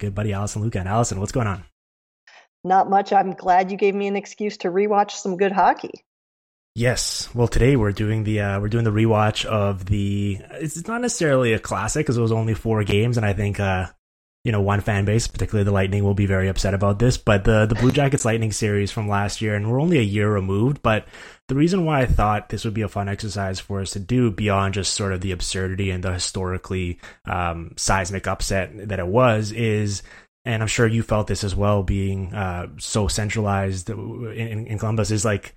Good 0.00 0.14
buddy 0.14 0.32
Alison 0.32 0.62
Lukan. 0.62 0.80
And 0.80 0.88
Alison, 0.88 1.20
what's 1.20 1.32
going 1.32 1.46
on? 1.46 1.62
Not 2.64 2.90
much. 2.90 3.12
I'm 3.12 3.32
glad 3.32 3.70
you 3.70 3.76
gave 3.76 3.94
me 3.94 4.06
an 4.06 4.16
excuse 4.16 4.56
to 4.58 4.68
rewatch 4.68 5.12
some 5.12 5.36
good 5.36 5.52
hockey. 5.52 6.04
Yes. 6.74 7.28
Well, 7.34 7.48
today 7.48 7.76
we're 7.76 7.92
doing 7.92 8.24
the 8.24 8.40
uh, 8.40 8.60
we're 8.60 8.68
doing 8.68 8.84
the 8.84 8.92
rewatch 8.92 9.44
of 9.44 9.84
the. 9.86 10.38
It's 10.52 10.86
not 10.88 11.00
necessarily 11.00 11.52
a 11.52 11.58
classic 11.58 12.06
because 12.06 12.16
it 12.16 12.22
was 12.22 12.32
only 12.32 12.54
four 12.54 12.82
games, 12.84 13.16
and 13.16 13.26
I 13.26 13.32
think 13.34 13.60
uh, 13.60 13.86
you 14.44 14.52
know 14.52 14.60
one 14.60 14.80
fan 14.80 15.04
base, 15.04 15.26
particularly 15.26 15.64
the 15.64 15.72
Lightning, 15.72 16.02
will 16.02 16.14
be 16.14 16.26
very 16.26 16.48
upset 16.48 16.74
about 16.74 16.98
this. 16.98 17.16
But 17.16 17.44
the 17.44 17.66
the 17.66 17.74
Blue 17.74 17.92
Jackets 17.92 18.24
Lightning 18.24 18.52
series 18.52 18.90
from 18.90 19.08
last 19.08 19.40
year, 19.40 19.54
and 19.54 19.70
we're 19.70 19.80
only 19.80 19.98
a 19.98 20.02
year 20.02 20.32
removed. 20.32 20.82
But 20.82 21.06
the 21.48 21.54
reason 21.54 21.84
why 21.84 22.00
I 22.00 22.06
thought 22.06 22.48
this 22.48 22.64
would 22.64 22.74
be 22.74 22.82
a 22.82 22.88
fun 22.88 23.08
exercise 23.08 23.60
for 23.60 23.80
us 23.80 23.90
to 23.92 24.00
do 24.00 24.30
beyond 24.30 24.74
just 24.74 24.94
sort 24.94 25.12
of 25.12 25.20
the 25.20 25.32
absurdity 25.32 25.90
and 25.90 26.02
the 26.02 26.12
historically 26.12 26.98
um, 27.26 27.74
seismic 27.76 28.26
upset 28.26 28.88
that 28.88 28.98
it 28.98 29.06
was 29.06 29.52
is 29.52 30.02
and 30.44 30.62
I'm 30.62 30.68
sure 30.68 30.86
you 30.86 31.02
felt 31.02 31.26
this 31.26 31.44
as 31.44 31.54
well, 31.54 31.82
being 31.82 32.32
uh, 32.34 32.68
so 32.78 33.08
centralized 33.08 33.90
in, 33.90 34.66
in, 34.66 34.78
Columbus, 34.78 35.10
is 35.10 35.24
like 35.24 35.54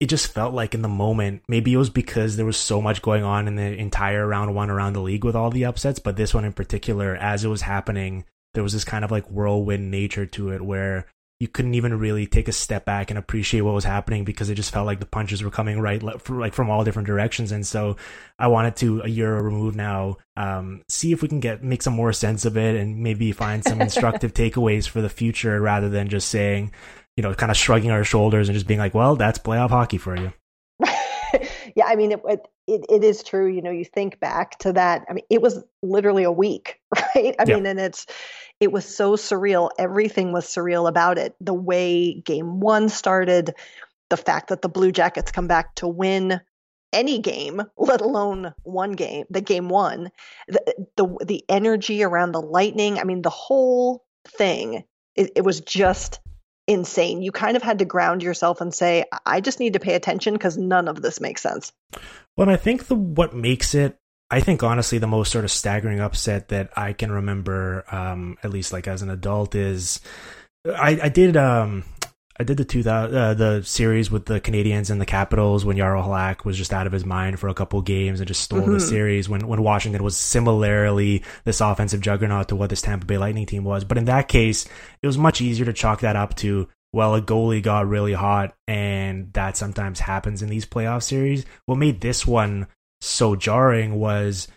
it 0.00 0.06
just 0.06 0.32
felt 0.32 0.54
like 0.54 0.74
in 0.74 0.82
the 0.82 0.88
moment, 0.88 1.42
maybe 1.48 1.72
it 1.72 1.78
was 1.78 1.90
because 1.90 2.36
there 2.36 2.46
was 2.46 2.56
so 2.56 2.82
much 2.82 3.02
going 3.02 3.24
on 3.24 3.48
in 3.48 3.56
the 3.56 3.62
entire 3.62 4.26
round 4.26 4.54
one 4.54 4.70
around 4.70 4.92
the 4.92 5.00
league 5.00 5.24
with 5.24 5.36
all 5.36 5.50
the 5.50 5.64
upsets, 5.64 5.98
but 5.98 6.16
this 6.16 6.34
one 6.34 6.44
in 6.44 6.52
particular, 6.52 7.16
as 7.16 7.44
it 7.44 7.48
was 7.48 7.62
happening, 7.62 8.24
there 8.54 8.62
was 8.62 8.72
this 8.72 8.84
kind 8.84 9.04
of 9.04 9.10
like 9.10 9.30
whirlwind 9.30 9.90
nature 9.90 10.26
to 10.26 10.50
it 10.50 10.62
where 10.62 11.06
you 11.38 11.48
couldn't 11.48 11.74
even 11.74 11.98
really 11.98 12.26
take 12.26 12.48
a 12.48 12.52
step 12.52 12.86
back 12.86 13.10
and 13.10 13.18
appreciate 13.18 13.60
what 13.60 13.74
was 13.74 13.84
happening 13.84 14.24
because 14.24 14.48
it 14.48 14.54
just 14.54 14.72
felt 14.72 14.86
like 14.86 15.00
the 15.00 15.06
punches 15.06 15.42
were 15.42 15.50
coming 15.50 15.80
right 15.80 16.02
like 16.02 16.54
from 16.54 16.70
all 16.70 16.82
different 16.84 17.06
directions 17.06 17.52
and 17.52 17.66
so 17.66 17.96
i 18.38 18.46
wanted 18.46 18.74
to 18.74 19.02
a 19.02 19.08
year 19.08 19.38
removed 19.38 19.76
now 19.76 20.16
um, 20.38 20.82
see 20.88 21.12
if 21.12 21.20
we 21.20 21.28
can 21.28 21.40
get 21.40 21.62
make 21.62 21.82
some 21.82 21.92
more 21.92 22.12
sense 22.12 22.46
of 22.46 22.56
it 22.56 22.74
and 22.74 23.02
maybe 23.02 23.32
find 23.32 23.64
some 23.64 23.80
instructive 23.82 24.32
takeaways 24.32 24.88
for 24.88 25.02
the 25.02 25.10
future 25.10 25.60
rather 25.60 25.88
than 25.88 26.08
just 26.08 26.28
saying 26.28 26.72
you 27.16 27.22
know, 27.22 27.34
kind 27.34 27.50
of 27.50 27.56
shrugging 27.56 27.90
our 27.90 28.04
shoulders 28.04 28.48
and 28.48 28.54
just 28.54 28.66
being 28.66 28.80
like, 28.80 28.94
well, 28.94 29.16
that's 29.16 29.38
playoff 29.38 29.70
hockey 29.70 29.98
for 29.98 30.16
you. 30.16 30.32
yeah, 31.74 31.86
I 31.86 31.96
mean, 31.96 32.12
it, 32.12 32.20
it, 32.66 32.84
it 32.88 33.04
is 33.04 33.22
true. 33.22 33.46
You 33.46 33.62
know, 33.62 33.70
you 33.70 33.84
think 33.84 34.20
back 34.20 34.58
to 34.60 34.74
that. 34.74 35.06
I 35.08 35.14
mean, 35.14 35.24
it 35.30 35.40
was 35.40 35.62
literally 35.82 36.24
a 36.24 36.32
week, 36.32 36.80
right? 36.94 37.34
I 37.38 37.44
yeah. 37.46 37.54
mean, 37.54 37.66
and 37.66 37.80
it's 37.80 38.06
it 38.60 38.70
was 38.70 38.84
so 38.84 39.16
surreal. 39.16 39.70
Everything 39.78 40.32
was 40.32 40.46
surreal 40.46 40.88
about 40.88 41.18
it. 41.18 41.34
The 41.40 41.54
way 41.54 42.20
game 42.20 42.60
one 42.60 42.88
started, 42.88 43.54
the 44.10 44.16
fact 44.16 44.48
that 44.48 44.62
the 44.62 44.68
Blue 44.68 44.92
Jackets 44.92 45.32
come 45.32 45.46
back 45.46 45.74
to 45.76 45.88
win 45.88 46.40
any 46.92 47.18
game, 47.18 47.62
let 47.76 48.00
alone 48.00 48.54
one 48.62 48.92
game, 48.92 49.24
the 49.30 49.40
game 49.40 49.68
one, 49.68 50.10
the 50.48 50.86
the, 50.96 51.24
the 51.24 51.44
energy 51.48 52.02
around 52.02 52.32
the 52.32 52.42
Lightning. 52.42 52.98
I 52.98 53.04
mean, 53.04 53.22
the 53.22 53.30
whole 53.30 54.04
thing. 54.26 54.84
It, 55.14 55.32
it 55.36 55.44
was 55.46 55.62
just 55.62 56.20
insane. 56.66 57.22
You 57.22 57.32
kind 57.32 57.56
of 57.56 57.62
had 57.62 57.78
to 57.78 57.84
ground 57.84 58.22
yourself 58.22 58.60
and 58.60 58.74
say, 58.74 59.04
I 59.24 59.40
just 59.40 59.60
need 59.60 59.74
to 59.74 59.80
pay 59.80 59.94
attention 59.94 60.34
because 60.34 60.56
none 60.56 60.88
of 60.88 61.00
this 61.02 61.20
makes 61.20 61.42
sense. 61.42 61.72
Well, 62.36 62.50
I 62.50 62.56
think 62.56 62.86
the 62.86 62.96
what 62.96 63.34
makes 63.34 63.74
it 63.74 63.98
I 64.30 64.40
think 64.40 64.62
honestly 64.62 64.98
the 64.98 65.06
most 65.06 65.30
sort 65.30 65.44
of 65.44 65.50
staggering 65.50 66.00
upset 66.00 66.48
that 66.48 66.70
I 66.76 66.92
can 66.92 67.12
remember, 67.12 67.84
um, 67.94 68.36
at 68.42 68.50
least 68.50 68.72
like 68.72 68.88
as 68.88 69.02
an 69.02 69.10
adult, 69.10 69.54
is 69.54 70.00
I, 70.66 70.98
I 71.02 71.08
did 71.08 71.36
um, 71.36 71.84
I 72.38 72.44
did 72.44 72.56
the 72.56 72.64
two 72.64 72.82
thousand 72.82 73.16
uh, 73.16 73.34
the 73.34 73.62
series 73.62 74.10
with 74.10 74.26
the 74.26 74.40
Canadiens 74.40 74.90
and 74.90 75.00
the 75.00 75.06
Capitals 75.06 75.64
when 75.64 75.76
Jaro 75.76 76.04
Halak 76.04 76.44
was 76.44 76.56
just 76.56 76.72
out 76.72 76.86
of 76.86 76.92
his 76.92 77.04
mind 77.04 77.40
for 77.40 77.48
a 77.48 77.54
couple 77.54 77.80
games 77.82 78.20
and 78.20 78.28
just 78.28 78.42
stole 78.42 78.60
mm-hmm. 78.60 78.72
the 78.72 78.80
series 78.80 79.28
when 79.28 79.46
when 79.46 79.62
Washington 79.62 80.02
was 80.02 80.16
similarly 80.16 81.24
this 81.44 81.60
offensive 81.60 82.00
juggernaut 82.00 82.48
to 82.48 82.56
what 82.56 82.70
this 82.70 82.82
Tampa 82.82 83.06
Bay 83.06 83.18
Lightning 83.18 83.46
team 83.46 83.64
was. 83.64 83.84
But 83.84 83.98
in 83.98 84.04
that 84.06 84.28
case, 84.28 84.66
it 85.02 85.06
was 85.06 85.16
much 85.16 85.40
easier 85.40 85.66
to 85.66 85.72
chalk 85.72 86.00
that 86.00 86.16
up 86.16 86.34
to 86.36 86.68
well, 86.92 87.14
a 87.14 87.20
goalie 87.20 87.62
got 87.62 87.88
really 87.88 88.14
hot, 88.14 88.54
and 88.66 89.30
that 89.34 89.56
sometimes 89.56 90.00
happens 90.00 90.40
in 90.40 90.48
these 90.48 90.64
playoff 90.64 91.02
series. 91.02 91.44
What 91.66 91.76
made 91.76 92.00
this 92.00 92.26
one 92.26 92.68
so 93.02 93.36
jarring 93.36 93.96
was 93.96 94.48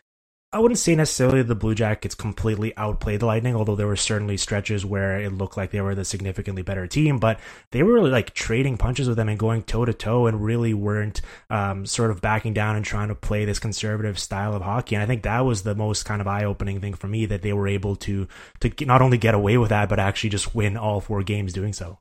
I 0.51 0.57
wouldn't 0.57 0.79
say 0.79 0.95
necessarily 0.95 1.43
the 1.43 1.53
Blue 1.53 1.75
Jackets 1.75 2.15
completely 2.15 2.75
outplayed 2.75 3.19
the 3.19 3.27
Lightning, 3.27 3.55
although 3.55 3.75
there 3.75 3.85
were 3.85 3.95
certainly 3.95 4.35
stretches 4.35 4.83
where 4.83 5.19
it 5.19 5.31
looked 5.31 5.57
like 5.57 5.69
they 5.69 5.81
were 5.81 5.93
the 5.93 6.03
significantly 6.03 6.63
better 6.63 6.87
team. 6.87 7.19
But 7.19 7.39
they 7.69 7.83
were 7.83 7.93
really 7.93 8.09
like 8.09 8.33
trading 8.33 8.75
punches 8.75 9.07
with 9.07 9.17
them 9.17 9.29
and 9.29 9.37
going 9.37 9.61
toe 9.61 9.85
to 9.85 9.93
toe, 9.93 10.25
and 10.25 10.43
really 10.43 10.73
weren't 10.73 11.21
um, 11.51 11.85
sort 11.85 12.09
of 12.09 12.21
backing 12.21 12.55
down 12.55 12.75
and 12.75 12.83
trying 12.83 13.09
to 13.09 13.15
play 13.15 13.45
this 13.45 13.59
conservative 13.59 14.17
style 14.17 14.55
of 14.55 14.63
hockey. 14.63 14.95
And 14.95 15.03
I 15.03 15.05
think 15.05 15.21
that 15.21 15.41
was 15.41 15.61
the 15.61 15.75
most 15.75 16.05
kind 16.05 16.19
of 16.19 16.27
eye 16.27 16.45
opening 16.45 16.81
thing 16.81 16.95
for 16.95 17.07
me 17.07 17.27
that 17.27 17.43
they 17.43 17.53
were 17.53 17.67
able 17.67 17.95
to 17.97 18.27
to 18.61 18.85
not 18.85 19.03
only 19.03 19.19
get 19.19 19.35
away 19.35 19.59
with 19.59 19.69
that, 19.69 19.87
but 19.87 19.99
actually 19.99 20.31
just 20.31 20.55
win 20.55 20.77
all 20.77 20.99
four 20.99 21.21
games 21.21 21.53
doing 21.53 21.73
so. 21.73 21.99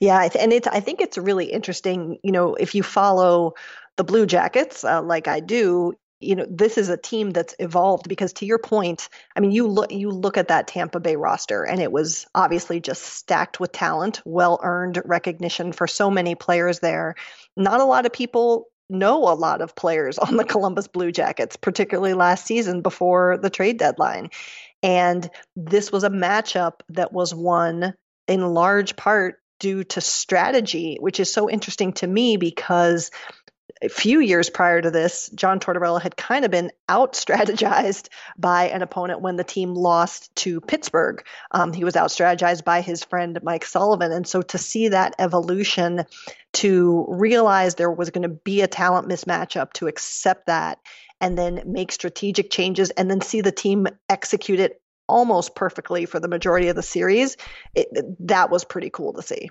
Yeah, 0.00 0.28
and 0.38 0.52
it's 0.52 0.68
I 0.68 0.78
think 0.78 1.00
it's 1.00 1.18
really 1.18 1.46
interesting. 1.46 2.18
You 2.22 2.30
know, 2.30 2.54
if 2.54 2.76
you 2.76 2.84
follow 2.84 3.54
the 3.96 4.04
Blue 4.04 4.26
Jackets, 4.26 4.84
uh, 4.84 5.02
like 5.02 5.26
I 5.26 5.40
do, 5.40 5.94
you 6.24 6.34
know 6.34 6.46
this 6.48 6.78
is 6.78 6.88
a 6.88 6.96
team 6.96 7.30
that's 7.30 7.54
evolved 7.58 8.08
because 8.08 8.32
to 8.32 8.46
your 8.46 8.58
point 8.58 9.08
i 9.36 9.40
mean 9.40 9.50
you 9.50 9.66
look 9.66 9.92
you 9.92 10.10
look 10.10 10.36
at 10.36 10.48
that 10.48 10.66
tampa 10.66 11.00
bay 11.00 11.16
roster 11.16 11.62
and 11.62 11.80
it 11.80 11.92
was 11.92 12.26
obviously 12.34 12.80
just 12.80 13.02
stacked 13.02 13.60
with 13.60 13.72
talent 13.72 14.20
well 14.24 14.58
earned 14.62 15.00
recognition 15.04 15.72
for 15.72 15.86
so 15.86 16.10
many 16.10 16.34
players 16.34 16.80
there. 16.80 17.14
Not 17.56 17.80
a 17.80 17.84
lot 17.84 18.06
of 18.06 18.12
people 18.12 18.68
know 18.90 19.28
a 19.28 19.34
lot 19.34 19.60
of 19.60 19.74
players 19.74 20.18
on 20.18 20.36
the 20.36 20.44
columbus 20.44 20.88
blue 20.88 21.12
jackets 21.12 21.56
particularly 21.56 22.14
last 22.14 22.46
season 22.46 22.82
before 22.82 23.38
the 23.38 23.50
trade 23.50 23.78
deadline. 23.78 24.30
And 24.82 25.28
this 25.56 25.90
was 25.90 26.04
a 26.04 26.10
matchup 26.10 26.80
that 26.90 27.12
was 27.12 27.34
won 27.34 27.94
in 28.28 28.42
large 28.42 28.96
part 28.96 29.40
due 29.60 29.84
to 29.84 30.00
strategy 30.00 30.96
which 31.00 31.20
is 31.20 31.32
so 31.32 31.48
interesting 31.48 31.92
to 31.92 32.06
me 32.06 32.36
because 32.36 33.10
a 33.82 33.88
few 33.88 34.20
years 34.20 34.50
prior 34.50 34.80
to 34.80 34.90
this, 34.90 35.30
John 35.34 35.60
Tortorella 35.60 36.00
had 36.00 36.16
kind 36.16 36.44
of 36.44 36.50
been 36.50 36.70
out 36.88 37.12
strategized 37.14 38.08
by 38.38 38.68
an 38.68 38.82
opponent 38.82 39.20
when 39.20 39.36
the 39.36 39.44
team 39.44 39.74
lost 39.74 40.34
to 40.36 40.60
Pittsburgh. 40.60 41.24
Um, 41.50 41.72
he 41.72 41.84
was 41.84 41.96
out 41.96 42.10
strategized 42.10 42.64
by 42.64 42.80
his 42.80 43.04
friend 43.04 43.38
Mike 43.42 43.64
Sullivan. 43.64 44.12
And 44.12 44.26
so 44.26 44.42
to 44.42 44.58
see 44.58 44.88
that 44.88 45.14
evolution, 45.18 46.04
to 46.54 47.06
realize 47.08 47.74
there 47.74 47.90
was 47.90 48.10
going 48.10 48.22
to 48.22 48.28
be 48.28 48.62
a 48.62 48.68
talent 48.68 49.08
mismatch 49.08 49.56
up, 49.56 49.72
to 49.74 49.86
accept 49.86 50.46
that, 50.46 50.78
and 51.20 51.36
then 51.36 51.62
make 51.66 51.92
strategic 51.92 52.50
changes, 52.50 52.90
and 52.90 53.10
then 53.10 53.20
see 53.20 53.40
the 53.40 53.52
team 53.52 53.86
execute 54.08 54.60
it 54.60 54.80
almost 55.08 55.54
perfectly 55.54 56.06
for 56.06 56.20
the 56.20 56.28
majority 56.28 56.68
of 56.68 56.76
the 56.76 56.82
series, 56.82 57.36
it, 57.74 57.88
that 58.20 58.50
was 58.50 58.64
pretty 58.64 58.90
cool 58.90 59.12
to 59.12 59.22
see. 59.22 59.50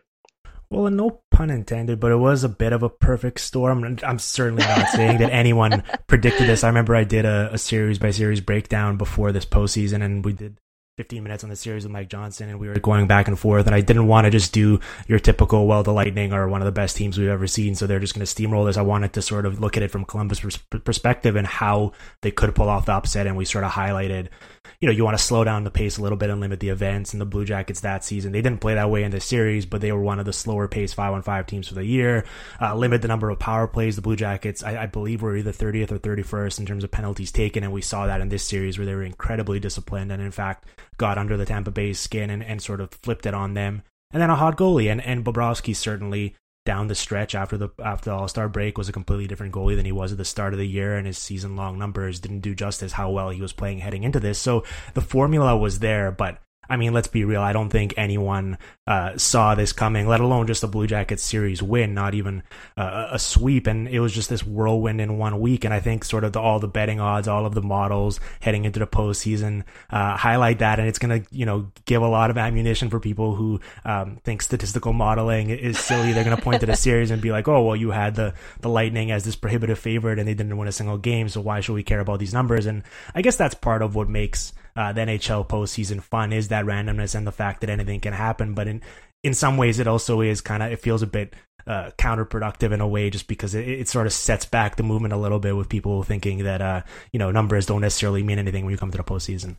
Well, 0.73 0.89
no 0.89 1.21
pun 1.29 1.51
intended, 1.51 1.99
but 1.99 2.11
it 2.11 2.17
was 2.17 2.43
a 2.43 2.49
bit 2.49 2.73
of 2.73 2.81
a 2.81 2.89
perfect 2.89 3.39
storm. 3.39 3.99
I'm 4.03 4.17
certainly 4.17 4.63
not 4.63 4.87
saying 4.89 5.19
that 5.19 5.31
anyone 5.31 5.83
predicted 6.07 6.47
this. 6.47 6.63
I 6.63 6.67
remember 6.67 6.95
I 6.95 7.03
did 7.03 7.25
a, 7.25 7.53
a 7.53 7.57
series 7.59 7.99
by 7.99 8.09
series 8.09 8.41
breakdown 8.41 8.97
before 8.97 9.31
this 9.31 9.45
postseason, 9.45 10.03
and 10.03 10.25
we 10.25 10.33
did 10.33 10.57
15 10.97 11.21
minutes 11.21 11.43
on 11.43 11.51
the 11.51 11.55
series 11.55 11.83
with 11.83 11.91
Mike 11.91 12.09
Johnson, 12.09 12.49
and 12.49 12.59
we 12.59 12.67
were 12.67 12.79
going 12.79 13.05
back 13.05 13.27
and 13.27 13.37
forth. 13.37 13.67
And 13.67 13.75
I 13.75 13.81
didn't 13.81 14.07
want 14.07 14.25
to 14.25 14.31
just 14.31 14.51
do 14.51 14.79
your 15.07 15.19
typical, 15.19 15.67
well, 15.67 15.83
the 15.83 15.93
Lightning 15.93 16.33
are 16.33 16.47
one 16.47 16.61
of 16.61 16.65
the 16.65 16.71
best 16.71 16.97
teams 16.97 17.19
we've 17.19 17.29
ever 17.29 17.45
seen, 17.45 17.75
so 17.75 17.85
they're 17.85 17.99
just 17.99 18.15
going 18.15 18.25
to 18.25 18.35
steamroll 18.35 18.65
this. 18.65 18.77
I 18.77 18.81
wanted 18.81 19.13
to 19.13 19.21
sort 19.21 19.45
of 19.45 19.59
look 19.59 19.77
at 19.77 19.83
it 19.83 19.91
from 19.91 20.05
Columbus 20.05 20.57
perspective 20.83 21.35
and 21.35 21.45
how 21.45 21.91
they 22.23 22.31
could 22.31 22.55
pull 22.55 22.69
off 22.69 22.87
the 22.87 22.93
upset. 22.93 23.27
And 23.27 23.37
we 23.37 23.45
sort 23.45 23.63
of 23.63 23.71
highlighted 23.71 24.29
you 24.83 24.87
know, 24.87 24.91
you 24.91 25.05
want 25.05 25.17
to 25.17 25.23
slow 25.23 25.45
down 25.45 25.63
the 25.63 25.71
pace 25.71 25.97
a 25.97 26.01
little 26.01 26.17
bit 26.17 26.29
and 26.29 26.41
limit 26.41 26.59
the 26.59 26.67
events. 26.67 27.13
And 27.13 27.21
the 27.21 27.25
Blue 27.25 27.45
Jackets 27.45 27.79
that 27.79 28.03
season, 28.03 28.33
they 28.33 28.41
didn't 28.41 28.59
play 28.59 28.73
that 28.73 28.89
way 28.89 29.03
in 29.03 29.11
the 29.11 29.21
series, 29.21 29.65
but 29.65 29.79
they 29.79 29.93
were 29.93 30.01
one 30.01 30.19
of 30.19 30.25
the 30.25 30.33
slower 30.33 30.67
pace 30.67 30.91
five 30.91 31.13
on 31.13 31.21
five 31.21 31.45
teams 31.47 31.69
for 31.69 31.75
the 31.75 31.85
year. 31.85 32.25
Uh, 32.59 32.75
limit 32.75 33.01
the 33.01 33.07
number 33.07 33.29
of 33.29 33.39
power 33.39 33.65
plays. 33.65 33.95
The 33.95 34.01
Blue 34.01 34.17
Jackets, 34.17 34.61
I, 34.61 34.83
I, 34.83 34.85
believe, 34.87 35.21
were 35.21 35.37
either 35.37 35.53
30th 35.53 35.93
or 35.93 35.99
31st 35.99 36.59
in 36.59 36.65
terms 36.65 36.83
of 36.83 36.91
penalties 36.91 37.31
taken. 37.31 37.63
And 37.63 37.71
we 37.71 37.81
saw 37.81 38.07
that 38.07 38.19
in 38.19 38.27
this 38.27 38.43
series 38.43 38.77
where 38.77 38.85
they 38.85 38.93
were 38.93 39.03
incredibly 39.03 39.57
disciplined 39.57 40.11
and, 40.11 40.21
in 40.21 40.31
fact, 40.31 40.65
got 40.97 41.17
under 41.17 41.37
the 41.37 41.45
Tampa 41.45 41.71
Bay 41.71 41.93
skin 41.93 42.29
and, 42.29 42.43
and 42.43 42.61
sort 42.61 42.81
of 42.81 42.91
flipped 42.91 43.25
it 43.25 43.33
on 43.33 43.53
them. 43.53 43.83
And 44.11 44.21
then 44.21 44.31
a 44.31 44.35
hot 44.35 44.57
goalie. 44.57 44.91
And, 44.91 44.99
and 44.99 45.23
Bobrovsky 45.23 45.73
certainly 45.73 46.35
down 46.65 46.87
the 46.87 46.95
stretch 46.95 47.35
after 47.35 47.57
the 47.57 47.69
after 47.83 48.09
the 48.09 48.15
All 48.15 48.27
Star 48.27 48.47
break 48.47 48.77
was 48.77 48.89
a 48.89 48.93
completely 48.93 49.27
different 49.27 49.53
goalie 49.53 49.75
than 49.75 49.85
he 49.85 49.91
was 49.91 50.11
at 50.11 50.17
the 50.17 50.25
start 50.25 50.53
of 50.53 50.59
the 50.59 50.67
year, 50.67 50.95
and 50.95 51.05
his 51.05 51.17
season 51.17 51.55
long 51.55 51.77
numbers 51.77 52.19
didn't 52.19 52.39
do 52.39 52.55
justice 52.55 52.93
how 52.93 53.09
well 53.11 53.29
he 53.29 53.41
was 53.41 53.53
playing 53.53 53.79
heading 53.79 54.03
into 54.03 54.19
this. 54.19 54.39
So 54.39 54.63
the 54.93 55.01
formula 55.01 55.57
was 55.57 55.79
there, 55.79 56.11
but 56.11 56.39
I 56.69 56.77
mean, 56.77 56.93
let's 56.93 57.07
be 57.07 57.25
real. 57.25 57.41
I 57.41 57.53
don't 57.53 57.69
think 57.69 57.93
anyone 57.97 58.57
uh, 58.87 59.17
saw 59.17 59.55
this 59.55 59.73
coming, 59.73 60.07
let 60.07 60.21
alone 60.21 60.47
just 60.47 60.63
a 60.63 60.67
Blue 60.67 60.87
Jackets 60.87 61.23
series 61.23 61.61
win, 61.61 61.93
not 61.93 62.13
even 62.13 62.43
uh, 62.77 63.09
a 63.11 63.19
sweep. 63.19 63.67
And 63.67 63.87
it 63.87 63.99
was 63.99 64.13
just 64.13 64.29
this 64.29 64.43
whirlwind 64.43 65.01
in 65.01 65.17
one 65.17 65.39
week. 65.39 65.65
And 65.65 65.73
I 65.73 65.79
think 65.79 66.03
sort 66.03 66.23
of 66.23 66.33
the, 66.33 66.39
all 66.39 66.59
the 66.59 66.67
betting 66.67 66.99
odds, 66.99 67.27
all 67.27 67.45
of 67.45 67.53
the 67.53 67.61
models 67.61 68.19
heading 68.41 68.65
into 68.65 68.79
the 68.79 68.87
postseason 68.87 69.63
uh, 69.89 70.17
highlight 70.17 70.59
that. 70.59 70.79
And 70.79 70.87
it's 70.87 70.99
going 70.99 71.21
to, 71.21 71.35
you 71.35 71.45
know, 71.45 71.71
give 71.85 72.01
a 72.01 72.07
lot 72.07 72.29
of 72.29 72.37
ammunition 72.37 72.89
for 72.89 72.99
people 72.99 73.35
who 73.35 73.59
um, 73.85 74.17
think 74.23 74.41
statistical 74.41 74.93
modeling 74.93 75.49
is 75.49 75.77
silly. 75.79 76.13
They're 76.13 76.23
going 76.23 76.37
to 76.37 76.43
point 76.43 76.61
to 76.61 76.65
the 76.65 76.75
series 76.75 77.11
and 77.11 77.21
be 77.21 77.31
like, 77.31 77.47
oh, 77.47 77.63
well, 77.63 77.75
you 77.75 77.91
had 77.91 78.15
the, 78.15 78.33
the 78.61 78.69
Lightning 78.69 79.11
as 79.11 79.23
this 79.23 79.35
prohibitive 79.35 79.79
favorite 79.79 80.19
and 80.19 80.27
they 80.27 80.33
didn't 80.33 80.57
win 80.57 80.67
a 80.67 80.71
single 80.73 80.97
game. 80.97 81.29
So 81.29 81.41
why 81.41 81.59
should 81.59 81.73
we 81.73 81.83
care 81.83 81.99
about 81.99 82.19
these 82.19 82.33
numbers? 82.33 82.65
And 82.65 82.83
I 83.13 83.21
guess 83.21 83.35
that's 83.35 83.55
part 83.55 83.81
of 83.81 83.95
what 83.95 84.09
makes 84.09 84.53
uh, 84.75 84.93
the 84.93 85.01
NHL 85.01 85.47
postseason 85.47 86.01
fun 86.01 86.33
is 86.33 86.47
that 86.49 86.65
randomness 86.65 87.15
and 87.15 87.27
the 87.27 87.31
fact 87.31 87.61
that 87.61 87.69
anything 87.69 87.99
can 87.99 88.13
happen. 88.13 88.53
But 88.53 88.67
in 88.67 88.81
in 89.23 89.33
some 89.33 89.57
ways, 89.57 89.79
it 89.79 89.87
also 89.87 90.21
is 90.21 90.41
kind 90.41 90.63
of 90.63 90.71
it 90.71 90.79
feels 90.79 91.01
a 91.01 91.07
bit 91.07 91.33
uh, 91.65 91.91
counterproductive 91.97 92.71
in 92.71 92.81
a 92.81 92.87
way, 92.87 93.09
just 93.09 93.27
because 93.27 93.55
it, 93.55 93.67
it, 93.67 93.87
sort 93.87 94.05
of 94.05 94.13
sets 94.13 94.45
back 94.45 94.75
the 94.75 94.83
movement 94.83 95.13
a 95.13 95.17
little 95.17 95.39
bit 95.39 95.55
with 95.55 95.69
people 95.69 96.03
thinking 96.03 96.43
that 96.43 96.61
uh, 96.61 96.81
you 97.11 97.19
know 97.19 97.31
numbers 97.31 97.65
don't 97.65 97.81
necessarily 97.81 98.23
mean 98.23 98.39
anything 98.39 98.65
when 98.65 98.71
you 98.71 98.77
come 98.77 98.91
to 98.91 98.97
the 98.97 99.03
postseason. 99.03 99.55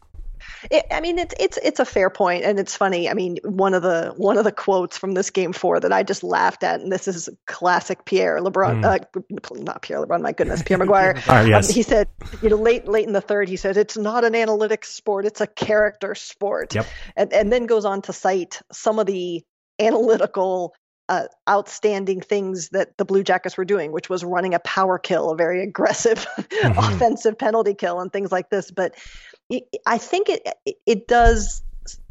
It, 0.70 0.87
I 0.90 1.00
mean, 1.00 1.19
it's 1.19 1.34
it's 1.38 1.58
it's 1.62 1.81
a 1.81 1.84
fair 1.84 2.11
point, 2.11 2.44
and 2.44 2.58
it's 2.58 2.76
funny. 2.76 3.08
I 3.08 3.14
mean, 3.14 3.38
one 3.43 3.75
of 3.75 3.82
the 3.82 4.12
one 4.16 4.38
of 4.38 4.44
the 4.44 4.52
quotes 4.52 4.96
from 4.96 5.12
this 5.12 5.31
game 5.31 5.52
four 5.52 5.81
that 5.81 5.93
I 5.93 6.02
just 6.02 6.22
laughed 6.22 6.64
at, 6.64 6.81
and 6.81 6.90
this 6.90 7.08
is 7.08 7.28
classic 7.46 8.05
Pierre 8.05 8.40
LeBrun, 8.40 8.82
mm. 8.82 8.84
uh, 8.84 9.55
not 9.62 9.82
Pierre 9.82 10.05
LeBrun, 10.05 10.22
my 10.22 10.32
goodness, 10.32 10.62
Pierre 10.62 10.78
McGuire. 10.81 11.28
um, 11.28 11.46
yes. 11.46 11.70
he 11.70 11.82
said, 11.82 12.08
you 12.43 12.49
know, 12.49 12.56
late 12.56 12.87
late 12.88 13.06
in 13.06 13.12
the 13.12 13.20
third, 13.20 13.49
he 13.49 13.56
said, 13.56 13.76
it's 13.76 13.96
not 13.96 14.25
an 14.25 14.32
analytics 14.32 14.87
sport, 14.87 15.26
it's 15.26 15.40
a 15.40 15.46
character 15.46 16.14
sport, 16.14 16.75
yep. 16.75 16.87
and 17.17 17.32
and 17.32 17.52
then 17.52 17.67
goes 17.67 17.84
on 17.84 18.02
to 18.02 18.12
cite 18.12 18.60
some 18.72 18.99
of 18.99 19.06
the 19.06 19.43
analytical 19.81 20.75
uh, 21.08 21.25
outstanding 21.49 22.20
things 22.20 22.70
that 22.70 22.96
the 22.96 23.05
Blue 23.05 23.22
Jackets 23.22 23.56
were 23.56 23.64
doing, 23.64 23.93
which 23.93 24.08
was 24.08 24.25
running 24.25 24.55
a 24.55 24.58
power 24.58 24.99
kill, 24.99 25.31
a 25.31 25.37
very 25.37 25.62
aggressive 25.62 26.19
mm-hmm. 26.38 26.78
offensive 26.78 27.38
penalty 27.38 27.75
kill, 27.75 28.00
and 28.00 28.12
things 28.12 28.32
like 28.32 28.49
this. 28.49 28.70
But 28.70 28.94
I 29.87 29.99
think 29.99 30.29
it 30.29 30.49
it 30.87 31.06
does. 31.06 31.62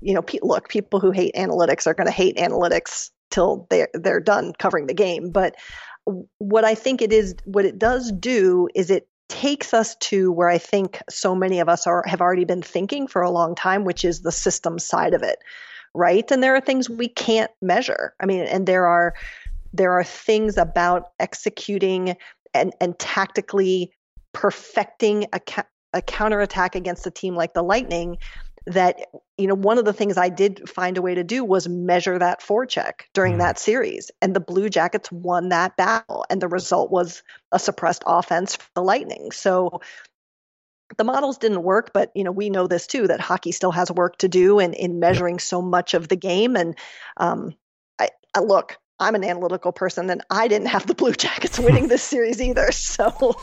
You 0.01 0.13
know, 0.13 0.24
look, 0.44 0.69
people 0.69 1.00
who 1.00 1.12
hate 1.12 1.33
analytics 1.35 1.88
are 1.88 1.95
going 1.95 2.07
to 2.07 2.13
hate 2.13 2.38
analytics 2.38 3.09
till 3.31 3.68
they 3.69 3.88
they're 3.94 4.19
done 4.19 4.53
covering 4.57 4.88
the 4.88 4.94
game. 4.94 5.31
But 5.31 5.56
what 6.38 6.63
I 6.65 6.75
think 6.75 7.01
it 7.01 7.12
is, 7.12 7.35
what 7.45 7.65
it 7.65 7.80
does 7.80 8.12
do 8.12 8.68
is 8.75 8.91
it 8.91 9.07
takes 9.30 9.74
us 9.74 9.95
to 9.95 10.31
where 10.31 10.50
I 10.50 10.57
think 10.57 11.01
so 11.09 11.33
many 11.33 11.59
of 11.59 11.69
us 11.69 11.88
are 11.88 12.03
have 12.06 12.21
already 12.21 12.45
been 12.45 12.62
thinking 12.62 13.07
for 13.07 13.21
a 13.21 13.31
long 13.31 13.56
time, 13.56 13.83
which 13.83 14.06
is 14.06 14.21
the 14.21 14.31
system 14.31 14.77
side 14.77 15.13
of 15.13 15.24
it, 15.24 15.39
right? 15.95 16.30
And 16.30 16.44
there 16.44 16.56
are 16.56 16.62
things 16.62 16.89
we 16.89 17.07
can't 17.07 17.51
measure. 17.62 18.13
I 18.19 18.25
mean, 18.25 18.41
and 18.44 18.68
there 18.68 18.85
are 18.85 19.15
there 19.74 19.94
are 19.94 20.03
things 20.03 20.57
about 20.57 21.09
executing 21.19 22.15
and 22.53 22.74
and 22.80 22.97
tactically 23.00 23.91
perfecting 24.33 25.25
a 25.33 25.39
a 25.94 26.01
counterattack 26.01 26.75
against 26.75 27.07
a 27.07 27.12
team 27.12 27.36
like 27.36 27.54
the 27.54 27.63
Lightning 27.63 28.18
that 28.66 29.10
you 29.38 29.48
know 29.48 29.56
one 29.56 29.78
of 29.78 29.86
the 29.86 29.94
things 29.94 30.18
I 30.18 30.30
did 30.30 30.69
find 30.69 30.98
a 30.98 31.01
way 31.01 31.16
to 31.16 31.24
do 31.24 31.44
was 31.44 31.68
measure 31.68 32.18
that 32.18 32.42
forecheck 32.42 33.01
during 33.13 33.36
mm. 33.36 33.40
that 33.40 33.60
series 33.60 34.10
and 34.22 34.34
the 34.34 34.40
Blue 34.40 34.69
Jackets 34.69 35.12
won 35.12 35.50
that 35.50 35.75
battle 35.75 36.25
and 36.30 36.42
the 36.42 36.48
result 36.48 36.90
was 36.90 37.24
a 37.51 37.60
suppressed 37.60 38.04
offense 38.06 38.56
for 38.56 38.69
the 38.75 38.84
Lightning. 38.84 39.31
So 39.31 39.81
the 40.98 41.04
models 41.04 41.38
didn't 41.38 41.63
work, 41.63 41.92
but 41.94 42.12
you 42.16 42.24
know 42.24 42.31
we 42.31 42.50
know 42.50 42.68
this 42.68 42.88
too 42.88 43.07
that 43.07 43.19
hockey 43.19 43.51
still 43.51 43.72
has 43.72 43.92
work 43.92 44.18
to 44.19 44.30
do 44.30 44.60
in 44.60 44.74
in 44.74 45.00
measuring 45.00 45.40
so 45.40 45.62
much 45.62 45.94
of 45.94 46.07
the 46.07 46.16
game. 46.16 46.56
And 46.56 46.78
um, 47.18 47.56
I, 48.00 48.10
I 48.34 48.40
look, 48.40 48.78
I'm 49.00 49.16
an 49.16 49.24
analytical 49.24 49.72
person, 49.72 50.10
and 50.10 50.24
I 50.30 50.48
didn't 50.48 50.68
have 50.68 50.86
the 50.88 50.94
Blue 50.94 51.13
Jackets 51.13 51.60
winning 51.60 51.88
this 51.88 52.04
series 52.04 52.42
either. 52.42 52.69
So 52.94 53.36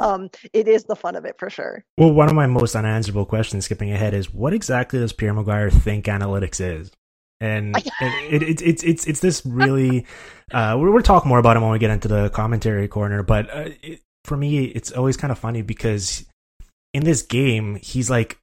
um, 0.00 0.28
it 0.52 0.68
is 0.68 0.84
the 0.84 0.96
fun 0.96 1.16
of 1.16 1.24
it 1.24 1.38
for 1.38 1.48
sure. 1.48 1.84
Well, 1.96 2.12
one 2.12 2.28
of 2.28 2.34
my 2.34 2.46
most 2.46 2.76
unanswerable 2.76 3.24
questions, 3.24 3.64
skipping 3.64 3.90
ahead, 3.90 4.12
is 4.12 4.32
what 4.32 4.52
exactly 4.52 4.98
does 4.98 5.14
Pierre 5.14 5.32
McGuire 5.32 5.72
think 5.72 6.04
analytics 6.06 6.60
is? 6.60 6.90
And 7.40 7.76
it, 7.76 8.42
it, 8.42 8.62
it's 8.62 8.82
it's 8.82 9.06
it's 9.06 9.20
this 9.20 9.46
really. 9.46 10.06
Uh, 10.50 10.76
we're, 10.76 10.90
we'll 10.90 11.04
talk 11.04 11.24
more 11.24 11.38
about 11.38 11.56
him 11.56 11.62
when 11.62 11.70
we 11.70 11.78
get 11.78 11.92
into 11.92 12.08
the 12.08 12.30
commentary 12.30 12.88
corner. 12.88 13.22
But 13.22 13.48
uh, 13.48 13.68
it, 13.80 14.00
for 14.24 14.36
me, 14.36 14.64
it's 14.64 14.90
always 14.90 15.16
kind 15.16 15.30
of 15.30 15.38
funny 15.38 15.62
because 15.62 16.26
in 16.92 17.04
this 17.04 17.22
game, 17.22 17.76
he's 17.76 18.10
like 18.10 18.40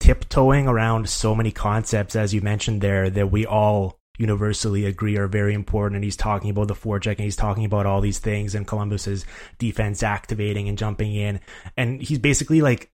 tiptoeing 0.00 0.66
around 0.66 1.08
so 1.08 1.36
many 1.36 1.52
concepts, 1.52 2.16
as 2.16 2.34
you 2.34 2.40
mentioned 2.40 2.80
there, 2.80 3.08
that 3.10 3.30
we 3.30 3.46
all 3.46 4.00
universally 4.18 4.84
agree 4.84 5.16
are 5.16 5.26
very 5.26 5.54
important. 5.54 5.96
And 5.96 6.04
he's 6.04 6.16
talking 6.16 6.50
about 6.50 6.68
the 6.68 6.74
forecheck 6.74 7.12
and 7.12 7.20
he's 7.20 7.36
talking 7.36 7.64
about 7.64 7.86
all 7.86 8.00
these 8.00 8.18
things 8.18 8.54
and 8.54 8.66
Columbus's 8.66 9.24
defense 9.58 10.02
activating 10.02 10.68
and 10.68 10.78
jumping 10.78 11.14
in. 11.14 11.40
And 11.76 12.02
he's 12.02 12.18
basically 12.18 12.60
like 12.60 12.90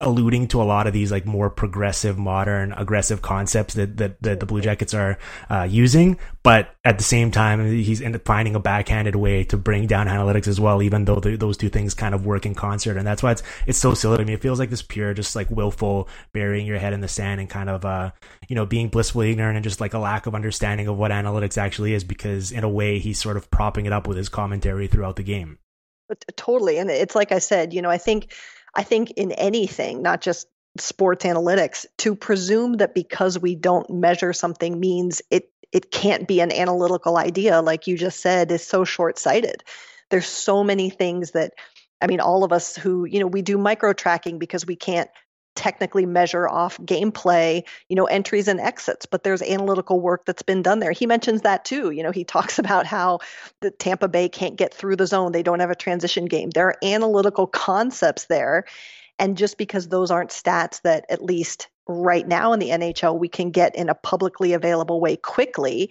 alluding 0.00 0.48
to 0.48 0.60
a 0.60 0.64
lot 0.64 0.86
of 0.86 0.92
these 0.92 1.12
like 1.12 1.24
more 1.24 1.48
progressive, 1.48 2.18
modern, 2.18 2.72
aggressive 2.72 3.22
concepts 3.22 3.74
that 3.74 3.96
that, 3.96 4.20
that 4.22 4.40
the 4.40 4.46
Blue 4.46 4.60
Jackets 4.60 4.92
are 4.92 5.18
uh, 5.50 5.66
using. 5.68 6.18
But 6.42 6.74
at 6.84 6.98
the 6.98 7.04
same 7.04 7.30
time, 7.30 7.64
he's 7.70 8.02
finding 8.24 8.54
a 8.54 8.60
backhanded 8.60 9.16
way 9.16 9.44
to 9.44 9.56
bring 9.56 9.86
down 9.86 10.08
analytics 10.08 10.48
as 10.48 10.60
well, 10.60 10.82
even 10.82 11.04
though 11.04 11.20
the, 11.20 11.36
those 11.36 11.56
two 11.56 11.68
things 11.68 11.94
kind 11.94 12.14
of 12.14 12.26
work 12.26 12.44
in 12.44 12.54
concert. 12.54 12.96
And 12.96 13.06
that's 13.06 13.22
why 13.22 13.32
it's 13.32 13.42
it's 13.66 13.78
so 13.78 13.94
silly 13.94 14.18
to 14.18 14.24
me. 14.24 14.34
It 14.34 14.42
feels 14.42 14.58
like 14.58 14.70
this 14.70 14.82
pure, 14.82 15.14
just 15.14 15.36
like 15.36 15.50
willful 15.50 16.08
burying 16.32 16.66
your 16.66 16.78
head 16.78 16.92
in 16.92 17.00
the 17.00 17.08
sand 17.08 17.40
and 17.40 17.48
kind 17.48 17.70
of 17.70 17.84
uh 17.84 18.10
you 18.48 18.56
know 18.56 18.66
being 18.66 18.88
blissfully 18.88 19.30
ignorant 19.30 19.56
and 19.56 19.64
just 19.64 19.80
like 19.80 19.94
a 19.94 19.98
lack 19.98 20.26
of 20.26 20.34
understanding 20.34 20.88
of 20.88 20.96
what 20.96 21.12
analytics 21.12 21.56
actually 21.56 21.94
is. 21.94 22.04
Because 22.04 22.52
in 22.52 22.64
a 22.64 22.68
way, 22.68 22.98
he's 22.98 23.20
sort 23.20 23.36
of 23.36 23.50
propping 23.50 23.86
it 23.86 23.92
up 23.92 24.08
with 24.08 24.16
his 24.16 24.28
commentary 24.28 24.88
throughout 24.88 25.16
the 25.16 25.22
game. 25.22 25.58
Totally, 26.36 26.78
and 26.78 26.90
it's 26.90 27.14
like 27.14 27.32
I 27.32 27.38
said, 27.38 27.72
you 27.72 27.80
know, 27.80 27.88
I 27.88 27.96
think 27.96 28.30
I 28.74 28.82
think 28.82 29.12
in 29.12 29.32
anything, 29.32 30.02
not 30.02 30.20
just 30.20 30.46
sports 30.78 31.24
analytics, 31.24 31.86
to 31.98 32.14
presume 32.14 32.74
that 32.74 32.94
because 32.94 33.38
we 33.38 33.54
don't 33.54 33.88
measure 33.90 34.32
something 34.32 34.78
means 34.78 35.22
it 35.30 35.50
it 35.72 35.90
can't 35.90 36.28
be 36.28 36.40
an 36.40 36.52
analytical 36.52 37.16
idea, 37.18 37.60
like 37.60 37.88
you 37.88 37.98
just 37.98 38.20
said, 38.20 38.52
is 38.52 38.64
so 38.64 38.84
short 38.84 39.18
sighted. 39.18 39.64
There's 40.08 40.26
so 40.26 40.62
many 40.62 40.88
things 40.88 41.32
that 41.32 41.52
I 42.00 42.06
mean, 42.06 42.20
all 42.20 42.44
of 42.44 42.52
us 42.52 42.76
who, 42.76 43.06
you 43.06 43.18
know, 43.18 43.26
we 43.26 43.42
do 43.42 43.56
micro 43.56 43.92
tracking 43.92 44.38
because 44.38 44.66
we 44.66 44.76
can't 44.76 45.08
technically 45.54 46.06
measure 46.06 46.48
off 46.48 46.78
gameplay, 46.78 47.62
you 47.88 47.96
know, 47.96 48.06
entries 48.06 48.48
and 48.48 48.60
exits, 48.60 49.06
but 49.06 49.22
there's 49.22 49.42
analytical 49.42 50.00
work 50.00 50.24
that's 50.24 50.42
been 50.42 50.62
done 50.62 50.80
there. 50.80 50.92
He 50.92 51.06
mentions 51.06 51.42
that 51.42 51.64
too. 51.64 51.90
You 51.90 52.02
know, 52.02 52.10
he 52.10 52.24
talks 52.34 52.58
about 52.58 52.86
how 52.86 53.20
the 53.60 53.70
Tampa 53.70 54.08
Bay 54.08 54.28
can't 54.28 54.56
get 54.56 54.74
through 54.74 54.96
the 54.96 55.06
zone. 55.06 55.32
They 55.32 55.42
don't 55.42 55.60
have 55.60 55.70
a 55.70 55.76
transition 55.76 56.26
game. 56.26 56.50
There 56.50 56.68
are 56.68 56.76
analytical 56.82 57.46
concepts 57.46 58.26
there. 58.26 58.64
And 59.18 59.36
just 59.36 59.58
because 59.58 59.88
those 59.88 60.10
aren't 60.10 60.30
stats 60.30 60.82
that 60.82 61.06
at 61.08 61.22
least 61.22 61.68
right 61.86 62.26
now 62.26 62.52
in 62.52 62.60
the 62.60 62.70
NHL 62.70 63.18
we 63.18 63.28
can 63.28 63.50
get 63.50 63.76
in 63.76 63.88
a 63.88 63.94
publicly 63.94 64.54
available 64.54 65.00
way 65.00 65.16
quickly, 65.16 65.90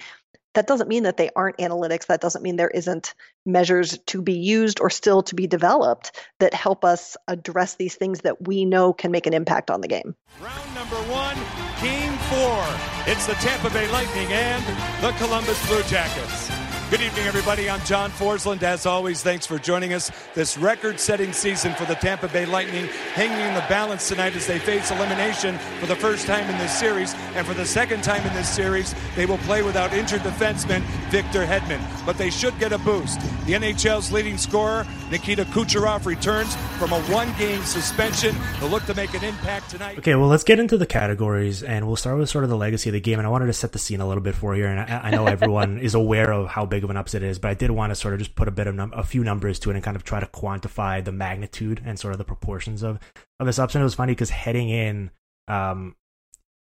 that 0.54 0.68
doesn't 0.68 0.88
mean 0.88 1.04
that 1.04 1.18
they 1.18 1.30
aren't 1.36 1.58
analytics. 1.58 2.08
That 2.08 2.22
doesn't 2.22 2.42
mean 2.42 2.56
there 2.56 2.70
isn't 2.70 3.14
measures 3.46 3.98
to 4.08 4.22
be 4.22 4.34
used 4.34 4.80
or 4.80 4.90
still 4.90 5.24
to 5.24 5.36
be 5.36 5.48
developed 5.48 6.12
that 6.40 6.54
help 6.54 6.86
us 6.86 7.18
address 7.28 7.76
these 7.76 7.96
things 7.96 8.22
that 8.22 8.48
we 8.48 8.66
know 8.66 8.94
can 8.94 9.12
make 9.12 9.28
an 9.28 9.34
impact 9.34 9.70
on 9.70 9.82
the 9.82 9.88
game. 9.88 10.16
Round 10.42 10.76
number 10.76 10.96
one, 11.12 11.36
game 11.82 12.18
four. 12.30 13.12
It's 13.12 13.28
the 13.28 13.34
Tampa 13.34 13.70
Bay 13.70 13.90
Lightning 13.90 14.32
and 14.32 14.64
the 15.04 15.12
Columbus 15.18 15.66
Blue 15.68 15.84
Jackets. 15.84 16.63
Good 16.94 17.02
evening, 17.02 17.26
everybody. 17.26 17.72
I'm 17.72 17.84
John 17.86 18.12
Forslund. 18.12 18.62
As 18.62 18.86
always, 18.86 19.24
thanks 19.24 19.48
for 19.48 19.58
joining 19.58 19.94
us. 19.94 20.12
This 20.36 20.60
record 20.60 21.00
setting 21.00 21.34
season 21.34 21.74
for 21.74 21.86
the 21.86 21.96
Tampa 21.96 22.28
Bay 22.28 22.46
Lightning 22.46 22.86
hanging 23.16 23.40
in 23.40 23.56
the 23.56 23.66
balance 23.68 24.08
tonight 24.08 24.36
as 24.36 24.46
they 24.46 24.60
face 24.60 24.92
elimination 24.92 25.58
for 25.80 25.88
the 25.88 25.96
first 25.96 26.28
time 26.28 26.48
in 26.48 26.56
this 26.60 26.78
series. 26.78 27.16
And 27.34 27.48
for 27.48 27.56
the 27.56 27.66
second 27.66 28.04
time 28.04 28.24
in 28.28 28.34
this 28.36 28.48
series, 28.48 28.94
they 29.16 29.26
will 29.26 29.40
play 29.40 29.64
without 29.64 29.92
injured 29.92 30.22
defenseman 30.22 30.82
Victor 31.10 31.44
Hedman. 31.44 31.82
But 32.06 32.20
they 32.20 32.30
should 32.30 32.60
get 32.60 32.72
a 32.72 32.78
boost. 32.78 33.20
The 33.48 33.54
NHL's 33.54 34.12
leading 34.12 34.38
scorer, 34.38 34.86
Nikita 35.10 35.46
Kucherov, 35.46 36.06
returns 36.06 36.56
from 36.78 36.92
a 36.92 37.02
one 37.06 37.34
game 37.40 37.64
suspension. 37.64 38.36
They'll 38.60 38.70
look 38.70 38.86
to 38.86 38.94
make 38.94 39.16
an 39.16 39.24
impact 39.24 39.72
tonight. 39.72 39.98
Okay, 39.98 40.14
well, 40.14 40.28
let's 40.28 40.44
get 40.44 40.60
into 40.60 40.78
the 40.78 40.86
categories 40.86 41.64
and 41.64 41.88
we'll 41.88 41.96
start 41.96 42.20
with 42.20 42.30
sort 42.30 42.44
of 42.44 42.52
the 42.52 42.58
legacy 42.58 42.90
of 42.90 42.94
the 42.94 43.02
game. 43.02 43.18
And 43.18 43.26
I 43.26 43.32
wanted 43.32 43.48
to 43.48 43.54
set 43.54 43.72
the 43.72 43.80
scene 43.80 44.00
a 44.00 44.08
little 44.08 44.22
bit 44.22 44.36
for 44.36 44.56
you. 44.56 44.68
And 44.68 44.80
I, 44.80 45.02
I 45.06 45.10
know 45.10 45.26
everyone 45.26 45.80
is 45.80 45.96
aware 45.96 46.32
of 46.32 46.50
how 46.50 46.68
big 46.68 46.83
big 46.84 46.90
of 46.90 46.90
an 46.90 46.98
upset 46.98 47.24
it 47.24 47.30
is, 47.30 47.40
but 47.40 47.50
I 47.50 47.54
did 47.54 47.72
want 47.72 47.92
to 47.92 47.96
sort 47.96 48.14
of 48.14 48.20
just 48.20 48.36
put 48.36 48.48
a 48.48 48.52
bit 48.52 48.68
of 48.68 48.76
num- 48.76 48.94
a 48.94 49.04
few 49.04 49.24
numbers 49.24 49.58
to 49.60 49.72
it 49.72 49.76
and 49.76 49.84
kind 49.84 49.96
of 49.96 50.04
try 50.04 50.20
to 50.20 50.26
quantify 50.26 51.04
the 51.04 51.12
magnitude 51.12 51.82
and 51.86 51.98
sort 51.98 52.14
of 52.14 52.18
the 52.18 52.26
proportions 52.26 52.84
of 52.84 53.00
of 53.40 53.48
this 53.48 53.58
upset. 53.58 53.82
It 53.82 53.86
was 53.86 53.96
funny 53.96 54.12
because 54.12 54.30
heading 54.30 54.70
in 54.70 55.12
um, 55.48 55.96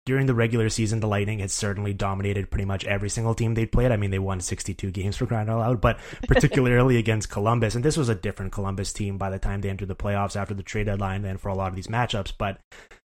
during 0.08 0.26
the 0.26 0.34
regular 0.34 0.70
season, 0.70 1.02
the 1.02 1.08
Lightning 1.08 1.40
had 1.40 1.52
certainly 1.52 1.94
dominated 1.94 2.50
pretty 2.50 2.66
much 2.66 2.86
every 2.86 3.10
single 3.10 3.36
team 3.36 3.54
they 3.54 3.66
played. 3.66 3.92
I 3.92 3.98
mean, 3.98 4.10
they 4.10 4.20
won 4.20 4.40
62 4.40 4.90
games 4.92 5.18
for 5.18 5.28
crying 5.28 5.50
out 5.50 5.60
loud, 5.60 5.82
but 5.82 6.00
particularly 6.28 6.98
against 6.98 7.30
Columbus, 7.30 7.76
and 7.76 7.86
this 7.86 7.98
was 7.98 8.10
a 8.10 8.16
different 8.16 8.52
Columbus 8.52 8.92
team 8.94 9.18
by 9.18 9.30
the 9.30 9.40
time 9.40 9.62
they 9.62 9.70
entered 9.70 9.90
the 9.90 9.96
playoffs 9.96 10.36
after 10.36 10.54
the 10.54 10.64
trade 10.64 10.86
deadline 10.86 11.22
than 11.22 11.38
for 11.38 11.50
a 11.50 11.56
lot 11.56 11.70
of 11.70 11.76
these 11.76 11.88
matchups. 11.88 12.34
But 12.38 12.60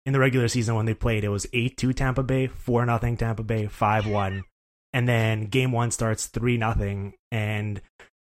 in 0.06 0.14
the 0.14 0.20
regular 0.20 0.48
season, 0.48 0.76
when 0.76 0.86
they 0.86 0.94
played, 0.94 1.24
it 1.24 1.30
was 1.30 1.48
8 1.54 1.76
2 1.76 1.94
Tampa 1.94 2.22
Bay, 2.22 2.48
4 2.48 2.86
0 2.86 3.16
Tampa 3.16 3.44
Bay, 3.44 3.66
5 3.68 4.08
1 4.08 4.44
and 4.94 5.08
then 5.08 5.46
game 5.46 5.72
one 5.72 5.92
starts 5.92 6.28
three 6.28 6.58
nothing. 6.58 7.14
And 7.32 7.82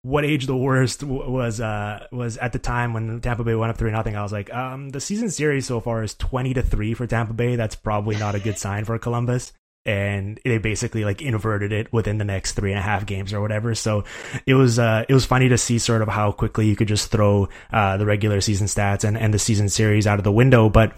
what 0.02 0.24
age 0.24 0.46
the 0.46 0.56
worst 0.56 1.04
was 1.04 1.60
uh 1.60 2.06
was 2.10 2.36
at 2.38 2.52
the 2.52 2.58
time 2.58 2.92
when 2.92 3.20
Tampa 3.20 3.44
Bay 3.44 3.54
went 3.54 3.70
up 3.70 3.76
three 3.76 3.92
nothing. 3.92 4.16
I 4.16 4.22
was 4.22 4.32
like, 4.32 4.52
um, 4.52 4.90
the 4.90 5.00
season 5.00 5.30
series 5.30 5.66
so 5.66 5.80
far 5.80 6.02
is 6.02 6.14
twenty 6.14 6.54
to 6.54 6.62
three 6.62 6.94
for 6.94 7.06
Tampa 7.06 7.32
Bay. 7.32 7.56
That's 7.56 7.76
probably 7.76 8.16
not 8.16 8.34
a 8.34 8.40
good 8.40 8.58
sign 8.58 8.84
for 8.84 8.98
Columbus. 8.98 9.52
And 9.84 10.38
they 10.44 10.58
basically 10.58 11.04
like 11.04 11.22
inverted 11.22 11.72
it 11.72 11.92
within 11.92 12.18
the 12.18 12.24
next 12.24 12.52
three 12.52 12.70
and 12.70 12.78
a 12.78 12.82
half 12.82 13.04
games 13.04 13.32
or 13.32 13.40
whatever. 13.40 13.74
So 13.74 14.04
it 14.46 14.54
was 14.54 14.78
uh 14.78 15.04
it 15.08 15.14
was 15.14 15.24
funny 15.24 15.48
to 15.48 15.58
see 15.58 15.78
sort 15.78 16.02
of 16.02 16.08
how 16.08 16.32
quickly 16.32 16.66
you 16.66 16.76
could 16.76 16.88
just 16.88 17.10
throw 17.10 17.48
uh 17.72 17.96
the 17.96 18.06
regular 18.06 18.40
season 18.40 18.68
stats 18.68 19.02
and, 19.04 19.16
and 19.16 19.34
the 19.34 19.40
season 19.40 19.68
series 19.68 20.06
out 20.06 20.18
of 20.18 20.24
the 20.24 20.32
window. 20.32 20.68
But 20.68 20.94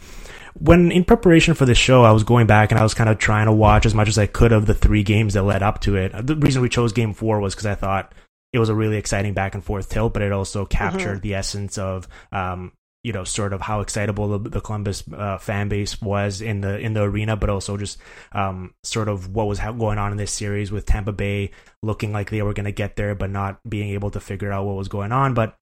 when 0.55 0.93
in 0.93 1.05
preparation 1.05 1.55
for 1.55 1.67
this 1.67 1.79
show, 1.79 2.05
I 2.05 2.13
was 2.13 2.25
going 2.25 2.47
back 2.47 2.71
and 2.71 2.79
I 2.79 2.83
was 2.83 2.95
kind 2.95 3.11
of 3.11 3.19
trying 3.19 3.47
to 3.47 3.53
watch 3.53 3.87
as 3.87 3.95
much 3.95 4.09
as 4.09 4.19
I 4.19 4.27
could 4.27 4.53
of 4.53 4.67
the 4.67 4.75
three 4.75 5.03
games 5.03 5.35
that 5.35 5.43
led 5.43 5.63
up 5.63 5.81
to 5.83 5.97
it. 5.97 6.13
The 6.27 6.37
reason 6.37 6.63
we 6.63 6.69
chose 6.69 6.93
game 6.93 7.13
four 7.13 7.41
was 7.41 7.55
because 7.55 7.67
I 7.67 7.75
thought 7.75 8.15
it 8.53 8.61
was 8.61 8.69
a 8.69 8.75
really 8.75 8.97
exciting 8.97 9.35
back 9.35 9.55
and 9.55 9.65
forth 9.65 9.89
tilt, 9.89 10.15
but 10.15 10.23
it 10.23 10.31
also 10.31 10.65
captured 10.65 11.17
mm-hmm. 11.17 11.23
the 11.23 11.35
essence 11.35 11.77
of, 11.77 12.07
um, 12.31 12.73
you 13.03 13.13
know, 13.13 13.25
sort 13.25 13.53
of 13.53 13.61
how 13.61 13.81
excitable 13.81 14.39
the, 14.39 14.49
the 14.49 14.61
Columbus 14.61 15.03
uh, 15.13 15.39
fan 15.39 15.69
base 15.69 16.01
was 16.01 16.41
in 16.41 16.61
the 16.61 16.79
in 16.79 16.95
the 16.95 17.03
arena, 17.03 17.37
but 17.37 17.51
also 17.51 17.77
just 17.77 17.99
um, 18.33 18.73
sort 18.85 19.09
of 19.09 19.35
what 19.35 19.49
was 19.49 19.59
going 19.59 19.99
on 19.99 20.13
in 20.13 20.17
this 20.19 20.31
series 20.31 20.71
with 20.71 20.87
Tampa 20.87 21.13
Bay 21.13 21.51
looking 21.83 22.13
like 22.13 22.31
they 22.31 22.43
were 22.43 22.55
going 22.55 22.65
to 22.65 22.73
get 22.73 22.95
there, 22.95 23.15
but 23.17 23.29
not 23.29 23.59
being 23.69 23.91
able 23.91 24.11
to 24.13 24.21
figure 24.21 24.53
out 24.53 24.65
what 24.65 24.77
was 24.77 24.89
going 24.89 25.11
on. 25.11 25.35
But 25.35 25.57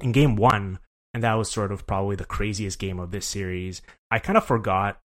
in 0.00 0.12
game 0.12 0.36
one, 0.36 0.78
and 1.18 1.24
that 1.24 1.34
was 1.34 1.50
sort 1.50 1.72
of 1.72 1.84
probably 1.84 2.14
the 2.14 2.24
craziest 2.24 2.78
game 2.78 3.00
of 3.00 3.10
this 3.10 3.26
series. 3.26 3.82
I 4.08 4.20
kind 4.20 4.36
of 4.36 4.44
forgot 4.44 5.00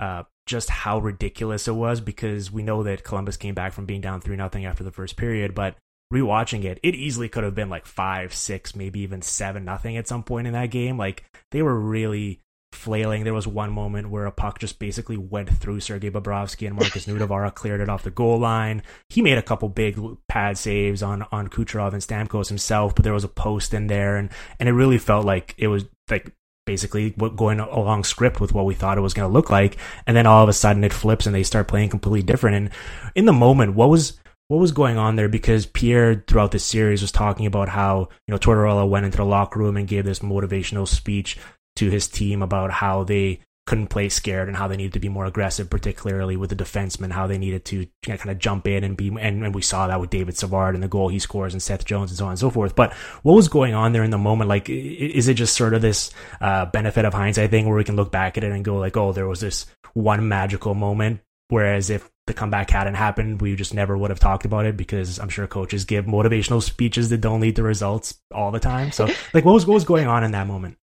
uh, 0.00 0.24
just 0.44 0.68
how 0.68 0.98
ridiculous 0.98 1.68
it 1.68 1.76
was 1.76 2.00
because 2.00 2.50
we 2.50 2.64
know 2.64 2.82
that 2.82 3.04
Columbus 3.04 3.36
came 3.36 3.54
back 3.54 3.72
from 3.72 3.86
being 3.86 4.00
down 4.00 4.20
three 4.20 4.34
nothing 4.34 4.64
after 4.64 4.82
the 4.82 4.90
first 4.90 5.16
period, 5.16 5.54
but 5.54 5.76
rewatching 6.12 6.64
it, 6.64 6.80
it 6.82 6.96
easily 6.96 7.28
could 7.28 7.44
have 7.44 7.54
been 7.54 7.70
like 7.70 7.86
five, 7.86 8.34
six, 8.34 8.74
maybe 8.74 8.98
even 8.98 9.22
seven 9.22 9.64
nothing 9.64 9.96
at 9.96 10.08
some 10.08 10.24
point 10.24 10.48
in 10.48 10.52
that 10.52 10.72
game. 10.72 10.98
Like 10.98 11.22
they 11.52 11.62
were 11.62 11.78
really 11.78 12.40
flailing. 12.74 13.24
There 13.24 13.34
was 13.34 13.46
one 13.46 13.72
moment 13.72 14.10
where 14.10 14.26
a 14.26 14.32
puck 14.32 14.58
just 14.58 14.78
basically 14.78 15.16
went 15.16 15.48
through 15.48 15.80
Sergei 15.80 16.10
Bobrovsky 16.10 16.66
and 16.66 16.76
Markus 16.76 17.06
Nutivaara 17.06 17.54
cleared 17.54 17.80
it 17.80 17.88
off 17.88 18.02
the 18.02 18.10
goal 18.10 18.38
line. 18.38 18.82
He 19.08 19.22
made 19.22 19.38
a 19.38 19.42
couple 19.42 19.68
big 19.68 19.98
pad 20.28 20.58
saves 20.58 21.02
on 21.02 21.26
on 21.32 21.48
Kucherov 21.48 21.92
and 21.92 22.02
Stamkos 22.02 22.48
himself, 22.48 22.94
but 22.94 23.04
there 23.04 23.12
was 23.12 23.24
a 23.24 23.28
post 23.28 23.74
in 23.74 23.86
there, 23.86 24.16
and 24.16 24.30
and 24.58 24.68
it 24.68 24.72
really 24.72 24.98
felt 24.98 25.24
like 25.24 25.54
it 25.58 25.68
was 25.68 25.84
like 26.10 26.32
basically 26.64 27.10
going 27.10 27.58
along 27.58 28.04
script 28.04 28.40
with 28.40 28.52
what 28.52 28.64
we 28.64 28.74
thought 28.74 28.96
it 28.96 29.00
was 29.02 29.14
going 29.14 29.28
to 29.28 29.32
look 29.32 29.50
like 29.50 29.76
and 30.06 30.16
then 30.16 30.26
all 30.26 30.44
of 30.44 30.48
a 30.48 30.52
sudden 30.52 30.84
it 30.84 30.92
flips 30.92 31.26
and 31.26 31.34
they 31.34 31.42
start 31.42 31.66
playing 31.66 31.88
completely 31.88 32.22
different 32.22 32.54
and 32.54 32.70
in 33.16 33.24
the 33.24 33.32
moment 33.32 33.74
what 33.74 33.90
was 33.90 34.20
what 34.46 34.58
was 34.58 34.70
going 34.70 34.98
on 34.98 35.16
there 35.16 35.28
because 35.28 35.66
Pierre 35.66 36.22
throughout 36.28 36.52
this 36.52 36.64
series 36.64 37.00
was 37.00 37.10
talking 37.10 37.46
about 37.46 37.70
how 37.70 38.08
you 38.26 38.32
know 38.32 38.38
Tortorella 38.38 38.88
went 38.88 39.06
into 39.06 39.16
the 39.16 39.24
locker 39.24 39.58
room 39.58 39.76
and 39.76 39.88
gave 39.88 40.04
this 40.04 40.18
motivational 40.18 40.86
speech 40.86 41.38
to 41.76 41.90
his 41.90 42.08
team 42.08 42.42
about 42.42 42.70
how 42.70 43.04
they 43.04 43.40
couldn't 43.64 43.86
play 43.88 44.08
scared 44.08 44.48
and 44.48 44.56
how 44.56 44.66
they 44.66 44.76
needed 44.76 44.92
to 44.92 45.00
be 45.00 45.08
more 45.08 45.24
aggressive, 45.24 45.70
particularly 45.70 46.36
with 46.36 46.50
the 46.50 46.56
defensemen, 46.56 47.12
how 47.12 47.28
they 47.28 47.38
needed 47.38 47.64
to 47.64 47.86
kind 48.02 48.28
of 48.28 48.38
jump 48.38 48.66
in 48.66 48.82
and 48.82 48.96
be, 48.96 49.08
and, 49.08 49.44
and 49.44 49.54
we 49.54 49.62
saw 49.62 49.86
that 49.86 50.00
with 50.00 50.10
David 50.10 50.36
Savard 50.36 50.74
and 50.74 50.82
the 50.82 50.88
goal 50.88 51.08
he 51.08 51.20
scores 51.20 51.54
and 51.54 51.62
Seth 51.62 51.84
Jones 51.84 52.10
and 52.10 52.18
so 52.18 52.24
on 52.24 52.32
and 52.32 52.38
so 52.38 52.50
forth. 52.50 52.74
But 52.74 52.92
what 53.22 53.34
was 53.34 53.48
going 53.48 53.74
on 53.74 53.92
there 53.92 54.02
in 54.02 54.10
the 54.10 54.18
moment? 54.18 54.48
Like, 54.48 54.68
is 54.68 55.28
it 55.28 55.34
just 55.34 55.56
sort 55.56 55.74
of 55.74 55.82
this, 55.82 56.10
uh, 56.40 56.66
benefit 56.66 57.04
of 57.04 57.14
hindsight 57.14 57.50
thing 57.50 57.66
where 57.66 57.76
we 57.76 57.84
can 57.84 57.94
look 57.96 58.10
back 58.10 58.36
at 58.36 58.42
it 58.42 58.50
and 58.50 58.64
go 58.64 58.78
like, 58.78 58.96
oh, 58.96 59.12
there 59.12 59.28
was 59.28 59.40
this 59.40 59.66
one 59.94 60.26
magical 60.28 60.74
moment. 60.74 61.20
Whereas 61.48 61.90
if 61.90 62.10
the 62.26 62.34
comeback 62.34 62.70
hadn't 62.70 62.94
happened, 62.94 63.40
we 63.40 63.54
just 63.56 63.74
never 63.74 63.96
would 63.96 64.10
have 64.10 64.18
talked 64.18 64.44
about 64.44 64.66
it 64.66 64.76
because 64.76 65.18
I'm 65.18 65.28
sure 65.28 65.46
coaches 65.46 65.84
give 65.84 66.06
motivational 66.06 66.62
speeches 66.62 67.10
that 67.10 67.20
don't 67.20 67.40
lead 67.40 67.56
to 67.56 67.62
results 67.62 68.18
all 68.34 68.50
the 68.50 68.60
time. 68.60 68.90
So 68.90 69.04
like, 69.34 69.44
what 69.44 69.52
was, 69.52 69.66
what 69.66 69.74
was 69.74 69.84
going 69.84 70.08
on 70.08 70.24
in 70.24 70.32
that 70.32 70.46
moment? 70.46 70.78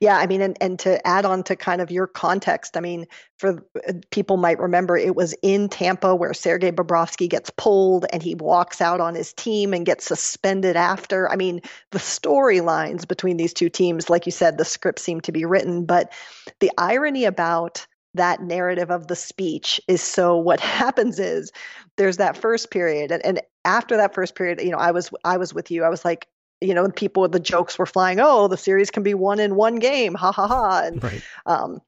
Yeah, 0.00 0.16
I 0.16 0.26
mean, 0.26 0.42
and, 0.42 0.56
and 0.60 0.78
to 0.80 1.04
add 1.06 1.24
on 1.24 1.42
to 1.44 1.56
kind 1.56 1.80
of 1.80 1.90
your 1.90 2.06
context, 2.06 2.76
I 2.76 2.80
mean, 2.80 3.06
for 3.38 3.64
uh, 3.88 3.92
people 4.10 4.36
might 4.36 4.58
remember 4.58 4.96
it 4.96 5.14
was 5.14 5.34
in 5.42 5.68
Tampa 5.68 6.14
where 6.14 6.34
Sergei 6.34 6.70
Bobrovsky 6.70 7.28
gets 7.28 7.50
pulled 7.50 8.06
and 8.12 8.22
he 8.22 8.34
walks 8.34 8.80
out 8.80 9.00
on 9.00 9.14
his 9.14 9.32
team 9.32 9.72
and 9.72 9.86
gets 9.86 10.04
suspended 10.04 10.76
after. 10.76 11.30
I 11.30 11.36
mean, 11.36 11.60
the 11.92 11.98
storylines 11.98 13.06
between 13.08 13.36
these 13.36 13.54
two 13.54 13.68
teams, 13.68 14.10
like 14.10 14.26
you 14.26 14.32
said, 14.32 14.58
the 14.58 14.64
script 14.64 14.98
seemed 14.98 15.24
to 15.24 15.32
be 15.32 15.44
written, 15.44 15.86
but 15.86 16.12
the 16.60 16.70
irony 16.76 17.24
about 17.24 17.86
that 18.14 18.42
narrative 18.42 18.90
of 18.90 19.06
the 19.06 19.16
speech 19.16 19.80
is 19.86 20.02
so 20.02 20.36
what 20.36 20.60
happens 20.80 21.18
is 21.18 21.52
there's 21.96 22.16
that 22.18 22.36
first 22.36 22.70
period 22.70 23.12
and, 23.12 23.24
and 23.24 23.40
after 23.64 23.96
that 23.98 24.14
first 24.14 24.34
period 24.34 24.60
you 24.60 24.70
know 24.70 24.78
i 24.78 24.90
was 24.90 25.10
i 25.24 25.36
was 25.36 25.54
with 25.54 25.70
you 25.70 25.84
i 25.84 25.88
was 25.88 26.04
like 26.04 26.26
you 26.60 26.74
know, 26.74 26.88
people 26.90 27.26
the 27.28 27.40
jokes 27.40 27.78
were 27.78 27.86
flying. 27.86 28.20
Oh, 28.20 28.48
the 28.48 28.56
series 28.56 28.90
can 28.90 29.02
be 29.02 29.14
won 29.14 29.40
in 29.40 29.54
one 29.54 29.76
game. 29.76 30.14
Ha 30.14 30.32
ha 30.32 30.46
ha. 30.46 30.82
And 30.84 31.02
right. 31.02 31.22
um, 31.46 31.80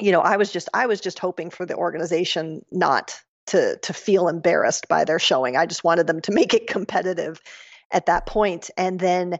you 0.00 0.12
know, 0.12 0.20
I 0.20 0.36
was 0.36 0.52
just 0.52 0.68
I 0.74 0.86
was 0.86 1.00
just 1.00 1.18
hoping 1.18 1.50
for 1.50 1.66
the 1.66 1.76
organization 1.76 2.64
not 2.70 3.16
to 3.48 3.76
to 3.78 3.92
feel 3.92 4.28
embarrassed 4.28 4.88
by 4.88 5.04
their 5.04 5.18
showing. 5.18 5.56
I 5.56 5.66
just 5.66 5.84
wanted 5.84 6.06
them 6.06 6.20
to 6.22 6.32
make 6.32 6.54
it 6.54 6.66
competitive 6.66 7.40
at 7.92 8.06
that 8.06 8.26
point. 8.26 8.70
And 8.76 9.00
then 9.00 9.38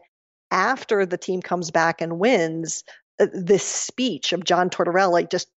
after 0.51 1.05
the 1.05 1.17
team 1.17 1.41
comes 1.41 1.71
back 1.71 2.01
and 2.01 2.19
wins, 2.19 2.83
uh, 3.19 3.27
this 3.33 3.63
speech 3.63 4.33
of 4.33 4.43
John 4.43 4.69
Tortorella 4.69 5.29
just 5.29 5.47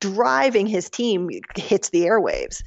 driving 0.00 0.66
his 0.66 0.90
team 0.90 1.30
hits 1.56 1.90
the 1.90 2.02
airwaves. 2.02 2.62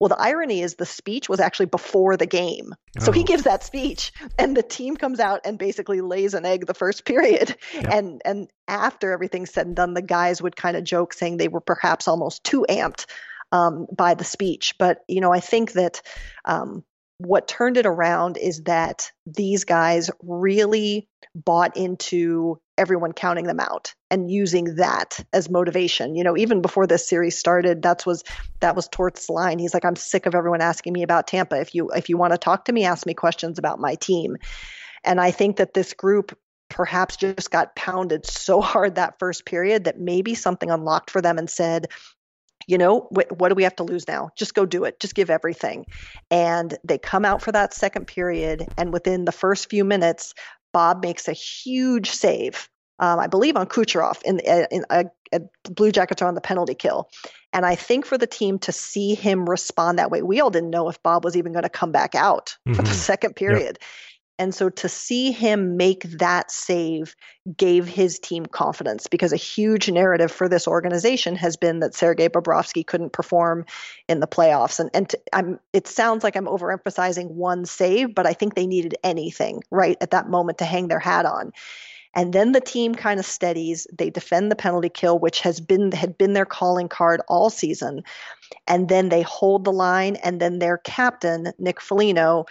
Well, 0.00 0.08
the 0.08 0.18
irony 0.18 0.62
is 0.62 0.76
the 0.76 0.86
speech 0.86 1.28
was 1.28 1.40
actually 1.40 1.66
before 1.66 2.16
the 2.16 2.26
game. 2.26 2.74
So 2.98 3.10
oh. 3.10 3.12
he 3.12 3.22
gives 3.22 3.42
that 3.44 3.62
speech 3.62 4.12
and 4.38 4.56
the 4.56 4.62
team 4.62 4.96
comes 4.96 5.20
out 5.20 5.42
and 5.44 5.58
basically 5.58 6.00
lays 6.00 6.32
an 6.32 6.46
egg 6.46 6.66
the 6.66 6.74
first 6.74 7.04
period. 7.04 7.54
And 7.74 8.22
and 8.24 8.50
after 8.66 9.12
everything's 9.12 9.52
said 9.52 9.66
and 9.66 9.76
done, 9.76 9.94
the 9.94 10.02
guys 10.02 10.40
would 10.40 10.56
kind 10.56 10.76
of 10.76 10.84
joke 10.84 11.12
saying 11.12 11.36
they 11.36 11.48
were 11.48 11.60
perhaps 11.60 12.08
almost 12.08 12.42
too 12.44 12.64
amped 12.68 13.04
um, 13.52 13.86
by 13.94 14.14
the 14.14 14.24
speech. 14.24 14.74
But, 14.78 15.00
you 15.06 15.20
know, 15.20 15.32
I 15.32 15.40
think 15.40 15.72
that 15.72 16.00
um, 16.46 16.82
what 17.18 17.48
turned 17.48 17.76
it 17.76 17.86
around 17.86 18.38
is 18.38 18.62
that 18.62 19.10
these 19.26 19.64
guys 19.64 20.10
really 20.22 21.08
bought 21.34 21.76
into 21.76 22.58
everyone 22.78 23.12
counting 23.12 23.44
them 23.44 23.60
out 23.60 23.94
and 24.10 24.30
using 24.30 24.76
that 24.76 25.24
as 25.32 25.48
motivation. 25.48 26.14
You 26.14 26.24
know, 26.24 26.36
even 26.36 26.62
before 26.62 26.86
this 26.86 27.08
series 27.08 27.38
started, 27.38 27.82
that's 27.82 28.04
was 28.04 28.24
that 28.60 28.76
was 28.76 28.88
Tort's 28.88 29.28
line. 29.28 29.58
He's 29.58 29.74
like, 29.74 29.84
I'm 29.84 29.96
sick 29.96 30.26
of 30.26 30.34
everyone 30.34 30.60
asking 30.60 30.92
me 30.92 31.02
about 31.02 31.26
Tampa. 31.26 31.60
If 31.60 31.74
you 31.74 31.90
if 31.90 32.08
you 32.08 32.16
want 32.16 32.32
to 32.32 32.38
talk 32.38 32.66
to 32.66 32.72
me, 32.72 32.84
ask 32.84 33.06
me 33.06 33.14
questions 33.14 33.58
about 33.58 33.78
my 33.78 33.94
team. 33.94 34.36
And 35.04 35.20
I 35.20 35.30
think 35.30 35.56
that 35.56 35.74
this 35.74 35.94
group 35.94 36.36
perhaps 36.68 37.16
just 37.16 37.50
got 37.50 37.74
pounded 37.74 38.24
so 38.24 38.60
hard 38.60 38.94
that 38.94 39.18
first 39.18 39.44
period 39.44 39.84
that 39.84 39.98
maybe 39.98 40.34
something 40.34 40.70
unlocked 40.70 41.10
for 41.10 41.20
them 41.20 41.36
and 41.36 41.50
said, 41.50 41.88
you 42.66 42.78
know, 42.78 43.08
wh- 43.10 43.32
what 43.38 43.48
do 43.48 43.54
we 43.54 43.64
have 43.64 43.76
to 43.76 43.82
lose 43.82 44.06
now? 44.06 44.30
Just 44.36 44.54
go 44.54 44.64
do 44.64 44.84
it. 44.84 45.00
Just 45.00 45.14
give 45.14 45.30
everything. 45.30 45.86
And 46.30 46.76
they 46.84 46.98
come 46.98 47.24
out 47.24 47.42
for 47.42 47.52
that 47.52 47.74
second 47.74 48.06
period. 48.06 48.68
And 48.78 48.92
within 48.92 49.24
the 49.24 49.32
first 49.32 49.68
few 49.68 49.84
minutes, 49.84 50.34
Bob 50.72 51.02
makes 51.02 51.26
a 51.26 51.32
huge 51.32 52.10
save, 52.10 52.68
um, 53.00 53.18
I 53.18 53.26
believe, 53.26 53.56
on 53.56 53.66
Kucherov 53.66 54.22
in, 54.22 54.38
in 54.40 54.84
a, 54.90 55.06
a 55.32 55.40
Blue 55.70 55.90
Jackets 55.90 56.22
are 56.22 56.28
on 56.28 56.34
the 56.34 56.40
penalty 56.40 56.74
kill. 56.74 57.08
And 57.52 57.66
I 57.66 57.74
think 57.74 58.06
for 58.06 58.18
the 58.18 58.26
team 58.26 58.58
to 58.60 58.72
see 58.72 59.14
him 59.14 59.48
respond 59.48 59.98
that 59.98 60.10
way, 60.10 60.22
we 60.22 60.40
all 60.40 60.50
didn't 60.50 60.70
know 60.70 60.88
if 60.88 61.02
Bob 61.02 61.24
was 61.24 61.36
even 61.36 61.52
going 61.52 61.64
to 61.64 61.70
come 61.70 61.92
back 61.92 62.14
out 62.14 62.56
mm-hmm. 62.68 62.74
for 62.74 62.82
the 62.82 62.88
mm-hmm. 62.88 62.96
second 62.96 63.34
period. 63.36 63.78
Yep. 63.80 63.88
And 64.38 64.54
so 64.54 64.70
to 64.70 64.88
see 64.88 65.32
him 65.32 65.76
make 65.76 66.02
that 66.18 66.50
save 66.50 67.14
gave 67.58 67.86
his 67.86 68.18
team 68.18 68.46
confidence 68.46 69.06
because 69.06 69.34
a 69.34 69.36
huge 69.36 69.90
narrative 69.90 70.32
for 70.32 70.48
this 70.48 70.66
organization 70.66 71.36
has 71.36 71.58
been 71.58 71.80
that 71.80 71.94
Sergei 71.94 72.30
Bobrovsky 72.30 72.86
couldn't 72.86 73.12
perform 73.12 73.66
in 74.08 74.20
the 74.20 74.26
playoffs. 74.26 74.80
And, 74.80 74.88
and 74.94 75.10
to, 75.10 75.20
I'm, 75.34 75.60
it 75.74 75.86
sounds 75.86 76.24
like 76.24 76.36
I'm 76.36 76.46
overemphasizing 76.46 77.32
one 77.32 77.66
save, 77.66 78.14
but 78.14 78.26
I 78.26 78.32
think 78.32 78.54
they 78.54 78.66
needed 78.66 78.94
anything 79.04 79.62
right 79.70 79.98
at 80.00 80.12
that 80.12 80.30
moment 80.30 80.56
to 80.58 80.64
hang 80.64 80.88
their 80.88 80.98
hat 80.98 81.26
on. 81.26 81.52
And 82.14 82.32
then 82.32 82.52
the 82.52 82.60
team 82.60 82.94
kind 82.94 83.20
of 83.20 83.26
steadies. 83.26 83.86
They 83.92 84.10
defend 84.10 84.50
the 84.50 84.56
penalty 84.56 84.88
kill, 84.88 85.18
which 85.18 85.40
has 85.40 85.60
been 85.60 85.92
had 85.92 86.18
been 86.18 86.32
their 86.32 86.46
calling 86.46 86.88
card 86.88 87.20
all 87.28 87.50
season. 87.50 88.02
And 88.66 88.88
then 88.88 89.08
they 89.08 89.22
hold 89.22 89.64
the 89.64 89.72
line. 89.72 90.16
And 90.16 90.40
then 90.40 90.58
their 90.58 90.78
captain, 90.78 91.52
Nick 91.58 91.80
Foligno, 91.80 92.46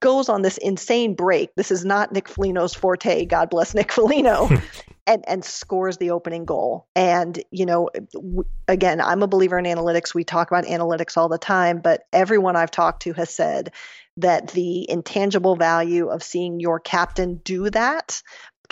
goes 0.00 0.28
on 0.28 0.42
this 0.42 0.58
insane 0.58 1.14
break. 1.14 1.54
This 1.56 1.70
is 1.70 1.84
not 1.84 2.12
Nick 2.12 2.28
Foligno's 2.28 2.74
forte. 2.74 3.26
God 3.26 3.50
bless 3.50 3.74
Nick 3.74 3.92
Foligno. 3.92 4.48
and 5.06 5.24
and 5.28 5.44
scores 5.44 5.96
the 5.96 6.10
opening 6.10 6.44
goal. 6.44 6.86
And 6.94 7.42
you 7.50 7.66
know, 7.66 7.90
w- 8.12 8.44
again, 8.68 9.00
I'm 9.00 9.22
a 9.22 9.26
believer 9.26 9.58
in 9.58 9.64
analytics. 9.64 10.14
We 10.14 10.24
talk 10.24 10.50
about 10.50 10.64
analytics 10.64 11.16
all 11.16 11.28
the 11.28 11.38
time, 11.38 11.80
but 11.80 12.06
everyone 12.12 12.56
I've 12.56 12.70
talked 12.70 13.02
to 13.02 13.12
has 13.14 13.30
said 13.30 13.72
that 14.18 14.48
the 14.48 14.88
intangible 14.90 15.56
value 15.56 16.08
of 16.08 16.22
seeing 16.22 16.60
your 16.60 16.78
captain 16.78 17.36
do 17.44 17.70
that 17.70 18.22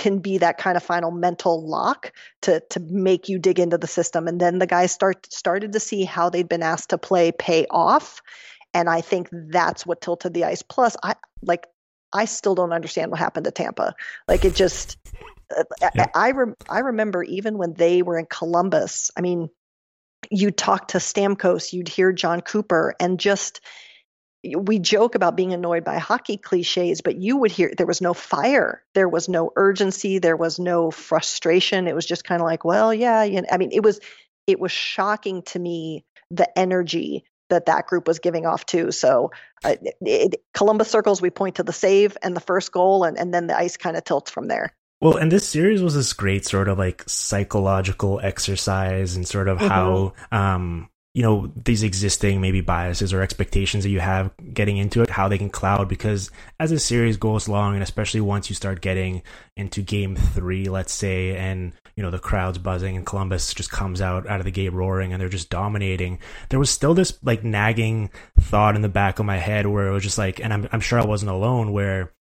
can 0.00 0.18
be 0.18 0.38
that 0.38 0.58
kind 0.58 0.76
of 0.76 0.82
final 0.82 1.10
mental 1.10 1.64
lock 1.64 2.12
to 2.42 2.60
to 2.70 2.80
make 2.80 3.28
you 3.28 3.38
dig 3.38 3.60
into 3.60 3.78
the 3.78 3.86
system 3.86 4.26
and 4.26 4.40
then 4.40 4.58
the 4.58 4.66
guys 4.66 4.90
start 4.90 5.30
started 5.32 5.72
to 5.72 5.80
see 5.80 6.04
how 6.04 6.30
they'd 6.30 6.48
been 6.48 6.62
asked 6.62 6.90
to 6.90 6.98
play 6.98 7.30
pay 7.30 7.66
off 7.70 8.22
and 8.74 8.88
I 8.88 9.00
think 9.00 9.28
that's 9.32 9.84
what 9.84 10.00
tilted 10.00 10.34
the 10.34 10.44
ice. 10.44 10.62
Plus, 10.62 10.96
I 11.02 11.14
like 11.42 11.66
I 12.12 12.24
still 12.24 12.54
don't 12.54 12.72
understand 12.72 13.10
what 13.10 13.20
happened 13.20 13.44
to 13.44 13.50
Tampa. 13.50 13.94
Like 14.28 14.44
it 14.44 14.54
just 14.54 14.96
uh, 15.56 15.64
yeah. 15.80 15.90
I 16.14 16.28
I, 16.28 16.30
rem- 16.32 16.56
I 16.68 16.78
remember 16.80 17.22
even 17.22 17.58
when 17.58 17.74
they 17.74 18.02
were 18.02 18.18
in 18.18 18.26
Columbus. 18.26 19.10
I 19.16 19.20
mean, 19.20 19.50
you'd 20.30 20.56
talk 20.56 20.88
to 20.88 20.98
Stamkos, 20.98 21.72
you'd 21.72 21.88
hear 21.88 22.12
Jon 22.12 22.40
Cooper, 22.40 22.94
and 23.00 23.18
just 23.18 23.60
we 24.42 24.78
joke 24.78 25.14
about 25.14 25.36
being 25.36 25.52
annoyed 25.52 25.84
by 25.84 25.98
hockey 25.98 26.36
cliches, 26.36 27.02
but 27.02 27.16
you 27.16 27.36
would 27.36 27.50
hear 27.50 27.72
there 27.76 27.86
was 27.86 28.00
no 28.00 28.14
fire, 28.14 28.82
there 28.94 29.08
was 29.08 29.28
no 29.28 29.52
urgency, 29.56 30.18
there 30.18 30.36
was 30.36 30.58
no 30.58 30.90
frustration. 30.90 31.86
It 31.86 31.94
was 31.94 32.06
just 32.06 32.24
kind 32.24 32.40
of 32.40 32.46
like, 32.46 32.64
well, 32.64 32.92
yeah, 32.94 33.22
you 33.24 33.42
know, 33.42 33.48
I 33.50 33.58
mean, 33.58 33.70
it 33.72 33.82
was 33.82 34.00
it 34.46 34.58
was 34.58 34.72
shocking 34.72 35.42
to 35.42 35.58
me 35.58 36.04
the 36.30 36.58
energy 36.58 37.24
that 37.50 37.66
that 37.66 37.86
group 37.86 38.06
was 38.06 38.20
giving 38.20 38.46
off 38.46 38.64
too. 38.64 38.92
So 38.92 39.32
uh, 39.64 39.74
it, 40.00 40.36
Columbus 40.54 40.88
circles, 40.88 41.20
we 41.20 41.30
point 41.30 41.56
to 41.56 41.62
the 41.62 41.72
save 41.72 42.16
and 42.22 42.34
the 42.34 42.40
first 42.40 42.72
goal, 42.72 43.04
and, 43.04 43.18
and 43.18 43.34
then 43.34 43.46
the 43.46 43.58
ice 43.58 43.76
kind 43.76 43.96
of 43.96 44.04
tilts 44.04 44.30
from 44.30 44.48
there. 44.48 44.72
Well, 45.00 45.16
and 45.16 45.32
this 45.32 45.48
series 45.48 45.82
was 45.82 45.94
this 45.94 46.12
great 46.12 46.44
sort 46.46 46.68
of 46.68 46.78
like 46.78 47.04
psychological 47.06 48.20
exercise 48.22 49.16
and 49.16 49.26
sort 49.26 49.48
of 49.48 49.58
mm-hmm. 49.58 49.68
how 49.68 50.12
um, 50.30 50.90
you 51.14 51.22
know 51.22 51.50
these 51.64 51.82
existing 51.82 52.40
maybe 52.40 52.60
biases 52.60 53.12
or 53.12 53.20
expectations 53.20 53.82
that 53.82 53.90
you 53.90 54.00
have 54.00 54.30
getting 54.54 54.76
into 54.76 55.02
it 55.02 55.10
how 55.10 55.28
they 55.28 55.38
can 55.38 55.50
cloud 55.50 55.88
because 55.88 56.30
as 56.60 56.70
a 56.70 56.78
series 56.78 57.16
goes 57.16 57.48
along 57.48 57.74
and 57.74 57.82
especially 57.82 58.20
once 58.20 58.48
you 58.48 58.54
start 58.54 58.80
getting 58.80 59.22
into 59.56 59.82
game 59.82 60.14
three 60.14 60.66
let's 60.66 60.92
say 60.92 61.36
and 61.36 61.72
you 61.96 62.02
know 62.02 62.10
the 62.10 62.18
crowd's 62.18 62.58
buzzing 62.58 62.96
and 62.96 63.06
columbus 63.06 63.52
just 63.54 63.72
comes 63.72 64.00
out 64.00 64.26
out 64.28 64.38
of 64.38 64.44
the 64.44 64.52
gate 64.52 64.72
roaring 64.72 65.12
and 65.12 65.20
they're 65.20 65.28
just 65.28 65.50
dominating 65.50 66.18
there 66.48 66.60
was 66.60 66.70
still 66.70 66.94
this 66.94 67.18
like 67.24 67.42
nagging 67.42 68.08
thought 68.38 68.76
in 68.76 68.82
the 68.82 68.88
back 68.88 69.18
of 69.18 69.26
my 69.26 69.36
head 69.36 69.66
where 69.66 69.88
it 69.88 69.92
was 69.92 70.04
just 70.04 70.18
like 70.18 70.38
and 70.38 70.52
i'm, 70.52 70.68
I'm 70.70 70.80
sure 70.80 71.00
i 71.00 71.04
wasn't 71.04 71.32
alone 71.32 71.72
where 71.72 72.12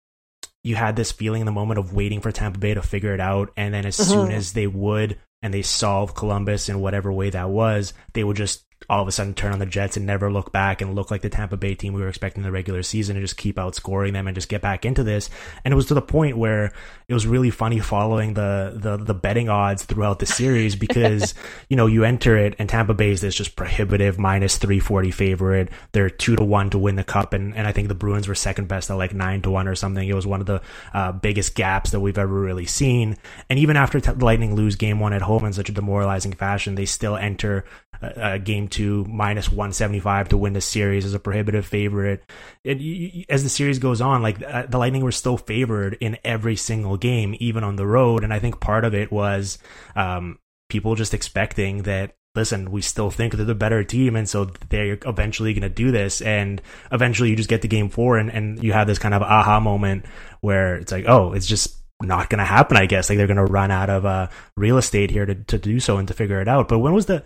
you 0.65 0.77
had 0.77 0.97
this 0.97 1.13
feeling 1.13 1.41
in 1.41 1.47
the 1.47 1.53
moment 1.53 1.79
of 1.79 1.93
waiting 1.93 2.23
for 2.23 2.33
tampa 2.33 2.59
bay 2.59 2.73
to 2.73 2.83
figure 2.83 3.13
it 3.13 3.21
out 3.21 3.53
and 3.55 3.75
then 3.75 3.85
as 3.85 3.99
mm-hmm. 3.99 4.11
soon 4.11 4.33
as 4.33 4.55
they 4.55 4.67
would 4.67 5.19
and 5.43 5.55
they 5.55 5.63
solve 5.63 6.15
Columbus 6.15 6.69
in 6.69 6.81
whatever 6.81 7.13
way 7.13 7.31
that 7.31 7.49
was, 7.49 7.95
they 8.13 8.25
would 8.25 8.37
just 8.37 8.65
all 8.89 9.03
of 9.03 9.09
a 9.09 9.13
sudden 9.13 9.35
turn 9.35 9.53
on 9.53 9.59
the 9.59 9.67
Jets 9.67 9.97
and 9.97 10.07
never 10.07 10.31
look 10.31 10.53
back 10.53 10.81
and 10.81 10.95
look 10.95 11.11
like 11.11 11.21
the 11.21 11.29
Tampa 11.29 11.57
Bay 11.57 11.75
team 11.75 11.93
we 11.93 12.01
were 12.01 12.09
expecting 12.09 12.43
the 12.43 12.53
regular 12.53 12.83
season 12.83 13.17
and 13.17 13.25
just 13.25 13.37
keep 13.37 13.57
outscoring 13.57 14.13
them 14.13 14.27
and 14.27 14.35
just 14.35 14.49
get 14.49 14.63
back 14.63 14.85
into 14.85 15.03
this. 15.05 15.29
And 15.65 15.73
it 15.73 15.77
was 15.77 15.87
to 15.87 15.95
the 15.95 16.03
point 16.03 16.39
where 16.39 16.73
it 17.07 17.15
was 17.15 17.27
really 17.27 17.51
funny 17.51 17.81
following 17.81 18.35
the 18.35 18.73
the, 18.75 18.97
the 18.97 19.15
betting 19.15 19.49
odds 19.49 19.85
throughout 19.85 20.21
the 20.21 20.27
series 20.27 20.77
because 20.89 21.35
you 21.69 21.77
know 21.77 21.87
you 21.87 22.05
enter 22.05 22.37
it 22.37 22.55
and 22.59 22.69
Tampa 22.69 22.95
Bay 22.95 23.11
is 23.11 23.21
this 23.21 23.35
just 23.35 23.57
prohibitive 23.57 24.19
minus 24.19 24.59
three 24.59 24.81
forty 24.81 25.11
favorite. 25.11 25.69
They're 25.93 26.11
two 26.11 26.37
to 26.37 26.45
one 26.45 26.71
to 26.71 26.79
win 26.79 26.97
the 26.97 27.05
cup, 27.05 27.33
and 27.33 27.55
and 27.55 27.67
I 27.67 27.73
think 27.73 27.89
the 27.89 27.95
Bruins 27.95 28.29
were 28.29 28.35
second 28.35 28.69
best 28.69 28.91
at 28.91 28.95
like 28.95 29.13
nine 29.13 29.43
to 29.43 29.51
one 29.51 29.69
or 29.69 29.75
something. 29.75 30.07
It 30.07 30.15
was 30.15 30.27
one 30.27 30.41
of 30.41 30.47
the 30.47 30.63
uh, 30.95 31.13
biggest 31.13 31.55
gaps 31.55 31.91
that 31.91 32.01
we've 32.01 32.19
ever 32.19 32.33
really 32.33 32.67
seen. 32.67 33.17
And 33.51 33.59
even 33.59 33.77
after 33.77 34.01
t- 34.01 34.13
Lightning 34.13 34.55
lose 34.55 34.77
game 34.77 35.01
one 35.01 35.13
at 35.13 35.23
home 35.23 35.45
in 35.45 35.53
such 35.53 35.69
a 35.69 35.73
demoralizing 35.73 36.33
fashion, 36.33 36.75
they 36.75 36.87
still 36.87 37.17
enter 37.17 37.65
a 38.01 38.39
game 38.39 38.68
two 38.69 39.05
minus 39.05 39.51
175 39.51 40.31
to 40.31 40.37
win 40.37 40.53
the 40.53 40.61
series 40.61 41.05
as 41.05 41.15
a 41.15 41.19
prohibitive 41.19 41.67
favorite. 41.67 42.23
It, 42.65 43.27
as 43.29 43.43
the 43.43 43.49
series 43.49 43.79
goes 43.79 44.01
on, 44.01 44.23
like 44.23 44.43
uh, 44.43 44.67
the 44.67 44.79
Lightning 44.79 45.03
were 45.03 45.13
still 45.13 45.37
favored 45.37 45.97
in 46.01 46.19
every 46.25 46.57
single 46.57 46.97
game, 46.97 47.35
even 47.41 47.65
on 47.65 47.77
the 47.77 47.87
road. 47.87 48.25
And 48.25 48.33
I 48.33 48.39
think 48.39 48.61
part 48.61 48.85
of 48.85 48.95
it 48.95 49.11
was 49.11 49.59
um, 49.97 50.39
people 50.69 50.95
just 50.95 51.15
expecting 51.15 51.83
that 51.83 52.15
listen, 52.35 52.71
we 52.71 52.81
still 52.81 53.11
think 53.11 53.35
they're 53.35 53.45
the 53.45 53.55
better 53.55 53.83
team, 53.83 54.15
and 54.15 54.29
so 54.29 54.45
they're 54.69 54.99
eventually 55.05 55.53
going 55.53 55.63
to 55.63 55.69
do 55.69 55.91
this. 55.91 56.21
And 56.21 56.63
eventually, 56.93 57.31
you 57.31 57.37
just 57.37 57.49
get 57.49 57.63
to 57.63 57.69
game 57.69 57.89
four, 57.89 58.17
and, 58.17 58.31
and 58.31 58.63
you 58.63 58.73
have 58.73 58.87
this 58.87 58.99
kind 58.99 59.15
of 59.15 59.23
aha 59.23 59.61
moment 59.61 60.05
where 60.41 60.77
it's 60.77 60.93
like, 60.93 61.05
oh, 61.09 61.33
it's 61.33 61.47
just 61.47 61.77
not 62.03 62.31
going 62.31 62.39
to 62.39 62.45
happen. 62.45 62.77
I 62.77 62.87
guess 62.87 63.09
like 63.09 63.19
they're 63.19 63.27
going 63.27 63.45
to 63.45 63.45
run 63.45 63.71
out 63.71 63.91
of 63.91 64.07
uh, 64.07 64.29
real 64.57 64.79
estate 64.79 65.11
here 65.11 65.27
to 65.27 65.35
to 65.35 65.59
do 65.59 65.81
so 65.81 65.99
and 65.99 66.09
to 66.09 66.15
figure 66.15 66.41
it 66.41 66.49
out. 66.49 66.69
But 66.69 66.79
when 66.79 66.95
was 66.95 67.07
the 67.07 67.25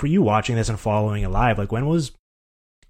for 0.00 0.06
you 0.06 0.22
watching 0.22 0.56
this 0.56 0.70
and 0.70 0.80
following 0.80 1.22
it 1.22 1.28
live, 1.28 1.58
like 1.58 1.70
when 1.70 1.86
was 1.86 2.12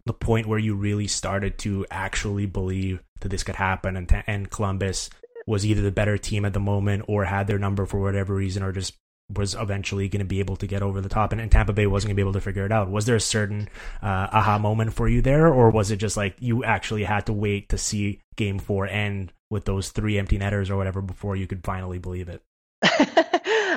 the 0.07 0.12
point 0.12 0.46
where 0.46 0.61
you 0.61 0.77
really 0.77 1.09
started 1.09 1.59
to 1.59 1.85
actually 1.90 2.46
believe 2.46 3.03
that 3.20 3.31
this 3.31 3.42
could 3.42 3.57
happen 3.57 3.96
and 3.96 4.23
and 4.29 4.49
Columbus 4.49 5.11
was 5.44 5.66
either 5.66 5.83
the 5.83 5.90
better 5.90 6.16
team 6.16 6.44
at 6.44 6.53
the 6.53 6.61
moment 6.61 7.05
or 7.09 7.25
had 7.25 7.49
their 7.49 7.59
number 7.59 7.85
for 7.85 8.01
whatever 8.01 8.33
reason 8.33 8.62
or 8.62 8.70
just 8.70 8.94
was 9.35 9.57
eventually 9.57 10.09
going 10.09 10.20
to 10.20 10.25
be 10.25 10.38
able 10.38 10.55
to 10.55 10.68
get 10.68 10.83
over 10.83 11.01
the 11.01 11.09
top 11.09 11.33
and, 11.33 11.40
and 11.40 11.51
Tampa 11.51 11.73
Bay 11.73 11.87
wasn't 11.87 12.11
going 12.11 12.14
to 12.14 12.20
be 12.20 12.23
able 12.23 12.33
to 12.33 12.40
figure 12.40 12.64
it 12.64 12.70
out. 12.70 12.88
Was 12.88 13.07
there 13.07 13.16
a 13.16 13.20
certain 13.20 13.68
uh, 14.03 14.29
aha 14.31 14.59
moment 14.59 14.92
for 14.92 15.09
you 15.09 15.20
there 15.20 15.49
or 15.49 15.70
was 15.70 15.90
it 15.90 15.96
just 15.96 16.16
like 16.16 16.37
you 16.38 16.62
actually 16.62 17.03
had 17.03 17.27
to 17.27 17.33
wait 17.33 17.70
to 17.70 17.79
see 17.79 18.20
game 18.37 18.61
4 18.61 18.87
end 18.87 19.33
with 19.51 19.64
those 19.64 19.90
three 19.90 20.16
empty 20.16 20.38
netters 20.38 20.70
or 20.70 20.77
whatever 20.77 21.03
before 21.03 21.35
you 21.35 21.49
could 21.49 21.64
finally 21.64 21.99
believe 21.99 22.29
it? 22.29 22.40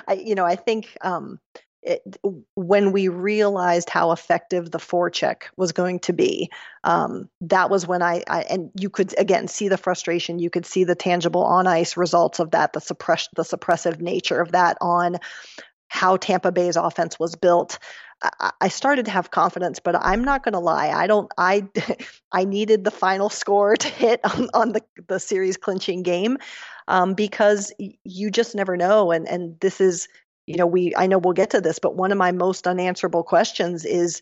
I, 0.08 0.22
you 0.24 0.36
know, 0.36 0.46
I 0.46 0.56
think 0.56 0.96
um, 1.02 1.39
it, 1.84 2.17
when 2.56 2.91
we 2.91 3.08
realized 3.08 3.89
how 3.89 4.12
effective 4.12 4.72
the 4.72 4.78
forecheck 4.78 5.43
was 5.58 5.72
going 5.72 6.00
to 6.00 6.13
be, 6.13 6.50
um, 6.84 7.30
that 7.41 7.69
was 7.69 7.86
when 7.86 8.02
I, 8.02 8.24
I, 8.30 8.41
and 8.43 8.72
you 8.80 8.89
could 8.89 9.13
again 9.17 9.48
see 9.48 9.67
the 9.67 9.78
frustration. 9.78 10.39
You 10.39 10.50
could 10.50 10.65
see 10.65 10.84
the 10.84 10.96
tangible 10.96 11.43
on 11.43 11.67
ice 11.67 11.98
results 11.98 12.39
of 12.39 12.52
that, 12.52 12.74
the 12.74 12.82
suppress 12.82 13.30
the 13.36 13.43
suppressive 13.43 14.00
nature 14.00 14.39
of 14.39 14.52
that 14.54 14.78
on 14.82 15.17
how 15.88 16.17
Tampa 16.17 16.52
Bay's 16.52 16.76
offense 16.76 17.19
was 17.19 17.36
built. 17.36 17.78
I, 18.24 18.52
I 18.62 18.67
started 18.69 19.06
to 19.06 19.12
have 19.12 19.30
confidence, 19.32 19.80
but 19.80 19.96
I'm 19.96 20.24
not 20.24 20.43
going 20.43 20.54
to 20.54 20.60
lie. 20.60 20.89
I 20.89 21.08
don't. 21.08 21.32
I 21.38 21.67
I 22.32 22.46
needed 22.46 22.84
the 22.84 22.91
final 22.91 23.30
score 23.30 23.76
to 23.76 23.88
hit 23.88 24.22
on, 24.24 24.50
on 24.54 24.72
the 24.72 24.82
the 25.08 25.19
series 25.19 25.58
clinching 25.58 26.04
game 26.04 26.38
um, 26.88 27.13
because 27.13 27.72
you 28.04 28.32
just 28.32 28.56
never 28.56 28.78
know. 28.78 29.12
And 29.12 29.28
and 29.28 29.60
this 29.60 29.80
is 29.80 30.08
you 30.45 30.58
know, 30.58 30.67
we 30.67 30.93
I 30.95 31.08
know 31.08 31.17
we'll 31.17 31.34
get 31.34 31.51
to 31.51 31.62
this, 31.62 31.79
but 31.79 31.95
one 31.95 32.12
of 32.12 32.17
my 32.17 32.32
most 32.32 32.67
unanswerable 32.67 33.23
questions 33.23 33.86
is 33.86 34.21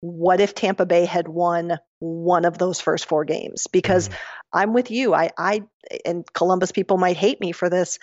what 0.00 0.40
if 0.40 0.54
Tampa 0.54 0.86
Bay 0.86 1.04
had 1.04 1.28
won 1.28 1.78
one 1.98 2.44
of 2.44 2.58
those 2.58 2.80
first 2.80 3.06
four 3.06 3.24
games? 3.24 3.66
Because 3.66 4.08
mm-hmm. 4.08 4.16
I'm 4.52 4.72
with 4.72 4.90
you. 4.90 5.14
I 5.14 5.30
I 5.36 5.62
and 6.04 6.24
Columbus 6.32 6.72
people 6.72 6.96
might 6.96 7.16
hate 7.16 7.40
me 7.40 7.52
for 7.52 7.68
this. 7.68 7.98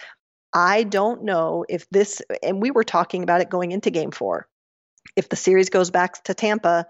I 0.54 0.84
don't 0.84 1.24
know 1.24 1.66
if 1.68 1.90
this, 1.90 2.22
and 2.42 2.62
we 2.62 2.72
were 2.72 2.84
talking 2.84 3.24
about 3.24 3.42
it 3.42 3.50
going 3.50 3.72
into 3.72 3.92
game 3.92 4.12
four. 4.12 4.48
If 5.16 5.30
the 5.30 5.36
series 5.36 5.70
goes 5.70 5.92
back 5.92 6.24
to 6.26 6.34
Tampa, 6.34 6.88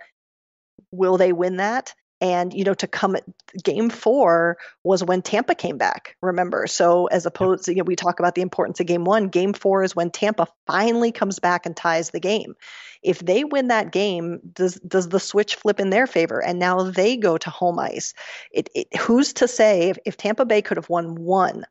will 0.91 1.17
they 1.17 1.33
win 1.33 1.57
that? 1.57 1.93
And, 2.19 2.51
you 2.53 2.63
know, 2.63 2.73
to 2.73 2.87
come 2.87 3.15
at 3.15 3.23
game 3.63 3.89
four 3.89 4.57
was 4.83 5.03
when 5.03 5.21
Tampa 5.21 5.53
came 5.53 5.77
back, 5.77 6.15
remember? 6.21 6.65
So, 6.65 7.05
as 7.05 7.27
opposed 7.27 7.65
to, 7.65 7.71
you 7.71 7.77
know, 7.77 7.83
we 7.83 7.95
talk 7.95 8.19
about 8.19 8.33
the 8.33 8.41
importance 8.41 8.79
of 8.79 8.87
game 8.87 9.03
one, 9.03 9.27
game 9.27 9.53
four 9.53 9.83
is 9.83 9.95
when 9.95 10.09
Tampa 10.09 10.47
finally 10.65 11.11
comes 11.11 11.37
back 11.37 11.67
and 11.67 11.77
ties 11.77 12.09
the 12.09 12.19
game. 12.19 12.55
If 13.03 13.19
they 13.19 13.43
win 13.43 13.67
that 13.67 13.91
game, 13.91 14.39
does 14.53 14.75
does 14.75 15.07
the 15.09 15.19
switch 15.19 15.55
flip 15.55 15.79
in 15.79 15.91
their 15.91 16.07
favor? 16.07 16.43
And 16.43 16.57
now 16.57 16.83
they 16.89 17.17
go 17.17 17.37
to 17.37 17.49
home 17.51 17.77
ice. 17.77 18.15
It, 18.51 18.69
it 18.73 18.97
who's 18.97 19.33
to 19.33 19.47
say 19.47 19.89
if, 19.89 19.99
if 20.03 20.17
Tampa 20.17 20.45
Bay 20.45 20.63
could 20.63 20.77
have 20.77 20.89
won 20.89 21.15
one 21.15 21.65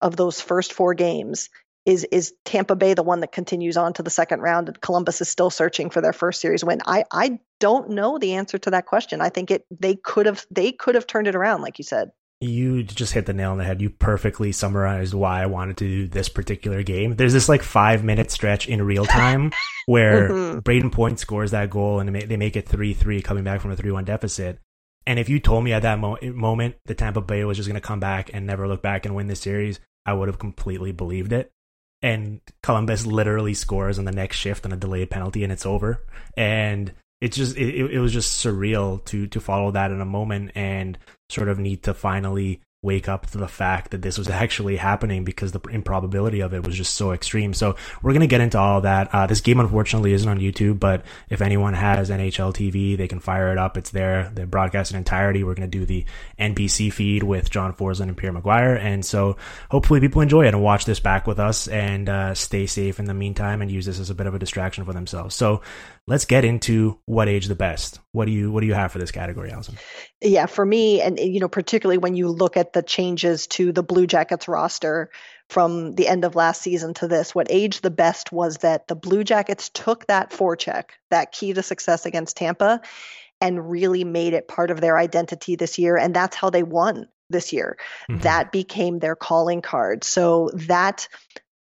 of 0.00 0.14
those 0.14 0.40
first 0.40 0.72
four 0.72 0.94
games, 0.94 1.50
is 1.88 2.04
is 2.12 2.34
Tampa 2.44 2.76
Bay 2.76 2.92
the 2.92 3.02
one 3.02 3.20
that 3.20 3.32
continues 3.32 3.78
on 3.78 3.94
to 3.94 4.02
the 4.02 4.10
second 4.10 4.40
round 4.40 4.68
and 4.68 4.78
Columbus 4.78 5.22
is 5.22 5.28
still 5.30 5.48
searching 5.48 5.88
for 5.88 6.02
their 6.02 6.12
first 6.12 6.40
series 6.40 6.62
win? 6.62 6.82
I 6.86 7.04
I 7.10 7.40
don't 7.60 7.90
know 7.90 8.18
the 8.18 8.34
answer 8.34 8.58
to 8.58 8.70
that 8.72 8.84
question. 8.84 9.22
I 9.22 9.30
think 9.30 9.50
it 9.50 9.64
they 9.70 9.96
could 9.96 10.26
have 10.26 10.44
they 10.50 10.70
could 10.70 10.94
have 10.96 11.06
turned 11.06 11.26
it 11.26 11.34
around 11.34 11.62
like 11.62 11.78
you 11.78 11.84
said. 11.84 12.10
You 12.40 12.84
just 12.84 13.14
hit 13.14 13.26
the 13.26 13.32
nail 13.32 13.52
on 13.52 13.58
the 13.58 13.64
head. 13.64 13.80
You 13.80 13.88
perfectly 13.88 14.52
summarized 14.52 15.14
why 15.14 15.42
I 15.42 15.46
wanted 15.46 15.78
to 15.78 15.84
do 15.88 16.06
this 16.06 16.28
particular 16.28 16.82
game. 16.82 17.16
There's 17.16 17.32
this 17.32 17.48
like 17.48 17.62
five 17.62 18.04
minute 18.04 18.30
stretch 18.30 18.68
in 18.68 18.82
real 18.82 19.06
time 19.06 19.50
where 19.86 20.28
mm-hmm. 20.28 20.58
Brayden 20.58 20.92
Point 20.92 21.18
scores 21.18 21.52
that 21.52 21.70
goal 21.70 22.00
and 22.00 22.14
they 22.14 22.36
make 22.36 22.54
it 22.54 22.68
3 22.68 22.92
3 22.92 23.22
coming 23.22 23.44
back 23.44 23.62
from 23.62 23.70
a 23.70 23.76
3 23.76 23.90
1 23.90 24.04
deficit. 24.04 24.60
And 25.06 25.18
if 25.18 25.30
you 25.30 25.40
told 25.40 25.64
me 25.64 25.72
at 25.72 25.82
that 25.82 25.98
mo- 25.98 26.18
moment 26.22 26.74
the 26.84 26.94
Tampa 26.94 27.22
Bay 27.22 27.44
was 27.44 27.56
just 27.56 27.66
going 27.66 27.80
to 27.80 27.86
come 27.86 27.98
back 27.98 28.30
and 28.34 28.46
never 28.46 28.68
look 28.68 28.82
back 28.82 29.06
and 29.06 29.16
win 29.16 29.26
this 29.26 29.40
series, 29.40 29.80
I 30.04 30.12
would 30.12 30.28
have 30.28 30.38
completely 30.38 30.92
believed 30.92 31.32
it 31.32 31.50
and 32.02 32.40
Columbus 32.62 33.06
literally 33.06 33.54
scores 33.54 33.98
on 33.98 34.04
the 34.04 34.12
next 34.12 34.36
shift 34.36 34.64
on 34.64 34.72
a 34.72 34.76
delayed 34.76 35.10
penalty 35.10 35.42
and 35.42 35.52
it's 35.52 35.66
over. 35.66 36.04
And 36.36 36.92
it's 37.20 37.36
just 37.36 37.56
it, 37.56 37.92
it 37.92 37.98
was 37.98 38.12
just 38.12 38.44
surreal 38.44 39.04
to 39.06 39.26
to 39.28 39.40
follow 39.40 39.72
that 39.72 39.90
in 39.90 40.00
a 40.00 40.06
moment 40.06 40.52
and 40.54 40.98
sort 41.28 41.48
of 41.48 41.58
need 41.58 41.82
to 41.84 41.94
finally 41.94 42.60
wake 42.80 43.08
up 43.08 43.26
to 43.26 43.38
the 43.38 43.48
fact 43.48 43.90
that 43.90 44.02
this 44.02 44.16
was 44.16 44.28
actually 44.28 44.76
happening 44.76 45.24
because 45.24 45.50
the 45.50 45.60
improbability 45.70 46.40
of 46.40 46.54
it 46.54 46.64
was 46.64 46.76
just 46.76 46.94
so 46.94 47.10
extreme. 47.10 47.52
So 47.52 47.74
we're 48.02 48.12
going 48.12 48.20
to 48.20 48.28
get 48.28 48.40
into 48.40 48.58
all 48.58 48.82
that. 48.82 49.12
Uh, 49.12 49.26
this 49.26 49.40
game 49.40 49.58
unfortunately 49.58 50.12
isn't 50.12 50.28
on 50.28 50.38
YouTube, 50.38 50.78
but 50.78 51.04
if 51.28 51.42
anyone 51.42 51.74
has 51.74 52.08
NHL 52.08 52.54
TV, 52.54 52.96
they 52.96 53.08
can 53.08 53.18
fire 53.18 53.50
it 53.50 53.58
up. 53.58 53.76
It's 53.76 53.90
there. 53.90 54.30
They 54.32 54.44
broadcast 54.44 54.92
in 54.92 54.96
entirety. 54.96 55.42
We're 55.42 55.56
going 55.56 55.68
to 55.68 55.78
do 55.78 55.86
the 55.86 56.04
NBC 56.38 56.92
feed 56.92 57.24
with 57.24 57.50
John 57.50 57.74
Forslund 57.74 58.02
and 58.02 58.16
Pierre 58.16 58.32
McGuire. 58.32 58.78
And 58.78 59.04
so 59.04 59.36
hopefully 59.72 59.98
people 59.98 60.22
enjoy 60.22 60.44
it 60.44 60.54
and 60.54 60.62
watch 60.62 60.84
this 60.84 61.00
back 61.00 61.26
with 61.26 61.40
us 61.40 61.66
and 61.66 62.08
uh, 62.08 62.34
stay 62.34 62.66
safe 62.66 63.00
in 63.00 63.06
the 63.06 63.14
meantime 63.14 63.60
and 63.60 63.72
use 63.72 63.86
this 63.86 63.98
as 63.98 64.10
a 64.10 64.14
bit 64.14 64.28
of 64.28 64.34
a 64.34 64.38
distraction 64.38 64.84
for 64.84 64.92
themselves. 64.92 65.34
So 65.34 65.62
let's 66.08 66.24
get 66.24 66.44
into 66.44 66.98
what 67.04 67.28
age 67.28 67.46
the 67.46 67.54
best. 67.54 68.00
What 68.12 68.24
do 68.24 68.32
you 68.32 68.50
what 68.50 68.62
do 68.62 68.66
you 68.66 68.74
have 68.74 68.90
for 68.90 68.98
this 68.98 69.10
category, 69.10 69.52
Alison? 69.52 69.76
Yeah, 70.20 70.46
for 70.46 70.64
me, 70.64 71.00
and 71.00 71.18
you 71.18 71.38
know, 71.38 71.48
particularly 71.48 71.98
when 71.98 72.14
you 72.14 72.28
look 72.28 72.56
at 72.56 72.72
the 72.72 72.82
changes 72.82 73.46
to 73.48 73.72
the 73.72 73.82
Blue 73.82 74.06
Jackets 74.06 74.48
roster 74.48 75.10
from 75.50 75.94
the 75.94 76.08
end 76.08 76.24
of 76.24 76.34
last 76.34 76.62
season 76.62 76.94
to 76.94 77.08
this, 77.08 77.34
what 77.34 77.46
age 77.50 77.82
the 77.82 77.90
best 77.90 78.32
was 78.32 78.58
that 78.58 78.88
the 78.88 78.96
Blue 78.96 79.22
Jackets 79.22 79.68
took 79.68 80.06
that 80.06 80.30
forecheck, 80.30 80.84
that 81.10 81.32
key 81.32 81.52
to 81.52 81.62
success 81.62 82.06
against 82.06 82.36
Tampa, 82.38 82.80
and 83.40 83.70
really 83.70 84.04
made 84.04 84.32
it 84.32 84.48
part 84.48 84.70
of 84.70 84.80
their 84.80 84.98
identity 84.98 85.56
this 85.56 85.78
year, 85.78 85.96
and 85.96 86.14
that's 86.14 86.36
how 86.36 86.50
they 86.50 86.62
won 86.62 87.06
this 87.30 87.52
year. 87.52 87.76
Mm-hmm. 88.10 88.22
That 88.22 88.50
became 88.50 88.98
their 88.98 89.14
calling 89.14 89.60
card. 89.60 90.04
So 90.04 90.50
that 90.54 91.08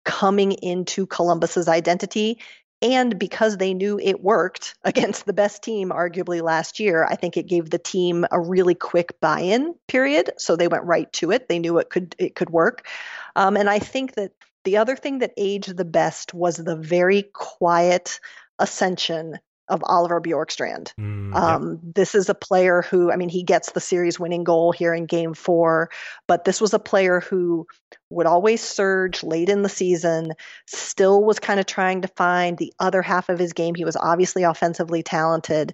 coming 0.06 0.54
into 0.54 1.06
Columbus's 1.06 1.68
identity 1.68 2.40
and 2.82 3.18
because 3.18 3.58
they 3.58 3.74
knew 3.74 4.00
it 4.00 4.22
worked 4.22 4.76
against 4.84 5.26
the 5.26 5.34
best 5.34 5.64
team, 5.64 5.90
arguably 5.90 6.42
last 6.42 6.80
year, 6.80 7.04
I 7.04 7.16
think 7.16 7.38
it 7.38 7.48
gave 7.48 7.70
the 7.70 7.80
team 7.80 8.26
a 8.32 8.40
really 8.40 8.76
quick 8.76 9.20
buy-in 9.20 9.76
period. 9.88 10.32
So 10.38 10.56
they 10.56 10.68
went 10.68 10.84
right 10.84 11.12
to 11.14 11.32
it. 11.32 11.50
They 11.50 11.60
knew 11.60 11.78
it 11.80 11.90
could 11.90 12.16
it 12.18 12.36
could 12.36 12.50
work. 12.50 12.88
Um, 13.36 13.58
and 13.58 13.70
I 13.70 13.80
think 13.80 14.16
that 14.16 14.32
the 14.64 14.78
other 14.78 14.96
thing 14.96 15.20
that 15.20 15.34
aged 15.38 15.78
the 15.78 15.86
best 15.86 16.34
was 16.34 16.58
the 16.58 16.76
very 16.76 17.24
quiet 17.24 18.20
ascension 18.60 19.40
of 19.70 19.84
Oliver 19.84 20.22
Bjorkstrand. 20.22 20.94
Mm, 21.00 21.36
um, 21.36 21.80
This 21.84 22.16
is 22.16 22.30
a 22.30 22.36
player 22.36 22.82
who, 22.82 23.12
I 23.12 23.16
mean, 23.16 23.30
he 23.30 23.44
gets 23.44 23.72
the 23.72 23.80
series 23.80 24.20
winning 24.20 24.44
goal 24.44 24.72
here 24.72 24.94
in 24.94 25.06
game 25.06 25.34
four, 25.34 25.90
but 26.28 26.46
this 26.46 26.62
was 26.62 26.74
a 26.74 26.80
player 26.80 27.20
who 27.20 27.68
would 28.10 28.26
always 28.26 28.62
surge 28.62 29.24
late 29.24 29.50
in 29.50 29.64
the 29.64 29.70
season, 29.70 30.34
still 30.66 31.24
was 31.24 31.40
kind 31.40 31.60
of 31.60 31.66
trying 31.66 32.02
to 32.02 32.08
find 32.10 32.58
the 32.58 32.74
other 32.80 33.02
half 33.02 33.30
of 33.30 33.40
his 33.40 33.54
game. 33.54 33.76
He 33.76 33.86
was 33.86 33.98
obviously 33.98 34.44
offensively 34.44 35.04
talented, 35.04 35.74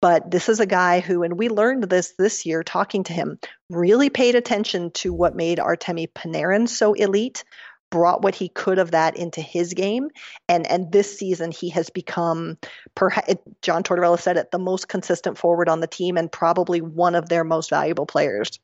but 0.00 0.30
this 0.30 0.48
is 0.48 0.60
a 0.60 0.66
guy 0.66 1.00
who, 1.00 1.22
and 1.22 1.36
we 1.36 1.48
learned 1.48 1.84
this 1.84 2.14
this 2.18 2.46
year 2.46 2.62
talking 2.62 3.02
to 3.04 3.12
him, 3.12 3.38
really 3.68 4.10
paid 4.10 4.36
attention 4.36 4.92
to 4.92 5.12
what 5.12 5.34
made 5.34 5.58
Artemi 5.58 6.08
Panarin 6.12 6.68
so 6.68 6.92
elite 6.92 7.44
brought 7.92 8.22
what 8.22 8.34
he 8.34 8.48
could 8.48 8.78
of 8.78 8.90
that 8.90 9.16
into 9.16 9.42
his 9.42 9.74
game 9.74 10.08
and 10.48 10.66
and 10.66 10.90
this 10.90 11.16
season 11.16 11.52
he 11.52 11.68
has 11.68 11.90
become 11.90 12.56
perhaps 12.96 13.34
John 13.60 13.82
Tortorella 13.84 14.18
said 14.18 14.38
it 14.38 14.50
the 14.50 14.58
most 14.58 14.88
consistent 14.88 15.36
forward 15.36 15.68
on 15.68 15.80
the 15.80 15.86
team 15.86 16.16
and 16.16 16.32
probably 16.32 16.80
one 16.80 17.14
of 17.14 17.28
their 17.28 17.44
most 17.44 17.68
valuable 17.70 18.06
players. 18.06 18.58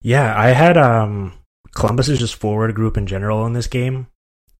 Yeah, 0.00 0.32
I 0.38 0.50
had 0.50 0.78
um 0.78 1.32
Columbus's 1.74 2.20
just 2.20 2.36
forward 2.36 2.74
group 2.76 2.96
in 2.96 3.08
general 3.08 3.44
in 3.44 3.52
this 3.52 3.66
game. 3.66 4.06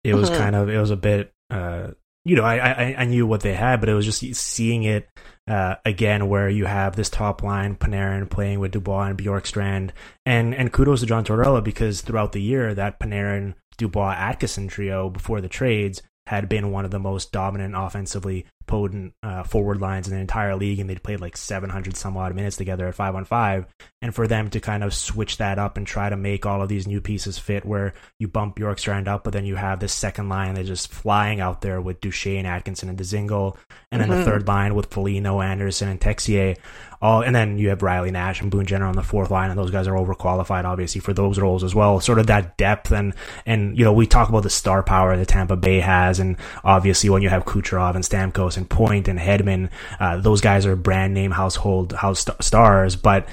It 0.02 0.14
was 0.14 0.28
mm-hmm. 0.28 0.40
kind 0.40 0.56
of 0.56 0.68
it 0.68 0.78
was 0.78 0.90
a 0.90 0.96
bit 0.96 1.32
uh 1.48 1.92
you 2.26 2.34
know, 2.34 2.44
I, 2.44 2.56
I 2.56 2.94
I 2.98 3.04
knew 3.04 3.26
what 3.26 3.40
they 3.40 3.54
had, 3.54 3.78
but 3.78 3.88
it 3.88 3.94
was 3.94 4.04
just 4.04 4.20
seeing 4.34 4.82
it 4.82 5.08
uh, 5.48 5.76
again, 5.84 6.28
where 6.28 6.48
you 6.48 6.64
have 6.64 6.96
this 6.96 7.08
top 7.08 7.42
line, 7.42 7.76
Panarin 7.76 8.28
playing 8.28 8.58
with 8.58 8.72
Dubois 8.72 9.04
and 9.04 9.18
Bjorkstrand, 9.18 9.90
and 10.24 10.54
and 10.54 10.72
kudos 10.72 11.00
to 11.00 11.06
John 11.06 11.24
Tortorella 11.24 11.62
because 11.62 12.00
throughout 12.00 12.32
the 12.32 12.42
year 12.42 12.74
that 12.74 12.98
Panarin, 12.98 13.54
Dubois, 13.78 14.14
Atkinson 14.14 14.66
trio 14.66 15.08
before 15.08 15.40
the 15.40 15.48
trades 15.48 16.02
had 16.26 16.48
been 16.48 16.72
one 16.72 16.84
of 16.84 16.90
the 16.90 16.98
most 16.98 17.30
dominant 17.30 17.74
offensively 17.76 18.44
potent 18.66 19.14
uh, 19.22 19.42
forward 19.42 19.80
lines 19.80 20.08
in 20.08 20.14
the 20.14 20.20
entire 20.20 20.56
league, 20.56 20.80
and 20.80 20.88
they'd 20.88 21.02
played 21.02 21.20
like 21.20 21.36
700 21.36 21.96
some 21.96 22.16
odd 22.16 22.34
minutes 22.34 22.56
together 22.56 22.86
at 22.86 22.94
five 22.94 23.14
on 23.14 23.24
five. 23.24 23.66
And 24.02 24.14
for 24.14 24.26
them 24.26 24.50
to 24.50 24.60
kind 24.60 24.84
of 24.84 24.94
switch 24.94 25.38
that 25.38 25.58
up 25.58 25.76
and 25.76 25.86
try 25.86 26.08
to 26.08 26.16
make 26.16 26.46
all 26.46 26.62
of 26.62 26.68
these 26.68 26.86
new 26.86 27.00
pieces 27.00 27.38
fit, 27.38 27.64
where 27.64 27.94
you 28.18 28.28
bump 28.28 28.56
Bjorkstrand 28.56 29.08
up, 29.08 29.24
but 29.24 29.32
then 29.32 29.44
you 29.44 29.56
have 29.56 29.80
this 29.80 29.92
second 29.92 30.28
line 30.28 30.54
that's 30.54 30.68
just 30.68 30.92
flying 30.92 31.40
out 31.40 31.60
there 31.60 31.80
with 31.80 32.00
Duchene, 32.00 32.46
Atkinson, 32.46 32.88
and 32.88 32.98
Dzingel, 32.98 33.56
and 33.90 34.00
then 34.00 34.08
mm-hmm. 34.08 34.18
the 34.18 34.24
third 34.24 34.46
line 34.46 34.74
with 34.74 34.92
Foligno, 34.92 35.40
Anderson, 35.40 35.88
and 35.88 36.00
Texier 36.00 36.56
all, 37.00 37.22
and 37.22 37.34
then 37.34 37.58
you 37.58 37.68
have 37.68 37.82
Riley 37.82 38.10
Nash 38.10 38.40
and 38.40 38.50
Boone 38.50 38.66
Jenner 38.66 38.86
on 38.86 38.96
the 38.96 39.02
fourth 39.02 39.30
line, 39.30 39.50
and 39.50 39.58
those 39.58 39.70
guys 39.70 39.86
are 39.86 39.94
overqualified, 39.94 40.64
obviously, 40.64 41.00
for 41.00 41.12
those 41.12 41.38
roles 41.38 41.62
as 41.62 41.74
well. 41.74 42.00
Sort 42.00 42.18
of 42.18 42.26
that 42.28 42.56
depth, 42.56 42.90
and 42.90 43.14
and 43.44 43.76
you 43.76 43.84
know 43.84 43.92
we 43.92 44.06
talk 44.06 44.28
about 44.28 44.42
the 44.42 44.50
star 44.50 44.82
power 44.82 45.16
that 45.16 45.28
Tampa 45.28 45.56
Bay 45.56 45.80
has, 45.80 46.20
and 46.20 46.36
obviously 46.64 47.10
when 47.10 47.22
you 47.22 47.28
have 47.28 47.44
Kucherov 47.44 47.94
and 47.94 48.04
Stamkos 48.04 48.55
and 48.56 48.68
Point 48.68 49.08
and 49.08 49.18
Hedman, 49.18 49.70
uh, 50.00 50.18
those 50.18 50.40
guys 50.40 50.66
are 50.66 50.76
brand 50.76 51.14
name 51.14 51.30
household 51.30 51.92
house 51.92 52.20
st- 52.20 52.42
stars, 52.42 52.96
but. 52.96 53.28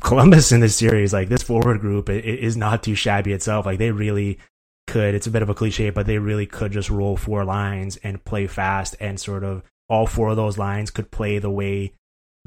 Columbus 0.00 0.52
in 0.52 0.60
this 0.60 0.76
series, 0.76 1.12
like 1.12 1.28
this 1.28 1.42
forward 1.42 1.80
group, 1.80 2.08
it, 2.08 2.24
it 2.24 2.38
is 2.40 2.56
not 2.56 2.82
too 2.84 2.94
shabby 2.94 3.32
itself. 3.32 3.66
Like 3.66 3.78
they 3.78 3.90
really 3.90 4.38
could. 4.86 5.14
It's 5.14 5.26
a 5.26 5.30
bit 5.30 5.42
of 5.42 5.48
a 5.48 5.54
cliche, 5.54 5.90
but 5.90 6.06
they 6.06 6.18
really 6.18 6.46
could 6.46 6.72
just 6.72 6.90
roll 6.90 7.16
four 7.16 7.44
lines 7.44 7.96
and 8.04 8.22
play 8.24 8.46
fast, 8.46 8.96
and 9.00 9.18
sort 9.18 9.42
of 9.42 9.62
all 9.88 10.06
four 10.06 10.28
of 10.28 10.36
those 10.36 10.58
lines 10.58 10.90
could 10.90 11.10
play 11.10 11.38
the 11.38 11.50
way 11.50 11.92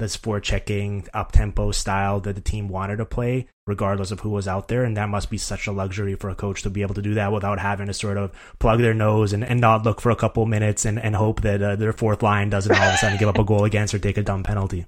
this 0.02 0.16
forechecking 0.16 1.08
up 1.14 1.32
tempo 1.32 1.70
style 1.70 2.20
that 2.20 2.34
the 2.34 2.40
team 2.40 2.68
wanted 2.68 2.96
to 2.96 3.06
play, 3.06 3.48
regardless 3.66 4.10
of 4.10 4.20
who 4.20 4.30
was 4.30 4.46
out 4.46 4.68
there. 4.68 4.84
And 4.84 4.96
that 4.96 5.08
must 5.08 5.30
be 5.30 5.38
such 5.38 5.66
a 5.66 5.72
luxury 5.72 6.14
for 6.14 6.28
a 6.28 6.34
coach 6.34 6.62
to 6.62 6.70
be 6.70 6.82
able 6.82 6.94
to 6.94 7.02
do 7.02 7.14
that 7.14 7.32
without 7.32 7.58
having 7.58 7.86
to 7.86 7.94
sort 7.94 8.18
of 8.18 8.32
plug 8.58 8.80
their 8.80 8.94
nose 8.94 9.32
and, 9.32 9.44
and 9.44 9.60
not 9.60 9.84
look 9.84 10.00
for 10.00 10.10
a 10.10 10.16
couple 10.16 10.44
minutes 10.46 10.84
and, 10.84 10.98
and 10.98 11.16
hope 11.16 11.40
that 11.42 11.62
uh, 11.62 11.76
their 11.76 11.92
fourth 11.92 12.22
line 12.22 12.50
doesn't 12.50 12.76
all 12.76 12.88
of 12.88 12.94
a 12.94 12.96
sudden 12.98 13.18
give 13.18 13.28
up 13.28 13.38
a 13.38 13.44
goal 13.44 13.64
against 13.64 13.94
or 13.94 13.98
take 13.98 14.18
a 14.18 14.22
dumb 14.22 14.42
penalty. 14.42 14.86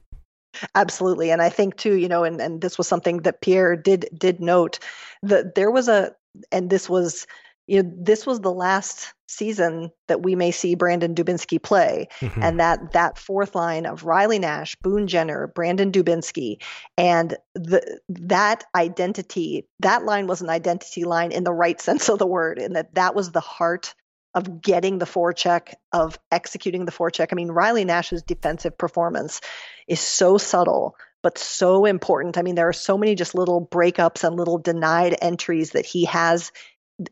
Absolutely. 0.75 1.31
And 1.31 1.43
I 1.43 1.49
think 1.49 1.77
too, 1.77 1.95
you 1.95 2.09
know, 2.09 2.25
and, 2.25 2.41
and 2.41 2.61
this 2.61 2.79
was 2.79 2.87
something 2.87 3.19
that 3.19 3.41
Pierre 3.41 3.77
did 3.77 4.07
did 4.17 4.41
note 4.41 4.79
that 5.23 5.55
there 5.55 5.71
was 5.71 5.89
a 5.89 6.15
and 6.53 6.71
this 6.71 6.89
was 6.89 7.27
you 7.67 7.83
know, 7.83 7.91
this 7.97 8.27
was 8.27 8.41
the 8.41 8.53
last 8.53 9.15
season 9.27 9.91
that 10.07 10.23
we 10.23 10.35
may 10.37 10.51
see 10.51 10.75
Brandon 10.75 11.15
Dubinsky 11.15 11.63
play, 11.63 12.09
mm-hmm. 12.21 12.43
and 12.43 12.61
that 12.61 12.93
that 12.93 13.19
fourth 13.19 13.55
line 13.55 13.87
of 13.87 14.05
Riley 14.05 14.39
Nash, 14.39 14.77
Boone 14.77 15.07
Jenner, 15.07 15.47
Brandon 15.55 15.91
Dubinsky, 15.91 16.63
and 16.99 17.37
the 17.55 18.01
that 18.09 18.65
identity, 18.75 19.67
that 19.81 20.05
line 20.05 20.27
was 20.27 20.43
an 20.43 20.51
identity 20.51 21.05
line 21.05 21.33
in 21.33 21.45
the 21.45 21.53
right 21.53 21.81
sense 21.81 22.09
of 22.09 22.19
the 22.19 22.27
word, 22.27 22.59
and 22.59 22.77
that 22.77 22.95
that 22.95 23.15
was 23.15 23.33
the 23.33 23.41
heart 23.41 23.95
of 24.35 24.61
getting 24.61 24.99
the 24.99 25.07
forecheck, 25.07 25.75
of 25.93 26.19
executing 26.31 26.85
the 26.85 26.93
forecheck. 26.93 27.29
I 27.31 27.35
mean, 27.35 27.51
Riley 27.51 27.85
Nash's 27.85 28.23
defensive 28.23 28.77
performance 28.77 29.41
is 29.87 30.01
so 30.01 30.39
subtle, 30.39 30.97
but 31.23 31.39
so 31.39 31.85
important. 31.85 32.37
I 32.37 32.43
mean, 32.43 32.57
there 32.57 32.69
are 32.69 32.73
so 32.73 32.99
many 32.99 33.15
just 33.15 33.35
little 33.35 33.65
breakups 33.67 34.25
and 34.25 34.37
little 34.37 34.59
denied 34.59 35.17
entries 35.23 35.71
that 35.71 35.87
he 35.87 36.05
has 36.07 36.51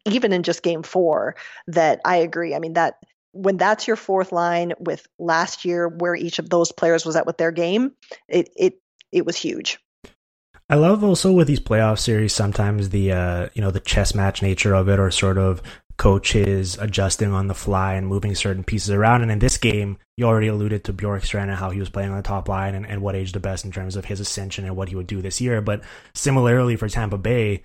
even 0.07 0.33
in 0.33 0.43
just 0.43 0.63
game 0.63 0.83
four, 0.83 1.37
that 1.69 2.01
I 2.05 2.17
agree. 2.17 2.55
I 2.55 2.59
mean, 2.59 2.75
that 2.75 2.97
when 3.33 3.57
that's 3.57 3.87
your 3.87 3.97
fourth 3.97 4.33
line 4.33 4.75
with 4.79 5.07
last 5.19 5.65
year 5.65 5.89
where 5.89 6.15
each 6.15 6.39
of 6.39 6.51
those 6.51 6.71
players 6.71 7.05
was 7.05 7.17
at 7.17 7.27
with 7.27 7.39
their 7.39 7.53
game, 7.53 7.93
it 8.29 8.51
it 8.57 8.75
it 9.11 9.27
was 9.27 9.37
huge. 9.37 9.79
I 10.71 10.77
love 10.77 11.05
also 11.05 11.33
with 11.33 11.49
these 11.49 11.61
playoff 11.61 11.99
series 11.99 12.35
sometimes 12.35 12.91
the 12.91 13.13
uh, 13.13 13.49
you 13.55 13.63
know 13.63 13.71
the 13.71 13.81
chess 13.81 14.15
match 14.15 14.43
nature 14.43 14.75
of 14.75 14.89
it, 14.89 14.99
or 14.99 15.11
sort 15.11 15.39
of 15.39 15.63
coaches 15.97 16.79
adjusting 16.81 17.33
on 17.33 17.47
the 17.47 17.55
fly 17.55 17.95
and 17.95 18.07
moving 18.07 18.35
certain 18.35 18.65
pieces 18.65 18.91
around. 18.91 19.23
And 19.23 19.31
in 19.31 19.39
this 19.39 19.59
game, 19.59 19.99
you 20.17 20.25
already 20.25 20.49
alluded 20.49 20.85
to 20.85 20.93
Bjorkstrand 20.93 21.43
and 21.43 21.55
how 21.55 21.71
he 21.71 21.79
was 21.79 21.91
playing 21.91 22.11
on 22.11 22.17
the 22.17 22.23
top 22.23 22.49
line 22.49 22.75
and, 22.75 22.87
and 22.87 23.03
what 23.03 23.15
aged 23.15 23.35
the 23.35 23.41
best 23.41 23.65
in 23.65 23.73
terms 23.73 23.95
of 23.97 24.07
his 24.07 24.19
ascension 24.19 24.65
and 24.65 24.75
what 24.75 24.89
he 24.89 24.97
would 24.97 25.07
do 25.07 25.23
this 25.23 25.41
year. 25.41 25.61
But 25.61 25.83
similarly 26.15 26.77
for 26.77 26.89
Tampa 26.89 27.19
Bay, 27.19 27.65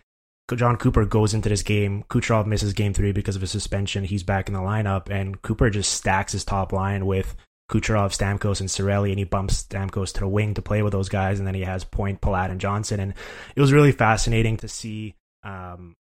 Jon 0.55 0.77
Cooper 0.77 1.05
goes 1.05 1.33
into 1.33 1.49
this 1.49 1.63
game. 1.63 2.03
Kucherov 2.09 2.45
misses 2.45 2.73
game 2.73 2.93
three 2.93 3.11
because 3.11 3.35
of 3.35 3.43
a 3.43 3.47
suspension. 3.47 4.03
He's 4.03 4.23
back 4.23 4.47
in 4.47 4.53
the 4.53 4.61
lineup, 4.61 5.09
and 5.09 5.41
Cooper 5.41 5.69
just 5.69 5.91
stacks 5.91 6.31
his 6.31 6.45
top 6.45 6.71
line 6.71 7.05
with 7.05 7.35
Kucherov, 7.69 8.15
Stamkos, 8.15 8.61
and 8.61 8.69
Cirelli, 8.69 9.09
and 9.09 9.19
he 9.19 9.25
bumps 9.25 9.63
Stamkos 9.63 10.13
to 10.13 10.21
the 10.21 10.27
wing 10.27 10.53
to 10.53 10.61
play 10.61 10.81
with 10.81 10.93
those 10.93 11.09
guys, 11.09 11.39
and 11.39 11.47
then 11.47 11.55
he 11.55 11.63
has 11.63 11.83
Point, 11.83 12.21
Palat, 12.21 12.49
and 12.49 12.61
Johnson. 12.61 12.99
And 12.99 13.13
it 13.55 13.61
was 13.61 13.73
really 13.73 13.91
fascinating 13.91 14.57
to 14.57 14.69
see, 14.69 15.15
um, 15.43 15.95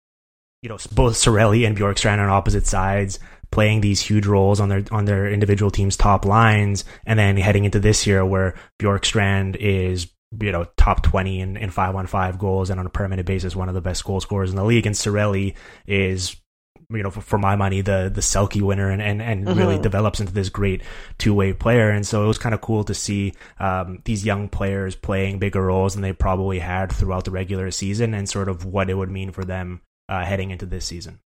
you 0.61 0.69
know, 0.69 0.79
both 0.93 1.15
Cirelli 1.15 1.67
and 1.67 1.77
Bjorkstrand 1.77 2.19
on 2.19 2.29
opposite 2.29 2.67
sides 2.67 3.21
playing 3.53 3.83
these 3.83 4.01
huge 4.01 4.27
roles 4.27 4.59
on 4.59 4.69
their 4.71 4.83
on 4.91 5.05
their 5.05 5.31
individual 5.31 5.71
teams' 5.71 5.97
top 5.97 6.25
lines, 6.25 6.85
and 7.07 7.17
then 7.17 7.37
heading 7.37 7.65
into 7.65 7.79
this 7.79 8.09
year 8.09 8.25
where 8.25 8.55
Bjorkstrand 8.81 9.55
is 9.57 10.09
you 10.41 10.53
know 10.53 10.67
top 10.77 11.03
20 11.03 11.41
in, 11.41 11.57
in 11.57 11.71
five 11.71 11.95
on 11.95 12.07
five 12.07 12.39
goals 12.39 12.71
and 12.71 12.81
on 12.81 12.87
a 12.87 12.91
permanent 12.91 13.27
basis 13.27 13.55
one 13.55 13.69
of 13.69 13.75
the 13.75 13.81
best 13.81 14.05
goal 14.05 14.21
scorers 14.21 14.51
in 14.51 14.57
the 14.57 14.65
league 14.65 14.87
and 14.87 14.95
Cirelli 14.95 15.55
is 15.87 16.37
you 16.91 17.03
know 17.03 17.11
for, 17.11 17.21
for 17.21 17.39
my 17.39 17.57
money 17.57 17.81
the 17.81 18.11
the 18.13 18.21
Selke 18.21 18.61
winner 18.61 18.91
and 18.91 19.03
and, 19.03 19.21
and 19.21 19.47
mm-hmm. 19.47 19.59
really 19.59 19.79
develops 19.79 20.21
into 20.21 20.33
this 20.33 20.49
great 20.49 20.83
two 21.19 21.35
way 21.35 21.53
player 21.53 21.91
and 21.91 22.07
so 22.07 22.25
it 22.25 22.27
was 22.27 22.39
kind 22.39 22.55
of 22.55 22.61
cool 22.61 22.85
to 22.85 22.95
see 22.95 23.33
um, 23.59 24.01
these 24.05 24.25
young 24.25 24.49
players 24.49 24.95
playing 24.95 25.39
bigger 25.39 25.63
roles 25.63 25.95
than 25.95 26.03
they 26.03 26.13
probably 26.13 26.59
had 26.59 26.93
throughout 26.93 27.25
the 27.25 27.31
regular 27.31 27.71
season 27.71 28.15
and 28.15 28.29
sort 28.29 28.49
of 28.49 28.65
what 28.65 28.91
it 28.91 28.95
would 28.95 29.11
mean 29.11 29.33
for 29.33 29.45
them 29.45 29.81
uh, 30.09 30.25
heading 30.25 30.51
into 30.51 30.67
this 30.67 30.85
season. 30.85 31.21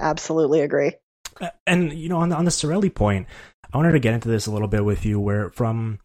Absolutely 0.00 0.60
agree. 0.60 0.92
Uh, 1.40 1.48
and 1.66 1.92
you 1.92 2.08
know 2.08 2.18
on 2.18 2.28
the 2.28 2.36
on 2.36 2.44
the 2.44 2.50
Cirelli 2.50 2.92
point, 2.92 3.26
I 3.72 3.76
wanted 3.76 3.92
to 3.92 3.98
get 3.98 4.14
into 4.14 4.28
this 4.28 4.46
a 4.46 4.50
little 4.50 4.68
bit 4.68 4.84
with 4.84 5.04
you 5.04 5.20
where 5.20 5.50
from 5.50 5.98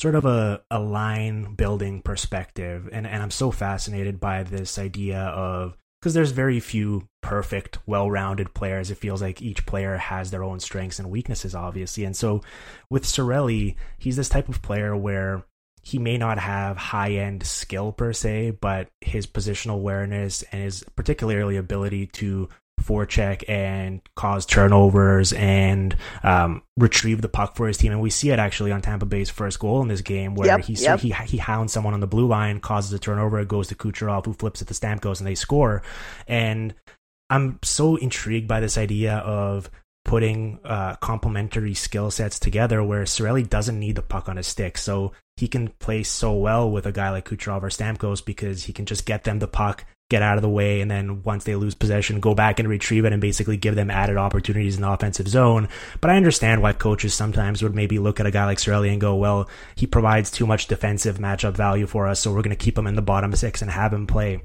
sort 0.00 0.14
of 0.14 0.24
a, 0.24 0.62
a 0.70 0.80
line 0.80 1.54
building 1.54 2.00
perspective. 2.00 2.88
And, 2.90 3.06
and 3.06 3.22
i'm 3.22 3.30
so 3.30 3.50
fascinated 3.50 4.18
by 4.18 4.42
this 4.42 4.78
idea 4.78 5.18
of 5.20 5.76
because 6.00 6.14
there's 6.14 6.30
very 6.30 6.60
few 6.60 7.06
perfect 7.22 7.78
well-rounded 7.86 8.54
players. 8.54 8.90
It 8.90 8.96
feels 8.96 9.20
like 9.20 9.42
each 9.42 9.66
player 9.66 9.98
has 9.98 10.30
their 10.30 10.42
own 10.42 10.58
strengths 10.58 10.98
and 10.98 11.10
weaknesses 11.10 11.54
obviously. 11.54 12.04
And 12.04 12.16
so 12.16 12.40
with 12.88 13.04
Cirelli, 13.04 13.76
he's 13.98 14.16
this 14.16 14.30
type 14.30 14.48
of 14.48 14.62
player 14.62 14.96
where 14.96 15.44
he 15.82 15.98
may 15.98 16.16
not 16.16 16.38
have 16.38 16.78
high-end 16.78 17.44
skill 17.44 17.92
per 17.92 18.14
se 18.14 18.52
but 18.62 18.88
his 19.02 19.26
positional 19.26 19.74
awareness 19.74 20.42
and 20.50 20.62
his 20.62 20.82
particularly 20.96 21.58
ability 21.58 22.06
to 22.06 22.48
forecheck 22.82 23.48
and 23.48 24.00
cause 24.16 24.46
turnovers 24.46 25.32
and 25.32 25.96
um, 26.22 26.62
retrieve 26.76 27.22
the 27.22 27.28
puck 27.28 27.56
for 27.56 27.66
his 27.66 27.76
team. 27.76 27.92
And 27.92 28.00
we 28.00 28.10
see 28.10 28.30
it 28.30 28.38
actually 28.38 28.72
on 28.72 28.82
Tampa 28.82 29.06
Bay's 29.06 29.30
first 29.30 29.58
goal 29.58 29.82
in 29.82 29.88
this 29.88 30.00
game 30.00 30.34
where 30.34 30.48
yep, 30.48 30.64
he, 30.64 30.74
yep. 30.74 31.00
he 31.00 31.10
he 31.10 31.36
hounds 31.36 31.72
someone 31.72 31.94
on 31.94 32.00
the 32.00 32.06
blue 32.06 32.26
line, 32.26 32.60
causes 32.60 32.92
a 32.92 32.98
turnover, 32.98 33.38
it 33.40 33.48
goes 33.48 33.68
to 33.68 33.74
Kucherov, 33.74 34.26
who 34.26 34.32
flips 34.32 34.62
it 34.62 34.68
to 34.68 34.74
Stamkos, 34.74 35.18
and 35.18 35.26
they 35.26 35.34
score. 35.34 35.82
And 36.26 36.74
I'm 37.28 37.58
so 37.62 37.96
intrigued 37.96 38.48
by 38.48 38.60
this 38.60 38.76
idea 38.76 39.18
of 39.18 39.70
putting 40.04 40.58
uh, 40.64 40.96
complementary 40.96 41.74
skill 41.74 42.10
sets 42.10 42.38
together 42.38 42.82
where 42.82 43.04
Cirelli 43.04 43.48
doesn't 43.48 43.78
need 43.78 43.96
the 43.96 44.02
puck 44.02 44.28
on 44.28 44.36
his 44.36 44.46
stick. 44.46 44.78
So 44.78 45.12
he 45.36 45.46
can 45.46 45.68
play 45.68 46.02
so 46.02 46.32
well 46.32 46.70
with 46.70 46.86
a 46.86 46.92
guy 46.92 47.10
like 47.10 47.28
Kucherov 47.28 47.62
or 47.62 47.68
Stamkos 47.68 48.24
because 48.24 48.64
he 48.64 48.72
can 48.72 48.86
just 48.86 49.06
get 49.06 49.24
them 49.24 49.38
the 49.38 49.46
puck, 49.46 49.84
get 50.10 50.22
out 50.22 50.36
of 50.36 50.42
the 50.42 50.48
way, 50.48 50.82
and 50.82 50.90
then 50.90 51.22
once 51.22 51.44
they 51.44 51.54
lose 51.54 51.74
possession, 51.74 52.20
go 52.20 52.34
back 52.34 52.58
and 52.58 52.68
retrieve 52.68 53.06
it 53.06 53.12
and 53.12 53.20
basically 53.22 53.56
give 53.56 53.76
them 53.76 53.90
added 53.90 54.18
opportunities 54.18 54.76
in 54.76 54.82
the 54.82 54.90
offensive 54.90 55.28
zone. 55.28 55.68
But 56.00 56.10
I 56.10 56.16
understand 56.16 56.60
why 56.60 56.74
coaches 56.74 57.14
sometimes 57.14 57.62
would 57.62 57.74
maybe 57.74 57.98
look 57.98 58.20
at 58.20 58.26
a 58.26 58.30
guy 58.30 58.44
like 58.44 58.58
Cirelli 58.58 58.90
and 58.90 59.00
go, 59.00 59.14
well, 59.14 59.48
he 59.76 59.86
provides 59.86 60.30
too 60.30 60.46
much 60.46 60.66
defensive 60.66 61.18
matchup 61.18 61.56
value 61.56 61.86
for 61.86 62.06
us, 62.06 62.20
so 62.20 62.30
we're 62.30 62.42
going 62.42 62.56
to 62.56 62.62
keep 62.62 62.76
him 62.76 62.86
in 62.86 62.96
the 62.96 63.02
bottom 63.02 63.34
six 63.34 63.62
and 63.62 63.70
have 63.70 63.94
him 63.94 64.06
play 64.06 64.42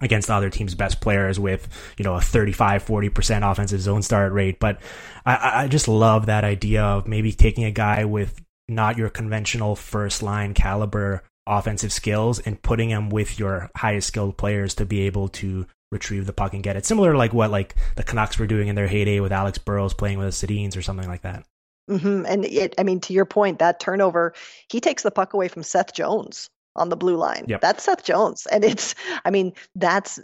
against 0.00 0.28
the 0.28 0.34
other 0.34 0.50
team's 0.50 0.74
best 0.74 1.00
players 1.00 1.38
with 1.40 1.68
you 1.96 2.04
know 2.04 2.16
a 2.16 2.20
35 2.20 2.84
40% 2.84 3.50
offensive 3.50 3.80
zone 3.80 4.02
start 4.02 4.30
rate 4.34 4.60
but 4.60 4.78
I, 5.24 5.62
I 5.62 5.68
just 5.68 5.88
love 5.88 6.26
that 6.26 6.44
idea 6.44 6.82
of 6.82 7.06
maybe 7.06 7.32
taking 7.32 7.64
a 7.64 7.70
guy 7.70 8.04
with 8.04 8.38
not 8.68 8.98
your 8.98 9.08
conventional 9.08 9.74
first 9.74 10.22
line 10.22 10.52
caliber 10.52 11.22
offensive 11.46 11.92
skills 11.92 12.38
and 12.40 12.60
putting 12.60 12.88
them 12.88 13.08
with 13.10 13.38
your 13.38 13.70
highest 13.76 14.08
skilled 14.08 14.36
players 14.36 14.74
to 14.74 14.86
be 14.86 15.02
able 15.02 15.28
to 15.28 15.66
retrieve 15.92 16.26
the 16.26 16.32
puck 16.32 16.52
and 16.52 16.62
get 16.62 16.76
it. 16.76 16.84
Similar 16.84 17.12
to 17.12 17.18
like 17.18 17.32
what 17.32 17.50
like 17.50 17.76
the 17.94 18.02
Canucks 18.02 18.38
were 18.38 18.46
doing 18.46 18.68
in 18.68 18.74
their 18.74 18.88
heyday 18.88 19.20
with 19.20 19.32
Alex 19.32 19.58
Burrows 19.58 19.94
playing 19.94 20.18
with 20.18 20.26
the 20.28 20.46
Sedins 20.46 20.76
or 20.76 20.82
something 20.82 21.08
like 21.08 21.22
that. 21.22 21.44
Mm-hmm. 21.88 22.26
And 22.26 22.44
it, 22.44 22.74
I 22.78 22.82
mean, 22.82 23.00
to 23.02 23.12
your 23.12 23.26
point, 23.26 23.60
that 23.60 23.78
turnover, 23.78 24.34
he 24.68 24.80
takes 24.80 25.04
the 25.04 25.12
puck 25.12 25.34
away 25.34 25.46
from 25.46 25.62
Seth 25.62 25.94
Jones 25.94 26.50
on 26.74 26.88
the 26.88 26.96
blue 26.96 27.16
line. 27.16 27.44
Yep. 27.46 27.60
That's 27.60 27.84
Seth 27.84 28.02
Jones, 28.02 28.46
and 28.46 28.64
it's, 28.64 28.96
I 29.24 29.30
mean, 29.30 29.52
that's 29.76 30.18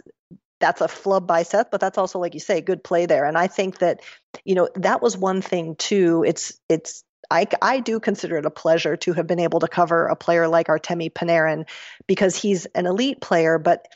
that's 0.59 0.81
a 0.81 0.87
flub 0.87 1.25
by 1.25 1.43
Seth, 1.43 1.71
but 1.71 1.81
that's 1.81 1.97
also, 1.97 2.19
like 2.19 2.33
you 2.33 2.39
say, 2.39 2.61
good 2.61 2.83
play 2.83 3.05
there. 3.05 3.25
And 3.25 3.37
I 3.37 3.47
think 3.47 3.79
that, 3.79 4.01
you 4.45 4.55
know, 4.55 4.69
that 4.75 5.01
was 5.01 5.17
one 5.17 5.41
thing 5.41 5.75
too. 5.75 6.23
It's 6.25 6.59
it's 6.69 7.03
I, 7.31 7.47
I 7.61 7.79
do 7.79 7.99
consider 7.99 8.37
it 8.37 8.45
a 8.45 8.51
pleasure 8.51 8.95
to 8.97 9.13
have 9.13 9.27
been 9.27 9.39
able 9.39 9.59
to 9.59 9.67
cover 9.67 10.07
a 10.07 10.15
player 10.15 10.47
like 10.47 10.67
Artemi 10.67 11.11
Panarin 11.11 11.65
because 12.07 12.35
he's 12.35 12.65
an 12.67 12.85
elite 12.85 13.21
player, 13.21 13.57
but 13.57 13.87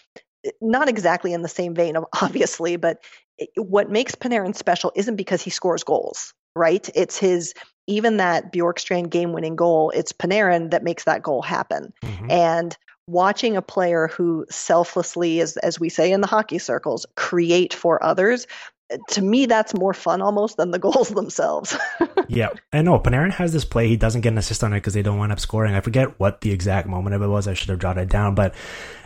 not 0.62 0.90
exactly 0.90 1.34
in 1.34 1.42
the 1.42 1.50
same 1.50 1.74
vein, 1.74 1.96
obviously. 2.22 2.76
But 2.76 3.00
what 3.56 3.90
makes 3.90 4.16
Panarin 4.16 4.56
special 4.56 4.92
isn't 4.96 5.16
because 5.16 5.42
he 5.42 5.50
scores 5.50 5.84
goals, 5.84 6.34
right? 6.56 6.90
It's 6.96 7.18
his 7.18 7.54
even 7.88 8.18
that 8.18 8.52
Bjorkstrand 8.52 9.10
game-winning 9.10 9.56
goal. 9.56 9.92
It's 9.92 10.12
Panarin 10.12 10.72
that 10.72 10.84
makes 10.84 11.06
that 11.06 11.24
goal 11.24 11.42
happen, 11.42 11.94
mm-hmm. 12.04 12.32
and 12.32 12.78
watching 13.08 13.56
a 13.56 13.62
player 13.62 14.08
who 14.10 14.46
selflessly, 14.50 15.40
as 15.40 15.56
as 15.58 15.80
we 15.80 15.90
say 15.90 16.12
in 16.12 16.22
the 16.22 16.28
hockey 16.28 16.58
circles, 16.58 17.06
create 17.16 17.74
for 17.74 18.04
others 18.04 18.48
to 19.10 19.22
me 19.22 19.46
that's 19.46 19.74
more 19.74 19.94
fun 19.94 20.22
almost 20.22 20.58
than 20.58 20.72
the 20.72 20.80
goals 20.88 21.10
themselves. 21.10 21.78
yeah, 22.28 22.50
I 22.74 22.82
know 22.82 23.00
Panarin 23.00 23.32
has 23.32 23.54
this 23.54 23.66
play. 23.66 23.88
He 23.88 23.98
doesn't 23.98 24.22
get 24.22 24.32
an 24.34 24.38
assist 24.38 24.64
on 24.64 24.74
it 24.74 24.78
because 24.78 24.94
they 24.94 25.02
don't 25.02 25.18
wind 25.18 25.32
up 25.32 25.40
scoring. 25.40 25.76
I 25.76 25.82
forget 25.82 26.20
what 26.20 26.42
the 26.42 26.52
exact 26.52 26.88
moment 26.88 27.16
of 27.16 27.22
it 27.22 27.28
was. 27.28 27.48
I 27.48 27.54
should 27.54 27.70
have 27.70 27.80
jotted 27.80 28.04
it 28.04 28.10
down, 28.10 28.36
but 28.36 28.54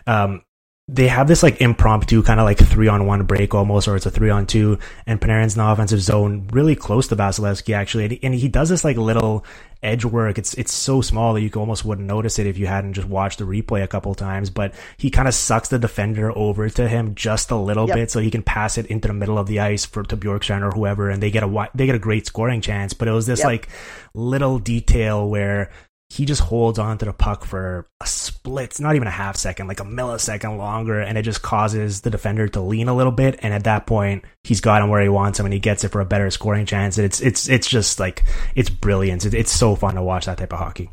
um, 0.08 0.44
they 0.94 1.08
have 1.08 1.28
this 1.28 1.42
like 1.42 1.62
impromptu 1.62 2.22
kind 2.22 2.42
of 2.42 2.44
like 2.44 2.58
three 2.58 2.90
on 2.90 3.06
one 3.06 3.24
break 3.24 3.56
almost, 3.56 3.88
or 3.88 3.96
it's 3.96 4.06
a 4.06 4.12
three 4.12 4.30
on 4.30 4.46
two, 4.46 4.78
and 5.08 5.22
Panarin's 5.22 5.56
in 5.56 5.64
the 5.64 5.72
offensive 5.72 6.02
zone, 6.02 6.48
really 6.52 6.76
close 6.76 7.08
to 7.08 7.16
Vasilevskiy 7.16 7.74
actually, 7.74 8.20
and 8.22 8.36
he 8.36 8.50
does 8.50 8.68
this 8.68 8.84
like 8.84 8.98
little 8.98 9.46
edge 9.82 10.04
work. 10.04 10.38
It's 10.38 10.54
it's 10.56 10.74
so 10.74 11.00
small 11.00 11.34
that 11.34 11.42
you 11.42 11.50
almost 11.56 11.86
wouldn't 11.86 12.08
notice 12.08 12.40
it 12.40 12.46
if 12.46 12.58
you 12.58 12.68
hadn't 12.68 12.94
just 12.94 13.08
watched 13.08 13.40
the 13.40 13.46
replay 13.46 13.84
a 13.84 13.88
couple 13.88 14.14
times. 14.16 14.50
But 14.50 14.74
he 14.98 15.10
kind 15.10 15.30
of 15.30 15.34
sucks 15.34 15.70
the 15.70 15.80
defender 15.80 16.38
over 16.38 16.70
to 16.70 16.90
him 16.90 17.16
just 17.16 17.52
a 17.52 17.56
little 17.56 17.88
yep. 17.88 17.96
bit, 17.96 18.12
so 18.12 18.20
he 18.20 18.30
can 18.30 18.44
pass 18.44 18.78
it 18.78 18.86
into 18.88 19.08
the 19.08 19.14
middle 19.14 19.38
of 19.38 19.48
the 19.48 19.62
ice 19.62 19.86
for 19.86 20.04
to 20.04 20.18
Bjorkstrand 20.18 20.62
or 20.62 20.72
whoever, 20.72 21.10
and 21.10 21.24
they 21.24 21.32
get 21.32 21.44
a 21.44 21.70
they 21.74 21.86
get 21.86 21.96
a 21.96 22.00
great 22.00 22.28
scoring 22.28 22.60
chance. 22.60 22.92
But 22.92 23.08
it 23.08 23.12
was 23.12 23.28
this 23.28 23.40
yep. 23.40 23.48
like 23.48 23.70
little 24.14 24.60
detail 24.60 25.30
where 25.30 25.72
he 26.12 26.26
just 26.26 26.42
holds 26.42 26.78
on 26.78 26.98
to 26.98 27.06
the 27.06 27.14
puck 27.14 27.46
for 27.46 27.88
a 28.02 28.06
split, 28.06 28.78
not 28.82 28.98
even 28.98 29.08
a 29.08 29.12
half 29.12 29.38
second, 29.38 29.70
like 29.70 29.80
a 29.80 29.86
millisecond 29.86 30.58
longer, 30.58 31.00
and 31.00 31.18
it 31.18 31.22
just 31.22 31.42
causes 31.42 32.02
the 32.02 32.10
defender 32.10 32.50
to 32.50 32.60
lean 32.60 32.90
a 32.90 32.94
little 32.94 33.14
bit. 33.14 33.40
And 33.42 33.54
at 33.54 33.64
that 33.64 33.88
point, 33.88 34.26
he's 34.44 34.60
got 34.60 34.82
him 34.82 34.90
where 34.90 35.02
he 35.02 35.08
wants 35.08 35.40
him, 35.40 35.46
and 35.46 35.54
he 35.54 35.60
gets 35.62 35.86
it 35.86 35.90
for 35.90 36.02
a 36.02 36.06
better 36.06 36.30
scoring 36.30 36.66
chance. 36.66 36.98
And 36.98 37.06
it's 37.06 37.22
it's 37.22 37.48
it's 37.48 37.66
just 37.66 37.98
like 37.98 38.26
it's 38.56 38.70
brilliant. 38.70 39.26
it's 39.26 39.54
so 39.54 39.74
fun 39.74 39.96
to 39.96 40.04
watch 40.04 40.26
that 40.26 40.38
type 40.38 40.52
of 40.52 40.60
hockey. 40.60 40.90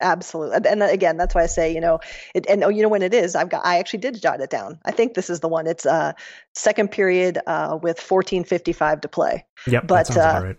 Absolutely, 0.00 0.70
and 0.70 0.84
again, 0.84 1.16
that's 1.16 1.34
why 1.34 1.42
I 1.42 1.46
say, 1.46 1.74
you 1.74 1.80
know, 1.80 1.98
it, 2.32 2.46
and 2.48 2.62
oh, 2.62 2.68
you 2.68 2.82
know 2.82 2.88
when 2.88 3.02
it 3.02 3.12
is, 3.12 3.34
I've 3.34 3.48
got, 3.48 3.66
I 3.66 3.80
actually 3.80 3.98
did 3.98 4.22
jot 4.22 4.40
it 4.40 4.50
down. 4.50 4.78
I 4.84 4.92
think 4.92 5.14
this 5.14 5.30
is 5.30 5.40
the 5.40 5.48
one. 5.48 5.66
It's 5.66 5.84
uh 5.84 6.12
second 6.54 6.92
period 6.92 7.40
uh 7.44 7.76
with 7.82 7.98
fourteen 7.98 8.44
fifty 8.44 8.72
five 8.72 9.00
to 9.00 9.08
play. 9.08 9.46
Yep, 9.66 9.88
but 9.88 10.16
uh, 10.16 10.40
right. 10.44 10.56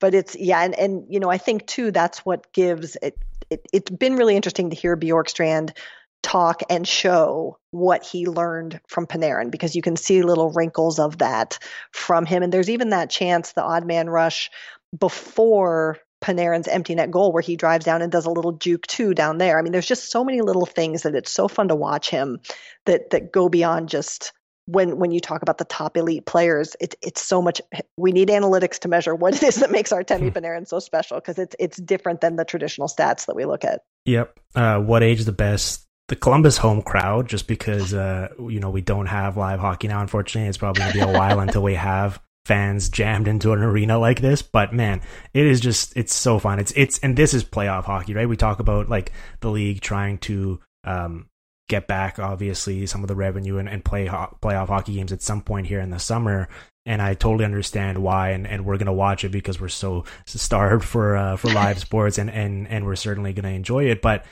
but 0.00 0.14
it's 0.14 0.34
yeah, 0.36 0.62
and 0.62 0.74
and 0.74 1.04
you 1.10 1.20
know, 1.20 1.28
I 1.28 1.36
think 1.36 1.66
too 1.66 1.90
that's 1.90 2.24
what 2.24 2.50
gives 2.54 2.96
it 3.02 3.18
it, 3.52 3.66
it's 3.72 3.90
been 3.90 4.16
really 4.16 4.36
interesting 4.36 4.70
to 4.70 4.76
hear 4.76 4.96
Bjorkstrand 4.96 5.76
talk 6.22 6.62
and 6.70 6.86
show 6.86 7.58
what 7.70 8.04
he 8.04 8.26
learned 8.26 8.80
from 8.86 9.06
Panarin 9.06 9.50
because 9.50 9.74
you 9.74 9.82
can 9.82 9.96
see 9.96 10.22
little 10.22 10.50
wrinkles 10.50 10.98
of 10.98 11.18
that 11.18 11.58
from 11.90 12.24
him. 12.24 12.42
And 12.42 12.52
there's 12.52 12.70
even 12.70 12.90
that 12.90 13.10
chance, 13.10 13.52
the 13.52 13.62
odd 13.62 13.84
man 13.84 14.08
rush 14.08 14.50
before 14.98 15.98
Panarin's 16.22 16.68
empty 16.68 16.94
net 16.94 17.10
goal 17.10 17.32
where 17.32 17.42
he 17.42 17.56
drives 17.56 17.84
down 17.84 18.02
and 18.02 18.12
does 18.12 18.26
a 18.26 18.30
little 18.30 18.52
juke 18.52 18.86
too 18.86 19.14
down 19.14 19.38
there. 19.38 19.58
I 19.58 19.62
mean, 19.62 19.72
there's 19.72 19.86
just 19.86 20.10
so 20.10 20.24
many 20.24 20.40
little 20.40 20.66
things 20.66 21.02
that 21.02 21.16
it's 21.16 21.32
so 21.32 21.48
fun 21.48 21.68
to 21.68 21.74
watch 21.74 22.08
him 22.08 22.38
that 22.86 23.10
that 23.10 23.32
go 23.32 23.48
beyond 23.48 23.88
just 23.88 24.32
when 24.66 24.98
when 24.98 25.10
you 25.10 25.20
talk 25.20 25.42
about 25.42 25.58
the 25.58 25.64
top 25.64 25.96
elite 25.96 26.26
players, 26.26 26.76
it's 26.80 26.96
it's 27.02 27.20
so 27.20 27.42
much. 27.42 27.60
We 27.96 28.12
need 28.12 28.28
analytics 28.28 28.78
to 28.80 28.88
measure 28.88 29.14
what 29.14 29.34
it 29.34 29.42
is 29.42 29.56
that 29.56 29.70
makes 29.70 29.90
Artemi 29.90 30.30
hmm. 30.30 30.38
Panarin 30.38 30.66
so 30.66 30.78
special 30.78 31.18
because 31.18 31.38
it's 31.38 31.56
it's 31.58 31.76
different 31.78 32.20
than 32.20 32.36
the 32.36 32.44
traditional 32.44 32.88
stats 32.88 33.26
that 33.26 33.36
we 33.36 33.44
look 33.44 33.64
at. 33.64 33.82
Yep. 34.06 34.38
Uh, 34.54 34.78
what 34.78 35.02
age 35.02 35.24
the 35.24 35.32
best? 35.32 35.86
The 36.08 36.16
Columbus 36.16 36.58
home 36.58 36.82
crowd, 36.82 37.28
just 37.28 37.46
because 37.46 37.94
uh, 37.94 38.28
you 38.38 38.60
know 38.60 38.70
we 38.70 38.82
don't 38.82 39.06
have 39.06 39.36
live 39.36 39.60
hockey 39.60 39.88
now. 39.88 40.00
Unfortunately, 40.00 40.48
it's 40.48 40.58
probably 40.58 40.80
gonna 40.80 40.92
be 40.92 41.00
a 41.00 41.12
while 41.12 41.40
until 41.46 41.62
we 41.62 41.74
have 41.74 42.20
fans 42.44 42.88
jammed 42.88 43.28
into 43.28 43.52
an 43.52 43.60
arena 43.60 43.98
like 43.98 44.20
this. 44.20 44.42
But 44.42 44.72
man, 44.72 45.00
it 45.32 45.46
is 45.46 45.60
just 45.60 45.96
it's 45.96 46.14
so 46.14 46.38
fun. 46.38 46.58
It's 46.58 46.72
it's 46.76 46.98
and 46.98 47.16
this 47.16 47.34
is 47.34 47.44
playoff 47.44 47.84
hockey, 47.84 48.14
right? 48.14 48.28
We 48.28 48.36
talk 48.36 48.60
about 48.60 48.88
like 48.88 49.12
the 49.40 49.50
league 49.50 49.80
trying 49.80 50.18
to 50.18 50.60
um, 50.84 51.28
get 51.68 51.86
back 51.86 52.18
obviously 52.18 52.86
some 52.86 53.02
of 53.02 53.08
the 53.08 53.14
revenue 53.14 53.58
and, 53.58 53.68
and 53.68 53.84
play 53.84 54.06
ho- 54.06 54.36
playoff 54.42 54.68
hockey 54.68 54.94
games 54.94 55.12
at 55.12 55.22
some 55.22 55.42
point 55.42 55.66
here 55.66 55.80
in 55.80 55.90
the 55.90 55.98
summer. 55.98 56.48
And 56.84 57.00
I 57.00 57.14
totally 57.14 57.44
understand 57.44 58.02
why 58.02 58.30
and, 58.30 58.46
and 58.46 58.64
we're 58.64 58.76
gonna 58.76 58.92
watch 58.92 59.24
it 59.24 59.30
because 59.30 59.60
we're 59.60 59.68
so 59.68 60.04
starved 60.26 60.84
for 60.84 61.16
uh, 61.16 61.36
for 61.36 61.48
live 61.52 61.78
sports 61.80 62.18
and, 62.18 62.30
and 62.30 62.66
and 62.68 62.84
we're 62.84 62.96
certainly 62.96 63.32
gonna 63.32 63.48
enjoy 63.48 63.84
it. 63.84 64.02
But 64.02 64.24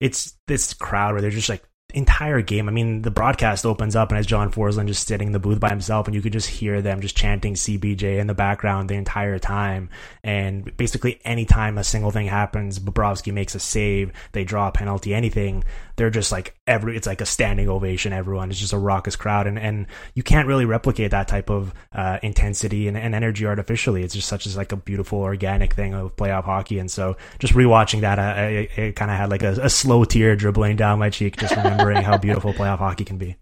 it's 0.00 0.36
this 0.46 0.74
crowd 0.74 1.12
where 1.12 1.20
they're 1.20 1.30
just 1.30 1.48
like 1.48 1.62
entire 1.94 2.42
game. 2.42 2.68
I 2.68 2.72
mean, 2.72 3.00
the 3.00 3.10
broadcast 3.10 3.64
opens 3.64 3.96
up 3.96 4.10
and 4.10 4.18
as 4.18 4.26
John 4.26 4.52
Forslund 4.52 4.88
just 4.88 5.06
sitting 5.06 5.28
in 5.28 5.32
the 5.32 5.38
booth 5.38 5.58
by 5.58 5.70
himself, 5.70 6.06
and 6.06 6.14
you 6.14 6.20
could 6.20 6.34
just 6.34 6.48
hear 6.48 6.82
them 6.82 7.00
just 7.00 7.16
chanting 7.16 7.54
CBJ 7.54 8.18
in 8.18 8.26
the 8.26 8.34
background 8.34 8.90
the 8.90 8.94
entire 8.94 9.38
time. 9.38 9.88
And 10.22 10.76
basically, 10.76 11.18
anytime 11.24 11.78
a 11.78 11.84
single 11.84 12.10
thing 12.10 12.26
happens, 12.26 12.78
Bobrovsky 12.78 13.32
makes 13.32 13.54
a 13.54 13.58
save, 13.58 14.12
they 14.32 14.44
draw 14.44 14.68
a 14.68 14.72
penalty, 14.72 15.14
anything, 15.14 15.64
they're 15.98 16.10
just 16.10 16.30
like 16.30 16.54
every. 16.66 16.96
It's 16.96 17.08
like 17.08 17.20
a 17.20 17.26
standing 17.26 17.68
ovation. 17.68 18.12
Everyone 18.12 18.50
it's 18.50 18.60
just 18.60 18.72
a 18.72 18.78
raucous 18.78 19.16
crowd, 19.16 19.48
and 19.48 19.58
and 19.58 19.86
you 20.14 20.22
can't 20.22 20.46
really 20.46 20.64
replicate 20.64 21.10
that 21.10 21.26
type 21.26 21.50
of 21.50 21.74
uh, 21.92 22.18
intensity 22.22 22.86
and, 22.86 22.96
and, 22.96 23.16
energy 23.16 23.44
artificially. 23.44 24.04
It's 24.04 24.14
just 24.14 24.28
such 24.28 24.46
as 24.46 24.56
like 24.56 24.70
a 24.70 24.76
beautiful 24.76 25.18
organic 25.18 25.74
thing 25.74 25.94
of 25.94 26.14
playoff 26.14 26.44
hockey. 26.44 26.78
And 26.78 26.88
so, 26.88 27.16
just 27.40 27.52
rewatching 27.52 28.02
that, 28.02 28.20
I, 28.20 28.68
I, 28.76 28.92
kind 28.94 29.10
of 29.10 29.16
had 29.16 29.28
like 29.28 29.42
a, 29.42 29.58
a 29.60 29.68
slow 29.68 30.04
tear 30.04 30.36
dribbling 30.36 30.76
down 30.76 31.00
my 31.00 31.10
cheek 31.10 31.36
just 31.36 31.56
remembering 31.56 31.87
remembering 31.88 32.12
how 32.12 32.18
beautiful 32.18 32.52
playoff 32.52 32.78
hockey 32.78 33.04
can 33.04 33.18
be. 33.18 33.36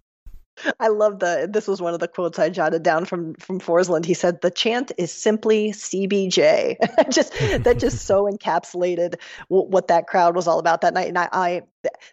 I 0.80 0.88
love 0.88 1.18
the. 1.18 1.48
This 1.50 1.68
was 1.68 1.80
one 1.82 1.94
of 1.94 2.00
the 2.00 2.08
quotes 2.08 2.38
I 2.38 2.48
jotted 2.48 2.82
down 2.82 3.04
from 3.04 3.34
from 3.34 3.60
Forslund. 3.60 4.04
He 4.04 4.14
said, 4.14 4.40
"The 4.40 4.50
chant 4.50 4.92
is 4.96 5.12
simply 5.12 5.72
CBJ." 5.72 6.76
just 7.10 7.32
that 7.64 7.78
just 7.78 8.06
so 8.06 8.24
encapsulated 8.30 9.16
w- 9.50 9.68
what 9.68 9.88
that 9.88 10.06
crowd 10.06 10.34
was 10.34 10.46
all 10.46 10.58
about 10.58 10.80
that 10.80 10.94
night. 10.94 11.08
And 11.08 11.18
I, 11.18 11.28
I 11.32 11.62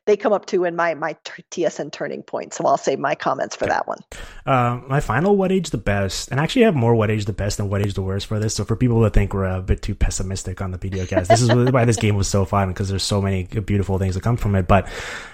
they 0.06 0.18
come 0.18 0.34
up 0.34 0.46
to 0.48 0.66
in 0.66 0.76
my 0.76 0.94
my 0.96 1.16
TSN 1.52 1.92
turning 1.92 2.24
point. 2.24 2.54
So 2.54 2.66
I'll 2.66 2.78
save 2.78 3.00
my 3.00 3.16
comments 3.16 3.56
for 3.56 3.66
that 3.66 3.88
one. 3.88 4.00
Uh, 4.46 4.82
my 4.88 5.00
final 5.00 5.36
what 5.36 5.52
age 5.52 5.70
the 5.70 5.78
best, 5.78 6.30
and 6.30 6.40
actually 6.40 6.64
I 6.64 6.66
have 6.66 6.76
more 6.76 6.96
what 6.96 7.10
age 7.10 7.26
the 7.26 7.34
best 7.34 7.58
than 7.58 7.70
what 7.70 7.86
age 7.86 7.94
the 7.94 8.02
worst 8.02 8.28
for 8.28 8.40
this. 8.40 8.56
So 8.56 8.66
for 8.66 8.76
people 8.76 9.02
that 9.02 9.14
think 9.14 9.34
we're 9.34 9.46
a 9.46 9.62
bit 9.62 9.82
too 9.82 9.96
pessimistic 9.96 10.62
on 10.62 10.72
the 10.72 10.78
PDOcast, 10.78 11.28
this 11.28 11.42
is 11.42 11.54
why 11.72 11.86
this 11.86 11.98
game 11.98 12.16
was 12.16 12.28
so 12.28 12.46
fun 12.46 12.70
because 12.70 12.90
there's 12.90 13.04
so 13.04 13.22
many 13.22 13.44
beautiful 13.44 13.98
things 14.00 14.16
that 14.16 14.22
come 14.22 14.38
from 14.38 14.56
it. 14.56 14.68
But 14.68 14.88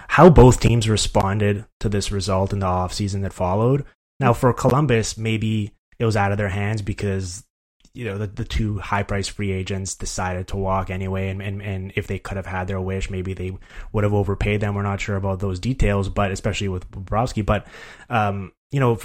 how 0.08 0.30
both 0.30 0.60
teams 0.60 0.90
responded 0.90 1.66
to 1.80 1.90
this 1.90 2.12
result 2.12 2.54
in 2.54 2.60
the 2.60 2.66
offseason 2.66 3.22
that 3.22 3.34
followed. 3.34 3.86
Now 4.20 4.34
for 4.34 4.52
Columbus, 4.54 5.18
maybe 5.18 5.72
it 5.98 6.06
was 6.06 6.16
out 6.16 6.32
of 6.32 6.38
their 6.38 6.50
hands 6.50 6.82
because 6.82 7.44
you 7.94 8.06
know 8.06 8.18
the, 8.18 8.28
the 8.28 8.46
two 8.46 8.78
high 8.80 9.04
price 9.04 9.28
free 9.28 9.52
agents 9.52 9.96
decided 9.96 10.48
to 10.48 10.58
walk 10.58 10.90
anyway 10.90 11.30
and, 11.30 11.42
and 11.42 11.62
and 11.62 11.92
if 11.96 12.08
they 12.08 12.20
could 12.20 12.38
have 12.38 12.46
had 12.46 12.68
their 12.68 12.80
wish 12.80 13.10
maybe 13.10 13.34
they 13.34 13.52
would 13.92 14.04
have 14.04 14.14
overpaid 14.14 14.62
them 14.62 14.76
we're 14.76 14.84
not 14.84 15.02
sure 15.02 15.16
about 15.16 15.40
those 15.40 15.60
details 15.60 16.08
but 16.08 16.32
especially 16.32 16.68
with 16.68 16.90
Bobrovsky 16.92 17.44
but 17.44 17.66
um 18.10 18.52
you 18.72 18.80
know 18.80 19.00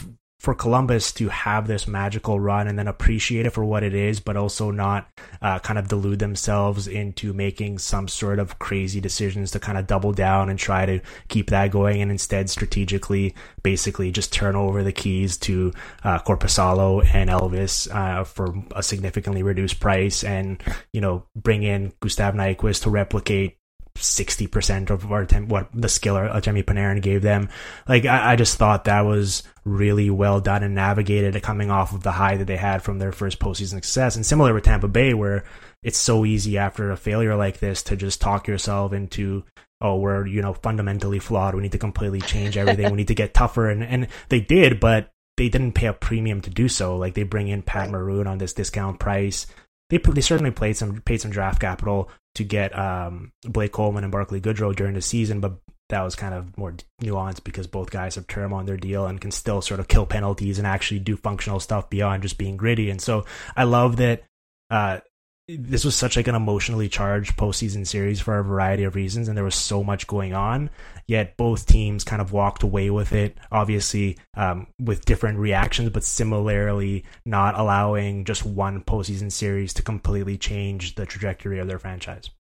for 0.45 0.55
Columbus 0.55 1.11
to 1.13 1.29
have 1.31 1.67
this 1.67 1.89
magical 1.89 2.39
run 2.39 2.69
and 2.69 2.79
then 2.79 2.87
appreciate 2.87 3.47
it 3.47 3.51
for 3.51 3.65
what 3.65 3.83
it 3.83 3.95
is, 3.95 4.21
but 4.21 4.37
also 4.37 4.71
not 4.71 5.09
uh, 5.41 5.59
kind 5.61 5.79
of 5.79 5.89
delude 5.89 6.19
themselves 6.19 6.87
into 6.87 7.33
making 7.33 7.79
some 7.79 8.07
sort 8.07 8.39
of 8.39 8.59
crazy 8.59 9.01
decisions 9.01 9.51
to 9.53 9.59
kind 9.59 9.79
of 9.79 9.87
double 9.87 10.13
down 10.13 10.51
and 10.51 10.59
try 10.59 10.85
to 10.85 11.01
keep 11.29 11.49
that 11.49 11.71
going, 11.71 12.03
and 12.03 12.11
instead 12.11 12.51
strategically, 12.51 13.35
basically 13.63 14.13
just 14.13 14.35
turn 14.35 14.55
over 14.55 14.83
the 14.83 14.93
keys 14.93 15.39
to 15.39 15.73
uh, 16.05 16.19
Korpisalo 16.19 17.03
and 17.15 17.31
Elvis 17.31 17.93
uh, 17.93 18.25
for 18.25 18.55
a 18.77 18.83
significantly 18.83 19.43
reduced 19.43 19.81
price, 19.81 20.23
and 20.23 20.63
you 20.93 21.01
know 21.01 21.25
bring 21.35 21.63
in 21.63 21.93
Gustav 22.01 22.35
Nyquist 22.35 22.83
to 22.83 22.91
replicate 22.91 23.57
60% 23.97 24.91
of 24.91 25.11
our 25.13 25.25
what 25.47 25.69
the 25.73 25.89
skill 25.89 26.17
Artemi 26.17 26.65
Panarin 26.65 27.01
gave 27.01 27.23
them. 27.23 27.49
Like, 27.89 28.05
I, 28.05 28.33
I, 28.33 28.37
just 28.37 28.57
thought 28.57 28.85
that 28.85 29.03
was 29.03 29.45
really 29.65 30.11
well 30.11 30.41
done 30.41 30.63
and 30.65 30.75
navigated 30.75 31.41
coming 31.43 31.71
off 31.71 31.95
of 31.95 32.03
the 32.03 32.13
high 32.13 32.37
that 32.37 32.47
they 32.47 32.57
had 32.57 32.83
from 32.83 32.99
their 32.99 33.13
first 33.13 33.39
postseason 33.39 33.75
success. 33.75 34.17
And 34.17 34.27
similar 34.27 34.53
with 34.53 34.65
Tampa 34.65 34.89
Bay, 34.89 35.15
where 35.15 35.45
it's 35.83 35.99
so 35.99 36.25
easy 36.25 36.59
after 36.59 36.91
a 36.91 36.97
failure 36.97 37.37
like 37.37 37.61
this 37.61 37.83
to 37.85 37.97
just 37.97 38.21
talk 38.21 38.49
yourself 38.49 38.93
into, 38.93 39.45
oh, 39.81 39.97
we're, 39.97 40.27
you 40.27 40.43
know, 40.43 40.55
fundamentally 40.55 41.21
flawed. 41.21 41.55
We 41.55 41.63
need 41.63 41.73
to 41.73 41.79
completely 41.79 42.21
change 42.21 42.57
everything. 42.57 42.91
we 42.91 42.97
need 42.97 43.09
to 43.09 43.15
get 43.15 43.35
tougher. 43.35 43.71
And, 43.71 43.85
and 43.85 44.09
they 44.29 44.41
did, 44.41 44.81
but 44.81 45.11
they 45.37 45.49
didn't 45.49 45.73
pay 45.73 45.87
a 45.87 45.93
premium 45.93 46.41
to 46.41 46.51
do 46.51 46.69
so. 46.69 46.97
Like, 46.97 47.15
they 47.15 47.23
bring 47.23 47.47
in 47.47 47.63
Pat 47.63 47.91
Maroon 47.91 48.27
on 48.27 48.39
this 48.39 48.53
discount 48.53 48.99
price 48.99 49.47
they 49.91 49.99
they 49.99 50.21
certainly 50.21 50.51
played 50.51 50.77
some 50.77 51.01
paid 51.03 51.21
some 51.21 51.31
draft 51.31 51.61
capital 51.61 52.11
to 52.35 52.45
get 52.45 52.77
um, 52.77 53.33
Blake 53.43 53.73
Coleman 53.73 54.05
and 54.05 54.13
Barclay 54.13 54.41
Goodrow 54.41 54.75
during 54.75 54.95
the 54.95 55.03
season, 55.03 55.41
but 55.41 55.59
that 55.91 56.03
was 56.03 56.17
kind 56.17 56.35
of 56.35 56.57
more 56.57 56.75
nuanced 57.03 57.45
because 57.45 57.67
both 57.67 57.91
guys 57.91 58.15
have 58.15 58.27
term 58.27 58.53
on 58.53 58.67
their 58.67 58.77
deal 58.77 59.07
and 59.07 59.21
can 59.21 59.31
still 59.31 59.61
sort 59.61 59.81
of 59.81 59.89
kill 59.89 60.07
penalties 60.07 60.59
and 60.59 60.67
actually 60.67 60.99
do 60.99 61.17
functional 61.17 61.61
stuff 61.61 61.91
beyond 61.91 62.23
just 62.23 62.39
being 62.39 62.57
gritty. 62.57 62.91
And 62.91 63.01
so 63.01 63.27
I 63.57 63.65
love 63.65 63.97
that 63.97 64.25
uh, 64.71 65.01
this 65.47 65.85
was 65.85 65.95
such 65.95 66.17
like 66.17 66.27
an 66.27 66.35
emotionally 66.35 66.89
charged 66.89 67.37
postseason 67.37 67.87
series 67.87 68.21
for 68.21 68.39
a 68.39 68.45
variety 68.45 68.85
of 68.85 68.95
reasons, 68.95 69.29
and 69.29 69.37
there 69.37 69.45
was 69.45 69.55
so 69.55 69.85
much 69.85 70.07
going 70.07 70.33
on. 70.33 70.71
Yet 71.07 71.37
both 71.37 71.67
teams 71.67 72.03
kind 72.03 72.23
of 72.23 72.33
walked 72.33 72.63
away 72.63 72.89
with 72.91 73.13
it, 73.13 73.37
obviously 73.53 74.17
um, 74.37 74.69
with 74.81 75.05
different 75.05 75.39
reactions, 75.39 75.91
but 75.91 76.05
similarly 76.05 77.05
not 77.27 77.59
allowing 77.59 78.25
just 78.25 78.47
one 78.47 78.83
postseason 78.83 79.31
series 79.31 79.75
to 79.75 79.83
completely 79.83 80.39
change 80.39 80.95
the 80.95 81.05
trajectory 81.05 81.59
of 81.59 81.69
their 81.69 81.79
franchise. 81.79 82.31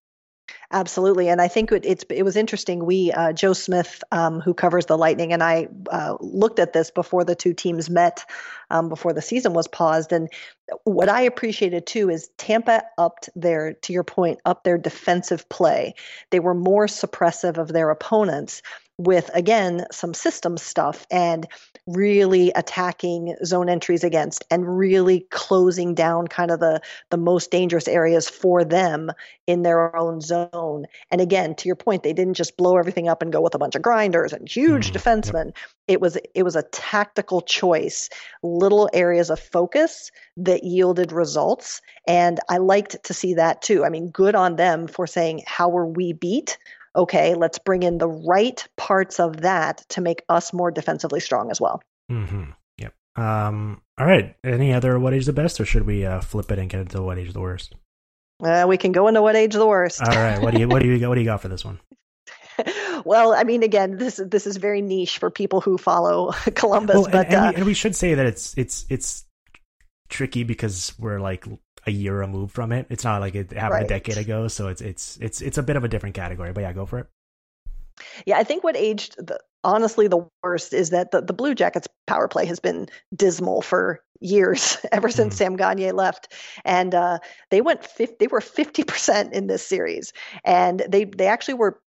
Absolutely, 0.74 1.28
and 1.28 1.40
I 1.40 1.46
think 1.46 1.70
it, 1.70 1.86
it's 1.86 2.04
it 2.10 2.24
was 2.24 2.34
interesting. 2.34 2.84
We 2.84 3.12
uh, 3.12 3.32
Joe 3.32 3.52
Smith, 3.52 4.02
um, 4.10 4.40
who 4.40 4.52
covers 4.52 4.86
the 4.86 4.98
Lightning, 4.98 5.32
and 5.32 5.40
I 5.40 5.68
uh, 5.88 6.16
looked 6.18 6.58
at 6.58 6.72
this 6.72 6.90
before 6.90 7.22
the 7.22 7.36
two 7.36 7.54
teams 7.54 7.88
met, 7.88 8.24
um, 8.70 8.88
before 8.88 9.12
the 9.12 9.22
season 9.22 9.52
was 9.52 9.68
paused. 9.68 10.10
And 10.10 10.28
what 10.82 11.08
I 11.08 11.20
appreciated 11.20 11.86
too 11.86 12.10
is 12.10 12.28
Tampa 12.38 12.82
upped 12.98 13.30
their, 13.36 13.74
to 13.74 13.92
your 13.92 14.02
point, 14.02 14.40
up 14.44 14.64
their 14.64 14.76
defensive 14.76 15.48
play. 15.48 15.94
They 16.30 16.40
were 16.40 16.54
more 16.54 16.86
suppressive 16.86 17.56
of 17.56 17.68
their 17.68 17.90
opponents 17.90 18.60
with 18.98 19.28
again 19.34 19.84
some 19.90 20.14
system 20.14 20.56
stuff 20.56 21.06
and 21.10 21.48
really 21.86 22.52
attacking 22.54 23.34
zone 23.44 23.68
entries 23.68 24.04
against 24.04 24.44
and 24.50 24.78
really 24.78 25.26
closing 25.30 25.94
down 25.94 26.28
kind 26.28 26.50
of 26.50 26.60
the 26.60 26.80
the 27.10 27.16
most 27.16 27.50
dangerous 27.50 27.88
areas 27.88 28.28
for 28.28 28.64
them 28.64 29.10
in 29.46 29.62
their 29.62 29.94
own 29.96 30.20
zone. 30.20 30.86
And 31.10 31.20
again 31.20 31.56
to 31.56 31.68
your 31.68 31.76
point 31.76 32.04
they 32.04 32.12
didn't 32.12 32.34
just 32.34 32.56
blow 32.56 32.76
everything 32.76 33.08
up 33.08 33.20
and 33.20 33.32
go 33.32 33.40
with 33.40 33.54
a 33.54 33.58
bunch 33.58 33.74
of 33.74 33.82
grinders 33.82 34.32
and 34.32 34.48
huge 34.48 34.92
mm, 34.92 34.94
defensemen. 34.94 35.46
Yep. 35.46 35.56
it 35.88 36.00
was 36.00 36.18
it 36.34 36.44
was 36.44 36.54
a 36.54 36.62
tactical 36.62 37.40
choice 37.40 38.08
little 38.44 38.88
areas 38.92 39.28
of 39.28 39.40
focus 39.40 40.12
that 40.36 40.62
yielded 40.62 41.10
results. 41.10 41.80
And 42.06 42.38
i 42.48 42.58
liked 42.58 43.02
to 43.02 43.12
see 43.12 43.34
that 43.34 43.60
too. 43.60 43.84
I 43.84 43.88
mean 43.88 44.10
good 44.10 44.36
on 44.36 44.54
them 44.54 44.86
for 44.86 45.08
saying 45.08 45.42
how 45.46 45.68
were 45.68 45.86
we 45.86 46.12
beat 46.12 46.58
okay, 46.96 47.34
let's 47.34 47.58
bring 47.58 47.82
in 47.82 47.98
the 47.98 48.08
right 48.08 48.66
parts 48.76 49.20
of 49.20 49.42
that 49.42 49.84
to 49.90 50.00
make 50.00 50.22
us 50.28 50.52
more 50.52 50.70
defensively 50.70 51.20
strong 51.20 51.50
as 51.50 51.60
well. 51.60 51.82
Mm-hmm. 52.10 52.50
Yep. 52.78 52.94
Um, 53.16 53.80
all 53.98 54.06
right. 54.06 54.34
Any 54.44 54.72
other 54.72 54.98
what 54.98 55.14
age 55.14 55.26
the 55.26 55.32
best, 55.32 55.60
or 55.60 55.64
should 55.64 55.86
we 55.86 56.04
uh, 56.04 56.20
flip 56.20 56.50
it 56.50 56.58
and 56.58 56.68
get 56.70 56.80
into 56.80 57.02
what 57.02 57.18
age 57.18 57.32
the 57.32 57.40
worst? 57.40 57.74
Uh, 58.42 58.66
we 58.68 58.76
can 58.76 58.92
go 58.92 59.08
into 59.08 59.22
what 59.22 59.36
age 59.36 59.54
the 59.54 59.66
worst. 59.66 60.02
All 60.02 60.08
right. 60.08 60.40
What 60.40 60.54
do 60.54 60.60
you 60.60 60.68
what 60.68 60.82
do 60.82 60.88
you 60.88 60.98
got? 61.00 61.08
what 61.08 61.14
do 61.14 61.20
you 61.20 61.26
got 61.26 61.40
for 61.40 61.48
this 61.48 61.64
one? 61.64 61.80
well, 63.04 63.34
I 63.34 63.44
mean, 63.44 63.62
again, 63.62 63.96
this 63.96 64.20
this 64.24 64.46
is 64.46 64.56
very 64.56 64.82
niche 64.82 65.18
for 65.18 65.30
people 65.30 65.60
who 65.60 65.78
follow 65.78 66.32
Columbus. 66.54 66.96
Well, 66.96 67.08
but 67.10 67.26
and, 67.26 67.34
uh, 67.34 67.50
we, 67.50 67.56
and 67.56 67.64
we 67.64 67.74
should 67.74 67.96
say 67.96 68.14
that 68.14 68.26
it's 68.26 68.54
it's 68.56 68.86
it's 68.88 69.24
tricky 70.08 70.44
because 70.44 70.92
we're 70.98 71.20
like 71.20 71.46
a 71.86 71.90
year 71.90 72.18
removed 72.18 72.54
from 72.54 72.72
it. 72.72 72.86
It's 72.90 73.04
not 73.04 73.20
like 73.20 73.34
it 73.34 73.52
happened 73.52 73.72
right. 73.72 73.84
a 73.84 73.88
decade 73.88 74.18
ago, 74.18 74.48
so 74.48 74.68
it's 74.68 74.80
it's 74.80 75.18
it's 75.20 75.40
it's 75.42 75.58
a 75.58 75.62
bit 75.62 75.76
of 75.76 75.84
a 75.84 75.88
different 75.88 76.14
category. 76.14 76.52
But 76.52 76.62
yeah, 76.62 76.72
go 76.72 76.86
for 76.86 76.98
it. 77.00 77.06
Yeah, 78.26 78.38
I 78.38 78.44
think 78.44 78.64
what 78.64 78.76
aged 78.76 79.16
the, 79.18 79.38
honestly 79.62 80.08
the 80.08 80.26
worst 80.42 80.72
is 80.72 80.90
that 80.90 81.10
the, 81.10 81.20
the 81.20 81.32
Blue 81.32 81.54
Jackets 81.54 81.88
power 82.06 82.28
play 82.28 82.46
has 82.46 82.58
been 82.58 82.88
dismal 83.14 83.62
for 83.62 84.00
years 84.20 84.78
ever 84.92 85.08
since 85.10 85.34
mm. 85.34 85.38
Sam 85.38 85.56
Gagner 85.56 85.92
left, 85.92 86.32
and 86.64 86.94
uh, 86.94 87.18
they 87.50 87.60
went 87.60 87.84
50, 87.84 88.16
they 88.18 88.26
were 88.26 88.40
fifty 88.40 88.84
percent 88.84 89.32
in 89.32 89.46
this 89.46 89.66
series, 89.66 90.12
and 90.44 90.84
they 90.88 91.04
they 91.04 91.26
actually 91.26 91.54
were 91.54 91.80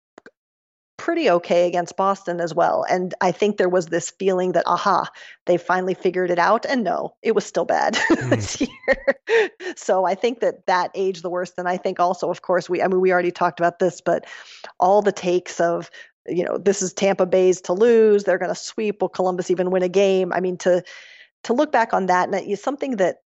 pretty 0.97 1.29
okay 1.29 1.67
against 1.67 1.95
Boston 1.95 2.41
as 2.41 2.53
well. 2.53 2.83
And 2.89 3.13
I 3.21 3.31
think 3.31 3.57
there 3.57 3.69
was 3.69 3.85
this 3.85 4.11
feeling 4.11 4.53
that, 4.53 4.65
aha, 4.65 5.09
they 5.45 5.57
finally 5.57 5.93
figured 5.93 6.31
it 6.31 6.39
out. 6.39 6.65
And 6.65 6.83
no, 6.83 7.15
it 7.21 7.35
was 7.35 7.45
still 7.45 7.65
bad 7.65 7.93
mm. 8.09 8.29
this 8.29 8.59
year. 8.59 9.15
so 9.75 10.05
I 10.05 10.15
think 10.15 10.39
that 10.39 10.65
that 10.65 10.91
aged 10.95 11.21
the 11.21 11.29
worst. 11.29 11.53
And 11.57 11.67
I 11.67 11.77
think 11.77 11.99
also, 11.99 12.29
of 12.29 12.41
course, 12.41 12.69
we, 12.69 12.81
I 12.81 12.87
mean, 12.87 12.99
we 12.99 13.13
already 13.13 13.31
talked 13.31 13.59
about 13.59 13.79
this, 13.79 14.01
but 14.01 14.25
all 14.79 15.01
the 15.01 15.11
takes 15.11 15.59
of, 15.59 15.89
you 16.27 16.43
know, 16.43 16.57
this 16.57 16.81
is 16.81 16.93
Tampa 16.93 17.25
Bay's 17.25 17.61
to 17.61 17.73
lose. 17.73 18.23
They're 18.23 18.39
going 18.39 18.53
to 18.53 18.55
sweep. 18.55 19.01
Will 19.01 19.09
Columbus 19.09 19.51
even 19.51 19.71
win 19.71 19.83
a 19.83 19.89
game? 19.89 20.33
I 20.33 20.39
mean, 20.39 20.57
to, 20.57 20.83
to 21.43 21.53
look 21.53 21.71
back 21.71 21.93
on 21.93 22.07
that, 22.07 22.27
and 22.27 22.35
it's 22.35 22.63
something 22.63 22.97
that 22.97 23.17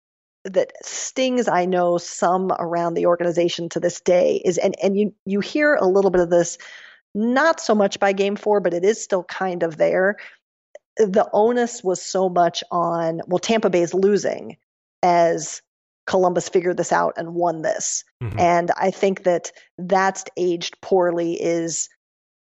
that 0.45 0.73
stings 0.83 1.49
I 1.49 1.67
know 1.67 1.99
some 1.99 2.51
around 2.59 2.95
the 2.95 3.07
organization 3.07 3.69
to 3.71 3.81
this 3.81 4.01
day 4.01 4.41
is 4.43 4.57
and 4.57 4.75
and 4.83 4.97
you 4.97 5.15
you 5.27 5.41
hear 5.41 5.75
a 5.75 5.87
little 5.87 6.11
bit 6.11 6.23
of 6.23 6.31
this 6.31 6.57
not 7.15 7.61
so 7.61 7.75
much 7.75 7.99
by 7.99 8.13
game 8.13 8.37
4 8.37 8.61
but 8.61 8.75
it 8.75 8.85
is 8.85 9.03
still 9.03 9.25
kind 9.25 9.63
of 9.63 9.77
there 9.77 10.17
the 10.97 11.29
onus 11.33 11.83
was 11.83 12.03
so 12.03 12.29
much 12.29 12.63
on 12.71 13.21
well 13.27 13.39
Tampa 13.39 13.71
Bay's 13.71 13.95
losing 13.95 14.57
as 15.03 15.63
Columbus 16.07 16.49
figured 16.49 16.77
this 16.77 16.93
out 16.93 17.15
and 17.17 17.35
won 17.35 17.63
this 17.63 18.05
mm-hmm. 18.23 18.39
and 18.39 18.71
I 18.77 18.91
think 18.91 19.25
that 19.25 19.53
that's 19.79 20.25
aged 20.37 20.81
poorly 20.81 21.41
is 21.41 21.89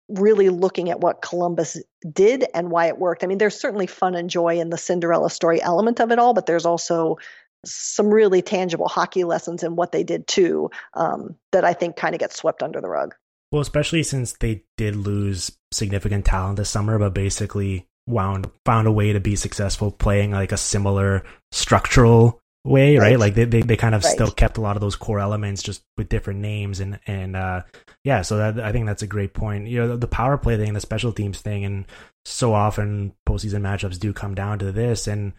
really 0.08 0.50
looking 0.50 0.90
at 0.90 1.00
what 1.00 1.22
Columbus 1.22 1.78
did 2.12 2.44
and 2.54 2.70
why 2.70 2.86
it 2.86 2.98
worked. 2.98 3.24
I 3.24 3.26
mean, 3.26 3.38
there's 3.38 3.58
certainly 3.58 3.86
fun 3.86 4.14
and 4.14 4.28
joy 4.28 4.58
in 4.58 4.70
the 4.70 4.76
Cinderella 4.76 5.30
story 5.30 5.62
element 5.62 6.00
of 6.00 6.10
it 6.12 6.18
all, 6.18 6.34
but 6.34 6.46
there's 6.46 6.66
also 6.66 7.16
some 7.64 8.08
really 8.08 8.42
tangible 8.42 8.88
hockey 8.88 9.24
lessons 9.24 9.62
in 9.62 9.76
what 9.76 9.92
they 9.92 10.04
did 10.04 10.26
too 10.26 10.70
um, 10.94 11.34
that 11.52 11.64
I 11.64 11.72
think 11.72 11.96
kind 11.96 12.14
of 12.14 12.18
get 12.18 12.34
swept 12.34 12.62
under 12.62 12.80
the 12.80 12.88
rug. 12.88 13.14
Well, 13.54 13.60
especially 13.60 14.02
since 14.02 14.32
they 14.32 14.64
did 14.76 14.96
lose 14.96 15.56
significant 15.70 16.24
talent 16.24 16.56
this 16.56 16.68
summer, 16.68 16.98
but 16.98 17.14
basically 17.14 17.86
wound 18.04 18.50
found 18.64 18.88
a 18.88 18.92
way 18.92 19.12
to 19.12 19.20
be 19.20 19.36
successful 19.36 19.92
playing 19.92 20.32
like 20.32 20.50
a 20.50 20.56
similar 20.56 21.22
structural 21.52 22.42
way, 22.64 22.98
right? 22.98 23.10
right? 23.10 23.18
Like 23.20 23.34
they, 23.36 23.44
they, 23.44 23.62
they 23.62 23.76
kind 23.76 23.94
of 23.94 24.02
right. 24.02 24.12
still 24.12 24.32
kept 24.32 24.58
a 24.58 24.60
lot 24.60 24.76
of 24.76 24.80
those 24.80 24.96
core 24.96 25.20
elements 25.20 25.62
just 25.62 25.84
with 25.96 26.08
different 26.08 26.40
names 26.40 26.80
and 26.80 26.98
and 27.06 27.36
uh 27.36 27.62
yeah, 28.02 28.22
so 28.22 28.38
that 28.38 28.58
I 28.58 28.72
think 28.72 28.86
that's 28.86 29.02
a 29.02 29.06
great 29.06 29.34
point. 29.34 29.68
You 29.68 29.82
know, 29.82 29.88
the, 29.90 29.98
the 29.98 30.08
power 30.08 30.36
play 30.36 30.56
thing, 30.56 30.72
the 30.72 30.80
special 30.80 31.12
teams 31.12 31.40
thing, 31.40 31.64
and 31.64 31.86
so 32.24 32.54
often 32.54 33.14
postseason 33.24 33.60
matchups 33.60 34.00
do 34.00 34.12
come 34.12 34.34
down 34.34 34.58
to 34.58 34.72
this, 34.72 35.06
and 35.06 35.32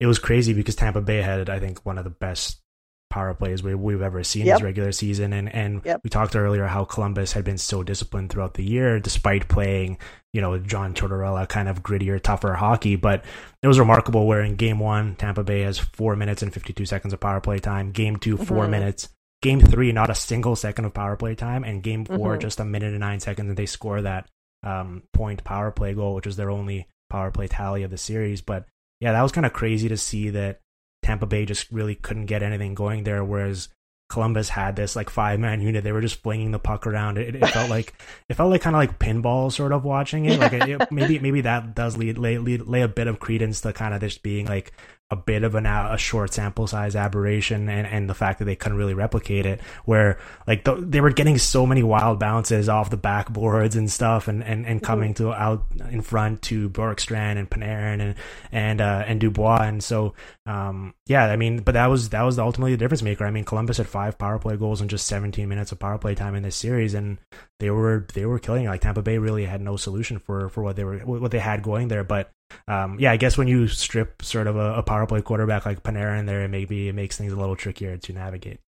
it 0.00 0.06
was 0.06 0.18
crazy 0.18 0.54
because 0.54 0.74
Tampa 0.74 1.02
Bay 1.02 1.20
had, 1.20 1.50
I 1.50 1.60
think, 1.60 1.84
one 1.84 1.98
of 1.98 2.04
the 2.04 2.10
best 2.10 2.62
power 3.10 3.34
plays 3.34 3.62
we, 3.62 3.74
we've 3.74 4.02
ever 4.02 4.22
seen 4.22 4.46
yep. 4.46 4.56
this 4.56 4.62
regular 4.62 4.92
season. 4.92 5.32
And 5.32 5.52
and 5.54 5.82
yep. 5.84 6.00
we 6.04 6.10
talked 6.10 6.36
earlier 6.36 6.66
how 6.66 6.84
Columbus 6.84 7.32
had 7.32 7.44
been 7.44 7.58
so 7.58 7.82
disciplined 7.82 8.30
throughout 8.30 8.54
the 8.54 8.64
year, 8.64 9.00
despite 9.00 9.48
playing, 9.48 9.98
you 10.32 10.40
know, 10.40 10.58
John 10.58 10.94
Tortorella 10.94 11.48
kind 11.48 11.68
of 11.68 11.82
grittier, 11.82 12.20
tougher 12.20 12.54
hockey. 12.54 12.96
But 12.96 13.24
it 13.62 13.68
was 13.68 13.78
remarkable 13.78 14.26
where 14.26 14.42
in 14.42 14.56
game 14.56 14.78
one, 14.78 15.16
Tampa 15.16 15.42
Bay 15.42 15.62
has 15.62 15.78
four 15.78 16.16
minutes 16.16 16.42
and 16.42 16.52
52 16.52 16.86
seconds 16.86 17.12
of 17.12 17.20
power 17.20 17.40
play 17.40 17.58
time. 17.58 17.92
Game 17.92 18.16
2 18.16 18.34
mm-hmm. 18.34 18.44
four 18.44 18.68
minutes. 18.68 19.08
Game 19.40 19.60
three, 19.60 19.92
not 19.92 20.10
a 20.10 20.16
single 20.16 20.56
second 20.56 20.84
of 20.84 20.94
power 20.94 21.16
play 21.16 21.34
time. 21.34 21.62
And 21.62 21.82
game 21.82 22.04
4 22.04 22.18
mm-hmm. 22.18 22.40
just 22.40 22.60
a 22.60 22.64
minute 22.64 22.90
and 22.90 23.00
nine 23.00 23.20
seconds. 23.20 23.48
And 23.48 23.56
they 23.56 23.66
score 23.66 24.02
that 24.02 24.28
um, 24.64 25.04
point 25.12 25.44
power 25.44 25.70
play 25.70 25.94
goal, 25.94 26.14
which 26.14 26.26
was 26.26 26.36
their 26.36 26.50
only 26.50 26.88
power 27.08 27.30
play 27.30 27.46
tally 27.46 27.82
of 27.84 27.90
the 27.90 27.98
series. 27.98 28.40
But 28.42 28.66
yeah, 29.00 29.12
that 29.12 29.22
was 29.22 29.32
kind 29.32 29.46
of 29.46 29.52
crazy 29.52 29.88
to 29.88 29.96
see 29.96 30.30
that 30.30 30.60
Tampa 31.08 31.24
Bay 31.24 31.46
just 31.46 31.72
really 31.72 31.94
couldn't 31.94 32.26
get 32.26 32.42
anything 32.42 32.74
going 32.74 33.04
there, 33.04 33.24
whereas 33.24 33.70
Columbus 34.10 34.50
had 34.50 34.76
this 34.76 34.94
like 34.94 35.08
five 35.08 35.40
man 35.40 35.62
unit. 35.62 35.82
They 35.82 35.92
were 35.92 36.02
just 36.02 36.22
flinging 36.22 36.50
the 36.50 36.58
puck 36.58 36.86
around. 36.86 37.16
It, 37.16 37.34
it 37.34 37.46
felt 37.46 37.70
like 37.70 37.94
it 38.28 38.34
felt 38.34 38.50
like 38.50 38.60
kind 38.60 38.76
of 38.76 38.80
like 38.80 38.98
pinball, 38.98 39.50
sort 39.50 39.72
of 39.72 39.84
watching 39.84 40.26
it. 40.26 40.38
Like 40.38 40.52
it, 40.52 40.92
maybe 40.92 41.18
maybe 41.18 41.40
that 41.40 41.74
does 41.74 41.96
lead 41.96 42.18
lay, 42.18 42.36
lead, 42.36 42.66
lay 42.66 42.82
a 42.82 42.88
bit 42.88 43.06
of 43.06 43.20
credence 43.20 43.62
to 43.62 43.72
kind 43.72 43.94
of 43.94 44.00
this 44.00 44.18
being 44.18 44.44
like 44.44 44.72
a 45.10 45.16
bit 45.16 45.42
of 45.42 45.54
an 45.54 45.64
a 45.64 45.96
short 45.96 46.34
sample 46.34 46.66
size 46.66 46.94
aberration 46.94 47.66
and, 47.70 47.86
and 47.86 48.10
the 48.10 48.14
fact 48.14 48.38
that 48.38 48.44
they 48.44 48.54
couldn't 48.54 48.76
really 48.76 48.92
replicate 48.92 49.46
it 49.46 49.58
where 49.86 50.18
like 50.46 50.64
the, 50.64 50.74
they 50.74 51.00
were 51.00 51.10
getting 51.10 51.38
so 51.38 51.64
many 51.64 51.82
wild 51.82 52.18
bounces 52.18 52.68
off 52.68 52.90
the 52.90 52.98
backboards 52.98 53.74
and 53.74 53.90
stuff 53.90 54.28
and, 54.28 54.44
and, 54.44 54.66
and 54.66 54.82
coming 54.82 55.14
to 55.14 55.32
out 55.32 55.64
in 55.90 56.02
front 56.02 56.42
to 56.42 56.68
Bjorkstrand 56.68 57.38
and 57.38 57.48
Panarin 57.48 58.02
and 58.02 58.14
and 58.52 58.80
uh, 58.82 59.04
and 59.06 59.18
Dubois. 59.18 59.62
And 59.62 59.82
so 59.82 60.12
um, 60.44 60.92
yeah 61.06 61.24
I 61.24 61.36
mean 61.36 61.60
but 61.60 61.72
that 61.72 61.86
was 61.86 62.10
that 62.10 62.22
was 62.22 62.38
ultimately 62.38 62.72
the 62.72 62.78
difference 62.78 63.02
maker. 63.02 63.24
I 63.24 63.30
mean 63.30 63.44
Columbus 63.44 63.78
had 63.78 63.88
five 63.88 64.18
power 64.18 64.38
play 64.38 64.58
goals 64.58 64.82
in 64.82 64.88
just 64.88 65.06
17 65.06 65.48
minutes 65.48 65.72
of 65.72 65.78
power 65.78 65.96
play 65.96 66.14
time 66.16 66.34
in 66.34 66.42
this 66.42 66.56
series 66.56 66.92
and 66.92 67.16
they 67.60 67.70
were 67.70 68.06
they 68.12 68.26
were 68.26 68.38
killing 68.38 68.66
like 68.66 68.82
Tampa 68.82 69.00
Bay 69.00 69.16
really 69.16 69.46
had 69.46 69.62
no 69.62 69.78
solution 69.78 70.18
for 70.18 70.50
for 70.50 70.62
what 70.62 70.76
they 70.76 70.84
were 70.84 70.98
what 70.98 71.30
they 71.30 71.38
had 71.38 71.62
going 71.62 71.88
there. 71.88 72.04
But 72.04 72.30
um, 72.66 72.98
yeah, 72.98 73.12
I 73.12 73.16
guess 73.16 73.38
when 73.38 73.48
you 73.48 73.68
strip 73.68 74.22
sort 74.22 74.46
of 74.46 74.56
a, 74.56 74.74
a 74.74 74.82
power 74.82 75.06
play 75.06 75.22
quarterback 75.22 75.66
like 75.66 75.82
Panarin 75.82 76.20
in 76.20 76.26
there, 76.26 76.44
it 76.44 76.48
maybe 76.48 76.88
it 76.88 76.94
makes 76.94 77.16
things 77.16 77.32
a 77.32 77.36
little 77.36 77.56
trickier 77.56 77.96
to 77.96 78.12
navigate. 78.12 78.60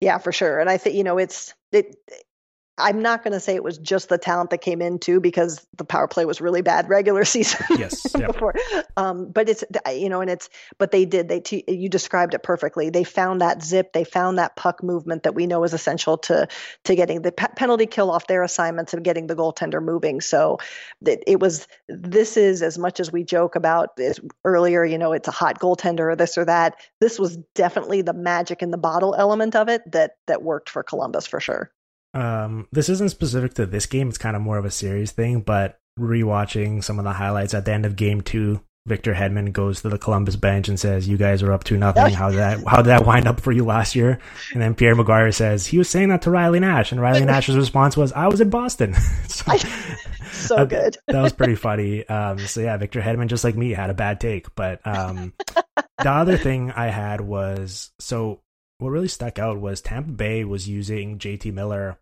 Yeah, 0.00 0.18
for 0.18 0.32
sure. 0.32 0.60
And 0.60 0.68
I 0.68 0.76
think 0.76 0.96
you 0.96 1.04
know 1.04 1.18
it's 1.18 1.54
it 1.72 1.96
I'm 2.78 3.00
not 3.00 3.24
going 3.24 3.32
to 3.32 3.40
say 3.40 3.54
it 3.54 3.64
was 3.64 3.78
just 3.78 4.10
the 4.10 4.18
talent 4.18 4.50
that 4.50 4.60
came 4.60 4.82
in 4.82 4.98
too, 4.98 5.18
because 5.18 5.66
the 5.78 5.84
power 5.84 6.06
play 6.06 6.26
was 6.26 6.40
really 6.40 6.60
bad 6.60 6.88
regular 6.88 7.24
season. 7.36 7.64
Yes, 7.78 8.12
yep. 8.18 8.26
before, 8.32 8.54
um, 8.96 9.30
but 9.30 9.48
it's 9.48 9.64
you 9.90 10.08
know, 10.08 10.20
and 10.20 10.30
it's 10.30 10.50
but 10.78 10.90
they 10.90 11.04
did 11.04 11.28
they 11.28 11.40
t- 11.40 11.64
you 11.68 11.88
described 11.88 12.34
it 12.34 12.42
perfectly. 12.42 12.90
They 12.90 13.04
found 13.04 13.40
that 13.40 13.62
zip, 13.62 13.92
they 13.92 14.04
found 14.04 14.38
that 14.38 14.56
puck 14.56 14.82
movement 14.82 15.22
that 15.22 15.34
we 15.34 15.46
know 15.46 15.64
is 15.64 15.72
essential 15.72 16.18
to 16.18 16.48
to 16.84 16.94
getting 16.94 17.22
the 17.22 17.32
pe- 17.32 17.46
penalty 17.56 17.86
kill 17.86 18.10
off 18.10 18.26
their 18.26 18.42
assignments 18.42 18.92
and 18.92 19.02
getting 19.02 19.26
the 19.26 19.36
goaltender 19.36 19.82
moving. 19.82 20.20
So 20.20 20.58
it, 21.04 21.22
it 21.26 21.40
was 21.40 21.66
this 21.88 22.36
is 22.36 22.62
as 22.62 22.76
much 22.76 23.00
as 23.00 23.10
we 23.10 23.24
joke 23.24 23.56
about 23.56 23.96
this 23.96 24.20
earlier. 24.44 24.84
You 24.84 24.98
know, 24.98 25.12
it's 25.12 25.28
a 25.28 25.32
hot 25.32 25.60
goaltender 25.60 26.12
or 26.12 26.16
this 26.16 26.36
or 26.36 26.44
that. 26.44 26.76
This 27.00 27.18
was 27.18 27.36
definitely 27.54 28.02
the 28.02 28.14
magic 28.14 28.62
in 28.62 28.70
the 28.70 28.78
bottle 28.78 29.14
element 29.14 29.56
of 29.56 29.68
it 29.70 29.82
that 29.92 30.16
that 30.26 30.42
worked 30.42 30.68
for 30.68 30.82
Columbus 30.82 31.26
for 31.26 31.40
sure. 31.40 31.70
Um, 32.16 32.68
this 32.72 32.88
isn't 32.88 33.10
specific 33.10 33.54
to 33.54 33.66
this 33.66 33.86
game; 33.86 34.08
it's 34.08 34.18
kind 34.18 34.36
of 34.36 34.42
more 34.42 34.58
of 34.58 34.64
a 34.64 34.70
series 34.70 35.12
thing. 35.12 35.40
But 35.40 35.78
rewatching 35.98 36.82
some 36.82 36.98
of 36.98 37.04
the 37.04 37.12
highlights 37.12 37.54
at 37.54 37.64
the 37.64 37.72
end 37.72 37.84
of 37.86 37.96
Game 37.96 38.22
Two, 38.22 38.60
Victor 38.86 39.12
Hedman 39.14 39.52
goes 39.52 39.82
to 39.82 39.88
the 39.88 39.98
Columbus 39.98 40.36
bench 40.36 40.68
and 40.68 40.78
says, 40.78 41.08
"You 41.08 41.16
guys 41.16 41.42
are 41.42 41.52
up 41.52 41.64
to 41.64 41.76
nothing. 41.76 42.14
How 42.14 42.30
did 42.30 42.38
that 42.38 42.64
how 42.66 42.78
did 42.78 42.86
that 42.86 43.04
wind 43.04 43.26
up 43.26 43.40
for 43.40 43.52
you 43.52 43.64
last 43.64 43.94
year?" 43.94 44.18
And 44.52 44.62
then 44.62 44.74
Pierre 44.74 44.94
McGuire 44.94 45.34
says 45.34 45.66
he 45.66 45.78
was 45.78 45.90
saying 45.90 46.08
that 46.08 46.22
to 46.22 46.30
Riley 46.30 46.60
Nash, 46.60 46.92
and 46.92 47.00
Riley 47.00 47.24
Nash's 47.26 47.56
response 47.56 47.96
was, 47.96 48.12
"I 48.12 48.28
was 48.28 48.40
in 48.40 48.48
Boston." 48.48 48.94
so, 49.28 49.52
so 50.30 50.66
good. 50.66 50.96
that 51.08 51.20
was 51.20 51.32
pretty 51.32 51.54
funny. 51.56 52.08
Um, 52.08 52.38
so 52.38 52.60
yeah, 52.60 52.76
Victor 52.76 53.00
Hedman, 53.00 53.26
just 53.26 53.44
like 53.44 53.56
me, 53.56 53.72
had 53.72 53.90
a 53.90 53.94
bad 53.94 54.20
take. 54.20 54.54
But 54.54 54.80
um, 54.86 55.34
the 55.98 56.10
other 56.10 56.38
thing 56.38 56.70
I 56.70 56.86
had 56.86 57.20
was 57.20 57.90
so 57.98 58.40
what 58.78 58.90
really 58.90 59.08
stuck 59.08 59.38
out 59.38 59.60
was 59.60 59.80
Tampa 59.80 60.12
Bay 60.12 60.44
was 60.44 60.68
using 60.68 61.18
JT 61.18 61.52
Miller 61.52 61.98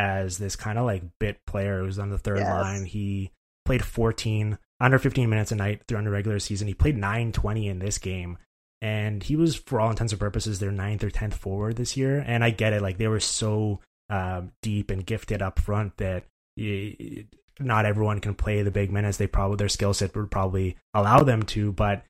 as 0.00 0.38
this 0.38 0.56
kind 0.56 0.78
of 0.78 0.86
like 0.86 1.02
bit 1.18 1.44
player 1.46 1.80
who's 1.80 1.98
on 1.98 2.08
the 2.08 2.16
third 2.16 2.38
yes. 2.38 2.48
line. 2.48 2.86
He 2.86 3.32
played 3.66 3.84
14 3.84 4.58
under 4.80 4.98
15 4.98 5.28
minutes 5.28 5.52
a 5.52 5.56
night 5.56 5.82
throughout 5.86 6.04
the 6.04 6.10
regular 6.10 6.38
season. 6.38 6.66
He 6.66 6.72
played 6.72 6.96
920 6.96 7.68
in 7.68 7.80
this 7.80 7.98
game. 7.98 8.38
And 8.80 9.22
he 9.22 9.36
was, 9.36 9.56
for 9.56 9.78
all 9.78 9.90
intents 9.90 10.14
and 10.14 10.20
purposes, 10.20 10.58
their 10.58 10.72
ninth 10.72 11.04
or 11.04 11.10
tenth 11.10 11.34
forward 11.34 11.76
this 11.76 11.98
year. 11.98 12.24
And 12.26 12.42
I 12.42 12.48
get 12.48 12.72
it; 12.72 12.80
like 12.80 12.96
they 12.96 13.08
were 13.08 13.20
so 13.20 13.80
um, 14.08 14.52
deep 14.62 14.90
and 14.90 15.04
gifted 15.04 15.42
up 15.42 15.58
front 15.58 15.98
that 15.98 16.24
you, 16.56 17.26
not 17.58 17.84
everyone 17.84 18.20
can 18.20 18.34
play 18.34 18.62
the 18.62 18.70
big 18.70 18.90
minutes. 18.90 19.18
They 19.18 19.26
probably 19.26 19.56
their 19.56 19.68
skill 19.68 19.92
set 19.92 20.16
would 20.16 20.30
probably 20.30 20.78
allow 20.94 21.24
them 21.24 21.42
to, 21.42 21.72
but 21.72 22.04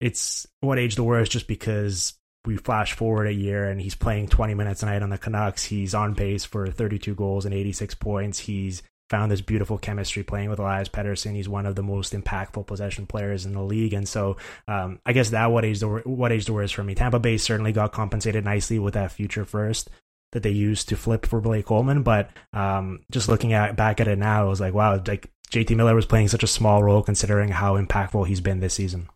it's 0.00 0.46
what 0.60 0.78
age 0.78 0.96
the 0.96 1.04
worst 1.04 1.32
just 1.32 1.46
because 1.46 2.14
we 2.46 2.56
flash 2.56 2.92
forward 2.92 3.26
a 3.26 3.34
year 3.34 3.68
and 3.68 3.80
he's 3.80 3.94
playing 3.94 4.28
20 4.28 4.54
minutes 4.54 4.82
a 4.82 4.86
night 4.86 5.02
on 5.02 5.10
the 5.10 5.18
Canucks. 5.18 5.64
He's 5.64 5.94
on 5.94 6.14
pace 6.14 6.44
for 6.44 6.66
32 6.70 7.14
goals 7.14 7.44
and 7.44 7.54
86 7.54 7.94
points. 7.96 8.38
He's 8.38 8.82
found 9.08 9.30
this 9.30 9.40
beautiful 9.40 9.78
chemistry 9.78 10.22
playing 10.22 10.50
with 10.50 10.58
Elias 10.58 10.88
Pettersson. 10.88 11.34
He's 11.34 11.48
one 11.48 11.66
of 11.66 11.76
the 11.76 11.82
most 11.82 12.12
impactful 12.12 12.66
possession 12.66 13.06
players 13.06 13.46
in 13.46 13.52
the 13.52 13.62
league. 13.62 13.92
And 13.92 14.08
so 14.08 14.36
um, 14.66 15.00
I 15.06 15.12
guess 15.12 15.30
that 15.30 15.50
what 15.50 15.64
age 15.64 15.80
the 15.80 15.88
what 16.04 16.32
age 16.32 16.46
the 16.46 16.52
worst 16.52 16.74
for 16.74 16.84
me. 16.84 16.94
Tampa 16.94 17.18
Bay 17.18 17.36
certainly 17.36 17.72
got 17.72 17.92
compensated 17.92 18.44
nicely 18.44 18.78
with 18.78 18.94
that 18.94 19.12
future 19.12 19.44
first 19.44 19.90
that 20.32 20.42
they 20.42 20.50
used 20.50 20.88
to 20.88 20.96
flip 20.96 21.24
for 21.24 21.40
Blake 21.40 21.66
Coleman. 21.66 22.02
But 22.02 22.30
um, 22.52 23.00
just 23.10 23.28
looking 23.28 23.52
at 23.52 23.76
back 23.76 24.00
at 24.00 24.08
it 24.08 24.18
now, 24.18 24.46
it 24.46 24.48
was 24.48 24.60
like, 24.60 24.74
wow, 24.74 25.00
like 25.06 25.30
JT 25.50 25.76
Miller 25.76 25.94
was 25.94 26.06
playing 26.06 26.28
such 26.28 26.42
a 26.42 26.48
small 26.48 26.82
role 26.82 27.02
considering 27.02 27.50
how 27.50 27.80
impactful 27.80 28.26
he's 28.26 28.40
been 28.40 28.60
this 28.60 28.74
season. 28.74 29.08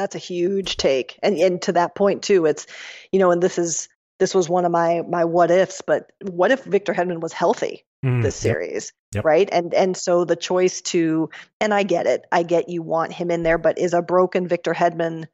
That's 0.00 0.14
a 0.14 0.18
huge 0.18 0.78
take. 0.78 1.18
And 1.22 1.36
and 1.36 1.60
to 1.62 1.72
that 1.72 1.94
point 1.94 2.22
too, 2.22 2.46
it's 2.46 2.66
you 3.12 3.18
know, 3.18 3.30
and 3.30 3.42
this 3.42 3.58
is 3.58 3.86
this 4.18 4.34
was 4.34 4.48
one 4.48 4.64
of 4.64 4.72
my 4.72 5.02
my 5.06 5.26
what 5.26 5.50
ifs, 5.50 5.82
but 5.86 6.10
what 6.22 6.50
if 6.50 6.64
Victor 6.64 6.94
Hedman 6.94 7.20
was 7.20 7.34
healthy 7.34 7.84
mm, 8.02 8.22
this 8.22 8.34
series? 8.34 8.94
Yep, 9.12 9.16
yep. 9.16 9.24
Right. 9.26 9.48
And 9.52 9.74
and 9.74 9.94
so 9.94 10.24
the 10.24 10.36
choice 10.36 10.80
to 10.82 11.28
and 11.60 11.74
I 11.74 11.82
get 11.82 12.06
it. 12.06 12.24
I 12.32 12.44
get 12.44 12.70
you 12.70 12.80
want 12.80 13.12
him 13.12 13.30
in 13.30 13.42
there, 13.42 13.58
but 13.58 13.78
is 13.78 13.92
a 13.92 14.00
broken 14.00 14.48
Victor 14.48 14.72
Hedman 14.72 15.26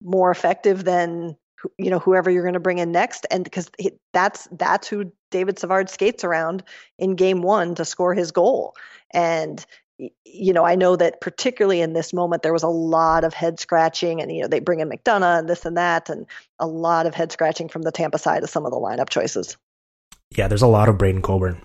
more 0.00 0.30
effective 0.30 0.84
than 0.84 1.36
you 1.76 1.90
know 1.90 1.98
whoever 1.98 2.30
you're 2.30 2.44
going 2.44 2.54
to 2.54 2.60
bring 2.60 2.78
in 2.78 2.92
next 2.92 3.26
and 3.28 3.42
because 3.42 3.72
that's 4.12 4.46
that's 4.52 4.86
who 4.86 5.10
David 5.32 5.58
Savard 5.58 5.90
skates 5.90 6.22
around 6.22 6.62
in 6.96 7.16
game 7.16 7.42
1 7.42 7.74
to 7.74 7.84
score 7.84 8.14
his 8.14 8.30
goal 8.30 8.76
and 9.12 9.66
you 10.24 10.52
know 10.52 10.64
I 10.64 10.74
know 10.74 10.96
that 10.96 11.20
particularly 11.20 11.80
in 11.80 11.92
this 11.92 12.12
moment 12.12 12.42
there 12.42 12.52
was 12.52 12.62
a 12.62 12.68
lot 12.68 13.24
of 13.24 13.34
head 13.34 13.60
scratching 13.60 14.20
and 14.20 14.30
you 14.30 14.42
know 14.42 14.48
they 14.48 14.60
bring 14.60 14.80
in 14.80 14.88
McDonagh 14.88 15.40
and 15.40 15.48
this 15.48 15.64
and 15.64 15.76
that 15.76 16.08
and 16.08 16.26
a 16.58 16.66
lot 16.66 17.06
of 17.06 17.14
head 17.14 17.32
scratching 17.32 17.68
from 17.68 17.82
the 17.82 17.92
Tampa 17.92 18.18
side 18.18 18.42
of 18.42 18.50
some 18.50 18.64
of 18.64 18.72
the 18.72 18.78
lineup 18.78 19.08
choices 19.08 19.56
yeah 20.30 20.48
there's 20.48 20.62
a 20.62 20.66
lot 20.66 20.88
of 20.88 20.98
Braden 20.98 21.22
Coburn 21.22 21.60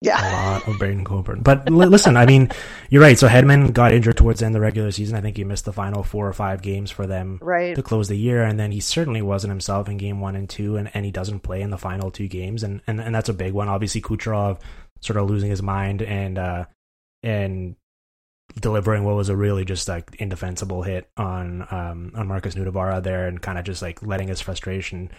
yeah. 0.00 0.20
A 0.20 0.52
lot 0.52 0.68
of 0.68 0.78
Braden 0.78 1.04
Coburn. 1.04 1.42
But 1.42 1.68
l- 1.68 1.74
listen, 1.74 2.16
I 2.16 2.24
mean, 2.24 2.50
you're 2.88 3.02
right. 3.02 3.18
So 3.18 3.26
Hedman 3.26 3.72
got 3.72 3.92
injured 3.92 4.16
towards 4.16 4.40
the 4.40 4.46
end 4.46 4.54
of 4.54 4.60
the 4.60 4.64
regular 4.64 4.92
season. 4.92 5.16
I 5.16 5.20
think 5.20 5.36
he 5.36 5.42
missed 5.42 5.64
the 5.64 5.72
final 5.72 6.04
four 6.04 6.28
or 6.28 6.32
five 6.32 6.62
games 6.62 6.90
for 6.90 7.06
them 7.06 7.38
right. 7.42 7.74
to 7.74 7.82
close 7.82 8.06
the 8.06 8.16
year. 8.16 8.44
And 8.44 8.60
then 8.60 8.70
he 8.70 8.78
certainly 8.78 9.22
wasn't 9.22 9.50
himself 9.50 9.88
in 9.88 9.96
game 9.96 10.20
one 10.20 10.36
and 10.36 10.48
two, 10.48 10.76
and, 10.76 10.88
and 10.94 11.04
he 11.04 11.10
doesn't 11.10 11.40
play 11.40 11.62
in 11.62 11.70
the 11.70 11.78
final 11.78 12.12
two 12.12 12.28
games. 12.28 12.62
And, 12.62 12.80
and, 12.86 13.00
and 13.00 13.12
that's 13.12 13.28
a 13.28 13.34
big 13.34 13.52
one. 13.52 13.68
Obviously, 13.68 14.00
Kucherov 14.00 14.60
sort 15.00 15.16
of 15.16 15.28
losing 15.28 15.50
his 15.50 15.62
mind 15.62 16.02
and, 16.02 16.38
uh, 16.38 16.66
and 17.22 17.76
delivering 18.60 19.04
what 19.04 19.14
was 19.14 19.28
a 19.28 19.36
really 19.36 19.64
just 19.64 19.88
like 19.88 20.16
indefensible 20.18 20.82
hit 20.82 21.08
on 21.16 21.62
um 21.70 22.12
on 22.14 22.26
Markus 22.26 22.54
Nutivaara 22.54 23.02
there 23.02 23.28
and 23.28 23.40
kind 23.40 23.58
of 23.58 23.64
just 23.64 23.82
like 23.82 24.02
letting 24.02 24.28
his 24.28 24.40
frustration 24.40 25.10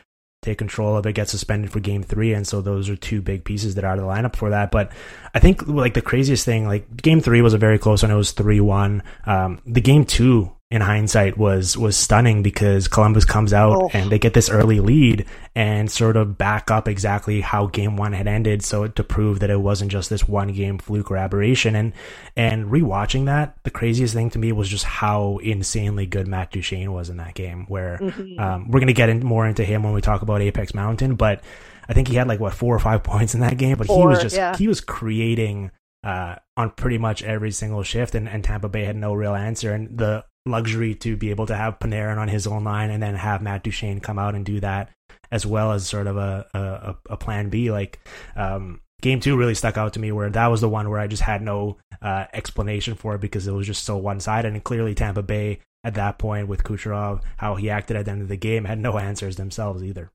take 0.42 0.58
control 0.58 0.96
of 0.96 1.06
it, 1.06 1.14
get 1.14 1.28
suspended 1.28 1.72
for 1.72 1.80
game 1.80 2.04
three. 2.04 2.34
And 2.34 2.48
so 2.48 2.62
those 2.62 2.90
are 2.90 2.96
two 2.96 3.22
big 3.22 3.44
pieces 3.44 3.76
that 3.76 3.84
are 3.84 3.88
out 3.88 4.00
of 4.00 4.06
the 4.06 4.10
lineup 4.10 4.36
for 4.36 4.50
that. 4.52 4.72
But 4.72 4.92
I 5.34 5.40
think 5.40 5.68
like 5.68 5.94
the 5.94 6.02
craziest 6.02 6.46
thing, 6.46 6.66
like 6.66 7.02
game 7.02 7.22
three 7.22 7.42
was 7.42 7.54
a 7.54 7.58
very 7.58 7.78
close 7.78 8.04
one. 8.04 8.12
It 8.12 8.16
was 8.16 8.32
3 8.32 8.60
1. 8.60 9.04
Um, 9.26 9.62
the 9.66 9.82
game 9.82 10.06
two 10.06 10.56
in 10.72 10.82
hindsight 10.82 11.36
was 11.36 11.76
was 11.76 11.98
stunning 11.98 12.44
because 12.44 12.88
Columbus 12.88 13.26
comes 13.26 13.54
out 13.54 13.76
oh. 13.76 13.90
and 13.92 14.12
they 14.12 14.20
get 14.20 14.36
this 14.36 14.52
early 14.52 14.80
lead 14.80 15.26
and 15.56 15.90
sort 15.90 16.16
of 16.16 16.38
back 16.38 16.70
up 16.70 16.88
exactly 16.88 17.42
how 17.42 17.66
game 17.66 17.98
one 17.98 18.14
had 18.14 18.28
ended 18.28 18.64
so 18.64 18.88
to 18.88 19.04
prove 19.04 19.40
that 19.40 19.50
it 19.50 19.60
wasn't 19.60 19.92
just 19.92 20.12
this 20.12 20.28
one 20.28 20.50
game 20.50 20.78
fluke 20.78 21.10
or 21.10 21.18
aberration 21.18 21.76
and 21.76 21.92
and 22.36 22.68
rewatching 22.68 23.26
that 23.26 23.58
the 23.64 23.72
craziest 23.72 24.14
thing 24.14 24.30
to 24.30 24.38
me 24.38 24.52
was 24.52 24.70
just 24.70 24.86
how 24.86 25.40
insanely 25.40 26.06
good 26.06 26.28
Matt 26.28 26.52
Duchene 26.52 26.92
was 26.92 27.10
in 27.10 27.18
that 27.18 27.34
game 27.34 27.66
where 27.68 27.98
mm-hmm. 27.98 28.40
um, 28.40 28.70
we're 28.70 28.80
going 28.80 28.88
to 28.88 28.94
get 28.94 29.10
in, 29.10 29.26
more 29.26 29.48
into 29.48 29.66
him 29.66 29.82
when 29.82 29.94
we 29.94 30.02
talk 30.02 30.22
about 30.22 30.42
Apex 30.42 30.76
Mountain 30.76 31.16
but 31.16 31.42
I 31.88 31.94
think 31.94 32.08
he 32.08 32.14
had 32.14 32.28
like 32.28 32.40
what 32.40 32.54
four 32.54 32.76
or 32.76 32.80
five 32.80 33.02
points 33.04 33.34
in 33.34 33.42
that 33.42 33.58
game 33.58 33.76
but 33.76 33.88
four, 33.88 34.02
he 34.02 34.08
was 34.08 34.22
just 34.22 34.36
yeah. 34.36 34.56
he 34.56 34.68
was 34.68 34.82
creating 34.82 35.72
uh, 36.04 36.36
on 36.56 36.72
pretty 36.72 36.98
much 36.98 37.24
every 37.24 37.52
single 37.52 37.84
shift, 37.84 38.16
and, 38.16 38.30
and 38.30 38.42
Tampa 38.42 38.70
Bay 38.70 38.86
had 38.86 38.96
no 38.96 39.14
real 39.14 39.36
answer. 39.36 39.74
And 39.74 39.98
the 39.98 40.24
luxury 40.46 40.96
to 40.96 41.16
be 41.16 41.30
able 41.30 41.46
to 41.48 41.56
have 41.56 41.80
Panarin 41.80 42.18
on 42.18 42.28
his 42.28 42.48
own 42.48 42.64
line 42.64 42.90
and 42.90 43.02
then 43.02 43.16
have 43.16 43.42
Matt 43.42 43.64
Duchene 43.64 44.00
come 44.00 44.20
out 44.20 44.36
and 44.36 44.46
do 44.46 44.60
that 44.60 44.90
as 45.32 45.46
well 45.46 45.72
as 45.72 45.88
sort 45.88 46.08
of 46.08 46.18
a 46.18 46.46
a, 46.54 46.96
a 47.14 47.18
plan 47.18 47.50
B. 47.50 47.72
Like 47.72 48.00
um, 48.36 48.82
game 49.02 49.20
two 49.20 49.38
really 49.38 49.56
stuck 49.56 49.78
out 49.78 49.94
to 49.94 50.00
me 50.00 50.12
where 50.12 50.30
that 50.30 50.48
was 50.48 50.62
the 50.62 50.70
one 50.70 50.90
where 50.90 51.00
I 51.00 51.08
just 51.08 51.24
had 51.24 51.42
no 51.42 51.78
uh, 52.02 52.26
explanation 52.34 52.96
for 52.96 53.16
it 53.16 53.22
because 53.22 53.48
it 53.48 53.54
was 53.54 53.68
just 53.68 53.84
so 53.84 53.98
one 53.98 54.20
sided. 54.20 54.54
And 54.54 54.64
clearly 54.64 54.96
Tampa 54.96 55.24
Bay 55.24 55.60
at 55.84 55.96
that 55.96 56.18
point 56.18 56.48
with 56.48 56.64
Kucherov, 56.64 57.22
how 57.38 57.56
he 57.56 57.70
acted 57.70 57.96
at 57.96 58.06
the 58.06 58.12
end 58.12 58.22
of 58.22 58.28
the 58.28 58.38
game, 58.38 58.66
had 58.66 58.80
no 58.80 58.98
answers 58.98 59.36
themselves 59.36 59.84
either. 59.84 60.12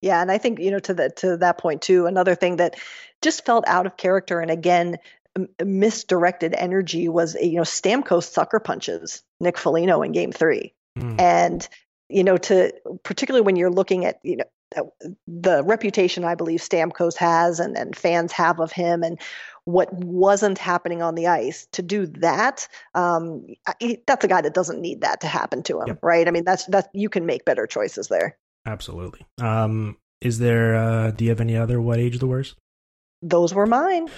Yeah, 0.00 0.22
and 0.22 0.30
I 0.30 0.38
think 0.38 0.60
you 0.60 0.70
know 0.70 0.78
to 0.80 0.94
that 0.94 1.16
to 1.16 1.36
that 1.38 1.58
point 1.58 1.82
too. 1.82 2.06
Another 2.06 2.34
thing 2.34 2.56
that 2.56 2.76
just 3.20 3.44
felt 3.44 3.64
out 3.66 3.86
of 3.86 3.96
character, 3.96 4.40
and 4.40 4.50
again 4.50 4.98
misdirected 5.64 6.54
energy 6.56 7.08
was 7.08 7.34
you 7.34 7.56
know 7.56 7.62
Stamkos 7.62 8.24
sucker 8.24 8.60
punches 8.60 9.22
Nick 9.40 9.58
Foligno 9.58 10.02
in 10.02 10.12
Game 10.12 10.32
Three, 10.32 10.74
mm. 10.98 11.20
and 11.20 11.66
you 12.08 12.24
know 12.24 12.36
to 12.36 12.72
particularly 13.02 13.44
when 13.44 13.56
you're 13.56 13.70
looking 13.70 14.04
at 14.04 14.18
you 14.22 14.36
know 14.36 14.44
the 15.26 15.62
reputation 15.64 16.24
I 16.24 16.34
believe 16.34 16.60
Stamkos 16.60 17.16
has 17.16 17.60
and 17.60 17.76
and 17.76 17.96
fans 17.96 18.32
have 18.32 18.60
of 18.60 18.72
him 18.72 19.02
and 19.02 19.18
what 19.64 19.92
wasn't 19.92 20.58
happening 20.58 21.02
on 21.02 21.14
the 21.14 21.28
ice 21.28 21.68
to 21.72 21.82
do 21.82 22.06
that 22.06 22.66
um, 22.94 23.46
that's 24.06 24.24
a 24.24 24.28
guy 24.28 24.40
that 24.40 24.54
doesn't 24.54 24.80
need 24.80 25.02
that 25.02 25.20
to 25.20 25.28
happen 25.28 25.62
to 25.64 25.80
him 25.80 25.88
yep. 25.88 25.98
right? 26.02 26.28
I 26.28 26.30
mean 26.30 26.44
that's 26.44 26.66
that 26.66 26.88
you 26.92 27.08
can 27.08 27.26
make 27.26 27.44
better 27.44 27.66
choices 27.66 28.08
there. 28.08 28.36
Absolutely. 28.66 29.26
Um, 29.40 29.96
is 30.20 30.38
there 30.38 30.74
uh, 30.76 31.10
do 31.10 31.24
you 31.24 31.30
have 31.30 31.40
any 31.40 31.56
other 31.56 31.80
what 31.80 31.98
age 31.98 32.18
the 32.18 32.26
worst 32.26 32.56
those 33.22 33.54
were 33.54 33.66
mine 33.66 34.08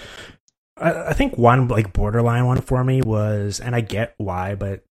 I, 0.77 1.13
think 1.13 1.37
one 1.37 1.67
like 1.67 1.93
borderline 1.93 2.45
one 2.45 2.61
for 2.61 2.83
me 2.83 3.01
was, 3.01 3.59
and 3.59 3.75
I 3.75 3.81
get 3.81 4.13
why, 4.17 4.55
but 4.55 4.83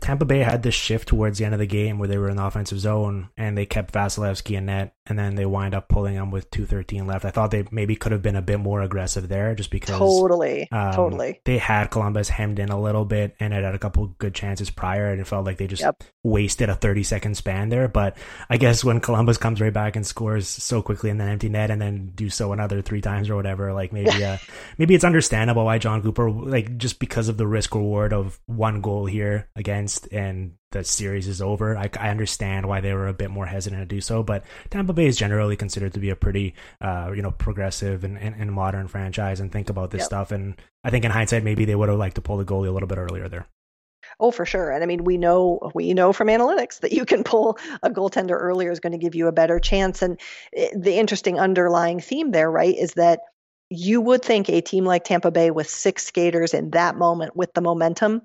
Tampa 0.00 0.24
Bay 0.24 0.38
had 0.38 0.62
this 0.62 0.74
shift 0.74 1.08
towards 1.08 1.38
the 1.38 1.44
end 1.44 1.54
of 1.54 1.58
the 1.58 1.66
game 1.66 1.98
where 1.98 2.08
they 2.08 2.18
were 2.18 2.28
in 2.28 2.36
the 2.36 2.44
offensive 2.44 2.78
zone 2.78 3.28
and 3.36 3.58
they 3.58 3.66
kept 3.66 3.92
Vasilevskiy 3.92 4.56
in 4.56 4.66
net, 4.66 4.94
and 5.06 5.18
then 5.18 5.34
they 5.34 5.46
wind 5.46 5.74
up 5.74 5.88
pulling 5.88 6.14
him 6.14 6.30
with 6.30 6.50
two 6.50 6.66
thirteen 6.66 7.06
left. 7.06 7.24
I 7.24 7.30
thought 7.30 7.50
they 7.50 7.64
maybe 7.70 7.96
could 7.96 8.12
have 8.12 8.22
been 8.22 8.36
a 8.36 8.42
bit 8.42 8.60
more 8.60 8.82
aggressive 8.82 9.28
there, 9.28 9.54
just 9.54 9.70
because 9.70 9.98
totally, 9.98 10.70
um, 10.70 10.92
totally 10.92 11.40
they 11.44 11.58
had 11.58 11.90
Columbus 11.90 12.28
hemmed 12.28 12.58
in 12.58 12.70
a 12.70 12.80
little 12.80 13.04
bit 13.04 13.36
and 13.40 13.54
it 13.54 13.64
had 13.64 13.74
a 13.74 13.78
couple 13.78 14.06
good 14.18 14.34
chances 14.34 14.70
prior, 14.70 15.10
and 15.10 15.20
it 15.20 15.26
felt 15.26 15.44
like 15.44 15.58
they 15.58 15.66
just 15.66 15.82
yep. 15.82 16.02
wasted 16.22 16.68
a 16.68 16.74
thirty 16.74 17.02
second 17.02 17.36
span 17.36 17.68
there. 17.68 17.88
But 17.88 18.16
I 18.48 18.56
guess 18.56 18.84
when 18.84 19.00
Columbus 19.00 19.38
comes 19.38 19.60
right 19.60 19.72
back 19.72 19.96
and 19.96 20.06
scores 20.06 20.48
so 20.48 20.82
quickly 20.82 21.10
in 21.10 21.18
the 21.18 21.24
empty 21.24 21.48
net, 21.48 21.70
and 21.70 21.80
then 21.80 22.12
do 22.14 22.30
so 22.30 22.52
another 22.52 22.82
three 22.82 23.00
times 23.00 23.30
or 23.30 23.36
whatever, 23.36 23.72
like 23.72 23.92
maybe 23.92 24.24
uh, 24.24 24.38
maybe 24.78 24.94
it's 24.94 25.04
understandable 25.04 25.64
why 25.64 25.78
Jon 25.78 26.02
Cooper 26.02 26.30
like 26.30 26.76
just 26.76 26.98
because 26.98 27.28
of 27.28 27.36
the 27.36 27.46
risk 27.46 27.74
reward 27.74 28.12
of 28.12 28.38
one 28.46 28.80
goal 28.80 29.06
here 29.06 29.48
against 29.56 30.12
and 30.12 30.54
the 30.72 30.84
series 30.84 31.28
is 31.28 31.40
over. 31.40 31.76
I, 31.76 31.88
I, 31.98 32.10
understand 32.10 32.66
why 32.66 32.80
they 32.80 32.92
were 32.92 33.08
a 33.08 33.14
bit 33.14 33.30
more 33.30 33.46
hesitant 33.46 33.80
to 33.82 33.86
do 33.86 34.00
so, 34.00 34.22
but 34.22 34.44
Tampa 34.70 34.92
Bay 34.92 35.06
is 35.06 35.16
generally 35.16 35.56
considered 35.56 35.94
to 35.94 36.00
be 36.00 36.10
a 36.10 36.16
pretty, 36.16 36.54
uh, 36.80 37.12
you 37.14 37.22
know, 37.22 37.30
progressive 37.30 38.04
and, 38.04 38.18
and, 38.18 38.34
and, 38.34 38.52
modern 38.52 38.88
franchise 38.88 39.38
and 39.40 39.52
think 39.52 39.70
about 39.70 39.90
this 39.90 40.00
yep. 40.00 40.06
stuff. 40.06 40.32
And 40.32 40.56
I 40.82 40.90
think 40.90 41.04
in 41.04 41.10
hindsight, 41.10 41.44
maybe 41.44 41.64
they 41.64 41.76
would 41.76 41.88
have 41.88 41.98
liked 41.98 42.16
to 42.16 42.20
pull 42.20 42.36
the 42.36 42.44
goalie 42.44 42.68
a 42.68 42.72
little 42.72 42.88
bit 42.88 42.98
earlier 42.98 43.28
there. 43.28 43.46
Oh, 44.18 44.30
for 44.30 44.44
sure. 44.46 44.70
And 44.70 44.82
I 44.82 44.86
mean, 44.86 45.04
we 45.04 45.18
know 45.18 45.70
we 45.74 45.92
know 45.94 46.12
from 46.12 46.28
analytics 46.28 46.80
that 46.80 46.92
you 46.92 47.04
can 47.04 47.22
pull 47.24 47.58
a 47.82 47.90
goaltender 47.90 48.32
earlier 48.32 48.70
is 48.70 48.80
going 48.80 48.92
to 48.92 48.98
give 48.98 49.14
you 49.14 49.28
a 49.28 49.32
better 49.32 49.60
chance. 49.60 50.02
And 50.02 50.18
eh, 50.54 50.70
the 50.76 50.94
interesting 50.94 51.38
underlying 51.38 52.00
theme 52.00 52.32
there, 52.32 52.50
right, 52.50 52.76
is 52.76 52.94
that 52.94 53.20
you 53.70 54.00
would 54.00 54.22
think 54.22 54.48
a 54.48 54.60
team 54.60 54.84
like 54.84 55.04
Tampa 55.04 55.30
Bay 55.30 55.50
with 55.50 55.68
six 55.68 56.06
skaters 56.06 56.54
in 56.54 56.70
that 56.70 56.96
moment 56.96 57.36
with 57.36 57.52
the 57.54 57.60
momentum 57.60 58.22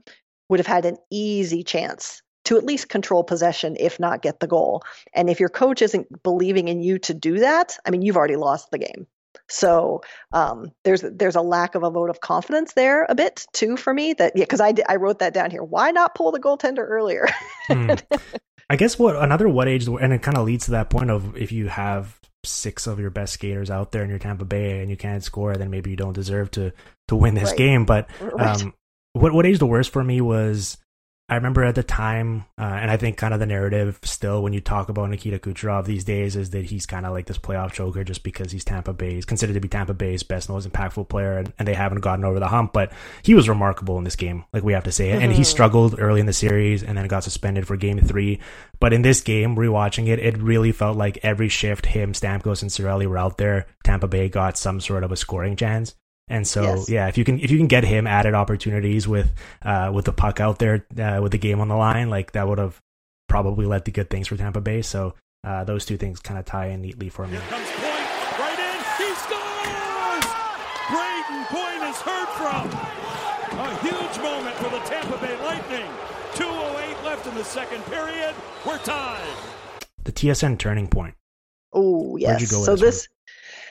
would 0.49 0.59
have 0.59 0.67
had 0.67 0.85
an 0.85 0.97
easy 1.09 1.63
chance 1.63 2.21
to 2.45 2.57
at 2.57 2.63
least 2.63 2.89
control 2.89 3.23
possession, 3.23 3.77
if 3.79 3.99
not 3.99 4.21
get 4.21 4.39
the 4.39 4.47
goal. 4.47 4.83
And 5.13 5.29
if 5.29 5.39
your 5.39 5.49
coach 5.49 5.81
isn't 5.81 6.23
believing 6.23 6.67
in 6.67 6.81
you 6.81 6.99
to 6.99 7.13
do 7.13 7.39
that, 7.39 7.77
I 7.85 7.91
mean, 7.91 8.01
you've 8.01 8.17
already 8.17 8.35
lost 8.35 8.71
the 8.71 8.79
game. 8.79 9.07
So 9.47 10.01
um, 10.33 10.71
there's 10.83 11.01
there's 11.01 11.35
a 11.35 11.41
lack 11.41 11.75
of 11.75 11.83
a 11.83 11.89
vote 11.89 12.09
of 12.09 12.21
confidence 12.21 12.73
there 12.73 13.05
a 13.09 13.15
bit 13.15 13.45
too 13.53 13.77
for 13.77 13.93
me. 13.93 14.13
That 14.13 14.33
yeah, 14.35 14.43
because 14.43 14.61
I 14.61 14.73
I 14.87 14.95
wrote 14.95 15.19
that 15.19 15.33
down 15.33 15.51
here. 15.51 15.63
Why 15.63 15.91
not 15.91 16.15
pull 16.15 16.31
the 16.31 16.39
goaltender 16.39 16.85
earlier? 16.87 17.27
hmm. 17.67 17.91
I 18.69 18.77
guess 18.77 18.97
what 18.97 19.17
another 19.17 19.49
what 19.49 19.67
age 19.67 19.87
and 19.87 20.13
it 20.13 20.21
kind 20.21 20.37
of 20.37 20.45
leads 20.45 20.65
to 20.65 20.71
that 20.71 20.89
point 20.89 21.09
of 21.11 21.35
if 21.35 21.51
you 21.51 21.67
have 21.67 22.17
six 22.45 22.87
of 22.87 22.99
your 22.99 23.09
best 23.09 23.33
skaters 23.33 23.69
out 23.69 23.91
there 23.91 24.03
in 24.03 24.09
your 24.09 24.19
Tampa 24.19 24.45
Bay 24.45 24.79
and 24.79 24.89
you 24.89 24.97
can't 24.97 25.23
score, 25.23 25.55
then 25.55 25.69
maybe 25.69 25.91
you 25.91 25.97
don't 25.97 26.13
deserve 26.13 26.51
to 26.51 26.71
to 27.09 27.15
win 27.15 27.35
this 27.35 27.49
right. 27.49 27.57
game. 27.57 27.85
But 27.85 28.09
um, 28.21 28.29
right 28.37 28.73
what 29.13 29.33
what 29.33 29.45
aged 29.45 29.59
the 29.59 29.67
worst 29.67 29.91
for 29.91 30.03
me 30.03 30.21
was 30.21 30.77
I 31.29 31.35
remember 31.35 31.63
at 31.63 31.75
the 31.75 31.83
time, 31.83 32.43
uh, 32.57 32.63
and 32.63 32.91
I 32.91 32.97
think 32.97 33.15
kind 33.15 33.33
of 33.33 33.39
the 33.39 33.45
narrative 33.45 33.99
still 34.03 34.43
when 34.43 34.51
you 34.51 34.59
talk 34.59 34.89
about 34.89 35.09
Nikita 35.09 35.39
Kucherov 35.39 35.85
these 35.85 36.03
days 36.03 36.35
is 36.35 36.49
that 36.49 36.65
he's 36.65 36.85
kind 36.85 37.05
of 37.05 37.13
like 37.13 37.25
this 37.25 37.37
playoff 37.37 37.71
joker 37.71 38.03
just 38.03 38.23
because 38.23 38.51
he's 38.51 38.65
Tampa 38.65 38.91
Bay's 38.91 39.23
considered 39.23 39.53
to 39.53 39.61
be 39.61 39.69
Tampa 39.69 39.93
Bay's 39.93 40.23
best, 40.23 40.49
most 40.49 40.69
impactful 40.69 41.07
player, 41.07 41.37
and, 41.37 41.53
and, 41.57 41.65
they 41.65 41.73
haven't 41.73 42.01
gotten 42.01 42.25
over 42.25 42.37
the 42.39 42.49
hump. 42.49 42.73
But 42.73 42.91
he 43.23 43.33
was 43.33 43.47
remarkable 43.47 43.97
in 43.97 44.03
this 44.03 44.17
game, 44.17 44.43
like 44.51 44.63
we 44.63 44.73
have 44.73 44.83
to 44.83 44.91
say, 44.91 45.11
mm-hmm. 45.11 45.21
and 45.21 45.31
he 45.31 45.43
mm-hmm. 45.43 45.43
struggled 45.43 45.95
early 45.99 46.19
in 46.19 46.25
the 46.25 46.33
series 46.33 46.83
and 46.83 46.97
then 46.97 47.07
got 47.07 47.23
suspended 47.23 47.65
for 47.65 47.77
game 47.77 47.99
three. 47.99 48.41
But 48.81 48.91
in 48.91 49.01
this 49.01 49.21
game, 49.21 49.55
rewatching 49.55 50.07
it, 50.07 50.19
it 50.19 50.37
really 50.37 50.73
felt 50.73 50.97
like 50.97 51.19
every 51.23 51.47
shift 51.47 51.85
him, 51.85 52.11
Stamkos, 52.11 52.61
and 52.61 52.69
Cirelli 52.69 53.07
were 53.07 53.17
out 53.17 53.37
there. 53.37 53.67
Tampa 53.85 54.09
Bay 54.09 54.27
got 54.27 54.57
some 54.57 54.81
sort 54.81 55.05
of 55.05 55.13
a 55.13 55.15
scoring 55.15 55.55
chance. 55.55 55.95
And 56.27 56.47
so, 56.47 56.61
yes. 56.61 56.89
yeah, 56.89 57.07
if 57.07 57.17
you 57.17 57.25
can 57.25 57.39
if 57.39 57.51
you 57.51 57.57
can 57.57 57.67
get 57.67 57.83
him 57.83 58.07
added 58.07 58.33
opportunities 58.33 59.07
with 59.07 59.31
uh, 59.63 59.91
with 59.93 60.05
the 60.05 60.13
puck 60.13 60.39
out 60.39 60.59
there 60.59 60.85
uh, 60.97 61.19
with 61.21 61.33
the 61.33 61.37
game 61.37 61.59
on 61.59 61.67
the 61.67 61.75
line, 61.75 62.09
like 62.09 62.31
that 62.33 62.47
would 62.47 62.57
have 62.57 62.79
probably 63.27 63.65
led 63.65 63.85
to 63.85 63.91
good 63.91 64.09
things 64.09 64.27
for 64.27 64.37
Tampa 64.37 64.61
Bay. 64.61 64.81
So 64.81 65.13
uh, 65.43 65.63
those 65.63 65.85
two 65.85 65.97
things 65.97 66.19
kind 66.19 66.39
of 66.39 66.45
tie 66.45 66.67
in 66.67 66.81
neatly 66.81 67.09
for 67.09 67.25
me. 67.25 67.33
Here 67.33 67.41
comes 67.49 67.67
Point, 67.71 68.39
right 68.39 68.59
in, 68.59 68.77
he 68.97 69.13
scores! 69.15 70.25
Brayden 70.87 71.45
Point 71.47 71.83
is 71.89 71.97
heard 71.99 72.29
from. 72.39 73.01
A 73.59 73.75
huge 73.79 74.23
moment 74.23 74.55
for 74.55 74.69
the 74.69 74.79
Tampa 74.79 75.17
Bay 75.17 75.35
Lightning. 75.43 75.89
2:08 76.35 77.03
left 77.03 77.27
in 77.27 77.35
the 77.35 77.43
second 77.43 77.83
period. 77.85 78.33
We're 78.65 78.77
tied. 78.79 79.35
The 80.05 80.11
TSN 80.11 80.57
turning 80.57 80.87
point. 80.87 81.15
Oh 81.73 82.15
yes. 82.17 82.49
so 82.49 82.75
this, 82.75 83.07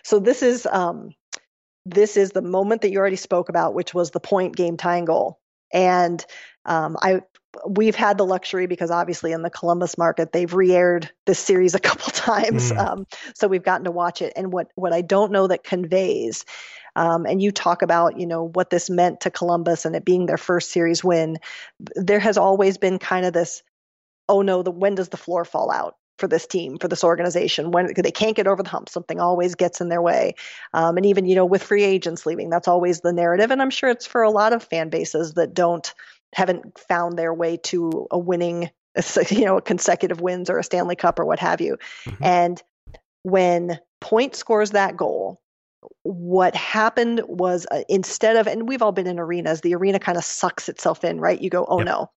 so 0.05 0.19
this 0.19 0.43
is 0.43 0.67
um 0.67 1.15
this 1.91 2.17
is 2.17 2.31
the 2.31 2.43
moment 2.43 2.83
that 2.83 2.91
you 2.91 2.99
already 2.99 3.17
spoke 3.17 3.49
about, 3.49 3.75
which 3.75 3.93
was 3.95 4.11
the 4.11 4.21
point 4.21 4.57
game 4.57 4.77
tying 4.77 5.05
goal. 5.05 5.39
And 5.73 6.25
um, 6.65 6.97
I 7.01 7.23
we've 7.67 7.97
had 7.97 8.17
the 8.17 8.27
luxury 8.27 8.67
because 8.67 8.91
obviously 8.91 9.33
in 9.33 9.43
the 9.43 9.51
Columbus 9.51 9.99
market 9.99 10.33
they've 10.33 10.53
re-aired 10.53 11.11
this 11.27 11.39
series 11.39 11.75
a 11.75 11.81
couple 11.81 12.11
times, 12.13 12.71
mm. 12.71 12.79
um, 12.79 13.07
so 13.35 13.49
we've 13.49 13.63
gotten 13.63 13.85
to 13.85 13.91
watch 13.91 14.23
it. 14.23 14.33
And 14.37 14.53
what 14.53 14.69
what 14.75 14.93
I 14.93 15.03
don't 15.03 15.33
know 15.33 15.47
that 15.47 15.65
conveys, 15.65 16.45
um, 16.97 17.27
and 17.27 17.43
you 17.43 17.51
talk 17.51 17.83
about 17.83 18.19
you 18.19 18.27
know 18.27 18.49
what 18.49 18.71
this 18.71 18.91
meant 18.91 19.23
to 19.23 19.31
Columbus 19.31 19.85
and 19.85 19.95
it 19.97 20.05
being 20.05 20.27
their 20.27 20.39
first 20.39 20.71
series 20.71 21.03
win. 21.05 21.39
There 21.97 22.21
has 22.21 22.39
always 22.39 22.79
been 22.79 22.99
kind 22.99 23.27
of 23.27 23.33
this, 23.33 23.63
oh 24.29 24.43
no, 24.43 24.63
the 24.63 24.71
when 24.71 24.95
does 24.95 25.09
the 25.09 25.17
floor 25.17 25.45
fall 25.45 25.71
out? 25.71 25.97
For 26.21 26.29
this 26.29 26.47
team, 26.47 26.79
for 26.79 26.87
this 26.87 27.03
organization. 27.03 27.71
When 27.71 27.93
they 27.97 28.13
can't 28.13 28.37
get 28.37 28.47
over 28.47 28.63
the 28.63 28.69
hump, 28.69 28.89
something 28.89 29.19
always 29.19 29.55
gets 29.55 29.81
in 29.81 29.89
their 29.89 30.03
way. 30.03 30.35
Um, 30.75 30.97
and 30.97 31.07
even, 31.07 31.27
you 31.27 31.35
know, 31.35 31.47
with 31.47 31.63
free 31.63 31.83
agents 31.83 32.27
leaving, 32.27 32.51
that's 32.51 32.69
always 32.69 33.01
the 33.01 33.13
narrative. 33.13 33.51
And 33.51 33.61
I'm 33.61 33.71
sure 33.71 33.89
it's 33.89 34.07
for 34.07 34.23
a 34.23 34.31
lot 34.31 34.53
of 34.53 34.63
fan 34.63 34.91
bases 34.91 35.35
that 35.35 35.55
don't 35.55 35.93
haven't 36.35 36.79
found 36.79 37.19
their 37.19 37.35
way 37.35 37.57
to 37.57 38.07
a 38.11 38.19
winning, 38.19 38.71
you 39.31 39.45
know, 39.45 39.61
consecutive 39.61 40.21
wins 40.21 40.49
or 40.49 40.59
a 40.59 40.65
Stanley 40.65 40.97
Cup 40.97 41.19
or 41.19 41.25
what 41.25 41.41
have 41.41 41.61
you. 41.61 41.77
Mm-hmm. 42.05 42.25
And 42.25 42.63
when 43.23 43.81
Point 44.01 44.35
scores 44.35 44.71
that 44.71 44.97
goal, 44.97 45.41
what 46.03 46.55
happened 46.55 47.23
was 47.27 47.67
uh, 47.71 47.83
instead 47.89 48.37
of, 48.37 48.47
and 48.47 48.69
we've 48.69 48.83
all 48.83 48.93
been 48.93 49.07
in 49.07 49.19
arenas, 49.19 49.61
the 49.61 49.75
arena 49.75 49.99
kind 49.99 50.19
of 50.19 50.25
sucks 50.25 50.69
itself 50.69 51.05
in, 51.05 51.21
right? 51.21 51.41
You 51.41 51.51
go, 51.51 51.67
oh 51.69 51.79
yep. 51.79 51.87
no. 51.87 52.11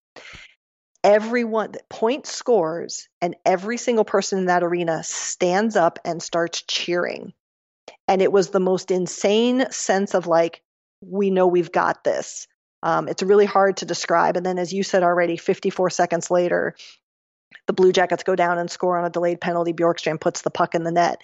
Everyone, 1.04 1.74
Point 1.90 2.26
scores, 2.26 3.08
and 3.20 3.36
every 3.44 3.76
single 3.76 4.04
person 4.04 4.38
in 4.38 4.46
that 4.46 4.64
arena 4.64 5.04
stands 5.04 5.76
up 5.76 5.98
and 6.04 6.22
starts 6.22 6.62
cheering. 6.62 7.34
And 8.08 8.22
it 8.22 8.32
was 8.32 8.50
the 8.50 8.60
most 8.60 8.90
insane 8.90 9.70
sense 9.70 10.14
of 10.14 10.26
like, 10.26 10.62
we 11.02 11.30
know 11.30 11.46
we've 11.46 11.70
got 11.70 12.04
this. 12.04 12.48
Um, 12.82 13.08
it's 13.08 13.22
really 13.22 13.44
hard 13.44 13.76
to 13.78 13.86
describe. 13.86 14.36
And 14.38 14.46
then, 14.46 14.58
as 14.58 14.72
you 14.72 14.82
said 14.82 15.02
already, 15.02 15.36
54 15.36 15.90
seconds 15.90 16.30
later, 16.30 16.74
the 17.66 17.72
Blue 17.74 17.92
Jackets 17.92 18.22
go 18.22 18.34
down 18.34 18.58
and 18.58 18.70
score 18.70 18.98
on 18.98 19.04
a 19.04 19.10
delayed 19.10 19.40
penalty. 19.40 19.72
Bjorkstrand 19.72 20.20
puts 20.20 20.42
the 20.42 20.50
puck 20.50 20.74
in 20.74 20.84
the 20.84 20.92
net. 20.92 21.20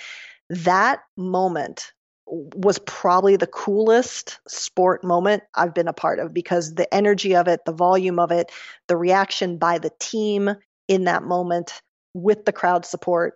That 0.51 1.01
moment 1.17 1.93
was 2.31 2.79
probably 2.81 3.37
the 3.37 3.47
coolest 3.47 4.39
sport 4.47 5.03
moment 5.03 5.43
I've 5.55 5.75
been 5.75 5.89
a 5.89 5.93
part 5.93 6.21
of 6.21 6.33
because 6.33 6.75
the 6.75 6.93
energy 6.95 7.35
of 7.35 7.49
it, 7.49 7.61
the 7.67 7.73
volume 7.73 8.19
of 8.19 8.31
it, 8.31 8.53
the 8.89 8.97
reaction 8.97 9.59
by 9.59 9.79
the 9.79 9.91
team 9.99 10.51
in 10.89 11.05
that 11.05 11.23
moment 11.23 11.83
with 12.15 12.45
the 12.45 12.53
crowd 12.53 12.87
support 12.87 13.35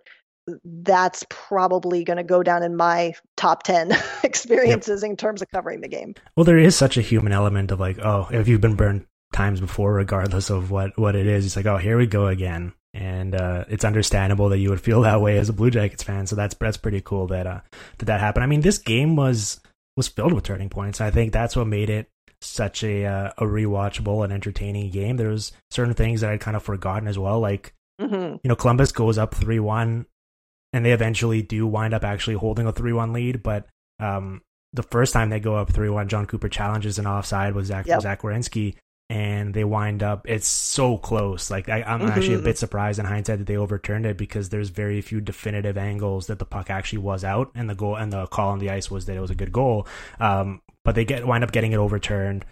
that's 0.63 1.25
probably 1.29 2.03
going 2.03 2.17
to 2.17 2.23
go 2.23 2.43
down 2.43 2.63
in 2.63 2.75
my 2.75 3.13
top 3.35 3.63
10 3.63 3.91
experiences 4.23 5.01
yep. 5.01 5.09
in 5.09 5.17
terms 5.17 5.41
of 5.41 5.49
covering 5.49 5.81
the 5.81 5.87
game. 5.87 6.13
Well, 6.35 6.43
there 6.43 6.57
is 6.57 6.75
such 6.75 6.97
a 6.97 7.01
human 7.01 7.33
element 7.33 7.71
of 7.71 7.79
like, 7.79 7.97
oh, 7.99 8.27
if 8.31 8.47
you've 8.47 8.61
been 8.61 8.75
burned 8.75 9.05
times 9.33 9.59
before, 9.59 9.93
regardless 9.93 10.49
of 10.49 10.71
what, 10.71 10.97
what 10.99 11.15
it 11.15 11.25
is, 11.25 11.45
it's 11.45 11.55
like, 11.55 11.65
oh, 11.65 11.77
here 11.77 11.97
we 11.97 12.05
go 12.05 12.27
again. 12.27 12.73
And 12.95 13.35
uh, 13.35 13.65
it's 13.67 13.83
understandable 13.83 14.49
that 14.49 14.59
you 14.59 14.69
would 14.69 14.81
feel 14.81 15.01
that 15.03 15.21
way 15.21 15.37
as 15.37 15.49
a 15.49 15.53
Blue 15.53 15.69
Jackets 15.69 16.03
fan. 16.03 16.27
So 16.27 16.35
that's 16.35 16.55
that's 16.55 16.77
pretty 16.77 17.01
cool 17.01 17.27
that 17.27 17.45
uh, 17.45 17.61
that 17.97 18.05
that 18.05 18.19
happened. 18.19 18.43
I 18.43 18.47
mean, 18.47 18.61
this 18.61 18.77
game 18.77 19.15
was 19.15 19.59
was 19.97 20.07
filled 20.07 20.33
with 20.33 20.45
turning 20.45 20.69
points. 20.69 21.01
I 21.01 21.11
think 21.11 21.33
that's 21.33 21.55
what 21.55 21.67
made 21.67 21.89
it 21.89 22.09
such 22.41 22.83
a 22.83 23.05
uh, 23.05 23.31
a 23.37 23.43
rewatchable 23.43 24.23
and 24.23 24.31
entertaining 24.31 24.89
game. 24.91 25.17
There 25.17 25.29
was 25.29 25.51
certain 25.71 25.93
things 25.93 26.21
that 26.21 26.31
I'd 26.31 26.39
kind 26.39 26.55
of 26.55 26.63
forgotten 26.63 27.07
as 27.07 27.19
well, 27.19 27.39
like 27.39 27.73
mm-hmm. 27.99 28.37
you 28.43 28.47
know 28.49 28.55
Columbus 28.55 28.91
goes 28.91 29.17
up 29.17 29.35
three 29.35 29.59
one 29.59 30.05
and 30.75 30.85
they 30.85 30.91
eventually 30.91 31.41
do 31.41 31.65
wind 31.65 31.93
up 31.93 32.03
actually 32.03 32.35
holding 32.35 32.67
a 32.67 32.73
3-1 32.73 33.13
lead 33.13 33.41
but 33.41 33.65
um, 33.99 34.41
the 34.73 34.83
first 34.83 35.13
time 35.13 35.29
they 35.29 35.39
go 35.39 35.55
up 35.55 35.71
3-1 35.71 36.07
Jon 36.07 36.25
Cooper 36.25 36.49
challenges 36.49 36.99
an 36.99 37.07
offside 37.07 37.55
with 37.55 37.65
zach, 37.65 37.87
yep. 37.87 38.01
zach 38.01 38.21
Werenski, 38.21 38.75
and 39.09 39.53
they 39.53 39.63
wind 39.63 40.01
up 40.01 40.25
it's 40.27 40.47
so 40.47 40.97
close. 40.97 41.51
Like 41.51 41.69
I, 41.69 41.79
am 41.79 41.99
mm-hmm. 41.99 42.07
actually 42.09 42.33
a 42.35 42.39
bit 42.39 42.57
surprised 42.57 42.99
in 42.99 43.05
hindsight 43.05 43.39
that 43.39 43.47
they 43.47 43.57
overturned 43.57 44.05
it 44.05 44.17
because 44.17 44.49
there's 44.49 44.69
very 44.69 45.01
few 45.01 45.21
definitive 45.21 45.77
angles 45.77 46.27
that 46.27 46.39
the 46.39 46.45
puck 46.45 46.69
actually 46.69 46.99
was 46.99 47.23
out 47.23 47.51
and 47.55 47.69
the 47.69 47.75
goal 47.75 47.95
and 47.95 48.11
the 48.11 48.27
call 48.27 48.49
on 48.49 48.59
the 48.59 48.71
ice 48.71 48.89
was 48.89 49.05
that 49.05 49.15
it 49.15 49.21
was 49.21 49.31
a 49.31 49.35
good 49.35 49.51
goal. 49.51 49.87
Um, 50.19 50.61
but 50.83 50.95
they 50.95 51.05
get 51.05 51.25
wind 51.25 51.43
up 51.43 51.51
getting 51.51 51.71
it 51.71 51.77
overturned 51.77 52.45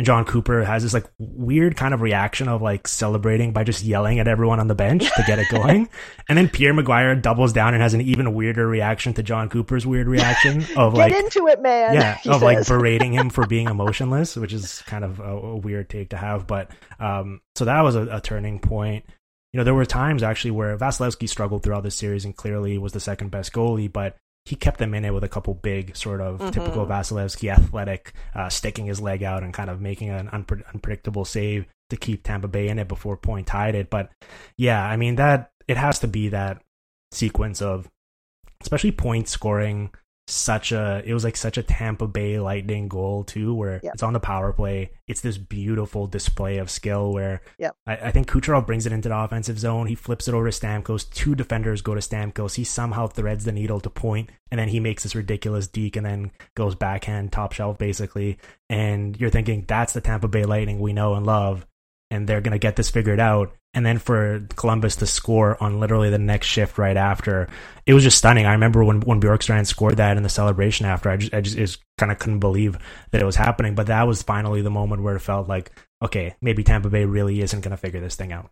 and 0.00 0.06
Jon 0.06 0.24
Cooper 0.24 0.64
has 0.64 0.82
this 0.82 0.94
like 0.94 1.04
weird 1.18 1.76
kind 1.76 1.92
of 1.92 2.00
reaction 2.00 2.48
of 2.48 2.62
like 2.62 2.88
celebrating 2.88 3.52
by 3.52 3.64
just 3.64 3.84
yelling 3.84 4.18
at 4.18 4.26
everyone 4.26 4.58
on 4.58 4.66
the 4.66 4.74
bench 4.74 5.04
to 5.14 5.22
get 5.26 5.38
it 5.38 5.46
going. 5.50 5.90
and 6.26 6.38
then 6.38 6.48
Pierre 6.48 6.72
McGuire 6.72 7.20
doubles 7.20 7.52
down 7.52 7.74
and 7.74 7.82
has 7.82 7.92
an 7.92 8.00
even 8.00 8.32
weirder 8.32 8.66
reaction 8.66 9.12
to 9.12 9.22
Jon 9.22 9.50
Cooper's 9.50 9.86
weird 9.86 10.06
reaction 10.06 10.64
of 10.74 10.94
like 10.94 11.12
Get 11.12 11.24
into 11.24 11.48
it, 11.48 11.60
man. 11.60 11.92
Yeah, 11.92 12.14
of 12.24 12.40
says. 12.40 12.42
like 12.42 12.66
berating 12.66 13.12
him 13.12 13.28
for 13.28 13.46
being 13.46 13.68
emotionless, 13.68 14.36
which 14.36 14.54
is 14.54 14.80
kind 14.86 15.04
of 15.04 15.20
a, 15.20 15.36
a 15.36 15.56
weird 15.56 15.90
take 15.90 16.08
to 16.10 16.16
have. 16.16 16.46
But 16.46 16.70
um 16.98 17.42
so 17.54 17.66
that 17.66 17.82
was 17.82 17.94
a, 17.94 18.06
a 18.06 18.20
turning 18.22 18.58
point 18.58 19.04
you 19.52 19.58
know, 19.58 19.64
there 19.64 19.74
were 19.74 19.84
times 19.84 20.22
actually 20.22 20.52
where 20.52 20.78
Vasilevskiy 20.78 21.28
struggled 21.28 21.62
throughout 21.62 21.82
the 21.82 21.90
series 21.90 22.24
and 22.24 22.34
clearly 22.34 22.78
was 22.78 22.92
the 22.92 23.00
second 23.00 23.30
best 23.30 23.52
goalie, 23.52 23.92
but 23.92 24.16
he 24.50 24.56
kept 24.56 24.78
them 24.78 24.94
in 24.94 25.04
it 25.04 25.14
with 25.14 25.22
a 25.22 25.28
couple 25.28 25.54
big 25.54 25.96
sort 25.96 26.20
of 26.20 26.40
mm-hmm. 26.40 26.50
typical 26.50 26.84
Vasilevskiy 26.84 27.52
athletic, 27.52 28.12
uh, 28.34 28.48
sticking 28.48 28.86
his 28.86 29.00
leg 29.00 29.22
out 29.22 29.44
and 29.44 29.54
kind 29.54 29.70
of 29.70 29.80
making 29.80 30.10
an 30.10 30.26
unpre- 30.26 30.64
unpredictable 30.74 31.24
save 31.24 31.66
to 31.88 31.96
keep 31.96 32.24
Tampa 32.24 32.48
Bay 32.48 32.66
in 32.66 32.80
it 32.80 32.88
before 32.88 33.16
Point 33.16 33.46
tied 33.46 33.76
it. 33.76 33.90
But 33.90 34.10
yeah, 34.56 34.84
I 34.84 34.96
mean 34.96 35.14
that 35.14 35.52
it 35.68 35.76
has 35.76 36.00
to 36.00 36.08
be 36.08 36.30
that 36.30 36.60
sequence 37.12 37.62
of 37.62 37.88
especially 38.60 38.90
point 38.90 39.28
scoring 39.28 39.90
such 40.30 40.72
a 40.72 41.02
it 41.04 41.14
was 41.14 41.24
like 41.24 41.36
such 41.36 41.58
a 41.58 41.62
Tampa 41.62 42.06
Bay 42.06 42.38
Lightning 42.38 42.88
goal 42.88 43.24
too, 43.24 43.54
where 43.54 43.80
yep. 43.82 43.94
it's 43.94 44.02
on 44.02 44.12
the 44.12 44.20
power 44.20 44.52
play. 44.52 44.90
It's 45.06 45.20
this 45.20 45.38
beautiful 45.38 46.06
display 46.06 46.58
of 46.58 46.70
skill 46.70 47.12
where 47.12 47.42
yep. 47.58 47.74
I, 47.86 47.96
I, 47.96 48.10
think 48.10 48.28
Kucherov 48.28 48.66
brings 48.66 48.86
it 48.86 48.92
into 48.92 49.08
the 49.08 49.18
offensive 49.18 49.58
zone. 49.58 49.86
He 49.86 49.94
flips 49.94 50.28
it 50.28 50.34
over 50.34 50.50
to 50.50 50.58
Stamkos. 50.58 51.10
Two 51.10 51.34
defenders 51.34 51.82
go 51.82 51.94
to 51.94 52.00
Stamkos. 52.00 52.54
He 52.54 52.64
somehow 52.64 53.06
threads 53.06 53.44
the 53.44 53.52
needle 53.52 53.80
to 53.80 53.90
point, 53.90 54.30
and 54.50 54.58
then 54.58 54.68
he 54.68 54.80
makes 54.80 55.02
this 55.02 55.14
ridiculous 55.14 55.66
deke 55.66 55.96
and 55.96 56.06
then 56.06 56.30
goes 56.54 56.74
backhand 56.74 57.32
top 57.32 57.52
shelf 57.52 57.78
basically. 57.78 58.38
And 58.68 59.18
you're 59.20 59.30
thinking 59.30 59.64
that's 59.66 59.92
the 59.92 60.00
Tampa 60.00 60.28
Bay 60.28 60.44
Lightning 60.44 60.80
we 60.80 60.92
know 60.92 61.14
and 61.14 61.26
love, 61.26 61.66
and 62.10 62.28
they're 62.28 62.40
gonna 62.40 62.58
get 62.58 62.76
this 62.76 62.90
figured 62.90 63.20
out 63.20 63.52
and 63.72 63.86
then 63.86 63.98
for 63.98 64.46
Columbus 64.56 64.96
to 64.96 65.06
score 65.06 65.62
on 65.62 65.78
literally 65.78 66.10
the 66.10 66.18
next 66.18 66.48
shift 66.48 66.76
right 66.76 66.96
after, 66.96 67.48
it 67.86 67.94
was 67.94 68.02
just 68.02 68.18
stunning. 68.18 68.46
I 68.46 68.52
remember 68.52 68.82
when 68.82 69.00
when 69.00 69.20
Bjorkstrand 69.20 69.66
scored 69.66 69.98
that 69.98 70.16
in 70.16 70.22
the 70.22 70.28
celebration 70.28 70.86
after, 70.86 71.10
I 71.10 71.16
just 71.16 71.34
I 71.34 71.40
just, 71.40 71.56
just 71.56 71.78
kind 71.96 72.10
of 72.10 72.18
couldn't 72.18 72.40
believe 72.40 72.78
that 73.12 73.20
it 73.20 73.26
was 73.26 73.36
happening. 73.36 73.74
But 73.74 73.86
that 73.86 74.06
was 74.06 74.22
finally 74.22 74.62
the 74.62 74.70
moment 74.70 75.02
where 75.02 75.16
it 75.16 75.20
felt 75.20 75.48
like, 75.48 75.70
okay, 76.02 76.34
maybe 76.40 76.64
Tampa 76.64 76.90
Bay 76.90 77.04
really 77.04 77.40
isn't 77.40 77.60
going 77.60 77.70
to 77.70 77.76
figure 77.76 78.00
this 78.00 78.16
thing 78.16 78.32
out. 78.32 78.50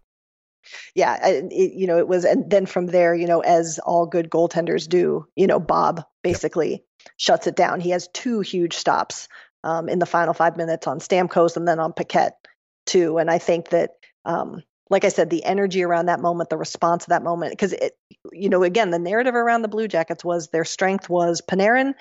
Yeah, 0.94 1.16
it, 1.26 1.52
you 1.52 1.86
know, 1.86 1.98
it 1.98 2.08
was, 2.08 2.24
and 2.24 2.50
then 2.50 2.66
from 2.66 2.86
there, 2.86 3.14
you 3.14 3.26
know, 3.26 3.40
as 3.40 3.78
all 3.78 4.06
good 4.06 4.28
goaltenders 4.28 4.88
do, 4.88 5.26
you 5.34 5.46
know, 5.46 5.60
Bob 5.60 6.04
basically 6.22 6.70
yep. 6.72 6.80
shuts 7.16 7.46
it 7.46 7.56
down. 7.56 7.80
He 7.80 7.90
has 7.90 8.08
two 8.08 8.40
huge 8.40 8.74
stops 8.74 9.28
um, 9.64 9.88
in 9.88 9.98
the 9.98 10.06
final 10.06 10.34
five 10.34 10.56
minutes 10.56 10.86
on 10.86 10.98
Stamkos 10.98 11.56
and 11.56 11.66
then 11.66 11.80
on 11.80 11.92
Paquette 11.92 12.36
too. 12.86 13.18
And 13.18 13.30
I 13.30 13.38
think 13.38 13.70
that 13.70 13.92
um, 14.24 14.62
like 14.90 15.04
I 15.04 15.08
said, 15.08 15.30
the 15.30 15.44
energy 15.44 15.82
around 15.82 16.06
that 16.06 16.20
moment, 16.20 16.50
the 16.50 16.56
response 16.56 17.04
of 17.04 17.08
that 17.10 17.22
moment, 17.22 17.52
because 17.52 17.72
it, 17.72 17.96
you 18.32 18.48
know, 18.48 18.62
again, 18.62 18.90
the 18.90 18.98
narrative 18.98 19.34
around 19.34 19.62
the 19.62 19.68
Blue 19.68 19.88
Jackets 19.88 20.24
was 20.24 20.48
their 20.48 20.64
strength 20.64 21.08
was 21.08 21.42
Panarin, 21.42 21.94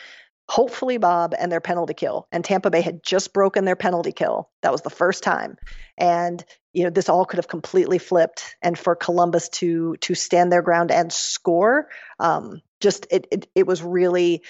hopefully 0.47 0.97
Bob, 0.97 1.35
and 1.37 1.51
their 1.51 1.61
penalty 1.61 1.93
kill. 1.93 2.27
And 2.31 2.43
Tampa 2.43 2.69
Bay 2.69 2.81
had 2.81 3.03
just 3.03 3.33
broken 3.33 3.65
their 3.65 3.75
penalty 3.75 4.11
kill. 4.11 4.49
That 4.61 4.71
was 4.71 4.81
the 4.81 4.89
first 4.89 5.23
time, 5.23 5.57
and 5.97 6.43
you 6.73 6.83
know, 6.83 6.89
this 6.91 7.09
all 7.09 7.25
could 7.25 7.37
have 7.37 7.47
completely 7.47 7.97
flipped. 7.97 8.55
And 8.61 8.77
for 8.77 8.95
Columbus 8.95 9.49
to 9.49 9.97
to 10.01 10.13
stand 10.13 10.51
their 10.51 10.61
ground 10.61 10.91
and 10.91 11.11
score, 11.11 11.89
um, 12.19 12.61
just 12.79 13.07
it, 13.09 13.27
it 13.31 13.49
it 13.55 13.67
was 13.67 13.81
really 13.81 14.43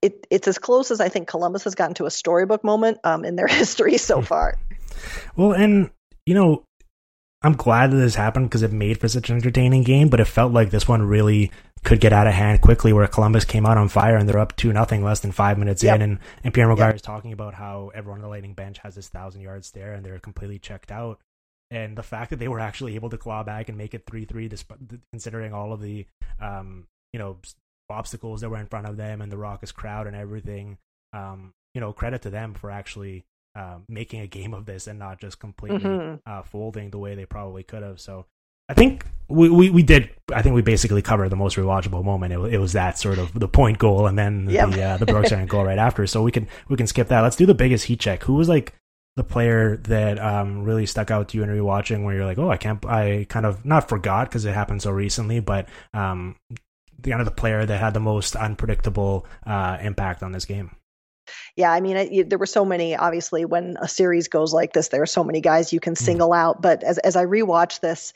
it 0.00 0.26
it's 0.30 0.48
as 0.48 0.58
close 0.58 0.90
as 0.90 1.00
I 1.00 1.08
think 1.08 1.28
Columbus 1.28 1.64
has 1.64 1.74
gotten 1.74 1.94
to 1.94 2.06
a 2.06 2.10
storybook 2.10 2.62
moment 2.62 2.98
um, 3.04 3.24
in 3.24 3.36
their 3.36 3.46
history 3.48 3.98
so 3.98 4.22
far. 4.22 4.54
Well, 5.36 5.52
and 5.52 5.90
you 6.24 6.34
know, 6.34 6.65
I'm 7.42 7.54
glad 7.54 7.90
that 7.90 7.96
this 7.96 8.14
happened 8.14 8.48
because 8.48 8.62
it 8.62 8.72
made 8.72 8.98
for 8.98 9.08
such 9.08 9.28
an 9.28 9.36
entertaining 9.36 9.82
game, 9.82 10.08
but 10.08 10.20
it 10.20 10.24
felt 10.24 10.52
like 10.52 10.70
this 10.70 10.88
one 10.88 11.02
really 11.02 11.50
could 11.84 12.00
get 12.00 12.12
out 12.12 12.26
of 12.26 12.32
hand 12.32 12.60
quickly 12.60 12.92
where 12.92 13.06
Columbus 13.06 13.44
came 13.44 13.64
out 13.64 13.78
on 13.78 13.88
fire 13.88 14.16
and 14.16 14.28
they're 14.28 14.38
up 14.38 14.56
two 14.56 14.72
nothing 14.72 15.04
less 15.04 15.20
than 15.20 15.30
five 15.30 15.56
minutes 15.56 15.82
yep. 15.82 15.96
in 15.96 16.02
and, 16.02 16.18
and 16.42 16.52
Pierre 16.52 16.66
McGuire 16.66 16.78
yep. 16.88 16.94
is 16.96 17.02
talking 17.02 17.32
about 17.32 17.54
how 17.54 17.92
everyone 17.94 18.18
on 18.18 18.22
the 18.22 18.28
Lightning 18.28 18.54
bench 18.54 18.78
has 18.78 18.96
this 18.96 19.08
thousand 19.08 19.42
yard 19.42 19.64
stare 19.64 19.94
and 19.94 20.04
they're 20.04 20.18
completely 20.18 20.58
checked 20.58 20.90
out. 20.90 21.20
And 21.70 21.96
the 21.96 22.02
fact 22.02 22.30
that 22.30 22.38
they 22.38 22.48
were 22.48 22.60
actually 22.60 22.94
able 22.94 23.10
to 23.10 23.18
claw 23.18 23.42
back 23.42 23.68
and 23.68 23.76
make 23.76 23.94
it 23.94 24.04
three 24.06 24.24
three, 24.24 24.50
considering 25.12 25.52
all 25.52 25.72
of 25.72 25.80
the 25.80 26.06
um, 26.40 26.86
you 27.12 27.18
know 27.18 27.38
obstacles 27.88 28.40
that 28.40 28.50
were 28.50 28.58
in 28.58 28.66
front 28.66 28.88
of 28.88 28.96
them 28.96 29.20
and 29.20 29.30
the 29.30 29.36
raucous 29.36 29.72
crowd 29.72 30.06
and 30.06 30.16
everything, 30.16 30.78
um, 31.12 31.52
you 31.74 31.80
know, 31.80 31.92
credit 31.92 32.22
to 32.22 32.30
them 32.30 32.54
for 32.54 32.70
actually 32.70 33.24
um, 33.56 33.84
making 33.88 34.20
a 34.20 34.26
game 34.26 34.54
of 34.54 34.66
this 34.66 34.86
and 34.86 34.98
not 34.98 35.20
just 35.20 35.40
completely 35.40 35.80
mm-hmm. 35.80 36.16
uh, 36.26 36.42
folding 36.42 36.90
the 36.90 36.98
way 36.98 37.14
they 37.14 37.26
probably 37.26 37.62
could 37.62 37.82
have. 37.82 38.00
So 38.00 38.26
I 38.68 38.74
think 38.74 39.06
we, 39.28 39.48
we, 39.48 39.70
we, 39.70 39.82
did. 39.82 40.10
I 40.32 40.42
think 40.42 40.54
we 40.54 40.62
basically 40.62 41.02
covered 41.02 41.30
the 41.30 41.36
most 41.36 41.56
rewatchable 41.56 42.04
moment. 42.04 42.32
It, 42.32 42.54
it 42.54 42.58
was 42.58 42.74
that 42.74 42.98
sort 42.98 43.18
of 43.18 43.32
the 43.32 43.48
point 43.48 43.78
goal 43.78 44.06
and 44.06 44.18
then 44.18 44.48
yep. 44.50 44.70
the 44.70 44.82
uh, 44.82 44.96
the 44.98 45.06
Brooks 45.06 45.32
goal 45.46 45.64
right 45.64 45.78
after. 45.78 46.06
So 46.06 46.22
we 46.22 46.32
can 46.32 46.48
we 46.68 46.76
can 46.76 46.86
skip 46.86 47.08
that. 47.08 47.22
Let's 47.22 47.36
do 47.36 47.46
the 47.46 47.54
biggest 47.54 47.86
heat 47.86 48.00
check. 48.00 48.24
Who 48.24 48.34
was 48.34 48.48
like 48.48 48.74
the 49.16 49.24
player 49.24 49.78
that 49.78 50.18
um, 50.18 50.62
really 50.62 50.84
stuck 50.84 51.10
out 51.10 51.30
to 51.30 51.38
you 51.38 51.42
in 51.42 51.48
rewatching, 51.48 52.04
where 52.04 52.14
you're 52.14 52.26
like, 52.26 52.38
oh, 52.38 52.50
I 52.50 52.58
can't, 52.58 52.84
I 52.84 53.26
kind 53.28 53.46
of 53.46 53.64
not 53.64 53.88
forgot 53.88 54.28
because 54.28 54.44
it 54.44 54.52
happened 54.52 54.82
so 54.82 54.90
recently, 54.90 55.40
but 55.40 55.68
um, 55.94 56.36
the 56.98 57.10
kind 57.10 57.20
of 57.20 57.24
the 57.24 57.32
player 57.32 57.64
that 57.64 57.80
had 57.80 57.94
the 57.94 58.00
most 58.00 58.36
unpredictable 58.36 59.26
uh, 59.46 59.78
impact 59.80 60.22
on 60.22 60.32
this 60.32 60.44
game. 60.44 60.76
Yeah, 61.56 61.72
I 61.72 61.80
mean, 61.80 61.96
it, 61.96 62.30
there 62.30 62.38
were 62.38 62.46
so 62.46 62.64
many. 62.64 62.96
Obviously, 62.96 63.44
when 63.44 63.76
a 63.80 63.88
series 63.88 64.28
goes 64.28 64.52
like 64.52 64.72
this, 64.72 64.88
there 64.88 65.02
are 65.02 65.06
so 65.06 65.24
many 65.24 65.40
guys 65.40 65.72
you 65.72 65.80
can 65.80 65.94
mm. 65.94 65.98
single 65.98 66.32
out. 66.32 66.62
But 66.62 66.82
as 66.82 66.98
as 66.98 67.16
I 67.16 67.24
rewatch 67.24 67.80
this, 67.80 68.12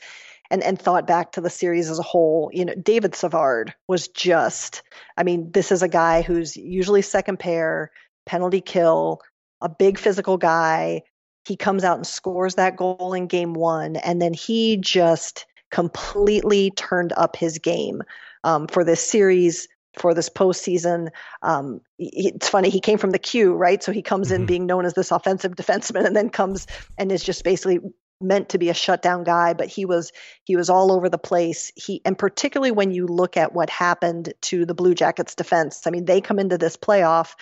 and 0.49 0.61
and 0.63 0.79
thought 0.79 1.07
back 1.07 1.31
to 1.31 1.41
the 1.41 1.49
series 1.49 1.89
as 1.89 1.99
a 1.99 2.03
whole, 2.03 2.49
you 2.53 2.65
know, 2.65 2.75
David 2.75 3.15
Savard 3.15 3.73
was 3.87 4.07
just. 4.07 4.83
I 5.17 5.23
mean, 5.23 5.51
this 5.51 5.71
is 5.71 5.81
a 5.81 5.87
guy 5.87 6.21
who's 6.21 6.55
usually 6.57 7.01
second 7.01 7.39
pair, 7.39 7.91
penalty 8.25 8.61
kill, 8.61 9.21
a 9.61 9.69
big 9.69 9.97
physical 9.97 10.37
guy. 10.37 11.01
He 11.45 11.55
comes 11.55 11.83
out 11.83 11.97
and 11.97 12.05
scores 12.05 12.55
that 12.55 12.75
goal 12.75 13.13
in 13.13 13.27
game 13.27 13.53
one, 13.53 13.95
and 13.97 14.21
then 14.21 14.33
he 14.33 14.77
just 14.77 15.45
completely 15.71 16.71
turned 16.71 17.13
up 17.17 17.35
his 17.35 17.57
game 17.57 18.03
um, 18.43 18.67
for 18.67 18.83
this 18.83 19.03
series 19.03 19.67
for 19.97 20.13
this 20.13 20.29
postseason. 20.29 21.09
Um, 21.41 21.81
it's 21.97 22.49
funny, 22.49 22.69
he 22.69 22.79
came 22.79 22.97
from 22.97 23.11
the 23.11 23.19
Q, 23.19 23.53
right? 23.53 23.81
So 23.83 23.91
he 23.91 24.01
comes 24.01 24.27
mm-hmm. 24.27 24.41
in 24.41 24.45
being 24.45 24.65
known 24.65 24.85
as 24.85 24.93
this 24.93 25.11
offensive 25.11 25.55
defenseman 25.55 26.05
and 26.05 26.15
then 26.15 26.29
comes 26.29 26.67
and 26.97 27.11
is 27.11 27.23
just 27.23 27.43
basically 27.43 27.79
meant 28.21 28.49
to 28.49 28.57
be 28.57 28.69
a 28.69 28.73
shutdown 28.73 29.23
guy, 29.23 29.53
but 29.53 29.67
he 29.67 29.85
was 29.85 30.11
he 30.43 30.55
was 30.55 30.69
all 30.69 30.91
over 30.91 31.09
the 31.09 31.17
place. 31.17 31.71
He 31.75 32.01
and 32.05 32.17
particularly 32.17 32.71
when 32.71 32.91
you 32.91 33.07
look 33.07 33.35
at 33.35 33.53
what 33.53 33.69
happened 33.69 34.33
to 34.41 34.65
the 34.65 34.75
Blue 34.75 34.93
Jackets 34.93 35.35
defense. 35.35 35.87
I 35.87 35.89
mean, 35.89 36.05
they 36.05 36.21
come 36.21 36.39
into 36.39 36.57
this 36.57 36.77
playoff 36.77 37.33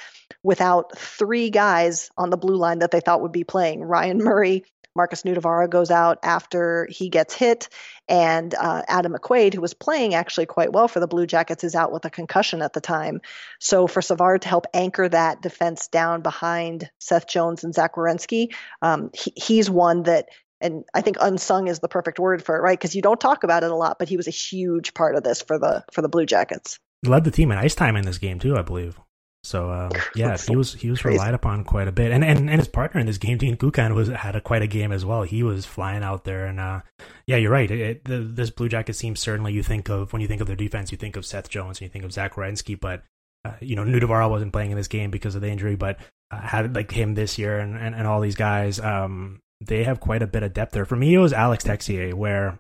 without 0.44 0.98
three 0.98 1.50
guys 1.50 2.10
on 2.18 2.30
the 2.30 2.38
blue 2.38 2.56
line 2.56 2.80
that 2.80 2.92
they 2.92 3.02
thought 3.02 3.22
would 3.22 3.32
be 3.32 3.44
playing. 3.44 3.82
Ryan 3.82 4.20
Murray, 4.20 4.64
Markus 5.00 5.24
Nutivaara 5.24 5.70
goes 5.70 5.92
out 5.92 6.20
after 6.24 6.86
he 6.92 7.08
gets 7.08 7.34
hit, 7.34 7.70
and 8.10 8.54
uh, 8.54 8.82
Adam 8.86 9.14
McQuaid, 9.14 9.54
who 9.54 9.62
was 9.62 9.74
playing 9.74 10.14
actually 10.14 10.46
quite 10.46 10.74
well 10.74 10.90
for 10.90 11.00
the 11.00 11.08
Blue 11.08 11.26
Jackets, 11.26 11.64
is 11.64 11.74
out 11.74 11.94
with 11.94 12.04
a 12.04 12.10
concussion 12.10 12.62
at 12.62 12.74
the 12.74 12.82
time. 12.82 13.22
So 13.62 13.88
for 13.88 14.02
Savard 14.02 14.42
to 14.42 14.50
help 14.50 14.66
anchor 14.74 15.08
that 15.08 15.42
defense 15.42 15.88
down 15.88 16.22
behind 16.22 16.92
Seth 17.00 17.30
Jones 17.30 17.64
and 17.64 17.74
Zach 17.74 17.96
Werenski, 17.96 18.54
um, 18.82 19.10
he, 19.14 19.32
he's 19.38 19.70
one 19.70 20.04
that 20.04 20.28
and 20.60 20.84
I 20.94 21.00
think 21.00 21.16
unsung 21.22 21.70
is 21.70 21.80
the 21.80 21.88
perfect 21.88 22.20
word 22.20 22.44
for 22.44 22.58
it, 22.58 22.62
right? 22.62 22.78
Because 22.78 22.94
you 22.94 23.02
don't 23.02 23.22
talk 23.22 23.46
about 23.46 23.64
it 23.64 23.72
a 23.72 23.76
lot, 23.76 24.00
but 24.00 24.10
he 24.10 24.18
was 24.18 24.28
a 24.28 24.32
huge 24.32 24.94
part 24.94 25.16
of 25.16 25.24
this 25.24 25.42
for 25.42 25.58
the 25.58 25.86
for 25.94 26.02
the 26.02 26.10
Blue 26.10 26.26
Jackets. 26.26 26.78
Led 27.06 27.24
the 27.24 27.32
team 27.32 27.54
in 27.54 27.58
ice 27.58 27.74
time 27.74 27.96
in 27.96 28.04
this 28.04 28.18
game 28.18 28.38
too, 28.38 28.58
I 28.58 28.64
believe. 28.64 29.00
So 29.44 29.72
um, 29.72 29.92
yeah, 30.16 30.38
he 30.38 30.56
was 30.56 30.74
he 30.74 30.90
was 30.90 31.02
Crazy. 31.02 31.18
relied 31.18 31.34
upon 31.34 31.64
quite 31.64 31.88
a 31.88 31.92
bit, 31.92 32.12
and 32.12 32.24
and, 32.24 32.50
and 32.50 32.60
his 32.60 32.68
partner 32.68 33.00
in 33.00 33.08
this 33.08 33.18
game, 33.18 33.38
Dean 33.38 33.58
Kukan, 33.58 33.96
was 33.96 34.10
had 34.10 34.36
a, 34.36 34.42
quite 34.42 34.62
a 34.62 34.68
game 34.68 34.92
as 34.92 35.06
well. 35.06 35.24
He 35.24 35.44
was 35.44 35.66
flying 35.66 36.04
out 36.04 36.26
there, 36.26 36.46
and 36.46 36.60
uh, 36.60 36.82
yeah, 37.26 37.38
you're 37.38 37.52
right. 37.52 37.70
It, 37.70 37.80
it, 37.80 38.06
the, 38.06 38.20
this 38.20 38.50
Blue 38.50 38.70
Jackets 38.70 39.00
team 39.00 39.16
certainly 39.16 39.54
you 39.54 39.64
think 39.64 39.90
of 39.90 40.12
when 40.14 40.22
you 40.22 40.28
think 40.28 40.42
of 40.42 40.48
their 40.48 40.56
defense, 40.56 40.92
you 40.92 40.98
think 40.98 41.16
of 41.16 41.26
Seth 41.26 41.50
Jones 41.50 41.80
and 41.80 41.84
you 41.84 41.90
think 41.90 42.06
of 42.06 42.12
Zach 42.12 42.34
Werenski, 42.34 42.80
but 42.80 43.04
uh, 43.46 43.54
you 43.62 43.76
know 43.76 43.84
Nutivaara 43.84 44.30
wasn't 44.30 44.54
playing 44.54 44.72
in 44.72 44.78
this 44.78 44.88
game 44.88 45.12
because 45.12 45.36
of 45.36 45.42
the 45.42 45.50
injury, 45.50 45.76
but 45.76 46.00
uh, 46.32 46.42
had 46.42 46.76
like 46.76 46.92
him 46.92 47.16
this 47.16 47.38
year 47.38 47.60
and, 47.60 47.78
and, 47.78 47.96
and 47.96 48.08
all 48.08 48.22
these 48.22 48.36
guys. 48.36 48.80
Um, 48.80 49.42
they 49.62 49.84
have 49.84 50.00
quite 50.00 50.22
a 50.22 50.28
bit 50.28 50.44
of 50.44 50.54
depth 50.54 50.74
there. 50.74 50.86
For 50.86 50.96
me, 50.96 51.14
it 51.14 51.20
was 51.20 51.34
Alex 51.34 51.64
Texier 51.64 52.14
where 52.14 52.60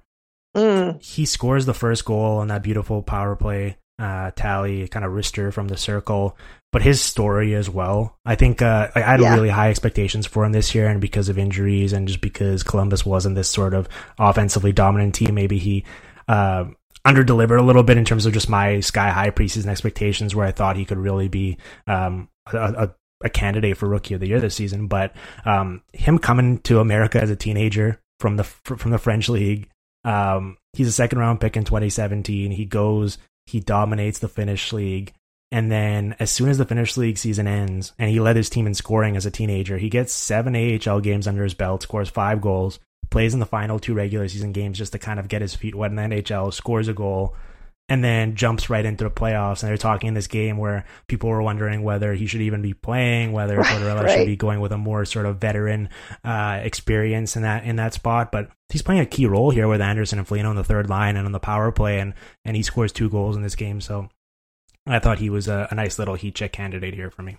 mm. 0.55 1.01
he 1.01 1.25
scores 1.25 1.65
the 1.65 1.73
first 1.73 2.05
goal 2.05 2.38
on 2.38 2.47
that 2.47 2.63
beautiful 2.63 3.01
power 3.03 3.36
play 3.36 3.77
uh, 3.99 4.32
tally, 4.32 4.88
kind 4.88 5.05
of 5.05 5.11
wrister 5.11 5.53
from 5.53 5.67
the 5.67 5.77
circle. 5.77 6.38
But 6.72 6.84
his 6.84 7.01
story 7.01 7.55
as 7.55 7.67
well. 7.67 8.15
I 8.26 8.36
think 8.36 8.61
uh, 8.61 8.89
I 8.93 8.99
had 8.99 9.22
yeah. 9.22 9.34
really 9.34 9.49
high 9.49 9.70
expectations 9.70 10.28
for 10.28 10.45
him 10.45 10.51
this 10.51 10.76
year, 10.76 10.88
and 10.88 11.01
because 11.01 11.28
of 11.28 11.39
injuries 11.39 11.93
and 11.93 12.07
just 12.07 12.22
because 12.22 12.61
Columbus 12.61 13.05
wasn't 13.05 13.36
this 13.36 13.49
sort 13.49 13.74
of 13.74 13.89
offensively 14.20 14.72
dominant 14.72 15.15
team, 15.15 15.34
maybe 15.34 15.57
he 15.57 15.84
uh, 16.28 16.65
under 17.05 17.24
delivered 17.24 17.57
a 17.57 17.63
little 17.63 17.82
bit 17.82 17.97
in 17.97 18.05
terms 18.05 18.26
of 18.26 18.34
just 18.34 18.49
my 18.49 18.82
sky 18.82 19.09
high 19.09 19.32
preseason 19.32 19.67
expectations, 19.67 20.36
where 20.36 20.45
I 20.45 20.51
thought 20.51 20.78
he 20.78 20.86
could 20.86 20.99
really 20.99 21.28
be 21.28 21.57
um, 21.88 22.30
a, 22.53 22.57
a, 22.57 22.95
a 23.26 23.30
candidate 23.30 23.78
for 23.78 23.89
rookie 23.89 24.13
of 24.13 24.20
the 24.20 24.28
year 24.28 24.39
this 24.39 24.55
season. 24.55 24.88
But 24.88 25.15
um, 25.45 25.82
him 25.93 26.20
coming 26.20 26.59
to 26.59 26.80
America 26.80 27.20
as 27.20 27.32
a 27.32 27.36
teenager 27.36 27.99
from 28.20 28.38
the 28.38 28.43
from 28.43 28.91
the 28.91 28.99
French 28.99 29.28
league, 29.28 29.70
um, 30.03 30.57
he's 30.74 30.88
a 30.88 30.93
second 30.93 31.20
round 31.20 31.41
pick 31.41 31.57
in 31.57 31.63
2017. 31.63 32.51
He 32.51 32.65
goes, 32.65 33.17
he 33.45 33.59
dominates 33.59 34.20
the 34.20 34.28
Finnish 34.28 34.72
league. 34.74 35.13
And 35.51 35.71
then, 35.71 36.15
as 36.19 36.29
soon 36.29 36.49
as 36.49 36.59
the 36.59 36.65
Finnish 36.65 36.95
league 36.95 37.17
season 37.17 37.47
ends, 37.47 37.93
and 37.97 38.11
he 38.11 38.19
led 38.19 38.35
his 38.35 38.49
team 38.49 38.67
in 38.67 38.75
scoring 38.75 39.17
as 39.17 39.25
a 39.25 39.31
teenager, 39.31 39.77
he 39.77 39.89
gets 39.89 40.13
seven 40.13 40.55
AHL 40.55 40.99
games 41.01 41.27
under 41.27 41.43
his 41.43 41.55
belt, 41.55 41.81
scores 41.81 42.09
five 42.09 42.39
goals, 42.39 42.79
plays 43.09 43.33
in 43.33 43.39
the 43.39 43.45
final 43.45 43.79
two 43.79 43.95
regular 43.95 44.27
season 44.27 44.51
games 44.51 44.77
just 44.77 44.91
to 44.91 44.99
kind 44.99 45.19
of 45.19 45.27
get 45.27 45.41
his 45.41 45.55
feet 45.55 45.73
wet 45.73 45.89
in 45.89 45.95
the 45.95 46.03
NHL, 46.03 46.53
scores 46.53 46.87
a 46.87 46.93
goal, 46.93 47.35
and 47.87 48.03
then 48.03 48.35
jumps 48.35 48.69
right 48.69 48.85
into 48.85 49.03
the 49.03 49.09
playoffs. 49.09 49.63
And 49.63 49.69
they're 49.69 49.77
talking 49.77 50.09
in 50.09 50.13
this 50.13 50.27
game 50.27 50.57
where 50.57 50.85
people 51.07 51.29
were 51.29 51.41
wondering 51.41 51.81
whether 51.81 52.13
he 52.13 52.27
should 52.27 52.41
even 52.41 52.61
be 52.61 52.75
playing, 52.75 53.31
whether 53.31 53.57
Tortorella 53.57 54.03
right. 54.03 54.17
should 54.19 54.27
be 54.27 54.35
going 54.35 54.59
with 54.59 54.71
a 54.71 54.77
more 54.77 55.03
sort 55.05 55.25
of 55.25 55.37
veteran 55.37 55.89
uh, 56.23 56.59
experience 56.61 57.35
in 57.35 57.41
that 57.41 57.63
in 57.63 57.77
that 57.77 57.95
spot. 57.95 58.31
But 58.31 58.51
he's 58.69 58.83
playing 58.83 59.01
a 59.01 59.07
key 59.07 59.25
role 59.25 59.49
here 59.49 59.67
with 59.67 59.81
Anderson 59.81 60.19
and 60.19 60.27
Foligno 60.27 60.51
on 60.51 60.55
the 60.55 60.63
third 60.63 60.89
line 60.89 61.17
and 61.17 61.25
on 61.25 61.31
the 61.31 61.39
power 61.39 61.71
play, 61.71 61.99
and 61.99 62.13
and 62.45 62.55
he 62.55 62.61
scores 62.61 62.91
two 62.91 63.09
goals 63.09 63.35
in 63.35 63.41
this 63.41 63.55
game. 63.55 63.81
So 63.81 64.09
I 64.89 64.99
thought 64.99 65.19
he 65.19 65.29
was 65.29 65.47
a, 65.47 65.67
a 65.71 65.75
nice 65.75 65.99
little 65.99 66.15
heat 66.15 66.35
check 66.35 66.53
candidate 66.53 66.93
here 66.93 67.11
for 67.11 67.21
me. 67.21 67.37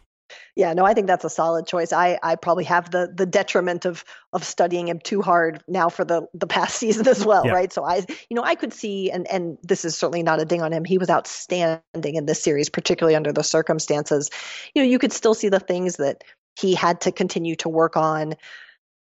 Yeah, 0.56 0.72
no, 0.74 0.84
I 0.84 0.94
think 0.94 1.06
that's 1.06 1.24
a 1.24 1.30
solid 1.30 1.66
choice. 1.66 1.92
I, 1.92 2.18
I 2.22 2.36
probably 2.36 2.64
have 2.64 2.90
the 2.90 3.12
the 3.12 3.26
detriment 3.26 3.84
of 3.84 4.04
of 4.32 4.44
studying 4.44 4.88
him 4.88 5.00
too 5.00 5.22
hard 5.22 5.62
now 5.66 5.88
for 5.88 6.04
the 6.04 6.26
the 6.34 6.46
past 6.46 6.76
season 6.78 7.08
as 7.08 7.24
well, 7.24 7.44
yeah. 7.44 7.52
right? 7.52 7.72
So 7.72 7.84
I, 7.84 8.04
you 8.28 8.34
know, 8.34 8.42
I 8.42 8.54
could 8.54 8.72
see, 8.72 9.10
and 9.10 9.26
and 9.30 9.58
this 9.62 9.84
is 9.84 9.96
certainly 9.96 10.22
not 10.22 10.40
a 10.40 10.44
ding 10.44 10.62
on 10.62 10.72
him. 10.72 10.84
He 10.84 10.98
was 10.98 11.10
outstanding 11.10 11.82
in 12.14 12.26
this 12.26 12.42
series, 12.42 12.68
particularly 12.68 13.16
under 13.16 13.32
the 13.32 13.44
circumstances. 13.44 14.30
You 14.74 14.82
know, 14.82 14.88
you 14.88 14.98
could 14.98 15.12
still 15.12 15.34
see 15.34 15.48
the 15.48 15.60
things 15.60 15.96
that 15.96 16.22
he 16.58 16.74
had 16.74 17.00
to 17.02 17.12
continue 17.12 17.56
to 17.56 17.68
work 17.68 17.96
on 17.96 18.34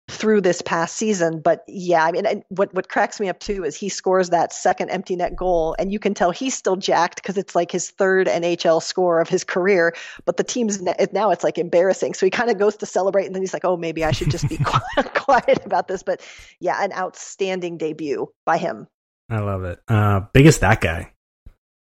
through 0.10 0.42
this 0.42 0.62
past 0.62 0.96
season. 0.96 1.40
But 1.40 1.64
yeah, 1.68 2.06
I 2.06 2.12
mean, 2.12 2.44
what 2.50 2.74
what 2.74 2.90
cracks 2.90 3.20
me 3.20 3.30
up 3.30 3.40
too 3.40 3.64
is 3.64 3.76
he 3.76 3.90
scores 3.90 4.30
that 4.30 4.54
second 4.54 4.90
empty 4.90 5.16
net 5.16 5.36
goal, 5.36 5.76
and 5.78 5.92
you 5.92 6.00
can 6.00 6.14
tell 6.14 6.32
he's 6.32 6.56
still 6.56 6.76
jacked 6.76 7.22
because 7.22 7.38
it's 7.38 7.56
like 7.56 7.72
his 7.72 7.90
third 7.92 8.28
NHL 8.28 8.82
score 8.82 9.20
of 9.20 9.30
his 9.30 9.44
career. 9.44 9.94
But 10.26 10.38
the 10.38 10.44
team's 10.44 10.82
now 10.82 11.32
it's 11.32 11.44
like 11.44 11.58
embarrassing, 11.58 12.14
so 12.14 12.26
he 12.26 12.30
kind 12.30 12.50
of 12.50 12.58
goes 12.58 12.78
to 12.78 12.86
celebrate, 12.86 13.26
and 13.26 13.36
then 13.36 13.42
he's 13.42 13.54
like, 13.54 13.66
"Oh, 13.66 13.78
maybe 13.78 14.04
I 14.04 14.12
should 14.12 14.32
just 14.32 14.48
be 14.48 14.58
quiet 14.64 15.66
about 15.66 15.88
this." 15.88 16.04
But 16.04 16.22
yeah, 16.60 16.84
an 16.84 16.94
outstanding 16.94 17.78
debut 17.78 18.32
by 18.46 18.58
him. 18.58 18.88
I 19.30 19.40
love 19.40 19.66
it. 19.66 19.80
Uh, 19.88 20.22
biggest 20.32 20.62
that 20.62 20.80
guy. 20.80 21.12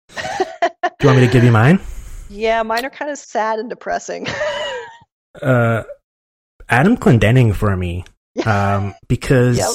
Do 0.08 0.22
you 1.02 1.08
want 1.08 1.20
me 1.20 1.26
to 1.26 1.32
give 1.32 1.44
you 1.44 1.52
mine? 1.52 1.80
Yeah, 2.28 2.64
mine 2.64 2.84
are 2.84 2.90
kind 2.90 3.08
of 3.08 3.18
sad 3.18 3.60
and 3.60 3.70
depressing. 3.70 4.26
uh, 5.42 5.84
Adam 6.68 6.96
Clendening 6.96 7.54
for 7.54 7.76
me 7.76 8.04
um, 8.46 8.94
because 9.08 9.58
yep. 9.58 9.68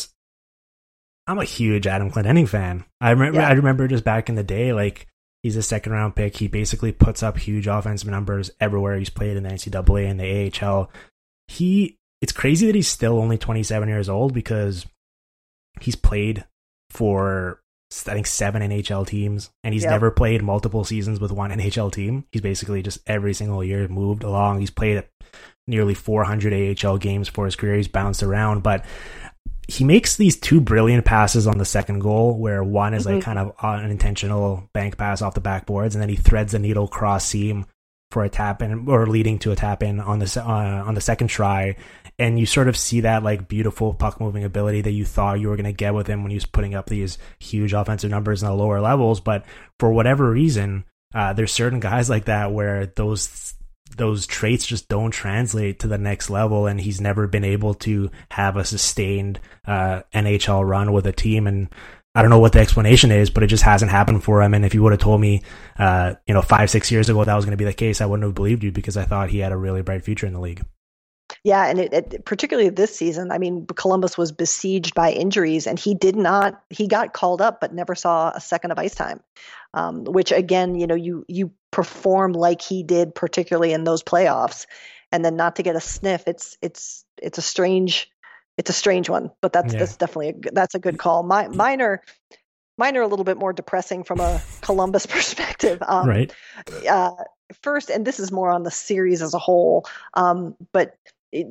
I'm 1.28 1.40
a 1.40 1.46
huge 1.46 1.88
Adam 1.88 2.12
Clendening 2.12 2.48
fan. 2.48 2.86
I 3.00 3.12
remember, 3.12 3.40
yeah. 3.40 3.48
I 3.48 3.54
remember 3.54 3.88
just 3.88 4.04
back 4.04 4.30
in 4.30 4.36
the 4.36 4.44
day, 4.44 4.74
like 4.74 5.08
he's 5.44 5.56
a 5.56 5.64
second 5.64 5.94
round 5.94 6.16
pick. 6.16 6.38
He 6.38 6.48
basically 6.48 6.92
puts 6.92 7.24
up 7.24 7.38
huge 7.38 7.68
offensive 7.68 8.10
numbers 8.10 8.52
everywhere 8.60 8.98
he's 8.98 9.10
played 9.10 9.38
in 9.38 9.44
the 9.44 9.50
NCAA 9.50 10.10
and 10.10 10.20
the 10.20 10.66
AHL. 10.66 10.92
He, 11.48 11.98
it's 12.22 12.32
crazy 12.32 12.68
that 12.68 12.76
he's 12.76 12.88
still 12.88 13.18
only 13.18 13.38
27 13.38 13.90
years 13.90 14.10
old 14.10 14.34
because 14.34 14.86
he's 15.80 15.96
played 15.96 16.46
for 16.90 17.62
I 18.08 18.14
think 18.14 18.28
seven 18.28 18.62
NHL 18.62 19.06
teams, 19.06 19.50
and 19.64 19.74
he's 19.74 19.84
yep. 19.84 19.92
never 19.92 20.12
played 20.12 20.42
multiple 20.42 20.86
seasons 20.86 21.20
with 21.20 21.32
one 21.32 21.52
NHL 21.52 21.92
team. 21.92 22.26
He's 22.32 22.42
basically 22.42 22.82
just 22.82 23.00
every 23.06 23.34
single 23.34 23.64
year 23.64 23.88
moved 23.90 24.24
along. 24.24 24.62
He's 24.62 24.72
played 24.72 25.04
nearly 25.68 25.94
400 25.94 26.86
AHL 26.86 26.98
games 26.98 27.28
for 27.28 27.46
his 27.46 27.56
career. 27.56 27.76
He's 27.76 27.88
bounced 27.88 28.24
around, 28.24 28.64
but 28.64 28.86
he 29.68 29.84
makes 29.84 30.18
these 30.18 30.38
two 30.38 30.60
brilliant 30.60 31.06
passes 31.06 31.48
on 31.48 31.58
the 31.58 31.66
second 31.66 32.00
goal, 32.00 32.38
where 32.38 32.64
one 32.64 32.94
is 32.94 33.06
mm-hmm. 33.06 33.16
like 33.16 33.24
kind 33.24 33.40
of 33.40 33.54
an 33.62 33.90
intentional 33.90 34.70
bank 34.74 34.98
pass 34.98 35.22
off 35.22 35.34
the 35.34 35.42
backboards, 35.42 35.94
and 35.94 36.02
then 36.02 36.10
he 36.10 36.16
threads 36.16 36.52
the 36.52 36.60
needle 36.60 36.88
cross 36.88 37.26
seam 37.26 37.66
for 38.12 38.24
a 38.24 38.30
tap 38.30 38.62
in 38.62 38.90
or 38.90 39.08
leading 39.08 39.40
to 39.40 39.52
a 39.52 39.56
tap 39.56 39.82
in 39.82 40.00
on 40.00 40.20
the 40.20 40.44
uh, 40.46 40.84
on 40.86 40.94
the 40.94 41.02
second 41.02 41.30
try. 41.30 41.78
And 42.20 42.38
you 42.38 42.46
sort 42.46 42.68
of 42.68 42.78
see 42.78 43.02
that 43.02 43.24
like 43.24 43.48
beautiful 43.48 43.94
puck 43.94 44.20
moving 44.20 44.44
ability 44.44 44.82
that 44.82 44.92
you 44.92 45.06
thought 45.06 45.40
you 45.40 45.48
were 45.48 45.56
going 45.56 45.64
to 45.66 45.72
get 45.72 45.96
with 45.96 46.08
him 46.08 46.22
when 46.22 46.30
he 46.30 46.36
was 46.36 46.46
putting 46.46 46.76
up 46.76 46.88
these 46.88 47.18
huge 47.40 47.74
offensive 47.74 48.12
numbers 48.12 48.44
in 48.44 48.50
the 48.50 48.54
lower 48.54 48.82
levels. 48.82 49.22
But 49.22 49.46
for 49.80 49.92
whatever 49.92 50.30
reason, 50.30 50.86
uh, 51.16 51.34
there's 51.34 51.52
certain 51.52 51.80
guys 51.80 52.10
like 52.10 52.26
that 52.26 52.52
where 52.52 52.88
those 52.88 53.54
those 53.98 54.26
traits 54.26 54.66
just 54.66 54.88
don't 54.88 55.12
translate 55.12 55.80
to 55.80 55.88
the 55.88 55.98
next 55.98 56.30
level 56.30 56.68
and 56.68 56.80
he's 56.80 57.02
never 57.02 57.28
been 57.28 57.44
able 57.44 57.74
to 57.76 58.10
have 58.30 58.58
a 58.58 58.66
sustained 58.66 59.40
uh, 59.66 60.02
NHL 60.14 60.68
run 60.68 60.92
with 60.92 61.06
a 61.06 61.12
team 61.12 61.48
and 61.48 61.70
I 62.14 62.22
don't 62.22 62.30
know 62.30 62.40
what 62.40 62.52
the 62.52 62.60
explanation 62.60 63.10
is, 63.10 63.30
but 63.30 63.42
it 63.42 63.48
just 63.48 63.64
hasn't 63.64 63.90
happened 63.90 64.24
for 64.24 64.42
him. 64.42 64.54
And 64.54 64.66
if 64.66 64.74
you 64.74 64.84
would 64.84 64.92
have 64.92 65.00
told 65.00 65.22
me, 65.22 65.44
uh, 65.80 66.16
you 66.28 66.34
know, 66.34 66.42
five, 66.42 66.70
six 66.70 66.92
years 66.92 67.08
ago 67.08 67.24
that 67.24 67.36
was 67.36 67.46
going 67.46 67.52
to 67.52 67.58
be 67.58 67.64
the 67.64 67.74
case, 67.74 68.02
I 68.02 68.06
wouldn't 68.06 68.26
have 68.26 68.36
believed 68.36 68.64
you 68.64 68.72
because 68.72 68.98
I 68.98 69.06
thought 69.06 69.30
he 69.30 69.40
had 69.40 69.54
a 69.54 69.58
really 69.58 69.82
bright 69.82 70.04
future 70.04 70.28
in 70.28 70.34
the 70.34 70.42
league. 70.42 70.62
Yeah, 71.44 71.66
and 71.66 71.80
it, 71.80 71.94
it, 71.94 72.26
particularly 72.26 72.70
this 72.70 72.96
season, 72.96 73.32
I 73.32 73.38
mean, 73.38 73.66
Columbus 73.66 74.18
was 74.18 74.32
besieged 74.32 74.94
by 74.94 75.12
injuries, 75.12 75.66
and 75.66 75.80
he 75.80 75.96
did 75.96 76.16
not. 76.16 76.62
He 76.70 76.88
got 76.88 77.14
called 77.14 77.42
up, 77.42 77.62
but 77.62 77.74
never 77.74 77.96
saw 77.96 78.32
a 78.36 78.42
second 78.42 78.72
of 78.72 78.80
ice 78.80 78.94
time. 78.94 79.22
Um, 79.74 80.04
which 80.04 80.34
again, 80.34 80.76
you 80.76 80.86
know, 80.86 80.96
you 80.96 81.24
you 81.30 81.52
perform 81.72 82.34
like 82.34 82.62
he 82.62 82.84
did, 82.84 83.16
particularly 83.16 83.74
in 83.74 83.84
those 83.84 84.04
playoffs, 84.04 84.66
and 85.12 85.24
then 85.26 85.36
not 85.36 85.56
to 85.56 85.64
get 85.64 85.76
a 85.76 85.82
sniff. 85.82 86.28
It's 86.28 86.58
it's 86.62 87.06
it's 87.22 87.38
a 87.38 87.42
strange 87.42 88.10
it's 88.58 88.70
a 88.70 88.74
strange 88.74 89.10
one, 89.10 89.32
but 89.42 89.54
that's 89.54 89.74
yeah. 89.74 89.80
that's 89.80 89.98
definitely 89.98 90.30
a, 90.30 90.52
that's 90.52 90.76
a 90.76 90.80
good 90.80 90.98
call. 90.98 91.24
My, 91.24 91.48
mine 91.48 91.82
are 91.82 92.02
mine 92.78 92.98
are 92.98 93.02
a 93.02 93.08
little 93.08 93.26
bit 93.26 93.38
more 93.38 93.54
depressing 93.54 94.04
from 94.04 94.20
a 94.20 94.42
Columbus 94.62 95.06
perspective. 95.08 95.82
Um, 95.86 96.08
right. 96.08 96.34
Uh, 96.88 97.12
first, 97.62 97.90
and 97.90 98.06
this 98.06 98.20
is 98.20 98.32
more 98.32 98.52
on 98.52 98.64
the 98.64 98.72
series 98.72 99.22
as 99.22 99.34
a 99.34 99.40
whole, 99.40 99.86
um, 100.14 100.56
but 100.72 100.96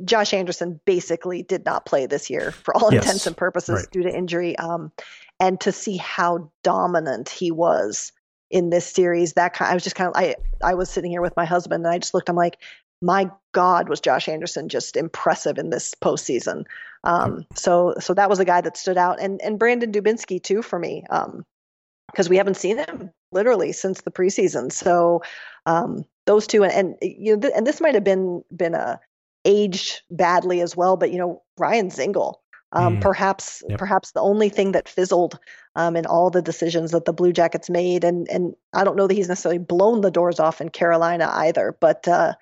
Josh 0.05 0.35
Anderson 0.35 0.81
basically 0.85 1.43
did 1.43 1.64
not 1.64 1.87
play 1.87 2.07
this 2.07 2.29
year 2.29 2.53
for 2.53 2.77
all 2.77 2.93
yes. 2.93 3.05
intents 3.05 3.27
and 3.27 3.37
purposes 3.37 3.75
right. 3.77 3.91
due 3.91 4.03
to 4.03 4.14
injury. 4.14 4.57
Um, 4.59 4.93
and 5.39 5.59
to 5.62 5.73
see 5.73 5.97
how 5.97 6.51
dominant 6.62 7.31
he 7.31 7.51
was 7.51 8.12
in 8.51 8.70
this 8.70 8.86
series, 8.86 9.34
that 9.34 9.55
kind, 9.55 9.70
I 9.70 9.74
was 9.74 9.84
just 9.84 9.96
kind 9.96 10.09
of, 10.09 10.16
I, 10.16 10.34
I 10.62 10.74
was 10.74 10.90
sitting 10.90 11.11
here 11.11 11.22
with 11.22 11.36
my 11.36 11.44
husband 11.44 11.84
and 11.84 11.94
I 11.94 11.98
just 11.98 12.14
looked, 12.14 12.28
I'm 12.28 12.36
like, 12.36 12.59
my 13.03 13.30
God, 13.53 13.88
was 13.88 14.01
Josh 14.01 14.28
Anderson 14.28 14.68
just 14.68 14.96
impressive 14.96 15.59
in 15.59 15.70
this 15.70 15.94
postseason. 15.94 16.64
Um, 17.05 17.46
so, 17.55 17.94
so 17.98 18.12
that 18.14 18.28
was 18.28 18.40
a 18.40 18.44
guy 18.44 18.61
that 18.61 18.76
stood 18.76 18.98
out, 18.98 19.20
and 19.20 19.40
and 19.40 19.59
Brandon 19.59 19.90
Dubinsky 19.90 20.42
too 20.42 20.61
for 20.61 20.78
me, 20.78 21.03
because 21.09 22.26
um, 22.26 22.30
we 22.30 22.36
haven't 22.36 22.59
seen 22.59 22.76
him 22.76 23.11
literally 23.32 23.72
since 23.72 24.03
the 24.03 24.11
preseason. 24.11 24.70
So, 24.70 25.22
um, 25.64 26.05
those 26.26 26.46
two, 26.46 26.62
and, 26.62 26.72
and 26.72 26.94
you 27.01 27.34
know, 27.34 27.40
th- 27.40 27.55
and 27.57 27.66
this 27.66 27.80
might 27.80 27.94
have 27.94 28.05
been 28.05 28.44
been 28.55 28.74
a 28.74 29.01
aged 29.46 30.03
badly 30.11 30.61
as 30.61 30.76
well, 30.76 30.98
but 30.98 31.11
you 31.11 31.18
know, 31.18 31.42
Ryan 31.59 31.88
Dzingel. 31.88 32.34
Um, 32.73 32.99
mm. 32.99 33.01
Perhaps, 33.01 33.62
yep. 33.68 33.79
perhaps 33.79 34.12
the 34.12 34.21
only 34.21 34.49
thing 34.49 34.73
that 34.73 34.89
fizzled 34.89 35.39
um, 35.75 35.97
in 35.97 36.07
all 36.07 36.31
the 36.31 36.43
decisions 36.43 36.93
that 36.93 37.05
the 37.05 37.12
Blue 37.12 37.33
Jackets 37.33 37.68
made, 37.68 38.05
and 38.05 38.29
and 38.29 38.55
I 38.73 38.85
don't 38.85 38.97
know 38.97 39.07
that 39.07 39.14
he's 39.14 39.29
necessarily 39.29 39.59
blown 39.59 40.01
the 40.01 40.11
doors 40.11 40.39
off 40.39 40.61
in 40.61 40.68
Carolina 40.68 41.29
either, 41.33 41.77
but 41.81 42.07
uh, 42.07 42.35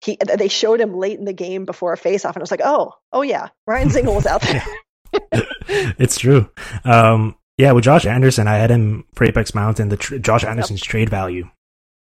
he 0.00 0.18
they 0.36 0.48
showed 0.48 0.80
him 0.80 0.96
late 0.96 1.18
in 1.18 1.24
the 1.24 1.32
game 1.32 1.64
before 1.64 1.92
a 1.92 1.96
face 1.96 2.24
off 2.24 2.34
and 2.34 2.42
I 2.42 2.44
was 2.44 2.50
like, 2.50 2.62
"Oh, 2.64 2.94
oh 3.12 3.22
yeah, 3.22 3.48
Ryan 3.66 3.88
Dzingel 3.88 4.14
was 4.14 4.26
out 4.26 4.42
there." 4.42 4.64
it's 5.68 6.18
true. 6.18 6.50
Um, 6.84 7.36
yeah, 7.56 7.72
with 7.72 7.84
Josh 7.84 8.06
Anderson, 8.06 8.48
I 8.48 8.56
had 8.56 8.70
him 8.70 9.04
for 9.14 9.24
Apex 9.24 9.54
Mountain, 9.54 9.88
the 9.88 9.96
tr- 9.96 10.16
Josh 10.16 10.44
Anderson's 10.44 10.80
yep. 10.80 10.88
trade 10.88 11.08
value. 11.08 11.48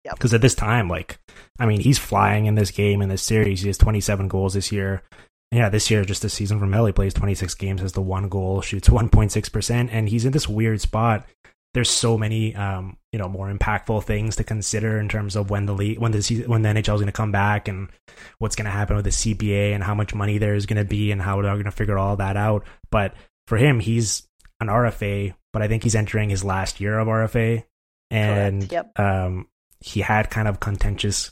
Because 0.09 0.33
at 0.33 0.41
this 0.41 0.55
time, 0.55 0.87
like, 0.87 1.19
I 1.59 1.65
mean, 1.65 1.81
he's 1.81 1.99
flying 1.99 2.45
in 2.45 2.55
this 2.55 2.71
game 2.71 3.01
in 3.01 3.09
this 3.09 3.21
series. 3.21 3.61
He 3.61 3.67
has 3.67 3.77
27 3.77 4.29
goals 4.29 4.53
this 4.53 4.71
year. 4.71 5.03
Yeah, 5.51 5.69
this 5.69 5.89
year, 5.89 6.03
just 6.03 6.21
this 6.21 6.33
season 6.33 6.59
from 6.59 6.71
Melly, 6.71 6.91
plays 6.91 7.13
26 7.13 7.55
games, 7.55 7.81
has 7.81 7.93
the 7.93 8.01
one 8.01 8.27
goal, 8.27 8.61
shoots 8.61 8.89
1.6%, 8.89 9.89
and 9.91 10.09
he's 10.09 10.25
in 10.25 10.33
this 10.33 10.47
weird 10.47 10.81
spot 10.81 11.25
there's 11.77 11.91
so 11.91 12.17
many 12.17 12.55
um, 12.55 12.97
you 13.11 13.19
know 13.19 13.27
more 13.27 13.53
impactful 13.53 14.03
things 14.03 14.37
to 14.37 14.43
consider 14.43 14.99
in 14.99 15.07
terms 15.07 15.35
of 15.35 15.51
when 15.51 15.67
the 15.67 15.73
league, 15.73 15.99
when 15.99 16.11
the 16.11 16.43
when 16.47 16.63
the 16.63 16.69
NHL 16.69 16.95
is 16.95 17.01
going 17.01 17.05
to 17.05 17.11
come 17.11 17.31
back 17.31 17.67
and 17.67 17.89
what's 18.39 18.55
going 18.55 18.65
to 18.65 18.71
happen 18.71 18.95
with 18.95 19.05
the 19.05 19.11
CBA 19.11 19.75
and 19.75 19.83
how 19.83 19.93
much 19.93 20.15
money 20.15 20.39
there 20.39 20.55
is 20.55 20.65
going 20.65 20.81
to 20.81 20.89
be 20.89 21.11
and 21.11 21.21
how 21.21 21.39
they're 21.39 21.53
going 21.53 21.65
to 21.65 21.71
figure 21.71 21.99
all 21.99 22.15
that 22.15 22.35
out. 22.35 22.65
But 22.89 23.13
for 23.45 23.57
him, 23.57 23.79
he's 23.79 24.27
an 24.59 24.69
RFA, 24.69 25.35
but 25.53 25.61
I 25.61 25.67
think 25.67 25.83
he's 25.83 25.93
entering 25.93 26.31
his 26.31 26.43
last 26.43 26.81
year 26.81 26.97
of 26.97 27.07
RFA, 27.07 27.63
and 28.09 28.71
yep. 28.71 28.97
um, 28.97 29.47
he 29.79 29.99
had 29.99 30.31
kind 30.31 30.47
of 30.47 30.59
contentious 30.59 31.29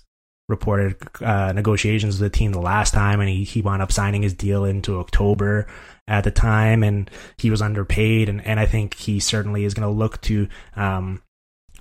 reported 0.48 0.96
uh, 1.22 1.52
negotiations 1.54 2.20
with 2.20 2.32
the 2.32 2.38
team 2.38 2.52
the 2.52 2.60
last 2.60 2.94
time, 2.94 3.20
and 3.20 3.30
he, 3.30 3.44
he 3.44 3.62
wound 3.62 3.82
up 3.82 3.92
signing 3.92 4.22
his 4.22 4.34
deal 4.34 4.66
into 4.66 5.00
October 5.00 5.68
at 6.08 6.24
the 6.24 6.32
time, 6.32 6.84
and 6.84 7.10
he 7.38 7.50
was 7.50 7.62
underpaid, 7.62 8.30
and, 8.30 8.46
and 8.46 8.60
I 8.60 8.66
think 8.66 8.94
he 8.94 9.20
certainly 9.20 9.66
is 9.66 9.74
going 9.74 9.88
to 9.88 9.94
look 9.94 10.22
to 10.22 10.48
um, 10.76 11.22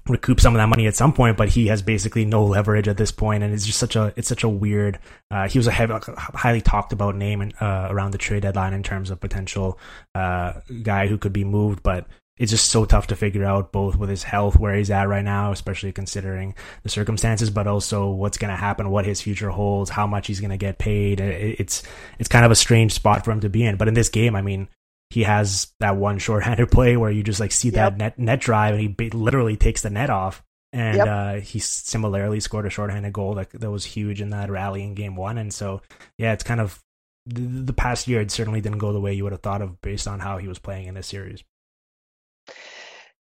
recoup 0.09 0.41
some 0.41 0.55
of 0.55 0.59
that 0.59 0.69
money 0.69 0.87
at 0.87 0.95
some 0.95 1.13
point, 1.13 1.37
but 1.37 1.49
he 1.49 1.67
has 1.69 1.83
basically 1.83 2.25
no 2.25 2.45
leverage 2.45 2.89
at 2.89 2.97
this 2.97 3.11
point, 3.11 3.43
and 3.43 3.53
it's 3.53 3.67
just 3.67 3.79
such 3.79 3.97
a 3.97 4.13
it's 4.17 4.29
such 4.29 4.45
a 4.45 4.49
weird. 4.49 4.99
Uh, 5.31 5.49
he 5.49 5.59
was 5.59 5.67
a 5.67 5.73
heavy, 5.73 5.95
highly 6.17 6.61
talked 6.61 6.93
about 6.93 7.17
name 7.17 7.53
uh, 7.61 7.89
around 7.91 8.13
the 8.13 8.19
trade 8.19 8.43
deadline 8.43 8.73
in 8.73 8.83
terms 8.83 9.11
of 9.11 9.21
potential 9.21 9.79
uh, 10.15 10.55
guy 10.83 11.07
who 11.07 11.19
could 11.19 11.33
be 11.33 11.45
moved, 11.45 11.83
but 11.83 12.07
it's 12.37 12.51
just 12.51 12.71
so 12.71 12.85
tough 12.85 13.07
to 13.07 13.17
figure 13.17 13.45
out 13.45 13.71
both 13.71 13.97
with 13.97 14.11
his 14.11 14.25
health 14.25 14.59
where 14.59 14.75
he's 14.75 14.91
at 14.91 15.09
right 15.09 15.25
now 15.25 15.53
especially 15.53 15.93
considering 15.93 16.55
the 16.83 16.89
circumstances 16.89 17.51
but 17.51 17.67
also 17.67 18.11
what's 18.11 18.39
going 18.39 18.51
to 18.51 18.57
happen 18.57 18.91
what 18.91 19.07
his 19.07 19.21
future 19.21 19.51
holds 19.51 19.91
how 19.91 20.07
much 20.07 20.27
he's 20.27 20.41
going 20.41 20.51
to 20.51 20.57
get 20.57 20.79
paid. 20.79 21.21
It's 21.21 21.83
it's 22.19 22.29
kind 22.29 22.45
of 22.45 22.51
a 22.51 22.57
strange 22.57 22.93
spot 22.93 23.25
for 23.25 23.31
him 23.31 23.41
to 23.41 23.49
be 23.49 23.65
in. 23.65 23.77
But 23.77 23.89
in 23.89 23.95
this 23.95 24.09
game 24.09 24.35
i 24.37 24.43
mean 24.43 24.69
he 25.11 25.23
has 25.23 25.73
that 25.81 25.97
one 25.97 26.19
shorthanded 26.19 26.71
play 26.73 26.97
where 26.97 27.11
you 27.11 27.23
just 27.23 27.41
like 27.41 27.53
see 27.53 27.71
that 27.71 27.97
net 27.97 28.19
net 28.19 28.41
drive 28.41 28.75
and 28.75 28.81
he 28.81 29.11
literally 29.11 29.57
takes 29.57 29.83
the 29.83 29.91
net 29.91 30.11
off. 30.11 30.43
And 30.73 30.97
yep. 30.97 31.07
uh, 31.07 31.35
he 31.35 31.61
similarly 31.61 32.41
scored 32.41 32.67
a 32.67 32.71
shorthanded 32.71 33.13
goal 33.13 33.35
that, 33.35 33.51
that 33.51 33.71
was 33.71 33.85
huge 33.85 34.21
in 34.21 34.31
that 34.31 34.51
rally 34.51 34.83
in 34.83 34.95
game 34.95 35.15
one. 35.15 35.39
And 35.39 35.55
so 35.55 35.83
yeah 36.19 36.33
it's 36.33 36.43
kind 36.43 36.61
of 36.61 36.83
the, 37.27 37.43
the 37.43 37.73
past 37.73 38.09
year 38.09 38.21
it 38.21 38.33
certainly 38.33 38.61
didn't 38.61 38.79
go 38.79 38.93
the 38.93 39.01
way 39.01 39.15
you 39.15 39.23
would 39.23 39.33
have 39.33 39.43
thought 39.43 39.63
of 39.63 39.81
based 39.81 40.09
on 40.09 40.19
how 40.19 40.39
he 40.39 40.49
was 40.49 40.59
playing 40.59 40.89
in 40.89 40.95
this 40.95 41.07
series 41.07 41.45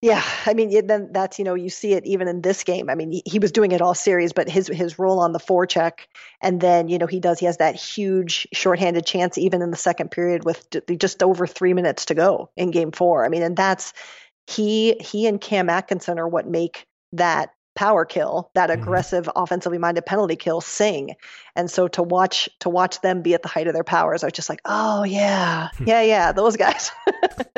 yeah, 0.03 0.21
I 0.45 0.53
mean, 0.53 0.85
then 0.85 1.13
that's 1.13 1.39
you 1.39 1.45
know 1.45 1.53
you 1.53 1.69
see 1.69 1.93
it 1.93 2.05
even 2.05 2.27
in 2.27 2.41
this 2.41 2.65
game. 2.65 2.89
I 2.89 2.95
mean, 2.95 3.13
he, 3.13 3.23
he, 3.25 3.39
was 3.39 3.53
doing 3.53 3.71
it 3.71 3.81
all 3.81 3.95
series, 3.95 4.33
but 4.33 4.49
his 4.49 4.67
his 4.67 4.99
role 4.99 5.19
on 5.19 5.31
the 5.31 5.39
forecheck, 5.39 5.99
and 6.41 6.59
then 6.59 6.89
you 6.89 6.97
know 6.97 7.07
he 7.07 7.21
does 7.21 7.39
he 7.39 7.45
has 7.45 7.55
that 7.57 7.75
huge 7.75 8.45
shorthanded 8.51 9.05
chance 9.05 9.37
even 9.37 9.61
in 9.61 9.71
the 9.71 9.77
second 9.77 10.11
period 10.11 10.43
with 10.43 10.67
just 10.97 11.23
over 11.23 11.47
three 11.47 11.73
minutes 11.73 12.03
to 12.05 12.15
go 12.15 12.49
in 12.57 12.71
game 12.71 12.91
four. 12.91 13.23
I 13.23 13.29
mean, 13.29 13.43
and 13.43 13.55
that's 13.55 13.93
he 14.45 14.95
he 14.95 15.25
and 15.25 15.39
Cam 15.39 15.69
Atkinson 15.69 16.19
are 16.19 16.27
what 16.27 16.47
make 16.47 16.85
that 17.13 17.53
power 17.75 18.03
kill, 18.03 18.51
that 18.55 18.69
mm-hmm. 18.69 18.81
aggressive 18.81 19.29
offensively 19.37 19.77
minded 19.77 20.05
penalty 20.05 20.35
kill 20.35 20.59
sing. 20.59 21.15
And 21.55 21.71
so 21.71 21.87
to 21.87 22.03
watch 22.03 22.49
to 22.59 22.69
watch 22.69 22.99
them 22.99 23.21
be 23.21 23.33
at 23.35 23.41
the 23.41 23.47
height 23.47 23.67
of 23.67 23.73
their 23.73 23.85
powers, 23.85 24.21
I 24.21 24.27
was 24.27 24.33
just 24.33 24.49
like, 24.49 24.61
oh 24.65 25.03
yeah, 25.03 25.69
hmm. 25.77 25.87
yeah, 25.87 26.01
yeah, 26.01 26.31
those 26.33 26.57
guys. 26.57 26.91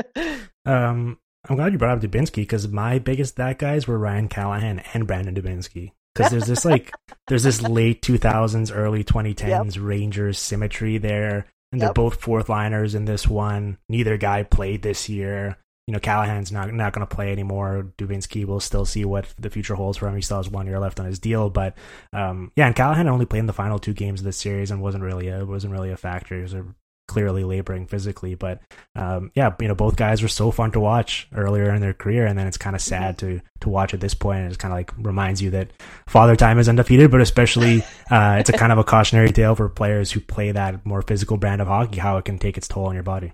um 0.67 1.17
I'm 1.49 1.55
glad 1.55 1.73
you 1.73 1.77
brought 1.77 1.97
up 1.97 2.03
Dubinsky 2.03 2.35
because 2.35 2.67
my 2.67 2.99
biggest 2.99 3.35
that 3.37 3.59
guys 3.59 3.87
were 3.87 3.97
Ryan 3.97 4.27
Callahan 4.27 4.79
and 4.93 5.07
Brandon 5.07 5.35
Dubinsky. 5.35 5.91
Because 6.13 6.31
there's 6.31 6.47
this 6.47 6.65
like 6.65 6.91
there's 7.27 7.43
this 7.43 7.61
late 7.61 8.01
2000s, 8.01 8.71
early 8.73 9.03
2010s 9.03 9.75
yep. 9.75 9.83
Rangers 9.83 10.39
symmetry 10.39 10.97
there, 10.97 11.47
and 11.71 11.81
they're 11.81 11.93
both 11.93 12.21
fourth 12.21 12.47
liners 12.47 12.95
in 12.95 13.05
this 13.05 13.27
one. 13.27 13.77
Neither 13.89 14.17
guy 14.17 14.43
played 14.43 14.81
this 14.81 15.09
year. 15.09 15.57
You 15.87 15.93
know, 15.93 15.99
Callahan's 15.99 16.51
not 16.51 16.73
not 16.73 16.93
going 16.93 17.05
to 17.05 17.15
play 17.15 17.31
anymore. 17.31 17.91
Dubinsky 17.97 18.45
will 18.45 18.61
still 18.61 18.85
see 18.85 19.05
what 19.05 19.27
the 19.37 19.49
future 19.49 19.75
holds 19.75 19.97
for 19.97 20.07
him. 20.07 20.15
He 20.15 20.21
still 20.21 20.37
has 20.37 20.49
one 20.49 20.65
year 20.65 20.79
left 20.79 20.99
on 20.99 21.05
his 21.05 21.19
deal, 21.19 21.49
but 21.49 21.75
um, 22.13 22.51
yeah, 22.55 22.65
and 22.65 22.75
Callahan 22.75 23.07
only 23.07 23.25
played 23.25 23.41
in 23.41 23.45
the 23.45 23.53
final 23.53 23.77
two 23.77 23.93
games 23.93 24.21
of 24.21 24.25
this 24.25 24.37
series 24.37 24.71
and 24.71 24.81
wasn't 24.81 25.03
really 25.03 25.27
a 25.27 25.45
wasn't 25.45 25.73
really 25.73 25.91
a 25.91 25.97
factor. 25.97 26.37
He 26.37 26.41
was 26.41 26.53
a 26.53 26.65
clearly 27.07 27.43
laboring 27.43 27.87
physically. 27.87 28.35
But 28.35 28.61
um, 28.95 29.31
yeah, 29.35 29.53
you 29.59 29.67
know, 29.67 29.75
both 29.75 29.95
guys 29.95 30.21
were 30.21 30.27
so 30.27 30.51
fun 30.51 30.71
to 30.71 30.79
watch 30.79 31.27
earlier 31.33 31.73
in 31.73 31.81
their 31.81 31.93
career, 31.93 32.25
and 32.25 32.37
then 32.37 32.47
it's 32.47 32.57
kind 32.57 32.75
of 32.75 32.81
sad 32.81 33.17
to 33.19 33.41
to 33.61 33.69
watch 33.69 33.93
at 33.93 33.99
this 33.99 34.13
point. 34.13 34.39
And 34.39 34.47
it's 34.47 34.57
kind 34.57 34.71
of 34.71 34.77
like 34.77 34.93
reminds 34.97 35.41
you 35.41 35.51
that 35.51 35.71
Father 36.07 36.35
Time 36.35 36.59
is 36.59 36.69
undefeated, 36.69 37.11
but 37.11 37.21
especially 37.21 37.83
uh, 38.11 38.37
it's 38.39 38.49
a 38.49 38.53
kind 38.53 38.71
of 38.71 38.77
a 38.77 38.83
cautionary 38.83 39.31
tale 39.31 39.55
for 39.55 39.69
players 39.69 40.11
who 40.11 40.19
play 40.19 40.51
that 40.51 40.85
more 40.85 41.01
physical 41.01 41.37
brand 41.37 41.61
of 41.61 41.67
hockey, 41.67 41.99
how 41.99 42.17
it 42.17 42.25
can 42.25 42.37
take 42.37 42.57
its 42.57 42.67
toll 42.67 42.85
on 42.85 42.93
your 42.93 43.03
body. 43.03 43.33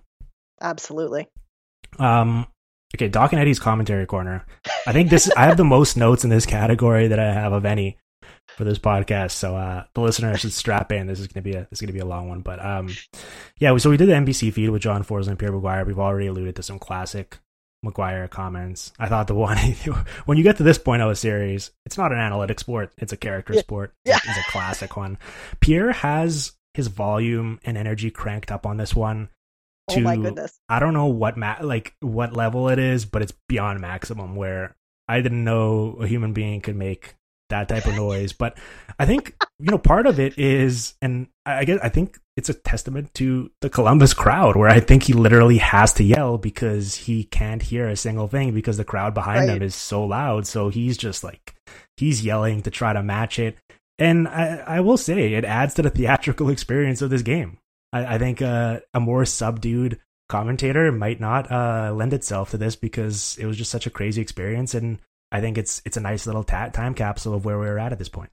Absolutely. 0.62 1.28
Um. 2.00 2.48
Okay, 2.94 3.08
Doc 3.08 3.32
and 3.32 3.42
Eddie's 3.42 3.60
commentary 3.60 4.06
corner. 4.06 4.46
I 4.86 4.92
think 4.92 5.10
this. 5.10 5.32
I 5.38 5.46
have 5.46 5.58
the 5.58 5.64
most 5.64 5.96
notes 5.96 6.24
in 6.24 6.30
this 6.30 6.46
category 6.46 7.08
that 7.08 7.20
I 7.20 7.32
have 7.34 7.54
of 7.54 7.66
any 7.66 7.98
for 8.58 8.64
this 8.64 8.80
podcast. 8.80 9.32
So 9.32 9.56
uh, 9.56 9.86
the 9.94 10.02
listener 10.02 10.38
should 10.38 10.54
strap 10.54 10.92
in. 10.92 11.08
This 11.08 11.20
is 11.20 11.28
gonna 11.28 11.44
be 11.44 11.54
a 11.54 11.68
this 11.70 11.74
is 11.74 11.82
gonna 11.82 11.94
be 11.94 12.00
a 12.00 12.06
long 12.06 12.30
one, 12.30 12.42
but 12.42 12.64
um, 12.64 12.90
yeah. 13.60 13.76
So 13.78 13.90
we 13.90 13.98
did 13.98 14.08
the 14.08 14.14
NBC 14.14 14.54
feed 14.54 14.70
with 14.70 14.82
John 14.82 15.04
Forslund 15.04 15.30
and 15.30 15.40
Pierre 15.40 15.52
McGuire. 15.52 15.86
We've 15.86 16.00
already 16.00 16.28
alluded 16.28 16.56
to 16.58 16.64
some 16.64 16.80
classic 16.80 17.40
McGuire 17.86 18.30
comments. 18.30 18.94
I 19.00 19.08
thought 19.08 19.28
the 19.28 19.36
one 19.36 19.58
when 20.26 20.38
you 20.38 20.44
get 20.44 20.58
to 20.58 20.64
this 20.64 20.78
point 20.78 21.02
of 21.02 21.10
a 21.10 21.16
series, 21.16 21.72
it's 21.86 21.98
not 21.98 22.12
an 22.12 22.20
analytic 22.20 22.60
sport; 22.60 22.94
it's 22.98 23.14
a 23.14 23.18
character 23.18 23.54
yeah. 23.54 23.62
sport. 23.62 23.94
Yeah. 24.06 24.20
It's 24.24 24.38
a 24.38 24.52
classic 24.52 24.96
one. 24.98 25.18
Pierre 25.60 25.92
has 25.92 26.54
his 26.74 26.88
volume 26.88 27.60
and 27.66 27.78
energy 27.78 28.12
cranked 28.12 28.52
up 28.52 28.66
on 28.66 28.78
this 28.78 28.96
one. 28.96 29.30
To, 29.90 30.00
oh 30.00 30.02
my 30.02 30.16
goodness! 30.16 30.60
I 30.70 30.80
don't 30.80 30.94
know 30.94 31.08
what 31.08 31.38
ma- 31.38 31.58
like 31.62 31.96
what 32.02 32.34
level 32.34 32.70
it 32.70 32.80
is, 32.80 33.06
but 33.06 33.22
it's 33.22 33.34
beyond 33.50 33.82
maximum. 33.82 34.36
Where 34.36 34.76
I 35.08 35.22
didn't 35.22 35.44
know 35.44 35.98
a 36.00 36.08
human 36.08 36.34
being 36.34 36.62
could 36.62 36.76
make 36.76 37.16
that 37.52 37.70
type 37.70 37.86
of 37.86 37.96
noise. 37.96 38.34
But 38.34 38.58
I 39.00 39.06
think 39.06 39.36
you 39.60 39.72
know 39.72 39.78
part 39.78 40.08
of 40.08 40.20
it 40.20 40.38
is, 40.38 40.96
and 41.02 41.28
I 41.46 41.64
guess 41.64 41.80
I 41.82 41.90
think 41.90 42.20
it's 42.36 42.50
a 42.50 42.54
testament 42.54 43.14
to 43.16 43.52
the 43.62 43.70
Columbus 43.70 44.14
crowd, 44.14 44.56
where 44.56 44.70
I 44.70 44.80
think 44.80 45.04
he 45.04 45.14
literally 45.14 45.60
has 45.60 45.94
to 45.94 46.04
yell 46.04 46.38
because 46.38 46.96
he 46.96 47.24
can't 47.24 47.62
hear 47.62 47.88
a 47.88 47.96
single 47.96 48.28
thing 48.28 48.54
because 48.54 48.78
the 48.78 48.84
crowd 48.84 49.14
behind 49.14 49.48
right. 49.48 49.58
him 49.58 49.64
is 49.64 49.76
so 49.76 50.04
loud. 50.04 50.48
So 50.48 50.70
he's 50.70 50.98
just 50.98 51.24
like 51.24 51.56
he's 51.98 52.26
yelling 52.26 52.64
to 52.64 52.72
try 52.72 52.94
to 52.94 53.04
match 53.04 53.40
it. 53.40 53.58
and 54.00 54.28
I, 54.28 54.64
I 54.66 54.80
will 54.82 54.98
say 54.98 55.34
it 55.34 55.46
adds 55.46 55.76
to 55.76 55.82
the 55.84 55.90
theatrical 56.02 56.50
experience 56.50 57.02
of 57.02 57.10
this 57.10 57.22
game. 57.22 57.60
I, 57.94 58.16
I 58.16 58.18
think 58.18 58.42
uh, 58.42 58.80
a 58.94 59.00
more 59.00 59.26
subdued 59.26 60.00
commentator 60.30 60.92
might 60.92 61.20
not 61.20 61.52
uh, 61.52 61.94
lend 61.94 62.14
itself 62.14 62.52
to 62.52 62.58
this 62.58 62.76
because 62.76 63.38
it 63.38 63.46
was 63.46 63.58
just 63.58 63.70
such 63.72 63.86
a 63.86 63.92
crazy 63.92 64.22
experience, 64.22 64.74
and 64.74 65.00
I 65.32 65.42
think 65.42 65.58
it's 65.58 65.82
it's 65.86 65.98
a 65.98 66.02
nice 66.02 66.28
little 66.28 66.44
ta- 66.44 66.70
time 66.70 66.94
capsule 66.94 67.34
of 67.34 67.46
where 67.46 67.58
we 67.58 67.68
are 67.68 67.80
at 67.80 67.92
at 67.92 68.00
this 68.00 68.10
point. 68.10 68.32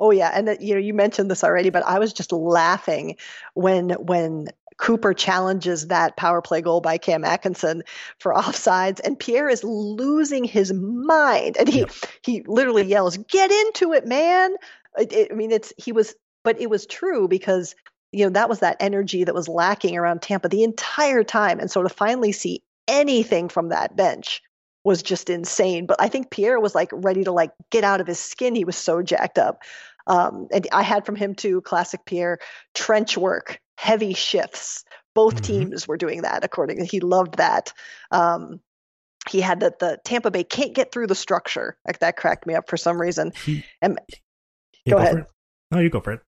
Oh 0.00 0.10
yeah, 0.10 0.30
and 0.32 0.48
uh, 0.48 0.56
you 0.60 0.74
know 0.74 0.80
you 0.80 0.94
mentioned 0.94 1.30
this 1.30 1.42
already, 1.42 1.70
but 1.70 1.84
I 1.84 1.98
was 1.98 2.12
just 2.12 2.32
laughing 2.32 3.16
when 3.54 3.90
when 3.90 4.48
Cooper 4.76 5.12
challenges 5.12 5.88
that 5.88 6.16
power 6.16 6.40
play 6.40 6.60
goal 6.60 6.80
by 6.80 6.98
Cam 6.98 7.24
Atkinson 7.24 7.82
for 8.18 8.32
offsides, 8.36 9.00
and 9.02 9.18
Pierre 9.18 9.48
is 9.48 9.64
losing 9.64 10.44
his 10.44 10.72
mind, 10.72 11.56
and 11.58 11.68
he 11.68 11.86
he 12.22 12.42
literally 12.46 12.84
yells, 12.84 13.16
"Get 13.16 13.50
into 13.50 13.92
it, 13.92 14.06
man!" 14.06 14.54
It, 14.96 15.12
it, 15.12 15.28
I 15.32 15.34
mean, 15.34 15.50
it's 15.50 15.72
he 15.78 15.92
was, 15.92 16.14
but 16.44 16.60
it 16.60 16.70
was 16.70 16.86
true 16.86 17.26
because 17.26 17.74
you 18.12 18.24
know 18.24 18.30
that 18.30 18.48
was 18.48 18.60
that 18.60 18.76
energy 18.80 19.24
that 19.24 19.34
was 19.34 19.48
lacking 19.48 19.96
around 19.96 20.22
Tampa 20.22 20.48
the 20.48 20.62
entire 20.62 21.24
time, 21.24 21.58
and 21.58 21.70
so 21.70 21.82
to 21.82 21.88
finally 21.88 22.32
see 22.32 22.62
anything 22.86 23.48
from 23.48 23.70
that 23.70 23.96
bench 23.96 24.42
was 24.88 25.02
just 25.02 25.28
insane. 25.28 25.84
But 25.84 26.00
I 26.00 26.08
think 26.08 26.30
Pierre 26.30 26.58
was 26.58 26.74
like 26.74 26.88
ready 26.94 27.22
to 27.24 27.30
like 27.30 27.50
get 27.70 27.84
out 27.84 28.00
of 28.00 28.06
his 28.06 28.18
skin. 28.18 28.54
He 28.54 28.64
was 28.64 28.74
so 28.74 29.02
jacked 29.02 29.38
up. 29.38 29.62
Um, 30.06 30.48
and 30.50 30.66
I 30.72 30.82
had 30.82 31.04
from 31.04 31.14
him 31.14 31.34
too, 31.34 31.60
classic 31.60 32.06
Pierre, 32.06 32.38
trench 32.74 33.14
work, 33.18 33.60
heavy 33.76 34.14
shifts. 34.14 34.84
Both 35.14 35.42
mm-hmm. 35.42 35.68
teams 35.68 35.86
were 35.86 35.98
doing 35.98 36.22
that. 36.22 36.42
According, 36.42 36.82
he 36.86 37.00
loved 37.00 37.36
that. 37.36 37.74
Um, 38.10 38.60
he 39.28 39.42
had 39.42 39.60
that 39.60 39.78
the 39.78 39.98
Tampa 40.06 40.30
Bay 40.30 40.42
can't 40.42 40.74
get 40.74 40.90
through 40.90 41.08
the 41.08 41.14
structure. 41.14 41.76
Like 41.86 41.98
that 41.98 42.16
cracked 42.16 42.46
me 42.46 42.54
up 42.54 42.70
for 42.70 42.78
some 42.78 42.98
reason. 42.98 43.32
And 43.82 43.98
go, 44.88 44.92
go 44.92 44.96
ahead. 44.96 45.26
No, 45.70 45.80
you 45.80 45.90
go 45.90 46.00
for 46.00 46.12
it. 46.12 46.20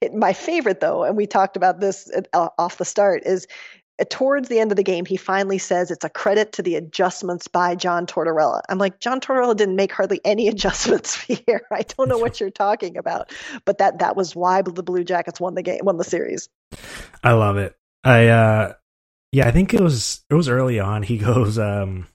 it. 0.00 0.14
My 0.14 0.32
favorite 0.32 0.80
though, 0.80 1.04
and 1.04 1.18
we 1.18 1.26
talked 1.26 1.58
about 1.58 1.80
this 1.80 2.10
uh, 2.32 2.48
off 2.58 2.78
the 2.78 2.86
start, 2.86 3.24
is 3.26 3.46
towards 4.10 4.48
the 4.48 4.58
end 4.58 4.72
of 4.72 4.76
the 4.76 4.82
game, 4.82 5.06
he 5.06 5.16
finally 5.16 5.58
says 5.58 5.90
it's 5.90 6.04
a 6.04 6.08
credit 6.08 6.52
to 6.52 6.62
the 6.62 6.74
adjustments 6.74 7.46
by 7.46 7.74
John 7.74 8.06
Tortorella. 8.06 8.60
I'm 8.68 8.78
like, 8.78 8.98
John 8.98 9.20
Tortorella 9.20 9.56
didn't 9.56 9.76
make 9.76 9.92
hardly 9.92 10.20
any 10.24 10.48
adjustments 10.54 11.20
here. 11.22 11.62
I 11.70 11.82
don't 11.82 12.08
know 12.08 12.18
what 12.18 12.40
you're 12.40 12.50
talking 12.50 12.96
about, 12.96 13.32
but 13.64 13.78
that 13.78 14.00
that 14.00 14.16
was 14.16 14.34
why 14.34 14.62
the 14.62 14.82
Blue 14.82 15.04
Jackets 15.04 15.40
won 15.40 15.54
the 15.54 15.62
game, 15.62 15.80
won 15.82 15.96
the 15.96 16.04
series. 16.04 16.48
I 17.22 17.32
love 17.32 17.56
it. 17.56 17.76
I 18.02 18.28
uh, 18.28 18.72
yeah, 19.32 19.48
I 19.48 19.50
think 19.52 19.74
it 19.74 19.80
was 19.80 20.24
it 20.28 20.34
was 20.34 20.48
early 20.48 20.80
on. 20.80 21.02
He 21.02 21.18
goes, 21.18 21.58
um, 21.58 22.06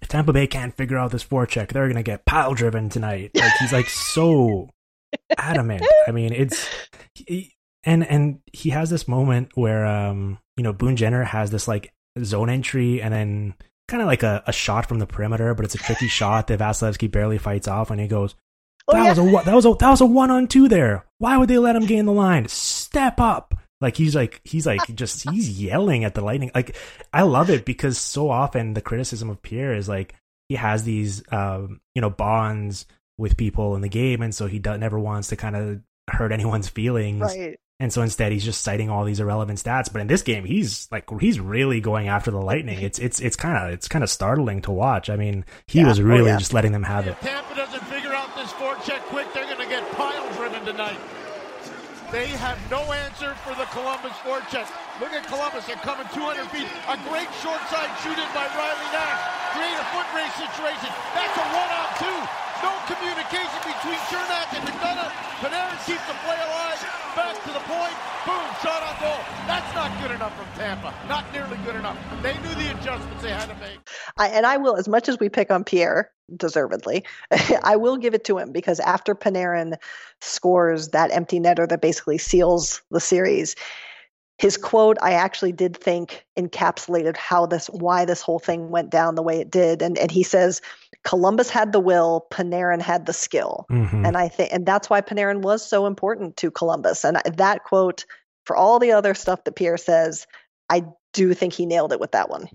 if 0.00 0.08
Tampa 0.08 0.32
Bay 0.32 0.46
can't 0.46 0.76
figure 0.76 0.98
out 0.98 1.12
this 1.12 1.24
forecheck, 1.24 1.68
they're 1.68 1.88
gonna 1.88 2.02
get 2.02 2.26
pile 2.26 2.54
driven 2.54 2.88
tonight. 2.88 3.30
Like 3.34 3.52
he's 3.60 3.72
like 3.72 3.88
so 3.88 4.68
adamant. 5.38 5.86
I 6.08 6.10
mean, 6.10 6.32
it's. 6.32 6.68
He, 7.14 7.54
and 7.84 8.06
and 8.06 8.40
he 8.52 8.70
has 8.70 8.90
this 8.90 9.08
moment 9.08 9.50
where 9.54 9.84
um 9.86 10.38
you 10.56 10.62
know 10.62 10.72
Boone 10.72 10.96
Jenner 10.96 11.24
has 11.24 11.50
this 11.50 11.66
like 11.66 11.92
zone 12.22 12.50
entry 12.50 13.00
and 13.02 13.12
then 13.12 13.54
kind 13.88 14.00
of 14.02 14.06
like 14.06 14.22
a, 14.22 14.42
a 14.46 14.52
shot 14.52 14.86
from 14.86 14.98
the 14.98 15.06
perimeter, 15.06 15.54
but 15.54 15.64
it's 15.64 15.74
a 15.74 15.78
tricky 15.78 16.08
shot 16.08 16.46
that 16.46 16.58
Vasilevskiy 16.58 17.10
barely 17.10 17.38
fights 17.38 17.68
off, 17.68 17.90
and 17.90 18.00
he 18.00 18.06
goes, 18.06 18.34
"That 18.88 18.96
oh, 18.96 19.02
yeah. 19.02 19.08
was 19.10 19.18
a 19.18 19.44
that 19.44 19.54
was 19.54 19.66
a 19.66 19.74
that 19.78 19.90
was 19.90 20.00
a 20.00 20.06
one 20.06 20.30
on 20.30 20.48
two 20.48 20.68
there. 20.68 21.04
Why 21.18 21.36
would 21.36 21.48
they 21.48 21.58
let 21.58 21.76
him 21.76 21.86
gain 21.86 22.06
the 22.06 22.12
line? 22.12 22.48
Step 22.48 23.20
up!" 23.20 23.54
Like 23.80 23.96
he's 23.96 24.14
like 24.14 24.40
he's 24.44 24.66
like 24.66 24.94
just 24.94 25.28
he's 25.28 25.60
yelling 25.60 26.04
at 26.04 26.14
the 26.14 26.22
Lightning. 26.22 26.52
Like 26.54 26.76
I 27.12 27.22
love 27.22 27.50
it 27.50 27.64
because 27.64 27.98
so 27.98 28.30
often 28.30 28.74
the 28.74 28.80
criticism 28.80 29.28
of 29.28 29.42
Pierre 29.42 29.74
is 29.74 29.88
like 29.88 30.14
he 30.48 30.54
has 30.54 30.84
these 30.84 31.22
um 31.32 31.80
you 31.94 32.00
know 32.00 32.10
bonds 32.10 32.86
with 33.18 33.36
people 33.36 33.74
in 33.74 33.82
the 33.82 33.88
game, 33.88 34.22
and 34.22 34.34
so 34.34 34.46
he 34.46 34.58
do- 34.58 34.78
never 34.78 34.98
wants 34.98 35.28
to 35.28 35.36
kind 35.36 35.56
of 35.56 35.80
hurt 36.08 36.32
anyone's 36.32 36.68
feelings. 36.68 37.22
Right. 37.22 37.58
And 37.82 37.92
so 37.92 37.98
instead, 38.06 38.30
he's 38.30 38.46
just 38.46 38.62
citing 38.62 38.90
all 38.94 39.02
these 39.02 39.18
irrelevant 39.18 39.58
stats. 39.58 39.90
But 39.90 40.02
in 40.02 40.06
this 40.06 40.22
game, 40.22 40.46
he's 40.46 40.86
like 40.94 41.02
he's 41.18 41.42
really 41.42 41.82
going 41.82 42.06
after 42.06 42.30
the 42.30 42.38
Lightning. 42.38 42.78
It's 42.78 43.02
it's 43.02 43.18
it's 43.18 43.34
kind 43.34 43.58
of 43.58 43.74
it's 43.74 43.90
kind 43.90 44.06
of 44.06 44.08
startling 44.08 44.62
to 44.62 44.70
watch. 44.70 45.10
I 45.10 45.18
mean, 45.18 45.42
he 45.66 45.82
yeah. 45.82 45.90
was 45.90 45.98
oh, 45.98 46.06
really 46.06 46.30
oh, 46.30 46.38
yeah. 46.38 46.38
just 46.38 46.54
letting 46.54 46.70
them 46.70 46.86
have 46.86 47.10
it. 47.10 47.18
If 47.18 47.26
Tampa 47.26 47.58
doesn't 47.58 47.82
figure 47.90 48.14
out 48.14 48.30
this 48.38 48.54
forecheck 48.54 49.02
quick, 49.10 49.26
they're 49.34 49.50
going 49.50 49.58
to 49.58 49.66
get 49.66 49.82
pile 49.98 50.22
driven 50.38 50.62
tonight. 50.64 50.94
They 52.14 52.30
have 52.38 52.54
no 52.70 52.86
answer 52.94 53.34
for 53.42 53.58
the 53.58 53.66
Columbus 53.74 54.14
forecheck. 54.22 54.70
Look 55.02 55.10
at 55.10 55.26
Columbus. 55.26 55.66
They're 55.66 55.82
coming 55.82 56.06
200 56.14 56.38
feet. 56.54 56.70
A 56.86 56.94
great 57.10 57.34
short 57.42 57.66
side 57.66 57.90
shooting 58.06 58.30
by 58.30 58.46
Riley 58.54 58.88
Nash. 58.94 59.22
Create 59.58 59.74
a 59.74 59.86
foot 59.90 60.06
race 60.14 60.36
situation. 60.38 60.90
That's 61.18 61.34
a 61.34 61.46
one 61.50 61.70
on 61.74 61.88
two. 61.98 62.20
No 62.62 62.72
communication 62.86 63.60
between 63.66 63.98
Cernak 64.06 64.54
and 64.54 64.62
McDonagh. 64.62 65.10
Panarin 65.42 65.78
keeps 65.86 66.06
the 66.06 66.14
play 66.22 66.38
alive. 66.38 66.78
Back 67.16 67.34
to 67.42 67.50
the 67.50 67.64
point. 67.66 67.96
Boom, 68.24 68.46
shot 68.62 68.82
on 68.82 68.94
goal. 69.00 69.18
That's 69.46 69.74
not 69.74 69.90
good 70.00 70.12
enough 70.12 70.36
from 70.36 70.46
Tampa. 70.56 70.94
Not 71.08 71.24
nearly 71.32 71.56
good 71.64 71.74
enough. 71.74 71.98
They 72.22 72.34
knew 72.34 72.54
the 72.54 72.78
adjustments 72.78 73.22
they 73.22 73.30
had 73.30 73.48
to 73.48 73.54
make. 73.56 73.80
I, 74.16 74.28
and 74.28 74.46
I 74.46 74.58
will, 74.58 74.76
as 74.76 74.86
much 74.86 75.08
as 75.08 75.18
we 75.18 75.28
pick 75.28 75.50
on 75.50 75.64
Pierre, 75.64 76.10
deservedly, 76.36 77.04
I 77.64 77.76
will 77.76 77.96
give 77.96 78.14
it 78.14 78.24
to 78.24 78.38
him 78.38 78.52
because 78.52 78.78
after 78.78 79.14
Panarin 79.14 79.76
scores 80.20 80.90
that 80.90 81.10
empty 81.12 81.40
netter 81.40 81.68
that 81.68 81.80
basically 81.80 82.18
seals 82.18 82.80
the 82.90 83.00
series, 83.00 83.56
his 84.38 84.56
quote 84.56 84.96
i 85.02 85.12
actually 85.12 85.52
did 85.52 85.76
think 85.76 86.24
encapsulated 86.38 87.16
how 87.16 87.46
this 87.46 87.66
why 87.68 88.04
this 88.04 88.22
whole 88.22 88.38
thing 88.38 88.70
went 88.70 88.90
down 88.90 89.14
the 89.14 89.22
way 89.22 89.40
it 89.40 89.50
did 89.50 89.82
and 89.82 89.98
and 89.98 90.10
he 90.10 90.22
says 90.22 90.60
Columbus 91.04 91.50
had 91.50 91.72
the 91.72 91.80
will, 91.80 92.26
Panarin 92.30 92.80
had 92.80 93.06
the 93.06 93.12
skill. 93.12 93.66
Mm-hmm. 93.70 94.06
And 94.06 94.16
I 94.16 94.28
think 94.28 94.52
and 94.52 94.64
that's 94.64 94.88
why 94.88 95.00
Panarin 95.00 95.42
was 95.42 95.68
so 95.68 95.86
important 95.86 96.36
to 96.38 96.50
Columbus. 96.50 97.04
And 97.04 97.20
that 97.38 97.64
quote 97.64 98.04
for 98.46 98.56
all 98.56 98.78
the 98.78 98.92
other 98.92 99.14
stuff 99.14 99.44
that 99.44 99.56
Pierre 99.56 99.76
says, 99.76 100.26
I 100.68 100.84
do 101.12 101.34
think 101.34 101.52
he 101.52 101.66
nailed 101.66 101.92
it 101.92 102.00
with 102.00 102.12
that 102.12 102.30
one. 102.30 102.48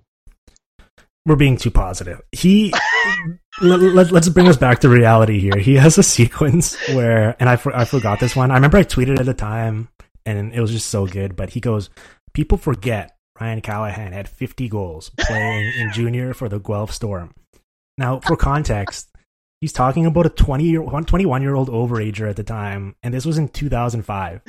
We're 1.26 1.36
being 1.36 1.58
too 1.58 1.72
positive. 1.72 2.22
He 2.32 2.74
let, 3.62 3.82
us 3.82 4.12
let, 4.12 4.34
bring 4.34 4.48
us 4.48 4.56
back 4.56 4.80
to 4.80 4.90
reality 4.90 5.40
here. 5.40 5.58
He 5.58 5.76
has 5.76 5.98
a 5.98 6.04
sequence 6.04 6.78
where, 6.90 7.36
and 7.40 7.50
I, 7.50 7.58
for, 7.58 7.76
I 7.76 7.84
forgot 7.84 8.22
this 8.22 8.34
one. 8.34 8.50
I 8.50 8.56
remember 8.56 8.78
I 8.78 8.84
tweeted 8.84 9.20
at 9.20 9.26
the 9.26 9.34
time, 9.34 9.90
and 10.28 10.54
it 10.54 10.62
was 10.62 10.72
just 10.72 10.90
so 10.90 11.08
good. 11.08 11.36
But 11.36 11.52
he 11.52 11.60
goes, 11.60 11.90
"People 12.34 12.58
forget 12.58 13.18
Ryan 13.40 13.62
Callahan 13.62 14.12
had 14.14 14.30
50 14.30 14.68
goals 14.70 15.12
playing 15.20 15.74
in 15.80 15.92
junior 15.94 16.34
for 16.34 16.50
the 16.50 16.60
Guelph 16.60 16.92
Storm. 16.92 17.34
Now, 17.98 18.20
for 18.20 18.36
context, 18.36 19.10
he's 19.62 19.74
talking 19.74 20.06
about 20.06 20.26
a 20.26 20.30
20 20.30 20.64
year, 20.64 20.82
21 20.82 21.42
year 21.42 21.56
old 21.56 21.70
overager 21.70 22.30
at 22.30 22.36
the 22.36 22.44
time, 22.44 22.96
and 23.04 23.14
this 23.14 23.26
was 23.26 23.38
in 23.38 23.50
2005. 23.50 24.42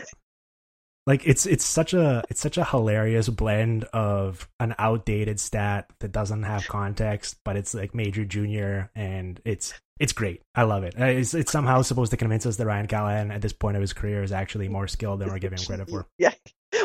Like 1.06 1.26
it's 1.26 1.46
it's 1.46 1.64
such 1.64 1.94
a 1.94 2.22
it's 2.28 2.40
such 2.40 2.58
a 2.58 2.64
hilarious 2.64 3.30
blend 3.30 3.84
of 3.94 4.46
an 4.60 4.74
outdated 4.78 5.40
stat 5.40 5.90
that 6.00 6.12
doesn't 6.12 6.42
have 6.42 6.68
context, 6.68 7.38
but 7.46 7.56
it's 7.56 7.72
like 7.72 7.94
major 7.94 8.26
junior, 8.26 8.90
and 8.94 9.40
it's 9.46 9.72
it's 9.98 10.12
great. 10.12 10.42
I 10.54 10.62
love 10.62 10.84
it. 10.84 10.94
It's, 10.96 11.34
it's 11.34 11.52
somehow 11.52 11.82
supposed 11.82 12.10
to 12.10 12.16
convince 12.16 12.46
us 12.46 12.56
that 12.56 12.66
Ryan 12.66 12.86
Callahan 12.86 13.30
at 13.30 13.42
this 13.42 13.52
point 13.52 13.76
of 13.76 13.80
his 13.80 13.92
career 13.92 14.22
is 14.22 14.32
actually 14.32 14.68
more 14.68 14.88
skilled 14.88 15.20
than 15.20 15.28
we're 15.28 15.38
giving 15.38 15.58
him 15.58 15.66
credit 15.66 15.88
for. 15.88 16.06
Yeah, 16.18 16.32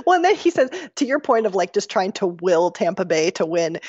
well, 0.05 0.15
and 0.15 0.25
then 0.25 0.35
he 0.35 0.49
says, 0.49 0.69
to 0.95 1.05
your 1.05 1.19
point 1.19 1.45
of 1.45 1.55
like 1.55 1.73
just 1.73 1.89
trying 1.89 2.13
to 2.13 2.27
will 2.27 2.71
Tampa 2.71 3.05
Bay 3.05 3.31
to 3.31 3.45
win, 3.45 3.79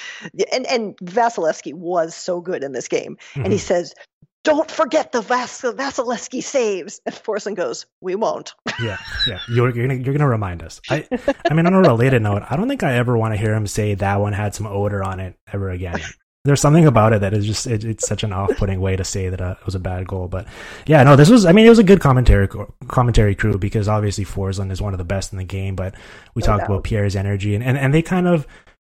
and 0.53 0.67
and 0.67 0.97
Vasilevskiy 0.99 1.75
was 1.75 2.15
so 2.15 2.41
good 2.41 2.65
in 2.65 2.73
this 2.73 2.89
game, 2.89 3.17
mm-hmm. 3.17 3.45
and 3.45 3.53
he 3.53 3.59
mm-hmm. 3.59 3.67
says, 3.67 3.95
"Don't 4.43 4.71
forget 4.71 5.13
the 5.13 5.21
Vas- 5.21 5.63
Vasilevskiy 5.63 6.43
saves." 6.43 7.01
And 7.07 7.15
Forslund 7.15 7.57
goes, 7.57 7.87
"We 8.01 8.17
won't." 8.17 8.55
yeah, 8.83 8.99
yeah, 9.29 9.41
you're 9.49 9.75
you're 9.75 9.87
gonna, 9.87 10.01
you're 10.01 10.15
gonna 10.15 10.29
remind 10.29 10.63
us. 10.63 10.81
I 10.91 11.07
I 11.51 11.55
mean, 11.55 11.67
on 11.67 11.75
a 11.75 11.81
related 11.81 12.23
note, 12.23 12.43
I 12.49 12.57
don't 12.57 12.69
think 12.69 12.83
I 12.83 12.95
ever 12.95 13.17
want 13.17 13.35
to 13.35 13.39
hear 13.39 13.55
him 13.55 13.67
say 13.67 13.95
that 13.95 14.21
one 14.21 14.33
had 14.33 14.55
some 14.55 14.67
odor 14.67 15.03
on 15.03 15.21
it 15.21 15.37
ever 15.53 15.71
again 15.71 16.01
there's 16.45 16.61
something 16.61 16.87
about 16.87 17.15
it 17.15 17.23
that 17.23 17.33
is 17.33 17.47
just 17.47 17.67
it, 17.67 17.85
it's 17.85 18.07
such 18.07 18.23
an 18.23 18.33
off-putting 18.33 18.79
way 18.79 18.97
to 18.97 19.05
say 19.05 19.31
that 19.31 19.41
uh, 19.41 19.55
it 19.59 19.65
was 19.65 19.75
a 19.75 19.81
bad 19.81 20.07
goal. 20.07 20.29
But 20.29 20.47
yeah, 20.87 21.03
no, 21.03 21.17
this 21.17 21.31
was. 21.31 21.47
I 21.47 21.53
mean, 21.53 21.65
it 21.65 21.71
was 21.71 21.79
a 21.79 21.85
good 21.85 22.01
commentary 22.01 22.49
commentary 22.87 23.35
crew 23.35 23.57
because 23.57 23.89
obviously 23.89 24.25
Forslund 24.25 24.71
is 24.71 24.83
one 24.83 24.93
of 24.93 24.99
the 24.99 25.05
best 25.05 25.33
in 25.33 25.39
the 25.39 25.45
game. 25.45 25.75
But 25.75 25.95
we 26.35 26.41
no 26.41 26.47
talked 26.47 26.61
doubt. 26.61 26.71
about 26.71 26.85
Pierre's 26.85 27.17
energy 27.17 27.55
and, 27.55 27.65
and 27.65 27.79
and 27.79 27.95
they 27.95 28.03
kind 28.03 28.29
of 28.29 28.47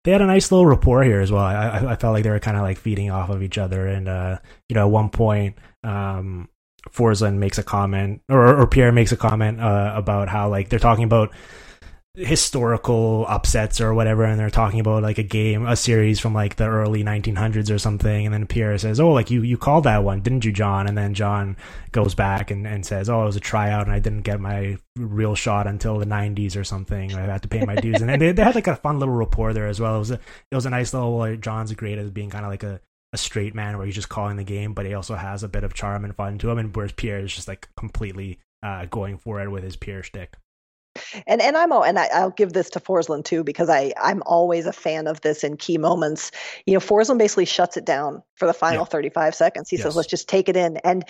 they 0.04 0.12
had 0.12 0.20
a 0.20 0.26
nice 0.26 0.52
little 0.52 0.66
rapport 0.66 1.02
here 1.02 1.20
as 1.20 1.32
well. 1.32 1.42
I 1.42 1.92
I 1.92 1.96
felt 1.96 2.12
like 2.12 2.22
they 2.22 2.30
were 2.30 2.38
kind 2.38 2.56
of 2.56 2.62
like 2.62 2.76
feeding 2.76 3.10
off 3.10 3.30
of 3.30 3.42
each 3.42 3.56
other. 3.56 3.86
And 3.86 4.08
uh, 4.08 4.38
you 4.68 4.74
know, 4.74 4.86
at 4.86 4.90
one 4.90 5.08
point, 5.08 5.56
um, 5.84 6.48
makes 6.98 7.58
a 7.58 7.62
comment 7.62 8.20
or 8.28 8.60
or 8.60 8.66
Pierre 8.66 8.92
makes 8.92 9.12
a 9.12 9.16
comment 9.16 9.60
uh, 9.60 9.92
about 9.94 10.28
how 10.28 10.50
like 10.50 10.68
they're 10.68 10.78
talking 10.78 11.04
about 11.04 11.32
historical 12.18 13.24
upsets 13.28 13.80
or 13.80 13.94
whatever 13.94 14.24
and 14.24 14.40
they're 14.40 14.50
talking 14.50 14.80
about 14.80 15.02
like 15.02 15.18
a 15.18 15.22
game 15.22 15.66
a 15.66 15.76
series 15.76 16.18
from 16.18 16.34
like 16.34 16.56
the 16.56 16.66
early 16.66 17.04
1900s 17.04 17.70
or 17.72 17.78
something 17.78 18.26
and 18.26 18.34
then 18.34 18.46
pierre 18.46 18.76
says 18.76 18.98
oh 18.98 19.12
like 19.12 19.30
you 19.30 19.42
you 19.42 19.56
called 19.56 19.84
that 19.84 20.02
one 20.02 20.20
didn't 20.20 20.44
you 20.44 20.52
john 20.52 20.86
and 20.86 20.98
then 20.98 21.14
john 21.14 21.56
goes 21.92 22.14
back 22.14 22.50
and, 22.50 22.66
and 22.66 22.84
says 22.84 23.08
oh 23.08 23.22
it 23.22 23.26
was 23.26 23.36
a 23.36 23.40
tryout 23.40 23.86
and 23.86 23.94
i 23.94 23.98
didn't 23.98 24.22
get 24.22 24.40
my 24.40 24.76
real 24.96 25.34
shot 25.34 25.66
until 25.66 25.98
the 25.98 26.06
90s 26.06 26.56
or 26.56 26.64
something 26.64 27.14
i 27.14 27.20
had 27.20 27.42
to 27.42 27.48
pay 27.48 27.64
my 27.64 27.76
dues 27.76 28.00
and 28.00 28.20
they, 28.20 28.32
they 28.32 28.42
had 28.42 28.54
like 28.54 28.66
a 28.66 28.76
fun 28.76 28.98
little 28.98 29.14
rapport 29.14 29.52
there 29.52 29.68
as 29.68 29.78
well 29.78 29.96
it 29.96 30.00
was 30.00 30.10
a 30.10 30.20
it 30.50 30.54
was 30.54 30.66
a 30.66 30.70
nice 30.70 30.92
little 30.92 31.36
john's 31.36 31.72
great 31.74 31.98
as 31.98 32.10
being 32.10 32.30
kind 32.30 32.44
of 32.44 32.50
like 32.50 32.64
a 32.64 32.80
a 33.12 33.18
straight 33.18 33.54
man 33.54 33.76
where 33.76 33.86
he's 33.86 33.94
just 33.94 34.10
calling 34.10 34.36
the 34.36 34.44
game, 34.44 34.74
but 34.74 34.84
he 34.84 34.92
also 34.92 35.14
has 35.14 35.42
a 35.42 35.48
bit 35.48 35.64
of 35.64 35.72
charm 35.72 36.04
and 36.04 36.14
fun 36.14 36.36
to 36.38 36.50
him. 36.50 36.58
And 36.58 36.76
whereas 36.76 36.92
Pierre 36.92 37.20
is 37.20 37.34
just 37.34 37.48
like 37.48 37.68
completely 37.74 38.38
uh, 38.62 38.84
going 38.86 39.16
for 39.16 39.40
it 39.40 39.50
with 39.50 39.64
his 39.64 39.76
Pierre 39.76 40.02
stick. 40.02 40.36
And 41.26 41.40
and 41.40 41.56
I'm 41.56 41.72
and 41.72 41.98
I, 41.98 42.24
will 42.24 42.30
give 42.30 42.52
this 42.52 42.70
to 42.70 42.80
Forslund 42.80 43.24
too 43.24 43.44
because 43.44 43.68
I 43.68 43.92
I'm 44.00 44.22
always 44.26 44.66
a 44.66 44.72
fan 44.72 45.06
of 45.06 45.20
this 45.20 45.44
in 45.44 45.56
key 45.56 45.78
moments. 45.78 46.30
You 46.66 46.74
know, 46.74 46.80
Forslund 46.80 47.18
basically 47.18 47.44
shuts 47.44 47.76
it 47.76 47.84
down 47.84 48.22
for 48.34 48.46
the 48.46 48.54
final 48.54 48.82
yeah. 48.82 48.90
35 48.90 49.34
seconds. 49.34 49.70
He 49.70 49.76
yes. 49.76 49.84
says, 49.84 49.96
"Let's 49.96 50.08
just 50.08 50.28
take 50.28 50.48
it 50.48 50.56
in." 50.56 50.78
And 50.78 51.04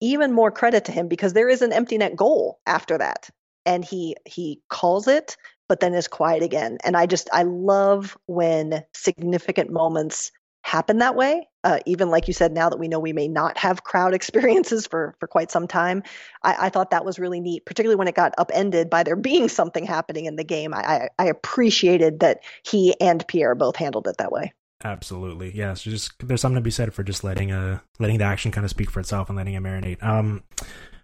even 0.00 0.32
more 0.32 0.50
credit 0.50 0.84
to 0.86 0.92
him 0.92 1.08
because 1.08 1.32
there 1.32 1.48
is 1.48 1.62
an 1.62 1.72
empty 1.72 1.98
net 1.98 2.16
goal 2.16 2.60
after 2.66 2.98
that, 2.98 3.28
and 3.66 3.84
he 3.84 4.16
he 4.24 4.60
calls 4.68 5.08
it, 5.08 5.36
but 5.68 5.80
then 5.80 5.94
is 5.94 6.08
quiet 6.08 6.42
again. 6.42 6.78
And 6.84 6.96
I 6.96 7.06
just 7.06 7.28
I 7.32 7.42
love 7.42 8.16
when 8.26 8.84
significant 8.94 9.70
moments 9.70 10.32
happen 10.62 10.98
that 10.98 11.14
way. 11.14 11.48
Uh, 11.64 11.78
even 11.86 12.10
like 12.10 12.28
you 12.28 12.34
said, 12.34 12.52
now 12.52 12.68
that 12.68 12.78
we 12.78 12.88
know 12.88 12.98
we 12.98 13.12
may 13.12 13.28
not 13.28 13.58
have 13.58 13.84
crowd 13.84 14.14
experiences 14.18 14.86
for 14.86 15.14
for 15.20 15.26
quite 15.26 15.50
some 15.50 15.66
time, 15.66 16.02
I, 16.42 16.66
I 16.66 16.68
thought 16.70 16.90
that 16.90 17.04
was 17.04 17.18
really 17.18 17.40
neat, 17.40 17.64
particularly 17.66 17.96
when 17.96 18.08
it 18.08 18.14
got 18.14 18.34
upended 18.38 18.90
by 18.90 19.02
there 19.02 19.16
being 19.28 19.48
something 19.48 19.84
happening 19.84 20.26
in 20.26 20.36
the 20.36 20.44
game. 20.44 20.74
I, 20.74 20.80
I, 20.80 21.08
I 21.18 21.24
appreciated 21.26 22.20
that 22.20 22.40
he 22.64 22.94
and 23.00 23.26
Pierre 23.26 23.54
both 23.54 23.76
handled 23.76 24.06
it 24.08 24.16
that 24.18 24.32
way. 24.32 24.52
Absolutely, 24.84 25.50
yeah. 25.56 25.74
So 25.74 25.90
just 25.90 26.12
there's 26.20 26.40
something 26.40 26.56
to 26.56 26.60
be 26.60 26.70
said 26.70 26.94
for 26.94 27.02
just 27.02 27.24
letting 27.24 27.50
uh 27.50 27.80
letting 27.98 28.18
the 28.18 28.24
action 28.24 28.52
kind 28.52 28.64
of 28.64 28.70
speak 28.70 28.90
for 28.90 29.00
itself 29.00 29.28
and 29.28 29.36
letting 29.36 29.54
it 29.54 29.62
marinate. 29.62 30.02
Um, 30.02 30.44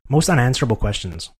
most 0.09 0.29
unanswerable 0.29 0.77
questions. 0.77 1.31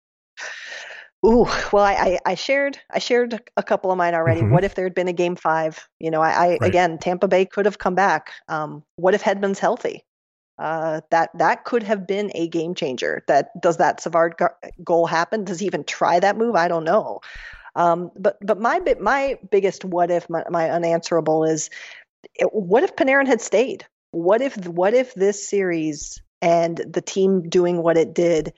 Ooh, 1.25 1.47
well, 1.73 1.85
I, 1.85 2.19
I 2.27 2.35
shared 2.35 2.79
I 2.91 2.99
shared 2.99 3.41
a 3.57 3.63
couple 3.63 3.91
of 3.91 3.97
mine 3.97 4.15
already. 4.15 4.43
Mm-hmm. 4.43 4.53
What 4.53 4.65
if 4.65 4.75
there 4.75 4.85
had 4.85 4.95
been 4.95 5.09
a 5.09 5.13
game 5.13 5.37
five? 5.37 5.89
You 5.99 6.11
know, 6.11 6.21
I, 6.21 6.31
I 6.31 6.49
right. 6.49 6.63
again, 6.63 6.99
Tampa 6.99 7.29
Bay 7.29 7.47
could 7.47 7.65
have 7.65 7.79
come 7.79 7.95
back. 7.95 8.33
Um, 8.49 8.85
what 8.97 9.15
if 9.15 9.23
Hedman's 9.23 9.59
healthy? 9.59 10.05
Uh, 10.59 11.01
that 11.11 11.31
that 11.39 11.65
could 11.65 11.83
have 11.83 12.07
been 12.07 12.31
a 12.35 12.49
game 12.49 12.75
changer. 12.75 13.25
That 13.27 13.49
does 13.61 13.79
that 13.79 14.01
Savard 14.01 14.35
goal 14.83 15.07
happen? 15.07 15.45
Does 15.45 15.61
he 15.61 15.67
even 15.67 15.85
try 15.85 16.21
that 16.21 16.37
move? 16.37 16.57
I 16.57 16.69
don't 16.69 16.85
know. 16.85 17.21
Um, 17.75 18.11
but 18.17 18.37
but 18.41 18.61
my 18.61 18.81
my 19.01 19.39
biggest 19.51 19.85
what 19.85 20.11
if 20.11 20.29
my, 20.29 20.45
my 20.51 20.71
unanswerable 20.71 21.45
is 21.45 21.71
what 22.53 22.83
if 22.83 22.97
Panarin 22.97 23.27
had 23.27 23.41
stayed? 23.41 23.87
What 24.11 24.43
if 24.43 24.57
what 24.67 24.95
if 24.95 25.15
this 25.15 25.49
series 25.49 26.21
and 26.43 26.77
the 26.77 27.03
team 27.03 27.49
doing 27.49 27.83
what 27.83 27.97
it 27.97 28.15
did 28.15 28.53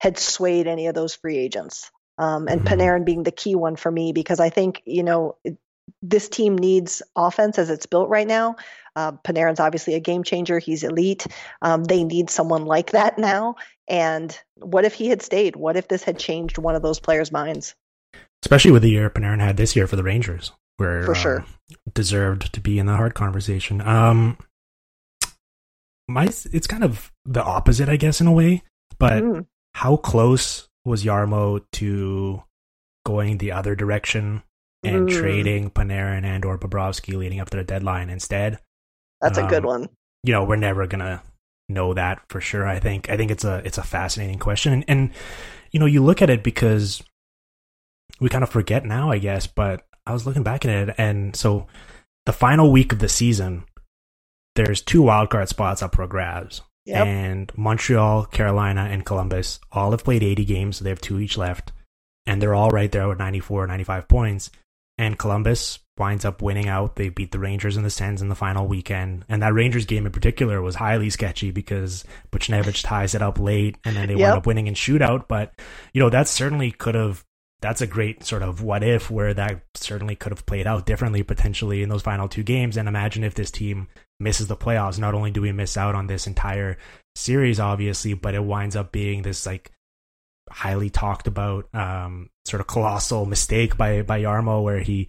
had 0.00 0.18
swayed 0.18 0.66
any 0.66 0.86
of 0.86 0.94
those 0.94 1.14
free 1.14 1.36
agents? 1.36 1.90
Um, 2.18 2.48
and 2.48 2.62
mm-hmm. 2.62 2.80
Panarin 2.80 3.04
being 3.04 3.22
the 3.22 3.30
key 3.30 3.54
one 3.54 3.76
for 3.76 3.90
me 3.90 4.12
because 4.12 4.40
I 4.40 4.50
think 4.50 4.82
you 4.84 5.02
know 5.02 5.36
this 6.02 6.28
team 6.28 6.56
needs 6.56 7.02
offense 7.16 7.58
as 7.58 7.70
it's 7.70 7.86
built 7.86 8.08
right 8.08 8.26
now. 8.26 8.56
Uh, 8.94 9.12
Panarin's 9.12 9.60
obviously 9.60 9.94
a 9.94 10.00
game 10.00 10.22
changer; 10.22 10.58
he's 10.58 10.82
elite. 10.82 11.26
Um, 11.62 11.84
they 11.84 12.04
need 12.04 12.30
someone 12.30 12.66
like 12.66 12.92
that 12.92 13.18
now. 13.18 13.56
And 13.88 14.38
what 14.56 14.84
if 14.84 14.94
he 14.94 15.08
had 15.08 15.22
stayed? 15.22 15.56
What 15.56 15.76
if 15.76 15.88
this 15.88 16.02
had 16.02 16.18
changed 16.18 16.58
one 16.58 16.74
of 16.74 16.82
those 16.82 17.00
players' 17.00 17.32
minds? 17.32 17.74
Especially 18.44 18.70
with 18.70 18.82
the 18.82 18.90
year 18.90 19.08
Panarin 19.08 19.40
had 19.40 19.56
this 19.56 19.76
year 19.76 19.86
for 19.86 19.96
the 19.96 20.02
Rangers, 20.02 20.52
where 20.76 21.04
for 21.04 21.14
sure 21.14 21.40
um, 21.40 21.46
deserved 21.94 22.52
to 22.52 22.60
be 22.60 22.78
in 22.78 22.86
the 22.86 22.96
hard 22.96 23.14
conversation. 23.14 23.80
Um, 23.80 24.36
my 26.08 26.24
it's 26.24 26.66
kind 26.66 26.84
of 26.84 27.10
the 27.24 27.42
opposite, 27.42 27.88
I 27.88 27.96
guess, 27.96 28.20
in 28.20 28.26
a 28.26 28.32
way. 28.32 28.62
But 28.98 29.22
mm. 29.22 29.46
how 29.74 29.96
close 29.96 30.68
was 30.84 31.04
Jarmo 31.04 31.64
to 31.72 32.42
going 33.04 33.38
the 33.38 33.52
other 33.52 33.74
direction 33.74 34.42
and 34.82 35.08
mm. 35.08 35.12
trading 35.12 35.70
Panarin 35.70 36.24
and 36.24 36.44
or 36.44 36.58
Bobrovsky 36.58 37.16
leading 37.16 37.40
up 37.40 37.50
to 37.50 37.56
the 37.56 37.64
deadline 37.64 38.10
instead. 38.10 38.58
That's 39.20 39.38
um, 39.38 39.46
a 39.46 39.48
good 39.48 39.64
um, 39.64 39.66
one. 39.66 39.88
You 40.24 40.32
know, 40.32 40.44
we're 40.44 40.56
never 40.56 40.86
gonna 40.86 41.22
know 41.68 41.94
that 41.94 42.20
for 42.28 42.40
sure. 42.40 42.66
I 42.66 42.78
think 42.78 43.10
I 43.10 43.16
think 43.16 43.30
it's 43.30 43.44
a 43.44 43.62
it's 43.64 43.78
a 43.78 43.82
fascinating 43.82 44.38
question, 44.38 44.72
and, 44.72 44.84
and 44.88 45.10
you 45.70 45.80
know, 45.80 45.86
you 45.86 46.02
look 46.02 46.22
at 46.22 46.30
it 46.30 46.42
because 46.42 47.02
we 48.20 48.28
kind 48.28 48.44
of 48.44 48.50
forget 48.50 48.84
now, 48.84 49.10
I 49.10 49.18
guess. 49.18 49.46
But 49.46 49.84
I 50.06 50.12
was 50.12 50.26
looking 50.26 50.42
back 50.42 50.64
at 50.64 50.88
it, 50.88 50.94
and 50.98 51.34
so 51.34 51.66
the 52.26 52.32
final 52.32 52.70
week 52.70 52.92
of 52.92 52.98
the 52.98 53.08
season, 53.08 53.64
there's 54.54 54.82
two 54.82 55.02
wildcard 55.02 55.48
spots 55.48 55.82
up 55.82 55.94
for 55.94 56.06
grabs. 56.06 56.62
Yep. 56.84 57.06
And 57.06 57.52
Montreal, 57.56 58.26
Carolina, 58.26 58.88
and 58.90 59.04
Columbus 59.04 59.60
all 59.70 59.92
have 59.92 60.04
played 60.04 60.22
80 60.22 60.44
games, 60.44 60.76
so 60.76 60.84
they 60.84 60.90
have 60.90 61.00
two 61.00 61.20
each 61.20 61.38
left. 61.38 61.72
And 62.26 62.40
they're 62.40 62.54
all 62.54 62.70
right 62.70 62.90
there 62.90 63.08
with 63.08 63.18
94, 63.18 63.66
95 63.66 64.08
points. 64.08 64.50
And 64.98 65.18
Columbus 65.18 65.78
winds 65.98 66.24
up 66.24 66.42
winning 66.42 66.68
out. 66.68 66.96
They 66.96 67.08
beat 67.08 67.32
the 67.32 67.38
Rangers 67.38 67.76
and 67.76 67.84
the 67.84 67.90
Sens 67.90 68.22
in 68.22 68.28
the 68.28 68.34
final 68.34 68.66
weekend. 68.66 69.24
And 69.28 69.42
that 69.42 69.54
Rangers 69.54 69.86
game 69.86 70.06
in 70.06 70.12
particular 70.12 70.60
was 70.60 70.74
highly 70.74 71.10
sketchy 71.10 71.50
because 71.50 72.04
Buchnevich 72.30 72.84
ties 72.84 73.14
it 73.14 73.22
up 73.22 73.38
late 73.38 73.76
and 73.84 73.96
then 73.96 74.08
they 74.08 74.14
yep. 74.14 74.20
wind 74.20 74.38
up 74.38 74.46
winning 74.46 74.66
in 74.66 74.74
shootout. 74.74 75.26
But, 75.28 75.52
you 75.92 76.00
know, 76.00 76.10
that 76.10 76.28
certainly 76.28 76.70
could 76.70 76.94
have 76.94 77.24
that's 77.60 77.80
a 77.80 77.86
great 77.86 78.24
sort 78.24 78.42
of 78.42 78.60
what 78.60 78.82
if 78.82 79.08
where 79.08 79.32
that 79.32 79.62
certainly 79.74 80.16
could 80.16 80.32
have 80.32 80.44
played 80.44 80.66
out 80.66 80.84
differently 80.84 81.22
potentially 81.22 81.82
in 81.82 81.88
those 81.88 82.02
final 82.02 82.28
two 82.28 82.42
games. 82.42 82.76
And 82.76 82.88
imagine 82.88 83.24
if 83.24 83.34
this 83.34 83.52
team 83.52 83.88
misses 84.20 84.46
the 84.46 84.56
playoffs. 84.56 84.98
Not 84.98 85.14
only 85.14 85.30
do 85.30 85.42
we 85.42 85.52
miss 85.52 85.76
out 85.76 85.94
on 85.94 86.06
this 86.06 86.26
entire 86.26 86.78
series, 87.14 87.60
obviously, 87.60 88.14
but 88.14 88.34
it 88.34 88.44
winds 88.44 88.76
up 88.76 88.92
being 88.92 89.22
this 89.22 89.46
like 89.46 89.72
highly 90.50 90.90
talked 90.90 91.26
about 91.26 91.68
um, 91.74 92.30
sort 92.44 92.60
of 92.60 92.66
colossal 92.66 93.26
mistake 93.26 93.76
by 93.76 94.02
by 94.02 94.20
Jarmo 94.20 94.62
where 94.62 94.80
he 94.80 95.08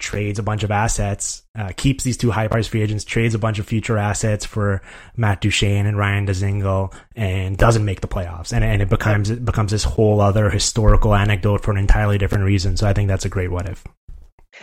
trades 0.00 0.38
a 0.38 0.42
bunch 0.42 0.64
of 0.64 0.70
assets, 0.70 1.42
uh, 1.56 1.70
keeps 1.76 2.02
these 2.02 2.16
two 2.16 2.30
high 2.30 2.48
price 2.48 2.66
free 2.66 2.82
agents, 2.82 3.04
trades 3.04 3.34
a 3.34 3.38
bunch 3.38 3.58
of 3.58 3.66
future 3.66 3.98
assets 3.98 4.44
for 4.44 4.82
Matt 5.16 5.42
Duchene 5.42 5.86
and 5.86 5.96
Ryan 5.96 6.26
Dzingel, 6.26 6.92
and 7.14 7.56
doesn't 7.56 7.84
make 7.84 8.00
the 8.00 8.08
playoffs. 8.08 8.52
And, 8.52 8.64
and 8.64 8.82
it 8.82 8.88
becomes 8.88 9.30
it 9.30 9.44
becomes 9.44 9.70
this 9.70 9.84
whole 9.84 10.20
other 10.20 10.50
historical 10.50 11.14
anecdote 11.14 11.62
for 11.62 11.70
an 11.70 11.76
entirely 11.76 12.18
different 12.18 12.44
reason. 12.44 12.76
So 12.76 12.88
I 12.88 12.94
think 12.94 13.08
that's 13.08 13.26
a 13.26 13.28
great 13.28 13.50
what 13.52 13.68
if. 13.68 13.84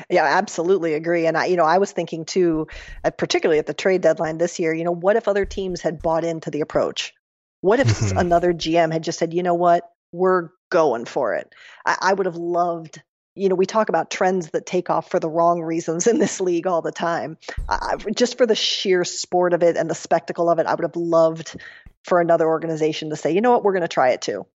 Yeah, 0.09 0.23
I 0.23 0.37
absolutely 0.37 0.93
agree. 0.93 1.25
And 1.25 1.37
I, 1.37 1.45
you 1.45 1.57
know, 1.57 1.65
I 1.65 1.77
was 1.77 1.91
thinking 1.91 2.25
too, 2.25 2.67
uh, 3.03 3.11
particularly 3.11 3.59
at 3.59 3.65
the 3.65 3.73
trade 3.73 4.01
deadline 4.01 4.37
this 4.37 4.59
year. 4.59 4.73
You 4.73 4.83
know, 4.83 4.93
what 4.93 5.15
if 5.15 5.27
other 5.27 5.45
teams 5.45 5.81
had 5.81 6.01
bought 6.01 6.23
into 6.23 6.51
the 6.51 6.61
approach? 6.61 7.13
What 7.61 7.79
if 7.79 7.87
mm-hmm. 7.87 8.17
another 8.17 8.53
GM 8.53 8.91
had 8.91 9.03
just 9.03 9.19
said, 9.19 9.33
you 9.33 9.43
know 9.43 9.55
what, 9.55 9.89
we're 10.11 10.49
going 10.69 11.05
for 11.05 11.33
it? 11.35 11.53
I, 11.85 11.97
I 12.01 12.13
would 12.13 12.25
have 12.25 12.35
loved 12.35 13.01
you 13.37 13.49
know, 13.49 13.55
we 13.55 13.65
talk 13.65 13.89
about 13.89 14.09
trends 14.09 14.49
that 14.49 14.65
take 14.65 14.89
off 14.89 15.09
for 15.09 15.19
the 15.19 15.29
wrong 15.29 15.61
reasons 15.61 16.07
in 16.07 16.17
this 16.17 16.41
league 16.41 16.67
all 16.67 16.81
the 16.81 16.91
time. 16.91 17.37
I, 17.69 17.95
just 18.15 18.37
for 18.37 18.45
the 18.45 18.55
sheer 18.55 19.03
sport 19.03 19.53
of 19.53 19.63
it 19.63 19.77
and 19.77 19.89
the 19.89 19.95
spectacle 19.95 20.49
of 20.49 20.59
it, 20.59 20.65
I 20.65 20.73
would 20.73 20.83
have 20.83 20.95
loved 20.95 21.55
for 22.03 22.19
another 22.19 22.47
organization 22.47 23.11
to 23.11 23.15
say, 23.15 23.31
you 23.31 23.41
know 23.41 23.51
what, 23.51 23.63
we're 23.63 23.73
going 23.73 23.81
to 23.81 23.87
try 23.87 24.09
it 24.09 24.21
too. 24.21 24.45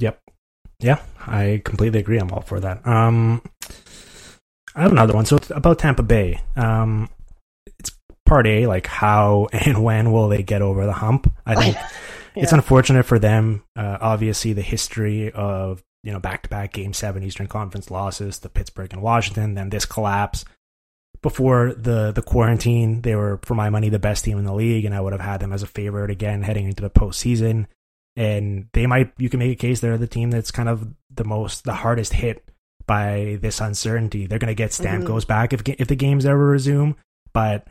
Yep. 0.00 0.20
Yeah, 0.80 1.00
I 1.26 1.62
completely 1.64 2.00
agree. 2.00 2.18
I'm 2.18 2.30
all 2.30 2.40
for 2.40 2.60
that. 2.60 2.86
Um, 2.86 3.42
I 4.74 4.82
have 4.82 4.92
another 4.92 5.14
one. 5.14 5.26
So 5.26 5.36
it's 5.36 5.50
about 5.50 5.78
Tampa 5.78 6.02
Bay. 6.02 6.40
Um, 6.56 7.08
it's 7.78 7.90
part 8.26 8.46
A, 8.46 8.66
like 8.66 8.86
how 8.86 9.48
and 9.52 9.82
when 9.82 10.12
will 10.12 10.28
they 10.28 10.42
get 10.42 10.62
over 10.62 10.86
the 10.86 10.92
hump? 10.92 11.32
I 11.46 11.54
think 11.54 11.74
yeah. 12.34 12.42
it's 12.42 12.52
unfortunate 12.52 13.04
for 13.04 13.18
them. 13.18 13.64
Uh, 13.76 13.98
obviously, 14.00 14.52
the 14.52 14.62
history 14.62 15.32
of 15.32 15.82
you 16.02 16.12
know, 16.12 16.20
back 16.20 16.42
to 16.44 16.48
back 16.48 16.72
game 16.72 16.92
seven 16.92 17.22
Eastern 17.22 17.46
Conference 17.46 17.90
losses 17.90 18.38
to 18.38 18.48
Pittsburgh 18.48 18.92
and 18.92 19.02
Washington, 19.02 19.54
then 19.54 19.70
this 19.70 19.84
collapse. 19.84 20.44
Before 21.20 21.74
the 21.74 22.12
the 22.12 22.22
quarantine, 22.22 23.02
they 23.02 23.16
were, 23.16 23.40
for 23.42 23.54
my 23.54 23.70
money, 23.70 23.88
the 23.88 23.98
best 23.98 24.24
team 24.24 24.38
in 24.38 24.44
the 24.44 24.54
league, 24.54 24.84
and 24.84 24.94
I 24.94 25.00
would 25.00 25.12
have 25.12 25.20
had 25.20 25.40
them 25.40 25.52
as 25.52 25.64
a 25.64 25.66
favorite 25.66 26.10
again 26.10 26.42
heading 26.42 26.66
into 26.66 26.82
the 26.82 26.90
postseason. 26.90 27.66
And 28.14 28.68
they 28.72 28.86
might, 28.86 29.12
you 29.18 29.28
can 29.28 29.38
make 29.38 29.52
a 29.52 29.56
case 29.56 29.80
they're 29.80 29.98
the 29.98 30.06
team 30.06 30.30
that's 30.30 30.50
kind 30.50 30.68
of 30.68 30.88
the 31.14 31.24
most, 31.24 31.64
the 31.64 31.74
hardest 31.74 32.12
hit 32.12 32.42
by 32.88 33.38
this 33.40 33.60
uncertainty. 33.60 34.26
They're 34.26 34.40
going 34.40 34.48
to 34.48 34.54
get 34.56 34.72
Stamkos 34.72 35.04
mm-hmm. 35.04 35.28
back 35.28 35.52
if 35.52 35.62
if 35.68 35.86
the 35.86 35.94
games 35.94 36.26
ever 36.26 36.44
resume, 36.44 36.96
but 37.32 37.68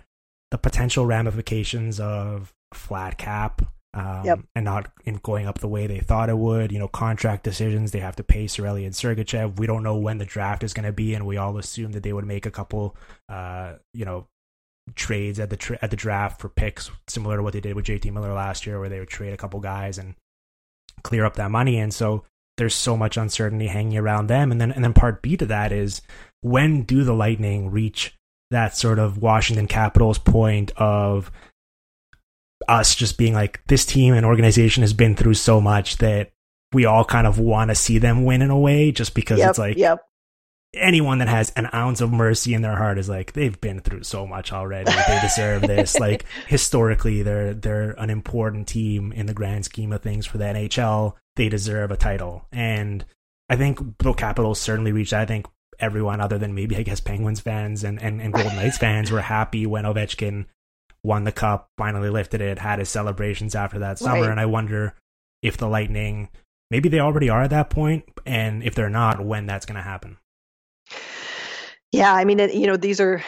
the 0.52 0.58
potential 0.58 1.06
ramifications 1.06 2.00
of 2.00 2.54
flat 2.74 3.18
cap 3.18 3.62
um, 3.94 4.22
yep. 4.24 4.40
and 4.56 4.64
not 4.64 4.92
in 5.06 5.16
going 5.16 5.48
up 5.48 5.60
the 5.60 5.68
way 5.68 5.88
they 5.88 6.00
thought 6.00 6.30
it 6.30 6.38
would. 6.38 6.72
You 6.72 6.80
know, 6.80 6.88
contract 6.88 7.44
decisions, 7.44 7.92
they 7.92 8.00
have 8.00 8.16
to 8.18 8.24
pay 8.24 8.46
Cirelli 8.46 8.86
and 8.86 8.94
Sergachev. 8.94 9.60
We 9.60 9.68
don't 9.68 9.84
know 9.84 9.98
when 9.98 10.20
the 10.20 10.26
draft 10.26 10.64
is 10.64 10.74
going 10.74 10.86
to 10.86 10.94
be, 10.94 11.14
and 11.16 11.26
we 11.26 11.36
all 11.36 11.58
assume 11.58 11.92
that 11.94 12.04
they 12.04 12.14
would 12.14 12.26
make 12.26 12.46
a 12.46 12.52
couple, 12.52 12.96
uh, 13.28 13.74
you 13.94 14.06
know, 14.06 14.28
trades 14.96 15.40
at 15.40 15.50
the 15.50 15.58
tra- 15.58 15.80
at 15.82 15.90
the 15.90 15.98
draft 15.98 16.40
for 16.40 16.48
picks, 16.48 16.92
similar 17.08 17.38
to 17.38 17.44
what 17.44 17.54
they 17.54 17.60
did 17.60 17.76
with 17.76 17.86
JT 17.86 18.14
Miller 18.14 18.34
last 18.34 18.66
year, 18.66 18.80
where 18.80 18.90
they 18.90 19.00
would 19.00 19.10
trade 19.10 19.34
a 19.34 19.38
couple 19.38 19.60
guys 19.60 19.98
and 19.98 20.16
clear 21.02 21.26
up 21.26 21.36
that 21.36 21.52
money. 21.52 21.80
And 21.80 21.94
so 21.94 22.24
there's 22.58 22.76
so 22.76 22.98
much 22.98 23.18
uncertainty 23.18 23.68
hanging 23.68 23.98
around 23.98 24.28
them. 24.28 24.52
And 24.52 24.60
then 24.60 24.72
and 24.72 24.84
then 24.84 24.94
part 24.94 25.22
B 25.22 25.38
to 25.38 25.46
that 25.46 25.72
is 25.72 26.02
when 26.42 26.84
do 26.84 27.04
the 27.04 27.14
Lightning 27.14 27.72
reach 27.72 28.16
that 28.52 28.76
sort 28.76 29.00
of 29.00 29.18
Washington 29.18 29.68
Capitals 29.68 30.18
point 30.18 30.72
of 30.78 31.32
us 32.68 32.96
just 32.96 33.18
being 33.18 33.34
like 33.34 33.62
this 33.68 33.86
team 33.86 34.14
and 34.14 34.26
organization 34.26 34.82
has 34.82 34.94
been 34.94 35.16
through 35.16 35.36
so 35.36 35.62
much 35.62 35.98
that 35.98 36.32
we 36.74 36.86
all 36.86 37.06
kind 37.06 37.28
of 37.28 37.40
want 37.40 37.70
to 37.70 37.76
see 37.76 37.98
them 37.98 38.26
win 38.26 38.42
in 38.42 38.50
a 38.50 38.60
way 38.60 38.92
just 38.92 39.14
because 39.14 39.40
yep, 39.40 39.50
it's 39.50 39.60
like 39.60 39.78
yep. 39.78 40.00
anyone 40.74 41.20
that 41.20 41.28
has 41.28 41.52
an 41.56 41.70
ounce 41.74 42.02
of 42.02 42.12
mercy 42.12 42.54
in 42.54 42.62
their 42.62 42.76
heart 42.76 42.98
is 42.98 43.08
like 43.08 43.34
they've 43.34 43.60
been 43.62 43.80
through 43.80 44.04
so 44.04 44.28
much 44.28 44.52
already. 44.52 44.92
They 44.92 45.20
deserve 45.22 45.62
this. 45.62 45.98
like 46.00 46.26
historically, 46.48 47.22
they're 47.22 47.54
they're 47.54 47.92
an 47.92 48.10
important 48.10 48.68
team 48.68 49.12
in 49.14 49.28
the 49.28 49.34
grand 49.34 49.66
scheme 49.66 49.94
of 49.94 50.02
things 50.02 50.26
for 50.26 50.38
the 50.38 50.46
NHL. 50.46 51.14
They 51.38 51.50
deserve 51.50 51.90
a 51.92 51.98
title, 51.98 52.46
and 52.52 53.06
I 53.50 53.56
think 53.56 53.98
Bill 54.00 54.14
Capitals 54.14 54.60
certainly 54.60 54.92
reached. 54.92 55.12
that. 55.12 55.22
I 55.22 55.26
think 55.26 55.48
everyone 55.80 56.20
other 56.20 56.38
than 56.38 56.54
maybe 56.56 56.76
I 56.76 56.84
guess 56.84 57.00
Penguins 57.00 57.40
fans 57.40 57.84
and 57.84 58.02
and, 58.02 58.22
and 58.22 58.34
Golden 58.34 58.56
Knights 58.56 58.78
fans 58.86 59.12
were 59.12 59.22
happy 59.22 59.66
when 59.66 59.86
Ovechkin 59.86 60.46
won 61.04 61.24
the 61.24 61.32
cup, 61.32 61.70
finally 61.78 62.10
lifted 62.10 62.42
it, 62.42 62.60
had 62.60 62.80
his 62.80 62.90
celebrations 62.90 63.56
after 63.56 63.80
that 63.80 63.98
summer, 64.00 64.22
Right. 64.24 64.32
and 64.32 64.40
I 64.40 64.46
wonder 64.46 64.94
if 65.42 65.56
the 65.58 65.68
Lightning. 65.68 66.30
Maybe 66.70 66.90
they 66.90 67.00
already 67.00 67.30
are 67.30 67.44
at 67.44 67.52
that 67.52 67.70
point, 67.70 68.04
and 68.26 68.62
if 68.62 68.76
they're 68.76 68.90
not, 68.90 69.24
when 69.24 69.46
that's 69.46 69.66
going 69.66 69.78
to 69.78 69.82
happen. 69.82 70.18
Yeah, 71.92 72.14
I 72.14 72.26
mean, 72.26 72.40
you 72.40 72.68
know, 72.68 72.76
these 72.78 73.00
are 73.00 73.24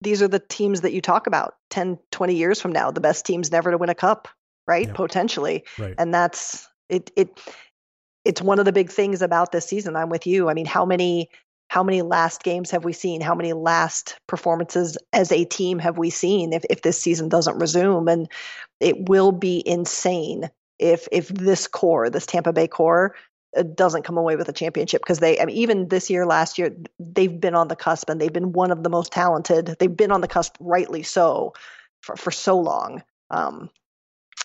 these 0.00 0.22
are 0.22 0.28
the 0.28 0.40
teams 0.40 0.80
that 0.80 0.92
you 0.92 1.00
talk 1.00 1.26
about 1.26 1.54
10, 1.70 1.98
20 2.10 2.34
years 2.34 2.60
from 2.60 2.72
now, 2.72 2.90
the 2.90 3.00
best 3.00 3.26
teams 3.26 3.52
never 3.52 3.70
to 3.70 3.76
win 3.78 3.90
a 3.90 3.94
cup, 3.94 4.28
right? 4.66 4.92
Potentially. 4.92 5.64
Right. 5.78 5.94
And 5.98 6.12
that's 6.12 6.66
it 6.90 7.10
it 7.16 7.40
it's 8.24 8.42
one 8.42 8.58
of 8.58 8.64
the 8.64 8.72
big 8.72 8.90
things 8.90 9.22
about 9.22 9.52
this 9.52 9.66
season. 9.66 9.96
I'm 9.96 10.10
with 10.10 10.26
you. 10.26 10.50
I 10.50 10.54
mean, 10.54 10.66
how 10.66 10.84
many 10.84 11.30
how 11.68 11.82
many 11.84 12.02
last 12.02 12.42
games 12.42 12.70
have 12.72 12.84
we 12.84 12.92
seen? 12.92 13.20
How 13.20 13.34
many 13.34 13.52
last 13.52 14.18
performances 14.26 14.98
as 15.12 15.30
a 15.30 15.44
team 15.44 15.78
have 15.78 15.98
we 15.98 16.10
seen 16.10 16.52
if 16.52 16.64
if 16.68 16.82
this 16.82 17.00
season 17.00 17.28
doesn't 17.28 17.58
resume? 17.58 18.08
And 18.08 18.28
it 18.80 19.08
will 19.08 19.32
be 19.32 19.62
insane 19.66 20.50
if 20.78 21.06
if 21.12 21.28
this 21.28 21.66
core, 21.66 22.10
this 22.10 22.26
Tampa 22.26 22.52
Bay 22.52 22.66
core, 22.66 23.14
uh, 23.56 23.62
doesn't 23.62 24.04
come 24.04 24.16
away 24.16 24.36
with 24.36 24.48
a 24.48 24.52
championship 24.52 25.02
because 25.02 25.18
they 25.18 25.40
I 25.40 25.44
mean 25.44 25.56
even 25.56 25.88
this 25.88 26.08
year 26.08 26.24
last 26.24 26.58
year 26.58 26.74
they've 26.98 27.40
been 27.40 27.54
on 27.54 27.68
the 27.68 27.76
cusp 27.76 28.08
and 28.08 28.20
they've 28.20 28.32
been 28.32 28.52
one 28.52 28.70
of 28.70 28.84
the 28.84 28.90
most 28.90 29.10
talented 29.12 29.74
they've 29.80 29.96
been 29.96 30.12
on 30.12 30.20
the 30.20 30.28
cusp 30.28 30.54
rightly 30.60 31.02
so 31.02 31.54
for, 32.00 32.14
for 32.14 32.30
so 32.30 32.56
long 32.56 33.02
um 33.30 33.68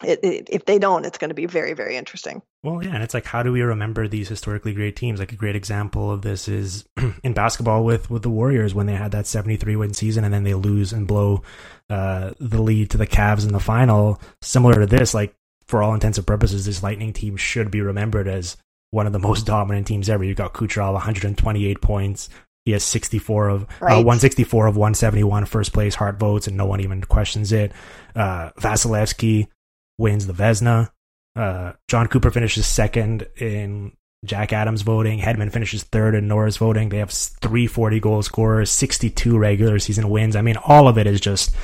it, 0.04 0.20
it, 0.24 0.48
if 0.52 0.66
they 0.66 0.78
don't 0.78 1.06
it's 1.06 1.18
going 1.18 1.30
to 1.30 1.36
be 1.36 1.46
very 1.46 1.74
very 1.74 1.96
interesting 1.96 2.42
Well, 2.66 2.84
yeah, 2.84 2.96
and 2.96 3.04
it's 3.04 3.14
like, 3.14 3.26
how 3.26 3.44
do 3.44 3.52
we 3.52 3.62
remember 3.62 4.08
these 4.08 4.28
historically 4.28 4.74
great 4.74 4.96
teams? 4.96 5.20
Like 5.20 5.32
a 5.32 5.36
great 5.36 5.56
example 5.56 6.12
of 6.12 6.24
this 6.24 6.48
is 6.48 6.84
in 7.24 7.34
basketball 7.34 7.86
with 7.86 8.10
with 8.10 8.24
the 8.24 8.30
Warriors 8.32 8.74
when 8.74 8.88
they 8.88 8.96
had 8.96 9.12
that 9.12 9.28
seventy 9.28 9.56
three 9.56 9.76
win 9.76 9.94
season 9.94 10.24
and 10.24 10.34
then 10.34 10.46
they 10.46 10.56
lose 10.56 10.92
and 10.92 11.08
blow 11.08 11.44
uh, 11.92 12.32
the 12.40 12.60
lead 12.60 12.90
to 12.90 12.98
the 12.98 13.06
Cavs 13.06 13.46
in 13.46 13.54
the 13.54 13.60
final. 13.60 14.20
Similar 14.42 14.80
to 14.80 14.88
this, 14.88 15.14
like 15.14 15.36
for 15.68 15.84
all 15.84 15.94
intents 15.94 16.18
and 16.18 16.26
purposes, 16.26 16.66
this 16.66 16.82
Lightning 16.82 17.14
team 17.14 17.38
should 17.38 17.70
be 17.70 17.82
remembered 17.82 18.28
as 18.28 18.58
one 18.90 19.06
of 19.06 19.14
the 19.14 19.20
most 19.20 19.46
dominant 19.46 19.86
teams 19.86 20.10
ever. 20.10 20.24
You've 20.24 20.36
got 20.36 20.56
Kucherov, 20.56 20.94
one 20.94 21.02
hundred 21.04 21.26
and 21.26 21.38
twenty 21.38 21.68
eight 21.68 21.82
points. 21.82 22.30
He 22.66 22.72
has 22.72 22.84
64 22.84 23.50
of 23.50 23.62
uh, 23.80 24.02
164 24.02 24.66
of 24.66 24.76
171 24.76 25.46
first 25.46 25.72
place 25.72 25.94
heart 25.94 26.18
votes, 26.18 26.48
and 26.48 26.58
no 26.58 26.66
one 26.66 26.82
even 26.82 27.04
questions 27.04 27.52
it. 27.52 27.72
Uh, 28.16 28.50
Vasilevskiy 28.60 29.50
wins 29.98 30.28
the 30.28 30.34
Vezina. 30.34 30.90
Uh, 31.36 31.74
Jon 31.88 32.08
Cooper 32.08 32.32
finishes 32.32 32.66
second 32.68 33.28
in 33.38 33.94
Jack 34.26 34.54
Adams 34.54 34.82
voting. 34.82 35.20
Hedman 35.20 35.52
finishes 35.52 35.84
third 35.84 36.16
in 36.16 36.28
Norris 36.28 36.58
voting. 36.58 36.90
They 36.90 36.98
have 37.00 37.12
three 37.12 37.68
forty 37.68 38.00
40 38.00 38.00
goal 38.00 38.22
scorers, 38.24 38.72
62 38.72 39.38
regular 39.38 39.80
season 39.80 40.10
wins. 40.10 40.36
I 40.36 40.42
mean, 40.42 40.58
all 40.58 40.88
of 40.88 40.98
it 40.98 41.08
is 41.08 41.22
just 41.22 41.56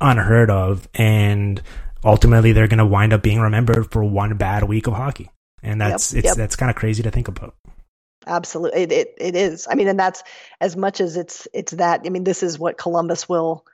unheard 0.00 0.50
of. 0.50 0.88
And 0.94 1.62
ultimately, 2.04 2.52
they're 2.52 2.68
going 2.68 2.78
to 2.78 2.86
wind 2.86 3.12
up 3.12 3.22
being 3.22 3.40
remembered 3.40 3.90
for 3.90 4.04
one 4.04 4.36
bad 4.36 4.64
week 4.64 4.86
of 4.86 4.94
hockey. 4.94 5.30
And 5.62 5.80
that's 5.80 6.12
Yep, 6.12 6.24
it's 6.24 6.26
yep. 6.26 6.36
that's 6.36 6.56
kind 6.56 6.70
of 6.70 6.76
crazy 6.76 7.02
to 7.02 7.10
think 7.10 7.28
about. 7.28 7.54
absolutely 8.26 8.82
it, 8.82 8.92
it 8.92 9.14
it 9.18 9.36
is 9.36 9.66
i 9.70 9.74
mean 9.74 9.88
and 9.88 9.98
that's 9.98 10.22
as 10.60 10.76
much 10.76 11.00
as 11.00 11.16
it's 11.16 11.48
it's 11.54 11.72
that 11.72 12.02
i 12.04 12.08
mean 12.10 12.24
this 12.24 12.42
is 12.42 12.58
what 12.58 12.76
columbus 12.76 13.28
will 13.28 13.64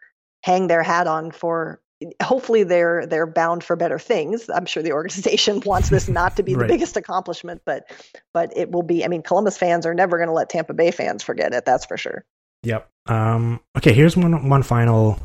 hang 0.42 0.66
their 0.68 0.82
hat 0.82 1.06
on 1.06 1.30
for 1.30 1.80
hopefully 2.22 2.64
they're 2.64 3.06
they're 3.06 3.26
bound 3.26 3.62
for 3.64 3.76
better 3.76 3.98
things 3.98 4.50
i'm 4.54 4.66
sure 4.66 4.82
the 4.82 4.92
organization 4.92 5.60
wants 5.66 5.88
this 5.90 6.08
not 6.08 6.36
to 6.36 6.42
be 6.42 6.54
Right. 6.54 6.66
the 6.66 6.74
biggest 6.74 6.96
accomplishment 6.96 7.62
but 7.64 7.84
but 8.32 8.52
it 8.56 8.70
will 8.70 8.82
be 8.82 9.04
i 9.04 9.08
mean 9.08 9.22
columbus 9.22 9.56
fans 9.56 9.86
are 9.86 9.94
never 9.94 10.16
going 10.18 10.28
to 10.28 10.34
let 10.34 10.48
tampa 10.50 10.74
bay 10.74 10.90
fans 10.90 11.22
forget 11.22 11.54
it 11.54 11.64
that's 11.64 11.86
for 11.86 11.96
sure 11.96 12.24
Yep. 12.64 12.88
Um, 13.06 13.60
okay, 13.76 13.92
here's 13.92 14.16
one 14.16 14.48
one 14.48 14.62
final 14.62 15.18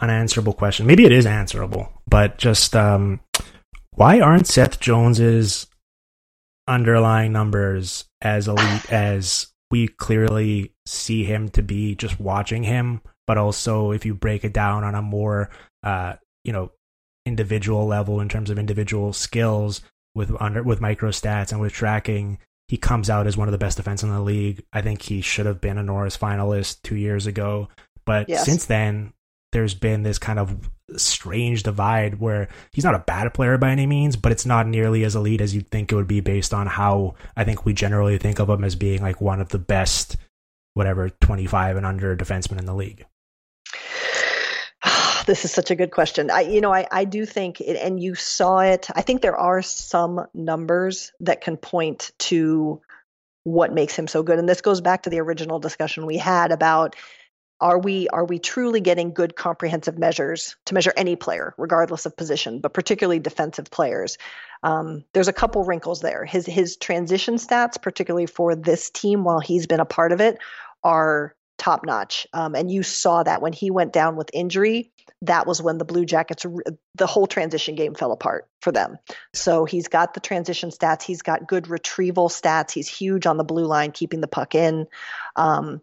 unanswerable 0.00 0.52
question. 0.52 0.86
Maybe 0.86 1.06
it 1.06 1.12
is 1.12 1.24
answerable, 1.24 1.90
but 2.06 2.36
just 2.36 2.76
um, 2.76 3.20
why 3.92 4.20
aren't 4.20 4.46
Seth 4.46 4.80
Jones's 4.80 5.66
underlying 6.68 7.32
numbers 7.32 8.04
as 8.20 8.48
elite 8.48 8.84
as 8.92 9.46
we 9.70 9.88
clearly 9.88 10.72
see 10.86 11.24
him 11.24 11.48
to 11.50 11.62
be 11.62 11.94
just 11.94 12.20
watching 12.20 12.62
him, 12.62 13.00
but 13.26 13.38
also 13.38 13.90
if 13.92 14.04
you 14.04 14.14
break 14.14 14.44
it 14.44 14.52
down 14.52 14.84
on 14.84 14.94
a 14.94 15.00
more 15.02 15.48
uh, 15.84 16.14
you 16.42 16.52
know, 16.52 16.72
individual 17.26 17.86
level 17.86 18.20
in 18.20 18.28
terms 18.28 18.50
of 18.50 18.58
individual 18.58 19.12
skills 19.12 19.80
with 20.14 20.30
under 20.40 20.62
with 20.62 20.80
micro 20.80 21.10
stats 21.10 21.52
and 21.52 21.60
with 21.60 21.72
tracking, 21.72 22.38
he 22.68 22.76
comes 22.76 23.08
out 23.08 23.26
as 23.26 23.36
one 23.36 23.46
of 23.48 23.52
the 23.52 23.58
best 23.58 23.76
defense 23.76 24.02
in 24.02 24.10
the 24.10 24.20
league. 24.20 24.64
I 24.72 24.82
think 24.82 25.02
he 25.02 25.20
should 25.20 25.46
have 25.46 25.60
been 25.60 25.78
a 25.78 25.82
Norris 25.82 26.16
finalist 26.16 26.82
two 26.82 26.96
years 26.96 27.26
ago, 27.26 27.68
but 28.04 28.28
Yes. 28.28 28.44
since 28.44 28.64
then, 28.66 29.12
there's 29.52 29.74
been 29.74 30.02
this 30.02 30.18
kind 30.18 30.38
of 30.38 30.68
strange 30.96 31.62
divide 31.62 32.20
where 32.20 32.48
he's 32.72 32.84
not 32.84 32.94
a 32.94 32.98
bad 33.00 33.32
player 33.32 33.56
by 33.56 33.70
any 33.70 33.86
means, 33.86 34.16
but 34.16 34.32
it's 34.32 34.44
not 34.44 34.66
nearly 34.66 35.04
as 35.04 35.16
elite 35.16 35.40
as 35.40 35.54
you'd 35.54 35.70
think 35.70 35.90
it 35.90 35.94
would 35.94 36.08
be 36.08 36.20
based 36.20 36.52
on 36.52 36.66
how 36.66 37.14
I 37.36 37.44
think 37.44 37.64
we 37.64 37.72
generally 37.72 38.18
think 38.18 38.38
of 38.38 38.50
him 38.50 38.64
as 38.64 38.76
being 38.76 39.00
like 39.00 39.20
one 39.20 39.40
of 39.40 39.48
the 39.48 39.58
best, 39.58 40.16
whatever, 40.74 41.08
25 41.08 41.76
and 41.76 41.86
under 41.86 42.16
defensemen 42.16 42.58
in 42.58 42.66
the 42.66 42.74
league. 42.74 43.06
this 45.26 45.44
is 45.44 45.52
such 45.52 45.70
a 45.70 45.74
good 45.74 45.90
question. 45.90 46.30
I, 46.30 46.42
you 46.42 46.60
know, 46.60 46.72
I, 46.72 46.86
I 46.90 47.04
do 47.04 47.26
think, 47.26 47.60
it, 47.60 47.76
and 47.76 48.02
you 48.02 48.14
saw 48.14 48.60
it. 48.60 48.88
I 48.94 49.02
think 49.02 49.22
there 49.22 49.36
are 49.36 49.62
some 49.62 50.26
numbers 50.34 51.12
that 51.20 51.40
can 51.40 51.56
point 51.56 52.12
to 52.20 52.80
what 53.44 53.72
makes 53.72 53.94
him 53.96 54.06
so 54.06 54.22
good, 54.22 54.38
and 54.38 54.48
this 54.48 54.60
goes 54.60 54.80
back 54.80 55.02
to 55.02 55.10
the 55.10 55.20
original 55.20 55.58
discussion 55.58 56.06
we 56.06 56.16
had 56.16 56.52
about 56.52 56.96
are 57.60 57.78
we 57.78 58.08
are 58.08 58.24
we 58.24 58.38
truly 58.38 58.80
getting 58.80 59.14
good 59.14 59.36
comprehensive 59.36 59.96
measures 59.96 60.56
to 60.66 60.74
measure 60.74 60.92
any 60.96 61.14
player, 61.16 61.54
regardless 61.56 62.04
of 62.04 62.16
position, 62.16 62.60
but 62.60 62.74
particularly 62.74 63.20
defensive 63.20 63.70
players. 63.70 64.18
Um, 64.62 65.04
there's 65.12 65.28
a 65.28 65.32
couple 65.32 65.64
wrinkles 65.64 66.00
there. 66.00 66.24
His 66.24 66.46
his 66.46 66.76
transition 66.76 67.36
stats, 67.36 67.80
particularly 67.80 68.26
for 68.26 68.56
this 68.56 68.90
team, 68.90 69.24
while 69.24 69.40
he's 69.40 69.66
been 69.66 69.80
a 69.80 69.84
part 69.84 70.12
of 70.12 70.20
it, 70.20 70.38
are 70.82 71.34
top 71.56 71.86
notch. 71.86 72.26
Um, 72.32 72.54
and 72.54 72.70
you 72.70 72.82
saw 72.82 73.22
that 73.22 73.40
when 73.40 73.52
he 73.52 73.70
went 73.70 73.92
down 73.92 74.16
with 74.16 74.30
injury, 74.32 74.90
that 75.26 75.46
was 75.46 75.62
when 75.62 75.78
the 75.78 75.84
Blue 75.84 76.04
Jackets, 76.04 76.44
the 76.94 77.06
whole 77.06 77.26
transition 77.26 77.74
game 77.74 77.94
fell 77.94 78.12
apart 78.12 78.48
for 78.60 78.72
them. 78.72 78.98
So 79.32 79.64
he's 79.64 79.88
got 79.88 80.14
the 80.14 80.20
transition 80.20 80.70
stats. 80.70 81.02
He's 81.02 81.22
got 81.22 81.48
good 81.48 81.68
retrieval 81.68 82.28
stats. 82.28 82.72
He's 82.72 82.88
huge 82.88 83.26
on 83.26 83.36
the 83.36 83.44
blue 83.44 83.66
line, 83.66 83.92
keeping 83.92 84.20
the 84.20 84.28
puck 84.28 84.54
in. 84.54 84.86
Um, 85.36 85.82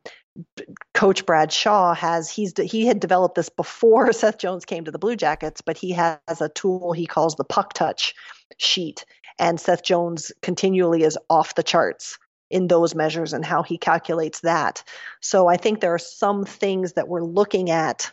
Coach 0.93 1.25
Brad 1.25 1.51
Shaw 1.51 1.93
has 1.93 2.29
he's 2.29 2.53
he 2.57 2.85
had 2.85 2.99
developed 2.99 3.35
this 3.35 3.49
before 3.49 4.13
Seth 4.13 4.37
Jones 4.37 4.65
came 4.65 4.85
to 4.85 4.91
the 4.91 4.99
Blue 4.99 5.15
Jackets, 5.15 5.61
but 5.61 5.77
he 5.77 5.91
has 5.91 6.19
a 6.39 6.49
tool 6.49 6.93
he 6.93 7.05
calls 7.05 7.35
the 7.35 7.43
puck 7.43 7.73
touch 7.73 8.13
sheet, 8.57 9.05
and 9.37 9.59
Seth 9.59 9.83
Jones 9.83 10.31
continually 10.41 11.03
is 11.03 11.17
off 11.29 11.55
the 11.55 11.63
charts 11.63 12.17
in 12.49 12.67
those 12.67 12.93
measures 12.93 13.33
and 13.33 13.45
how 13.45 13.63
he 13.63 13.77
calculates 13.77 14.41
that. 14.41 14.83
So 15.21 15.47
I 15.47 15.57
think 15.57 15.79
there 15.79 15.93
are 15.93 15.99
some 15.99 16.45
things 16.45 16.93
that 16.93 17.07
we're 17.07 17.23
looking 17.23 17.71
at, 17.71 18.11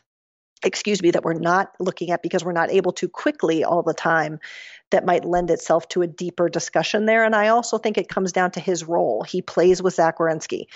excuse 0.62 1.02
me, 1.02 1.10
that 1.10 1.24
we're 1.24 1.34
not 1.34 1.72
looking 1.80 2.10
at 2.10 2.22
because 2.22 2.44
we're 2.44 2.52
not 2.52 2.70
able 2.70 2.92
to 2.92 3.08
quickly 3.08 3.64
all 3.64 3.82
the 3.82 3.94
time 3.94 4.40
that 4.90 5.04
might 5.04 5.24
lend 5.24 5.50
itself 5.50 5.86
to 5.88 6.02
a 6.02 6.06
deeper 6.06 6.48
discussion 6.48 7.06
there. 7.06 7.24
And 7.24 7.34
I 7.34 7.48
also 7.48 7.78
think 7.78 7.98
it 7.98 8.08
comes 8.08 8.32
down 8.32 8.50
to 8.52 8.60
his 8.60 8.84
role. 8.84 9.22
He 9.22 9.42
plays 9.42 9.82
with 9.82 9.94
Zach 9.94 10.18
Werenski. 10.18 10.66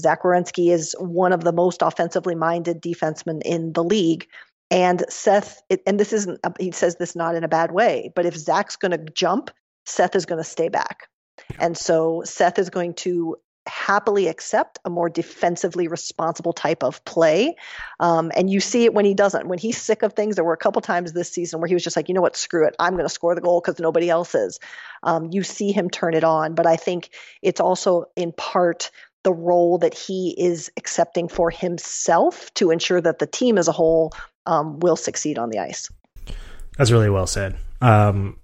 Zach 0.00 0.22
Werenski 0.22 0.72
is 0.72 0.94
one 0.98 1.32
of 1.32 1.44
the 1.44 1.52
most 1.52 1.82
offensively 1.82 2.34
minded 2.34 2.82
defensemen 2.82 3.40
in 3.44 3.72
the 3.72 3.84
league. 3.84 4.26
And 4.70 5.04
Seth, 5.08 5.62
it, 5.68 5.82
and 5.86 5.98
this 6.00 6.12
isn't, 6.12 6.40
uh, 6.44 6.50
he 6.58 6.70
says 6.70 6.96
this 6.96 7.14
not 7.14 7.34
in 7.34 7.44
a 7.44 7.48
bad 7.48 7.72
way, 7.72 8.10
but 8.14 8.26
if 8.26 8.36
Zach's 8.36 8.76
going 8.76 8.92
to 8.92 9.12
jump, 9.12 9.50
Seth 9.84 10.16
is 10.16 10.26
going 10.26 10.42
to 10.42 10.48
stay 10.48 10.68
back. 10.68 11.08
And 11.58 11.76
so 11.76 12.22
Seth 12.24 12.58
is 12.58 12.70
going 12.70 12.94
to 12.94 13.36
happily 13.66 14.28
accept 14.28 14.78
a 14.84 14.90
more 14.90 15.08
defensively 15.08 15.88
responsible 15.88 16.52
type 16.52 16.82
of 16.82 17.04
play. 17.04 17.54
Um, 18.00 18.32
and 18.36 18.50
you 18.50 18.60
see 18.60 18.84
it 18.84 18.94
when 18.94 19.04
he 19.04 19.14
doesn't. 19.14 19.46
When 19.46 19.58
he's 19.58 19.80
sick 19.80 20.02
of 20.02 20.14
things, 20.14 20.36
there 20.36 20.44
were 20.44 20.52
a 20.52 20.58
couple 20.58 20.82
times 20.82 21.12
this 21.12 21.30
season 21.30 21.60
where 21.60 21.68
he 21.68 21.74
was 21.74 21.84
just 21.84 21.96
like, 21.96 22.08
you 22.08 22.14
know 22.14 22.20
what, 22.20 22.36
screw 22.36 22.66
it. 22.66 22.74
I'm 22.78 22.94
going 22.94 23.04
to 23.04 23.08
score 23.08 23.34
the 23.34 23.40
goal 23.40 23.60
because 23.60 23.78
nobody 23.78 24.10
else 24.10 24.34
is. 24.34 24.58
Um, 25.02 25.30
you 25.32 25.42
see 25.42 25.72
him 25.72 25.90
turn 25.90 26.14
it 26.14 26.24
on. 26.24 26.54
But 26.54 26.66
I 26.66 26.76
think 26.76 27.10
it's 27.40 27.60
also 27.60 28.06
in 28.16 28.32
part 28.32 28.90
the 29.22 29.32
role 29.32 29.78
that 29.78 29.94
he 29.94 30.34
is 30.36 30.70
accepting 30.76 31.28
for 31.28 31.50
himself 31.50 32.52
to 32.54 32.70
ensure 32.70 33.00
that 33.00 33.20
the 33.20 33.26
team 33.26 33.58
as 33.58 33.68
a 33.68 33.72
whole 33.72 34.12
um, 34.46 34.80
will 34.80 34.96
succeed 34.96 35.38
on 35.38 35.50
the 35.50 35.60
ice. 35.60 35.88
That's 36.76 36.90
really 36.90 37.10
well 37.10 37.26
said. 37.26 37.56
Um, 37.80 38.38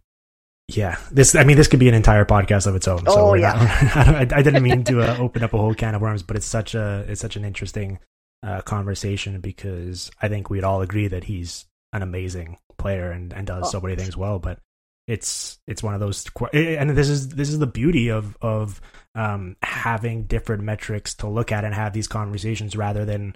yeah, 0.68 0.96
this. 1.10 1.34
I 1.34 1.44
mean, 1.44 1.56
this 1.56 1.66
could 1.66 1.80
be 1.80 1.88
an 1.88 1.94
entire 1.94 2.26
podcast 2.26 2.66
of 2.66 2.76
its 2.76 2.86
own. 2.86 3.06
So 3.06 3.30
oh 3.30 3.34
yeah, 3.34 3.54
I, 3.94 4.26
I, 4.30 4.42
didn't 4.42 4.62
mean 4.62 4.84
to 4.84 5.00
uh, 5.00 5.16
open 5.18 5.42
up 5.42 5.54
a 5.54 5.58
whole 5.58 5.74
can 5.74 5.94
of 5.94 6.02
worms, 6.02 6.22
but 6.22 6.36
it's 6.36 6.46
such 6.46 6.74
a 6.74 7.06
it's 7.08 7.22
such 7.22 7.36
an 7.36 7.44
interesting 7.44 7.98
uh, 8.42 8.60
conversation 8.60 9.40
because 9.40 10.10
I 10.20 10.28
think 10.28 10.50
we'd 10.50 10.64
all 10.64 10.82
agree 10.82 11.08
that 11.08 11.24
he's 11.24 11.64
an 11.94 12.02
amazing 12.02 12.58
player 12.76 13.10
and, 13.10 13.32
and 13.32 13.46
does 13.46 13.64
oh. 13.66 13.70
so 13.70 13.80
many 13.80 13.96
things 13.96 14.14
well. 14.14 14.38
But 14.38 14.58
it's 15.06 15.58
it's 15.66 15.82
one 15.82 15.94
of 15.94 16.00
those, 16.00 16.26
and 16.52 16.90
this 16.90 17.08
is 17.08 17.30
this 17.30 17.48
is 17.48 17.58
the 17.58 17.66
beauty 17.66 18.10
of 18.10 18.36
of 18.42 18.78
um, 19.14 19.56
having 19.62 20.24
different 20.24 20.64
metrics 20.64 21.14
to 21.14 21.28
look 21.28 21.50
at 21.50 21.64
and 21.64 21.74
have 21.74 21.94
these 21.94 22.08
conversations 22.08 22.76
rather 22.76 23.06
than 23.06 23.34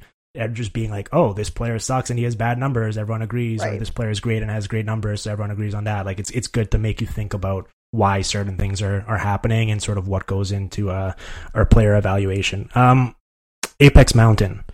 just 0.53 0.73
being 0.73 0.91
like, 0.91 1.09
oh, 1.13 1.33
this 1.33 1.51
player 1.51 1.79
sucks 1.79 2.11
and 2.11 2.19
he 2.19 2.25
has 2.25 2.35
bad 2.35 2.59
numbers. 2.59 2.97
Everyone 2.97 3.23
agrees, 3.23 3.61
right. 3.61 3.75
or 3.75 3.79
this 3.79 3.91
player 3.91 4.11
is 4.11 4.21
great 4.21 4.43
and 4.43 4.51
has 4.51 4.67
great 4.67 4.87
numbers, 4.87 5.23
so 5.23 5.33
everyone 5.33 5.51
agrees 5.51 5.75
on 5.75 5.85
that. 5.85 6.07
Like 6.07 6.19
it's 6.19 6.31
it's 6.31 6.49
good 6.49 6.71
to 6.71 6.79
make 6.79 7.01
you 7.01 7.07
think 7.07 7.35
about 7.35 7.69
why 7.91 8.23
certain 8.23 8.57
things 8.57 8.81
are 8.83 9.05
are 9.07 9.19
happening 9.19 9.71
and 9.71 9.83
sort 9.83 9.99
of 9.99 10.09
what 10.09 10.27
goes 10.27 10.53
into 10.53 10.91
uh, 10.91 11.13
our 11.55 11.67
player 11.67 11.97
evaluation. 11.97 12.71
Um, 12.75 13.15
Apex 13.81 14.15
Mountain. 14.15 14.65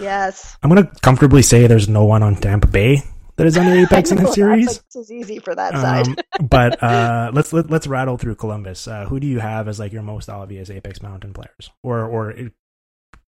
Yes. 0.00 0.56
I'm 0.62 0.68
gonna 0.70 0.90
comfortably 1.02 1.42
say 1.42 1.66
there's 1.66 1.88
no 1.88 2.04
one 2.04 2.22
on 2.22 2.36
Tampa 2.36 2.66
Bay 2.66 3.02
that 3.36 3.46
is 3.46 3.56
under 3.56 3.72
Apex 3.84 4.10
in 4.10 4.18
the 4.18 4.32
series. 4.32 4.82
It's 4.94 5.10
easy 5.10 5.38
for 5.38 5.54
that 5.54 5.74
side. 5.74 6.08
Um, 6.08 6.16
but 6.48 6.82
uh, 6.82 7.30
let's 7.34 7.52
let, 7.52 7.66
us 7.66 7.70
let 7.70 7.82
us 7.82 7.86
rattle 7.86 8.16
through 8.16 8.36
Columbus. 8.36 8.88
Uh, 8.88 9.04
who 9.04 9.20
do 9.20 9.26
you 9.26 9.40
have 9.40 9.68
as 9.68 9.78
like 9.78 9.92
your 9.92 10.02
most 10.02 10.28
obvious 10.28 10.70
Apex 10.70 11.02
Mountain 11.02 11.32
players, 11.32 11.70
or 11.82 12.04
or 12.04 12.34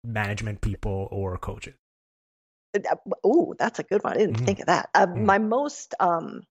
management 0.07 0.61
people 0.61 1.09
or 1.11 1.37
coaches? 1.39 1.75
Oh, 3.25 3.55
that's 3.59 3.79
a 3.79 3.83
good 3.83 4.03
one. 4.05 4.13
I 4.13 4.17
didn't 4.17 4.37
mm-hmm. 4.37 4.45
think 4.45 4.61
of 4.61 4.67
that. 4.67 4.91
Uh, 4.95 5.07
mm-hmm. 5.07 5.25
My 5.25 5.39
most, 5.39 5.95
um, 6.01 6.43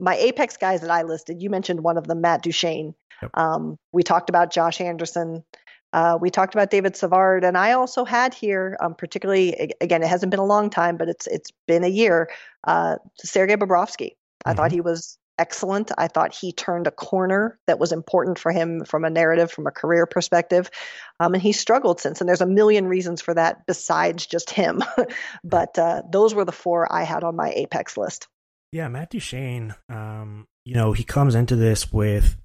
my 0.00 0.16
Apex 0.16 0.56
guys 0.56 0.80
that 0.80 0.90
I 0.90 1.02
listed, 1.02 1.42
you 1.42 1.50
mentioned 1.50 1.82
one 1.82 1.98
of 1.98 2.06
them, 2.06 2.20
Matt 2.20 2.42
Duchene. 2.42 2.94
Yep. 3.22 3.30
Um, 3.34 3.78
we 3.92 4.02
talked 4.02 4.28
about 4.28 4.52
Josh 4.52 4.80
Anderson. 4.80 5.44
Uh, 5.92 6.18
we 6.20 6.30
talked 6.30 6.54
about 6.54 6.70
David 6.70 6.96
Savard, 6.96 7.44
and 7.44 7.56
I 7.56 7.72
also 7.72 8.04
had 8.04 8.34
here, 8.34 8.76
um, 8.80 8.94
particularly 8.94 9.72
again, 9.80 10.02
it 10.02 10.08
hasn't 10.08 10.30
been 10.30 10.40
a 10.40 10.44
long 10.44 10.68
time, 10.68 10.96
but 10.96 11.08
it's 11.08 11.26
it's 11.26 11.50
been 11.66 11.84
a 11.84 11.88
year. 11.88 12.28
Uh, 12.64 12.96
Sergei 13.18 13.56
Bobrovsky. 13.56 14.16
I 14.44 14.50
mm-hmm. 14.50 14.56
thought 14.56 14.72
he 14.72 14.80
was 14.80 15.18
excellent. 15.38 15.92
I 15.96 16.08
thought 16.08 16.34
he 16.34 16.52
turned 16.52 16.86
a 16.86 16.90
corner 16.90 17.58
that 17.66 17.78
was 17.78 17.92
important 17.92 18.38
for 18.38 18.52
him 18.52 18.84
from 18.84 19.04
a 19.04 19.10
narrative, 19.10 19.50
from 19.50 19.66
a 19.66 19.70
career 19.70 20.06
perspective. 20.06 20.70
Um, 21.20 21.34
and 21.34 21.42
he 21.42 21.52
struggled 21.52 22.00
since. 22.00 22.20
And 22.20 22.28
there's 22.28 22.40
a 22.40 22.46
million 22.46 22.86
reasons 22.86 23.20
for 23.20 23.34
that 23.34 23.66
besides 23.66 24.26
just 24.26 24.50
him. 24.50 24.82
but 25.44 25.78
uh, 25.78 26.02
those 26.10 26.34
were 26.34 26.44
the 26.44 26.52
four 26.52 26.92
I 26.92 27.04
had 27.04 27.24
on 27.24 27.36
my 27.36 27.50
Apex 27.50 27.96
list. 27.96 28.28
Yeah, 28.72 28.88
Matt 28.88 29.10
Duchene, 29.10 29.74
um, 29.88 30.46
you 30.64 30.74
know, 30.74 30.92
he 30.92 31.04
comes 31.04 31.34
into 31.34 31.56
this 31.56 31.92
with 31.92 32.36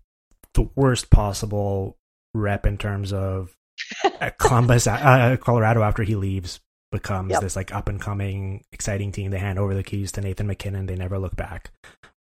the 0.53 0.69
worst 0.75 1.09
possible 1.09 1.97
rep 2.33 2.65
in 2.65 2.77
terms 2.77 3.11
of 3.11 3.53
Columbus, 4.37 4.87
uh, 4.87 5.37
Colorado 5.41 5.81
after 5.81 6.03
he 6.03 6.15
leaves 6.15 6.59
becomes 6.91 7.31
yep. 7.31 7.41
this 7.41 7.55
like 7.55 7.73
up 7.73 7.89
and 7.89 8.01
coming 8.01 8.63
exciting 8.71 9.11
team. 9.11 9.31
They 9.31 9.39
hand 9.39 9.57
over 9.57 9.73
the 9.73 9.83
keys 9.83 10.11
to 10.13 10.21
Nathan 10.21 10.47
MacKinnon. 10.47 10.85
They 10.85 10.95
never 10.95 11.17
look 11.17 11.35
back. 11.35 11.71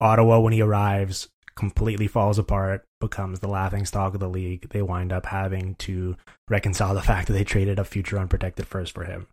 Ottawa, 0.01 0.39
when 0.39 0.53
he 0.53 0.63
arrives, 0.63 1.29
completely 1.57 2.07
falls 2.07 2.39
apart, 2.39 2.85
becomes 3.01 3.41
the 3.41 3.49
laughing 3.49 3.85
stock 3.85 4.15
of 4.15 4.21
the 4.21 4.29
league. 4.29 4.69
They 4.71 4.83
wind 4.83 5.13
up 5.13 5.27
having 5.27 5.75
to 5.77 6.17
reconcile 6.49 6.95
the 6.95 7.03
fact 7.11 7.27
that 7.27 7.33
they 7.33 7.45
traded 7.45 7.79
a 7.79 7.85
future 7.85 8.19
unprotected 8.19 8.67
first 8.67 8.95
for 8.95 9.05
him. 9.05 9.27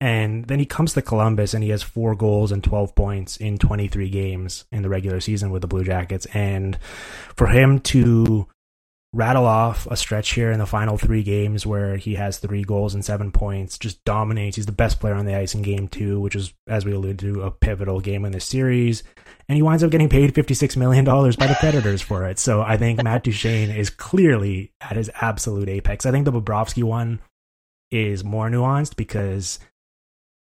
And 0.00 0.46
then 0.46 0.58
he 0.58 0.66
comes 0.66 0.94
to 0.94 1.02
Columbus 1.02 1.54
and 1.54 1.62
he 1.62 1.70
has 1.70 1.84
four 1.84 2.16
goals 2.16 2.50
and 2.50 2.64
12 2.64 2.94
points 2.96 3.36
in 3.36 3.56
23 3.56 4.10
games 4.10 4.64
in 4.72 4.82
the 4.82 4.88
regular 4.88 5.20
season 5.20 5.52
with 5.52 5.62
the 5.62 5.68
Blue 5.68 5.84
Jackets. 5.84 6.26
And 6.34 6.76
for 7.36 7.46
him 7.46 7.78
to 7.80 8.48
rattle 9.12 9.46
off 9.46 9.86
a 9.90 9.96
stretch 9.96 10.32
here 10.32 10.50
in 10.50 10.58
the 10.58 10.66
final 10.66 10.96
three 10.96 11.22
games 11.22 11.66
where 11.66 11.96
he 11.98 12.14
has 12.14 12.38
three 12.38 12.64
goals 12.64 12.94
and 12.94 13.04
seven 13.04 13.30
points, 13.30 13.78
just 13.78 14.02
dominates. 14.04 14.56
He's 14.56 14.66
the 14.66 14.72
best 14.72 14.98
player 14.98 15.14
on 15.14 15.26
the 15.26 15.36
ice 15.36 15.54
in 15.54 15.62
game 15.62 15.86
two, 15.86 16.18
which 16.18 16.34
is, 16.34 16.52
as 16.66 16.84
we 16.84 16.92
alluded 16.92 17.18
to, 17.20 17.42
a 17.42 17.50
pivotal 17.50 18.00
game 18.00 18.24
in 18.24 18.32
this 18.32 18.44
series. 18.44 19.02
And 19.52 19.58
he 19.58 19.62
winds 19.62 19.84
up 19.84 19.90
getting 19.90 20.08
paid 20.08 20.32
$56 20.32 20.78
million 20.78 21.04
by 21.04 21.46
the 21.46 21.56
Predators 21.60 22.00
for 22.00 22.26
it. 22.26 22.38
So 22.38 22.62
I 22.62 22.78
think 22.78 23.02
Matt 23.02 23.22
Duchene 23.22 23.68
is 23.68 23.90
clearly 23.90 24.72
at 24.80 24.96
his 24.96 25.10
absolute 25.20 25.68
apex. 25.68 26.06
I 26.06 26.10
think 26.10 26.24
the 26.24 26.32
Bobrovsky 26.32 26.82
one 26.82 27.20
is 27.90 28.24
more 28.24 28.48
nuanced 28.48 28.96
because 28.96 29.58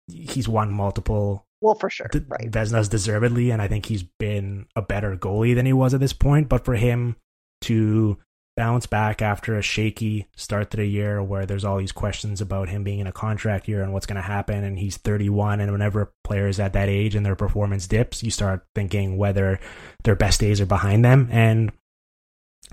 he's 0.08 0.50
won 0.50 0.74
multiple 0.74 1.46
well, 1.62 1.76
for 1.76 1.92
sure. 1.92 2.10
Right. 2.28 2.50
Vezinas 2.50 2.90
deservedly, 2.90 3.52
and 3.52 3.62
I 3.62 3.68
think 3.68 3.86
he's 3.86 4.02
been 4.02 4.66
a 4.76 4.82
better 4.82 5.16
goalie 5.16 5.54
than 5.54 5.68
he 5.68 5.74
was 5.74 5.94
at 5.94 6.00
this 6.00 6.14
point. 6.14 6.50
But 6.50 6.66
for 6.66 6.74
him 6.74 7.18
to 7.62 8.18
bounce 8.58 8.88
back 8.88 9.22
after 9.22 9.58
a 9.58 9.62
shaky 9.62 10.28
start 10.36 10.72
to 10.72 10.78
the 10.78 10.86
year 10.86 11.24
where 11.24 11.46
there's 11.46 11.64
all 11.64 11.78
these 11.78 11.94
questions 11.94 12.42
about 12.42 12.68
him 12.68 12.84
being 12.84 13.00
in 13.00 13.08
a 13.08 13.12
contract 13.14 13.68
year 13.68 13.84
and 13.84 13.94
what's 13.94 14.06
going 14.06 14.18
to 14.18 14.22
happen 14.22 14.64
and 14.64 14.78
he's 14.78 14.98
31 14.98 15.62
and 15.62 15.72
whenever 15.72 16.02
a 16.02 16.10
player 16.26 16.48
is 16.48 16.60
at 16.60 16.74
that 16.74 16.90
age 16.90 17.16
and 17.16 17.26
their 17.26 17.36
performance 17.36 17.88
dips 17.88 18.24
you 18.24 18.32
start 18.32 18.66
thinking 18.76 19.16
whether 19.16 19.60
their 20.04 20.16
best 20.16 20.42
days 20.42 20.60
are 20.60 20.66
behind 20.66 21.06
them. 21.06 21.30
And 21.32 21.72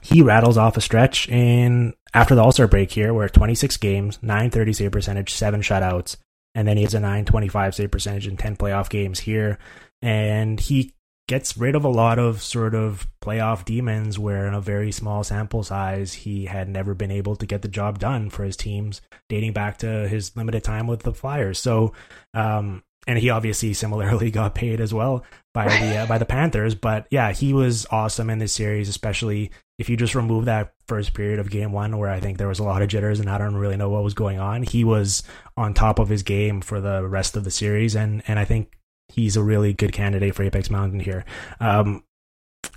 he 0.03 0.23
rattles 0.23 0.57
off 0.57 0.77
a 0.77 0.81
stretch 0.81 1.29
in 1.29 1.95
after 2.13 2.35
the 2.35 2.43
all-star 2.43 2.67
break 2.67 2.91
here 2.91 3.15
where 3.15 3.29
26 3.29 3.77
games 3.77 4.19
930 4.23 4.73
save 4.73 4.93
percentage 4.93 5.33
7 5.33 5.61
shutouts 5.61 6.17
and 6.55 6.67
then 6.67 6.77
he 6.77 6.85
has 6.85 6.95
a 6.95 7.01
925 7.01 7.75
save 7.75 7.91
percentage 7.91 8.27
in 8.27 8.37
10 8.37 8.57
playoff 8.57 8.89
games 8.89 9.21
here. 9.21 9.59
And 10.01 10.61
he 10.61 10.95
gets 11.27 11.57
rid 11.57 11.75
of 11.75 11.85
a 11.85 11.89
lot 11.89 12.19
of 12.19 12.43
sort 12.43 12.75
of 12.75 13.09
playoff 13.23 13.65
demons 13.65 14.19
where 14.19 14.47
in 14.47 14.55
a 14.55 14.61
very 14.61 14.93
small 14.93 15.25
sample 15.25 15.63
size 15.63 16.13
he 16.13 16.45
had 16.45 16.69
never 16.69 16.95
been 16.95 17.11
able 17.11 17.35
to 17.35 17.47
get 17.47 17.63
the 17.63 17.69
job 17.69 17.99
done 17.99 18.29
for 18.29 18.45
his 18.45 18.57
teams 18.57 19.01
dating 19.29 19.53
back 19.53 19.79
to 19.79 20.07
his 20.09 20.37
limited 20.37 20.63
time 20.63 20.87
with 20.87 21.03
the 21.03 21.15
Flyers. 21.15 21.59
So 21.59 21.93
um 22.35 22.83
and 23.07 23.19
he 23.19 23.31
obviously 23.31 23.73
similarly 23.75 24.31
got 24.33 24.55
paid 24.55 24.81
as 24.81 24.93
well 24.93 25.25
by 25.55 25.69
the 25.69 25.97
uh, 25.99 26.07
by 26.07 26.19
the 26.19 26.27
Panthers, 26.27 26.75
but 26.75 27.07
yeah, 27.11 27.33
he 27.33 27.55
was 27.55 27.87
awesome 27.91 28.29
in 28.29 28.39
this 28.39 28.53
series 28.53 28.89
especially 28.91 29.51
if 29.79 29.89
you 29.89 29.97
just 29.97 30.15
remove 30.15 30.45
that 30.45 30.75
first 30.87 31.15
period 31.15 31.39
of 31.39 31.51
game 31.51 31.73
1 31.73 31.97
where 31.97 32.11
I 32.11 32.21
think 32.21 32.37
there 32.37 32.49
was 32.49 32.59
a 32.59 32.65
lot 32.65 32.83
of 32.83 32.89
jitters 32.89 33.19
and 33.19 33.31
I 33.31 33.39
don't 33.39 33.57
really 33.57 33.77
know 33.79 33.89
what 33.89 34.05
was 34.05 34.15
going 34.15 34.39
on. 34.39 34.63
He 34.63 34.85
was 34.85 35.23
on 35.57 35.73
top 35.73 35.99
of 35.99 36.11
his 36.11 36.23
game 36.23 36.61
for 36.61 36.81
the 36.83 37.09
rest 37.09 37.35
of 37.35 37.45
the 37.45 37.51
series 37.51 37.97
and 37.97 38.23
and 38.29 38.39
I 38.39 38.45
think 38.45 38.77
he's 39.09 39.37
a 39.37 39.43
really 39.43 39.73
good 39.73 39.93
candidate 39.93 40.35
for 40.35 40.43
Apex 40.43 40.71
Mountain 40.71 41.01
here. 41.01 41.25
Um, 41.61 42.05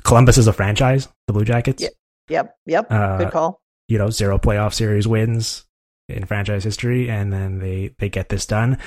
Columbus 0.03 0.37
is 0.37 0.47
a 0.47 0.53
franchise, 0.53 1.07
the 1.27 1.33
Blue 1.33 1.45
Jackets. 1.45 1.81
Yep, 1.81 1.93
yep, 2.29 2.55
yep. 2.65 2.91
Uh, 2.91 3.17
good 3.17 3.31
call. 3.31 3.61
You 3.87 3.97
know, 3.97 4.09
zero 4.09 4.37
playoff 4.37 4.73
series 4.73 5.07
wins 5.07 5.65
in 6.09 6.25
franchise 6.25 6.63
history, 6.63 7.09
and 7.09 7.31
then 7.31 7.59
they 7.59 7.95
they 7.99 8.09
get 8.09 8.29
this 8.29 8.45
done. 8.45 8.77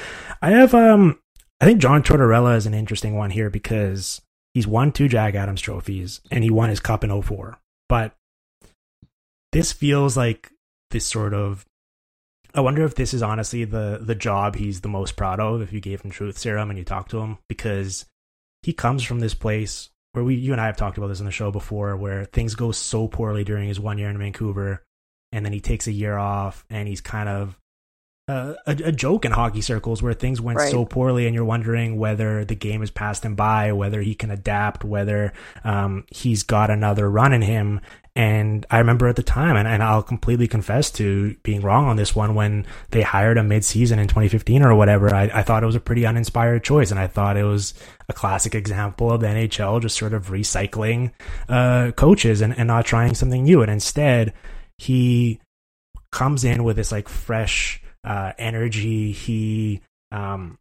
I 0.42 0.50
have 0.50 0.74
um, 0.74 1.18
I 1.60 1.66
think 1.66 1.80
John 1.80 2.02
Tortorella 2.02 2.56
is 2.56 2.66
an 2.66 2.74
interesting 2.74 3.16
one 3.16 3.30
here 3.30 3.50
because 3.50 4.22
he's 4.54 4.66
won 4.66 4.92
two 4.92 5.08
Jack 5.08 5.34
Adams 5.34 5.60
trophies 5.60 6.20
and 6.30 6.42
he 6.42 6.50
won 6.50 6.70
his 6.70 6.80
cup 6.80 7.04
in 7.04 7.22
04. 7.22 7.58
But 7.88 8.14
this 9.52 9.72
feels 9.72 10.16
like 10.16 10.50
this 10.90 11.06
sort 11.06 11.34
of 11.34 11.66
I 12.54 12.60
wonder 12.60 12.84
if 12.84 12.94
this 12.94 13.14
is 13.14 13.22
honestly 13.22 13.64
the 13.64 14.00
the 14.02 14.14
job 14.14 14.56
he's 14.56 14.80
the 14.80 14.88
most 14.88 15.16
proud 15.16 15.40
of 15.40 15.62
if 15.62 15.72
you 15.72 15.80
gave 15.80 16.00
him 16.00 16.10
truth 16.10 16.38
serum 16.38 16.70
and 16.70 16.78
you 16.78 16.84
talk 16.84 17.08
to 17.08 17.20
him 17.20 17.38
because 17.48 18.06
he 18.62 18.72
comes 18.72 19.02
from 19.02 19.20
this 19.20 19.34
place 19.34 19.90
where 20.12 20.24
we 20.24 20.34
you 20.34 20.52
and 20.52 20.60
I 20.60 20.66
have 20.66 20.76
talked 20.76 20.98
about 20.98 21.08
this 21.08 21.20
in 21.20 21.26
the 21.26 21.32
show 21.32 21.50
before 21.50 21.96
where 21.96 22.24
things 22.24 22.54
go 22.54 22.72
so 22.72 23.08
poorly 23.08 23.44
during 23.44 23.68
his 23.68 23.80
one 23.80 23.98
year 23.98 24.10
in 24.10 24.18
Vancouver 24.18 24.82
and 25.32 25.44
then 25.44 25.52
he 25.52 25.60
takes 25.60 25.86
a 25.86 25.92
year 25.92 26.16
off 26.16 26.64
and 26.68 26.88
he's 26.88 27.00
kind 27.00 27.28
of 27.28 27.56
uh, 28.30 28.54
a, 28.66 28.76
a, 28.84 28.92
joke 28.92 29.24
in 29.24 29.32
hockey 29.32 29.60
circles 29.60 30.02
where 30.02 30.14
things 30.14 30.40
went 30.40 30.58
right. 30.58 30.70
so 30.70 30.84
poorly 30.84 31.26
and 31.26 31.34
you're 31.34 31.44
wondering 31.44 31.98
whether 31.98 32.44
the 32.44 32.54
game 32.54 32.80
has 32.80 32.90
passed 32.90 33.24
him 33.24 33.34
by, 33.34 33.72
whether 33.72 34.02
he 34.02 34.14
can 34.14 34.30
adapt, 34.30 34.84
whether 34.84 35.32
um, 35.64 36.04
he's 36.12 36.44
got 36.44 36.70
another 36.70 37.10
run 37.10 37.32
in 37.32 37.42
him. 37.42 37.80
And 38.16 38.66
I 38.70 38.78
remember 38.78 39.06
at 39.06 39.16
the 39.16 39.22
time, 39.22 39.56
and, 39.56 39.68
and 39.68 39.82
I'll 39.82 40.02
completely 40.02 40.48
confess 40.48 40.90
to 40.92 41.36
being 41.42 41.60
wrong 41.60 41.86
on 41.86 41.96
this 41.96 42.14
one, 42.14 42.34
when 42.34 42.66
they 42.90 43.02
hired 43.02 43.38
him 43.38 43.48
mid-season 43.48 43.98
in 43.98 44.08
2015 44.08 44.62
or 44.62 44.74
whatever, 44.74 45.14
I, 45.14 45.30
I 45.32 45.42
thought 45.42 45.62
it 45.62 45.66
was 45.66 45.76
a 45.76 45.80
pretty 45.80 46.04
uninspired 46.04 46.64
choice. 46.64 46.90
And 46.90 46.98
I 46.98 47.06
thought 47.06 47.36
it 47.36 47.44
was 47.44 47.72
a 48.08 48.12
classic 48.12 48.54
example 48.54 49.12
of 49.12 49.20
the 49.20 49.28
NHL 49.28 49.80
just 49.80 49.96
sort 49.96 50.12
of 50.12 50.28
recycling 50.28 51.12
uh, 51.48 51.92
coaches 51.92 52.40
and, 52.40 52.56
and 52.58 52.66
not 52.66 52.84
trying 52.84 53.14
something 53.14 53.44
new. 53.44 53.62
And 53.62 53.70
instead, 53.70 54.32
he 54.78 55.40
comes 56.10 56.44
in 56.44 56.64
with 56.64 56.76
this 56.76 56.90
like 56.90 57.08
fresh 57.08 57.80
uh, 58.04 58.32
energy. 58.38 59.12
He 59.12 59.82
um, 60.10 60.58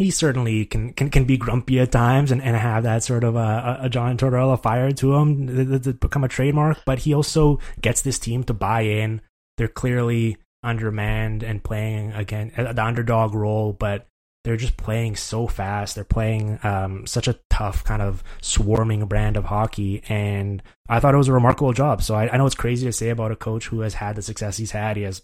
he 0.00 0.10
certainly 0.10 0.64
can, 0.64 0.94
can 0.94 1.10
can 1.10 1.24
be 1.24 1.36
grumpy 1.36 1.78
at 1.78 1.92
times 1.92 2.32
and, 2.32 2.40
and 2.40 2.56
have 2.56 2.84
that 2.84 3.02
sort 3.02 3.22
of 3.22 3.36
a, 3.36 3.80
a 3.82 3.90
John 3.90 4.16
Tortorella 4.16 4.60
fire 4.60 4.90
to 4.92 5.14
him 5.14 5.46
to 5.82 5.92
become 5.92 6.24
a 6.24 6.28
trademark. 6.28 6.78
But 6.86 7.00
he 7.00 7.12
also 7.12 7.58
gets 7.82 8.00
this 8.00 8.18
team 8.18 8.42
to 8.44 8.54
buy 8.54 8.80
in. 8.80 9.20
They're 9.58 9.68
clearly 9.68 10.38
undermanned 10.62 11.42
and 11.42 11.62
playing 11.62 12.12
again 12.12 12.50
the 12.56 12.82
underdog 12.82 13.34
role, 13.34 13.74
but 13.74 14.06
they're 14.42 14.56
just 14.56 14.78
playing 14.78 15.16
so 15.16 15.46
fast. 15.46 15.96
They're 15.96 16.04
playing 16.04 16.58
um, 16.62 17.06
such 17.06 17.28
a 17.28 17.38
tough 17.50 17.84
kind 17.84 18.00
of 18.00 18.24
swarming 18.40 19.04
brand 19.04 19.36
of 19.36 19.44
hockey, 19.44 20.02
and 20.08 20.62
I 20.88 20.98
thought 20.98 21.12
it 21.12 21.18
was 21.18 21.28
a 21.28 21.34
remarkable 21.34 21.74
job. 21.74 22.02
So 22.02 22.14
I, 22.14 22.32
I 22.32 22.38
know 22.38 22.46
it's 22.46 22.54
crazy 22.54 22.86
to 22.86 22.92
say 22.92 23.10
about 23.10 23.32
a 23.32 23.36
coach 23.36 23.66
who 23.66 23.80
has 23.80 23.92
had 23.92 24.16
the 24.16 24.22
success 24.22 24.56
he's 24.56 24.70
had. 24.70 24.96
He 24.96 25.02
has 25.02 25.20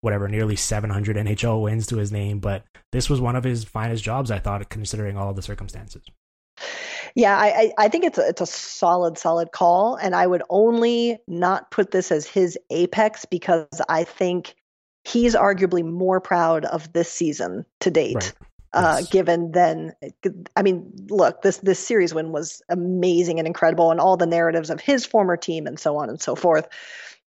whatever 0.00 0.28
nearly 0.28 0.56
700 0.56 1.16
NHL 1.16 1.62
wins 1.62 1.86
to 1.88 1.96
his 1.96 2.12
name, 2.12 2.38
but 2.38 2.64
this 2.92 3.08
was 3.10 3.20
one 3.20 3.36
of 3.36 3.44
his 3.44 3.64
finest 3.64 4.04
jobs. 4.04 4.30
I 4.30 4.38
thought, 4.38 4.68
considering 4.68 5.16
all 5.16 5.32
the 5.34 5.42
circumstances. 5.42 6.04
Yeah, 7.14 7.36
I, 7.38 7.72
I 7.78 7.88
think 7.88 8.04
it's 8.04 8.18
a, 8.18 8.28
it's 8.28 8.40
a 8.40 8.46
solid, 8.46 9.18
solid 9.18 9.52
call, 9.52 9.94
and 9.96 10.16
I 10.16 10.26
would 10.26 10.42
only 10.50 11.18
not 11.28 11.70
put 11.70 11.92
this 11.92 12.10
as 12.10 12.26
his 12.26 12.58
apex 12.70 13.24
because 13.24 13.80
I 13.88 14.02
think 14.02 14.56
he's 15.04 15.34
arguably 15.36 15.84
more 15.84 16.20
proud 16.20 16.64
of 16.64 16.92
this 16.92 17.10
season 17.10 17.64
to 17.80 17.90
date. 17.90 18.14
Right. 18.14 18.32
Uh, 18.72 18.96
yes. 18.98 19.08
given 19.10 19.52
then 19.52 19.92
i 20.56 20.62
mean 20.62 20.92
look 21.08 21.42
this 21.42 21.58
this 21.58 21.78
series 21.78 22.12
win 22.12 22.32
was 22.32 22.60
amazing 22.68 23.38
and 23.38 23.46
incredible 23.46 23.92
and 23.92 24.00
all 24.00 24.16
the 24.16 24.26
narratives 24.26 24.68
of 24.68 24.80
his 24.80 25.06
former 25.06 25.36
team 25.36 25.68
and 25.68 25.78
so 25.78 25.96
on 25.96 26.08
and 26.10 26.20
so 26.20 26.34
forth 26.34 26.66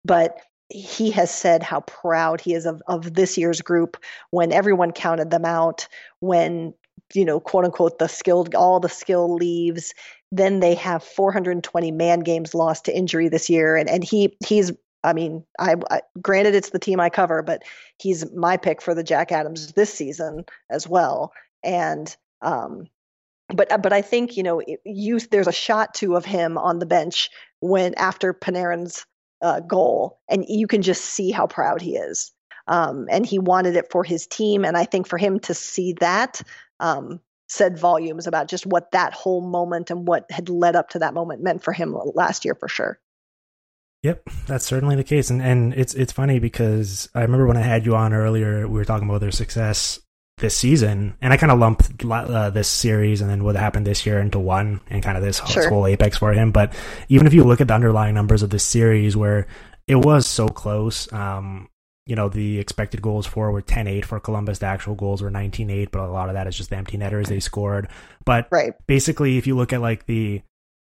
but 0.06 0.38
he 0.70 1.10
has 1.10 1.30
said 1.30 1.62
how 1.62 1.80
proud 1.80 2.40
he 2.40 2.54
is 2.54 2.66
of, 2.66 2.82
of 2.86 3.14
this 3.14 3.36
year's 3.36 3.60
group 3.60 3.96
when 4.30 4.52
everyone 4.52 4.92
counted 4.92 5.30
them 5.30 5.44
out 5.44 5.86
when 6.20 6.74
you 7.12 7.24
know 7.24 7.38
quote 7.38 7.64
unquote 7.64 7.98
the 7.98 8.08
skilled 8.08 8.54
all 8.54 8.80
the 8.80 8.88
skill 8.88 9.34
leaves 9.34 9.94
then 10.32 10.60
they 10.60 10.74
have 10.74 11.02
420 11.02 11.90
man 11.92 12.20
games 12.20 12.54
lost 12.54 12.86
to 12.86 12.96
injury 12.96 13.28
this 13.28 13.50
year 13.50 13.76
and 13.76 13.88
and 13.88 14.02
he 14.04 14.36
he's 14.46 14.72
I 15.04 15.12
mean, 15.12 15.44
I, 15.58 15.76
I, 15.90 16.00
granted 16.22 16.54
it's 16.54 16.70
the 16.70 16.78
team 16.78 16.98
I 16.98 17.10
cover, 17.10 17.42
but 17.42 17.62
he's 17.98 18.32
my 18.32 18.56
pick 18.56 18.80
for 18.80 18.94
the 18.94 19.04
Jack 19.04 19.30
Adams 19.30 19.72
this 19.72 19.92
season 19.92 20.46
as 20.70 20.88
well. 20.88 21.34
And 21.62 22.16
um, 22.40 22.88
but 23.48 23.68
but 23.82 23.92
I 23.92 24.00
think 24.00 24.36
you 24.36 24.42
know 24.42 24.62
you 24.84 25.20
there's 25.20 25.46
a 25.46 25.52
shot 25.52 25.92
too 25.94 26.16
of 26.16 26.24
him 26.24 26.56
on 26.56 26.78
the 26.78 26.86
bench 26.86 27.30
when 27.60 27.94
after 27.96 28.32
Panarin's 28.32 29.04
uh, 29.42 29.60
goal, 29.60 30.20
and 30.28 30.44
you 30.48 30.66
can 30.66 30.82
just 30.82 31.04
see 31.04 31.30
how 31.30 31.46
proud 31.46 31.80
he 31.80 31.96
is. 31.96 32.32
Um, 32.66 33.06
and 33.10 33.26
he 33.26 33.38
wanted 33.38 33.76
it 33.76 33.90
for 33.90 34.04
his 34.04 34.26
team, 34.26 34.64
and 34.64 34.76
I 34.76 34.84
think 34.84 35.06
for 35.06 35.18
him 35.18 35.38
to 35.40 35.54
see 35.54 35.94
that 36.00 36.40
um, 36.80 37.20
said 37.48 37.78
volumes 37.78 38.26
about 38.26 38.48
just 38.48 38.66
what 38.66 38.90
that 38.92 39.12
whole 39.12 39.42
moment 39.42 39.90
and 39.90 40.08
what 40.08 40.30
had 40.30 40.48
led 40.48 40.74
up 40.74 40.88
to 40.90 40.98
that 41.00 41.14
moment 41.14 41.42
meant 41.42 41.62
for 41.62 41.72
him 41.72 41.94
last 42.14 42.44
year 42.44 42.54
for 42.54 42.68
sure. 42.68 42.98
Yep, 44.02 44.28
that's 44.46 44.66
certainly 44.66 44.96
the 44.96 45.04
case, 45.04 45.30
and 45.30 45.40
and 45.40 45.72
it's 45.74 45.94
it's 45.94 46.12
funny 46.12 46.38
because 46.38 47.08
I 47.14 47.22
remember 47.22 47.46
when 47.46 47.56
I 47.56 47.62
had 47.62 47.86
you 47.86 47.96
on 47.96 48.12
earlier, 48.12 48.66
we 48.68 48.74
were 48.74 48.84
talking 48.84 49.08
about 49.08 49.20
their 49.20 49.30
success 49.30 49.98
this 50.38 50.56
season, 50.56 51.16
and 51.20 51.32
I 51.32 51.36
kind 51.36 51.52
of 51.52 51.58
lumped 51.58 52.04
uh, 52.04 52.50
this 52.50 52.68
series 52.68 53.20
and 53.20 53.30
then 53.30 53.44
what 53.44 53.56
happened 53.56 53.86
this 53.86 54.04
year 54.04 54.18
into 54.20 54.38
one, 54.38 54.80
and 54.90 55.02
kind 55.02 55.16
of 55.16 55.22
this 55.22 55.40
sure. 55.46 55.68
whole 55.68 55.86
apex 55.86 56.18
for 56.18 56.32
him. 56.32 56.50
But 56.50 56.74
even 57.08 57.26
if 57.26 57.34
you 57.34 57.44
look 57.44 57.60
at 57.60 57.68
the 57.68 57.74
underlying 57.74 58.14
numbers 58.14 58.42
of 58.42 58.50
this 58.50 58.64
series, 58.64 59.16
where 59.16 59.46
it 59.86 59.96
was 59.96 60.26
so 60.26 60.48
close, 60.48 61.12
um, 61.12 61.68
you 62.06 62.16
know, 62.16 62.28
the 62.28 62.58
expected 62.58 63.00
goals 63.00 63.26
for 63.26 63.50
were 63.50 63.62
10-8 63.62 64.04
for 64.04 64.20
Columbus. 64.20 64.58
The 64.58 64.66
actual 64.66 64.94
goals 64.94 65.22
were 65.22 65.30
19-8, 65.30 65.90
but 65.90 66.00
a 66.00 66.12
lot 66.12 66.28
of 66.28 66.34
that 66.34 66.46
is 66.46 66.56
just 66.56 66.70
the 66.70 66.76
empty 66.76 66.96
netters 66.96 67.28
they 67.28 67.40
scored. 67.40 67.88
But 68.24 68.48
right. 68.50 68.74
basically, 68.86 69.38
if 69.38 69.46
you 69.46 69.56
look 69.56 69.72
at 69.72 69.80
like 69.80 70.06
the 70.06 70.42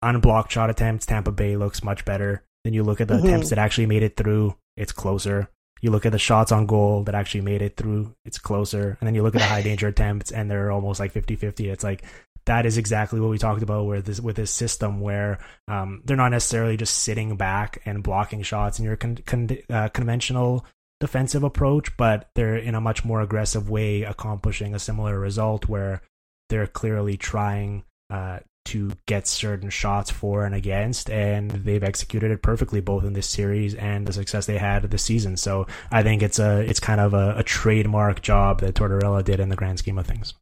unblocked 0.03 0.53
shot 0.53 0.71
attempts, 0.71 1.07
Tampa 1.07 1.31
Bay 1.31 1.57
looks 1.57 1.85
much 1.85 2.05
better. 2.05 2.45
Then 2.65 2.75
you 2.75 2.83
look 2.83 3.01
at 3.01 3.09
the 3.09 3.15
mm-hmm. 3.15 3.27
attempts 3.27 3.51
that 3.51 3.59
actually 3.59 3.87
made 3.87 4.03
it 4.03 4.17
through, 4.17 4.57
it's 4.77 4.93
closer. 4.93 5.51
You 5.81 5.91
look 5.91 6.07
at 6.07 6.13
the 6.13 6.19
shots 6.19 6.53
on 6.53 6.67
goal 6.67 7.05
that 7.05 7.15
actually 7.15 7.43
made 7.43 7.63
it 7.63 7.77
through, 7.77 8.15
it's 8.25 8.39
closer. 8.39 8.97
And 9.01 9.07
then 9.07 9.15
you 9.15 9.23
look 9.23 9.35
at 9.35 9.41
the 9.41 9.47
high 9.47 9.63
danger 9.63 9.89
attempts 9.89 10.31
and 10.31 10.51
they're 10.51 10.71
almost 10.71 11.01
like 11.01 11.13
50 11.13 11.37
50. 11.37 11.69
It's 11.69 11.85
like, 11.85 12.05
that 12.47 12.67
is 12.67 12.77
exactly 12.77 13.21
what 13.21 13.31
we 13.31 13.39
talked 13.39 13.63
about 13.63 13.87
with 13.87 14.05
this 14.05 14.21
with 14.21 14.37
this 14.37 14.51
system 14.51 15.01
where 15.01 15.39
um, 15.69 16.03
they're 16.05 16.17
not 16.17 16.31
necessarily 16.31 16.77
just 16.77 16.99
sitting 16.99 17.37
back 17.37 17.81
and 17.87 18.03
blocking 18.03 18.43
shots 18.43 18.79
in 18.79 18.85
your 18.85 18.97
con- 18.97 19.19
con- 19.25 19.59
uh, 19.71 19.89
conventional 19.89 20.65
defensive 21.01 21.43
approach, 21.43 21.97
but 21.97 22.29
they're 22.35 22.57
in 22.57 22.75
a 22.75 22.81
much 22.81 23.05
more 23.05 23.21
aggressive 23.21 23.69
way 23.71 24.03
accomplishing 24.03 24.75
a 24.75 24.79
similar 24.79 25.19
result 25.19 25.69
where 25.69 26.03
they're 26.49 26.67
clearly 26.67 27.17
trying 27.17 27.85
uh, 28.11 28.41
to 28.67 28.93
get 29.07 29.27
certain 29.27 29.71
shots 29.71 30.11
for 30.11 30.45
and 30.45 30.55
against, 30.55 31.11
and 31.11 31.51
they've 31.51 31.85
executed 31.85 32.31
it 32.31 32.43
perfectly 32.43 32.81
both 32.81 33.05
in 33.05 33.13
this 33.13 33.29
series 33.29 33.75
and 33.75 34.07
the 34.07 34.13
success 34.13 34.47
they 34.47 34.59
had 34.59 34.83
this 34.91 35.03
season. 35.03 35.37
So 35.37 35.67
I 35.91 36.03
think 36.03 36.23
it's 36.23 36.39
a 36.39 36.61
it's 36.61 36.81
kind 36.81 37.01
of 37.01 37.15
a, 37.15 37.35
a 37.39 37.43
trademark 37.43 38.23
job 38.23 38.61
that 38.61 38.75
Tortorella 38.75 39.23
did 39.25 39.41
in 39.41 39.49
the 39.49 39.57
grand 39.57 39.79
scheme 39.79 39.99
of 39.99 40.07
things. 40.07 40.35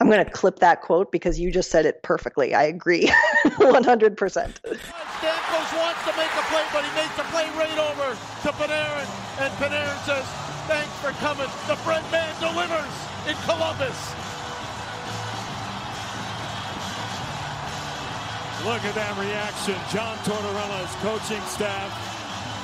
I'm 0.00 0.08
going 0.08 0.24
to 0.24 0.30
clip 0.30 0.58
that 0.58 0.82
quote 0.82 1.10
because 1.10 1.40
you 1.40 1.50
just 1.50 1.70
said 1.70 1.86
it 1.86 2.02
perfectly. 2.02 2.54
I 2.54 2.64
agree, 2.64 3.06
100%. 3.44 4.16
Stamkos 4.16 5.70
wants 5.78 6.02
to 6.04 6.12
make 6.16 6.32
a 6.36 6.44
play, 6.50 6.64
but 6.72 6.84
he 6.84 6.92
makes 6.94 7.16
the 7.16 7.24
play 7.32 7.48
right 7.56 7.78
over 7.78 8.12
to 8.12 8.48
Panarin, 8.60 9.08
and 9.40 9.52
Panarin 9.54 10.04
says, 10.04 10.24
"Thanks 10.68 10.92
for 11.00 11.12
coming." 11.24 11.48
The 11.66 11.78
bread 11.84 12.04
man 12.12 12.34
delivers 12.40 12.92
in 13.26 13.36
Columbus. 13.48 14.35
Look 18.64 18.82
at 18.84 18.94
that 18.94 19.18
reaction. 19.18 19.76
John 19.92 20.16
Tortorella's 20.24 20.94
coaching 21.04 21.42
staff. 21.44 21.92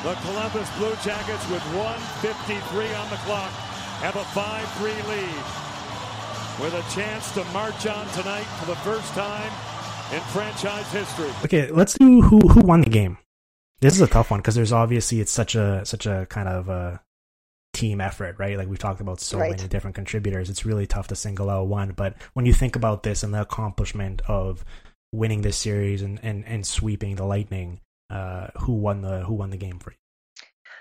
The 0.02 0.14
Columbus 0.26 0.68
Blue 0.78 0.96
Jackets 1.04 1.48
with 1.48 1.62
153 1.76 2.94
on 2.94 3.10
the 3.10 3.16
clock 3.22 3.52
have 4.02 4.16
a 4.16 4.24
5-3 4.34 4.90
lead 5.08 5.62
with 6.60 6.74
a 6.74 6.94
chance 6.94 7.30
to 7.32 7.44
march 7.52 7.86
on 7.86 8.06
tonight 8.08 8.44
for 8.58 8.66
the 8.66 8.76
first 8.76 9.12
time 9.14 9.52
in 10.12 10.20
franchise 10.32 10.90
history. 10.92 11.30
Okay, 11.44 11.70
let's 11.70 11.94
do 11.94 12.20
who 12.20 12.40
who 12.48 12.60
won 12.60 12.82
the 12.82 12.90
game. 12.90 13.18
This 13.80 13.94
is 13.94 14.00
a 14.00 14.06
tough 14.06 14.30
one 14.30 14.40
because 14.40 14.54
there's 14.54 14.72
obviously 14.72 15.20
it's 15.20 15.32
such 15.32 15.54
a 15.54 15.84
such 15.84 16.06
a 16.06 16.26
kind 16.28 16.48
of 16.48 16.68
a 16.68 17.00
team 17.72 18.00
effort, 18.00 18.36
right? 18.38 18.58
Like 18.58 18.68
we've 18.68 18.78
talked 18.78 19.00
about 19.00 19.20
so 19.20 19.38
right. 19.38 19.56
many 19.56 19.68
different 19.68 19.94
contributors. 19.94 20.50
It's 20.50 20.66
really 20.66 20.86
tough 20.86 21.08
to 21.08 21.16
single 21.16 21.48
out 21.48 21.68
one, 21.68 21.92
but 21.92 22.16
when 22.34 22.44
you 22.44 22.52
think 22.52 22.76
about 22.76 23.02
this 23.02 23.22
and 23.22 23.32
the 23.32 23.40
accomplishment 23.40 24.20
of 24.28 24.64
winning 25.12 25.42
this 25.42 25.56
series 25.56 26.02
and, 26.02 26.18
and, 26.22 26.44
and 26.46 26.66
sweeping 26.66 27.16
the 27.16 27.24
Lightning, 27.24 27.80
uh, 28.10 28.48
who 28.60 28.72
won 28.72 29.02
the 29.02 29.20
who 29.20 29.34
won 29.34 29.50
the 29.50 29.56
game 29.56 29.78
for 29.78 29.90
you? 29.90 29.96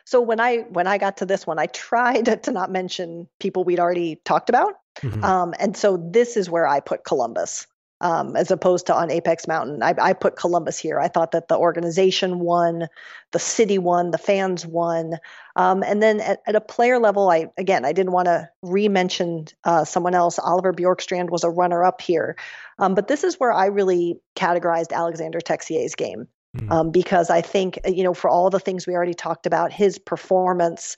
So 0.05 0.21
when 0.21 0.39
I 0.39 0.59
when 0.69 0.87
I 0.87 0.97
got 0.97 1.17
to 1.17 1.25
this 1.25 1.45
one, 1.45 1.59
I 1.59 1.67
tried 1.67 2.25
to 2.43 2.51
not 2.51 2.71
mention 2.71 3.27
people 3.39 3.63
we'd 3.63 3.79
already 3.79 4.19
talked 4.25 4.49
about, 4.49 4.73
mm-hmm. 4.99 5.23
um, 5.23 5.53
and 5.59 5.75
so 5.75 5.97
this 5.97 6.37
is 6.37 6.49
where 6.49 6.67
I 6.67 6.79
put 6.79 7.03
Columbus 7.03 7.67
um, 8.01 8.35
as 8.35 8.49
opposed 8.49 8.87
to 8.87 8.95
on 8.95 9.11
Apex 9.11 9.47
Mountain. 9.47 9.81
I, 9.83 9.93
I, 10.01 10.13
put 10.13 10.35
Columbus 10.35 10.79
here. 10.79 10.99
I 10.99 11.07
thought 11.07 11.31
that 11.31 11.47
the 11.47 11.57
organization 11.57 12.39
won, 12.39 12.87
the 13.31 13.39
city 13.39 13.77
won, 13.77 14.09
the 14.09 14.17
fans 14.17 14.65
won, 14.65 15.17
um, 15.55 15.83
and 15.83 16.01
then 16.01 16.19
at, 16.19 16.41
at, 16.47 16.55
a 16.55 16.61
player 16.61 16.99
level, 16.99 17.29
I 17.29 17.47
again 17.57 17.85
I 17.85 17.93
didn't 17.93 18.11
want 18.11 18.25
to 18.25 18.49
re-mention 18.63 19.45
uh, 19.63 19.85
someone 19.85 20.15
else. 20.15 20.39
Oliver 20.39 20.73
Bjorkstrand 20.73 21.29
was 21.29 21.43
a 21.43 21.49
runner-up 21.49 22.01
here, 22.01 22.35
um, 22.79 22.95
but 22.95 23.07
this 23.07 23.23
is 23.23 23.39
where 23.39 23.53
I 23.53 23.67
really 23.67 24.19
categorized 24.35 24.91
Alexander 24.91 25.39
Texier's 25.39 25.95
game. 25.95 26.27
Mm-hmm. 26.53 26.89
because 26.89 27.29
I 27.29 27.39
think, 27.39 27.79
you 27.85 28.03
know, 28.03 28.13
for 28.13 28.29
all 28.29 28.49
the 28.49 28.59
things 28.59 28.85
we 28.85 28.93
already 28.93 29.13
talked 29.13 29.45
about, 29.45 29.71
his 29.71 29.97
performance, 29.97 30.97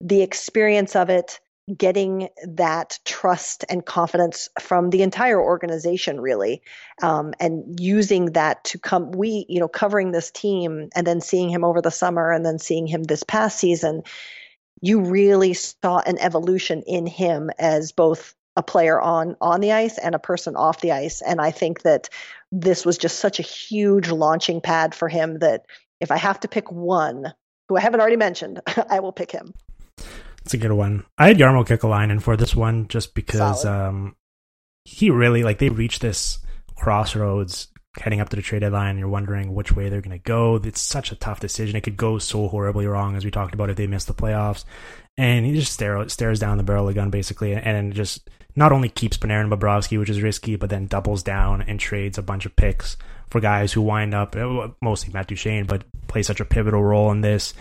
the 0.00 0.22
experience 0.22 0.94
of 0.94 1.10
it, 1.10 1.40
getting 1.76 2.28
that 2.44 2.98
trust 3.04 3.64
and 3.68 3.86
confidence 3.86 4.48
from 4.60 4.90
the 4.90 5.02
entire 5.02 5.40
organization 5.40 6.20
really 6.20 6.62
um, 7.02 7.34
and 7.38 7.78
using 7.80 8.26
that 8.32 8.64
to 8.64 8.78
come 8.78 9.12
we 9.12 9.46
you 9.48 9.60
know 9.60 9.68
covering 9.68 10.10
this 10.10 10.32
team 10.32 10.88
and 10.94 11.06
then 11.06 11.20
seeing 11.20 11.48
him 11.48 11.64
over 11.64 11.80
the 11.80 11.90
summer 11.90 12.32
and 12.32 12.44
then 12.44 12.58
seeing 12.58 12.86
him 12.86 13.04
this 13.04 13.22
past 13.22 13.58
season 13.58 14.02
you 14.80 15.02
really 15.02 15.54
saw 15.54 16.00
an 16.00 16.18
evolution 16.18 16.82
in 16.82 17.06
him 17.06 17.50
as 17.58 17.92
both 17.92 18.34
a 18.56 18.62
player 18.62 19.00
on 19.00 19.36
on 19.40 19.60
the 19.60 19.72
ice 19.72 19.98
and 19.98 20.14
a 20.14 20.18
person 20.18 20.56
off 20.56 20.80
the 20.80 20.92
ice. 20.92 21.22
And 21.22 21.40
i 21.40 21.50
think 21.50 21.82
that 21.82 22.08
this 22.50 22.84
was 22.84 22.98
just 22.98 23.18
such 23.18 23.38
a 23.38 23.44
huge 23.44 24.10
launching 24.10 24.60
pad 24.60 24.94
for 24.94 25.08
him 25.08 25.38
that 25.38 25.64
if 26.00 26.10
i 26.10 26.16
have 26.16 26.40
to 26.40 26.48
pick 26.48 26.70
one 26.70 27.32
who 27.68 27.76
i 27.76 27.80
haven't 27.80 28.00
already 28.00 28.16
mentioned 28.16 28.60
i 28.90 29.00
will 29.00 29.12
pick 29.12 29.30
him 29.30 29.54
it's 30.44 30.54
a 30.54 30.58
good 30.58 30.72
one. 30.72 31.04
I 31.18 31.28
had 31.28 31.38
Jarmo 31.38 31.66
Kekalainen 31.66 32.20
for 32.20 32.36
this 32.36 32.54
one 32.54 32.88
just 32.88 33.14
because 33.14 33.64
um, 33.64 34.16
he 34.84 35.10
really 35.10 35.42
like 35.42 35.58
they 35.58 35.68
reached 35.68 36.02
this 36.02 36.38
crossroads 36.76 37.68
heading 37.98 38.20
up 38.20 38.28
to 38.30 38.36
the 38.36 38.42
trade 38.42 38.60
deadline. 38.60 38.98
You're 38.98 39.08
wondering 39.08 39.54
which 39.54 39.72
way 39.72 39.88
they're 39.88 40.00
going 40.00 40.18
to 40.18 40.22
go. 40.22 40.56
It's 40.56 40.80
such 40.80 41.12
a 41.12 41.16
tough 41.16 41.40
decision. 41.40 41.76
It 41.76 41.82
could 41.82 41.96
go 41.96 42.18
so 42.18 42.48
horribly 42.48 42.86
wrong, 42.86 43.16
as 43.16 43.24
we 43.24 43.30
talked 43.30 43.54
about 43.54 43.70
if 43.70 43.76
they 43.76 43.86
miss 43.86 44.04
the 44.04 44.14
playoffs. 44.14 44.64
And 45.16 45.44
he 45.44 45.54
just 45.54 45.72
stare, 45.72 46.08
stares 46.08 46.40
down 46.40 46.56
the 46.56 46.62
barrel 46.62 46.88
of 46.88 46.94
the 46.94 47.00
gun 47.00 47.10
basically, 47.10 47.52
and 47.54 47.92
just 47.92 48.28
not 48.56 48.72
only 48.72 48.88
keeps 48.88 49.18
Panarin 49.18 49.42
and 49.42 49.52
Bobrovsky, 49.52 49.98
which 49.98 50.10
is 50.10 50.22
risky, 50.22 50.56
but 50.56 50.70
then 50.70 50.86
doubles 50.86 51.22
down 51.22 51.62
and 51.62 51.78
trades 51.78 52.18
a 52.18 52.22
bunch 52.22 52.46
of 52.46 52.56
picks 52.56 52.96
for 53.30 53.40
guys 53.40 53.72
who 53.72 53.82
wind 53.82 54.14
up 54.14 54.36
uh, 54.36 54.68
mostly 54.80 55.12
Matt 55.12 55.28
Duchene, 55.28 55.66
but 55.66 55.84
play 56.08 56.22
such 56.22 56.40
a 56.40 56.44
pivotal 56.44 56.82
role 56.82 57.10
in 57.12 57.20
this. 57.20 57.54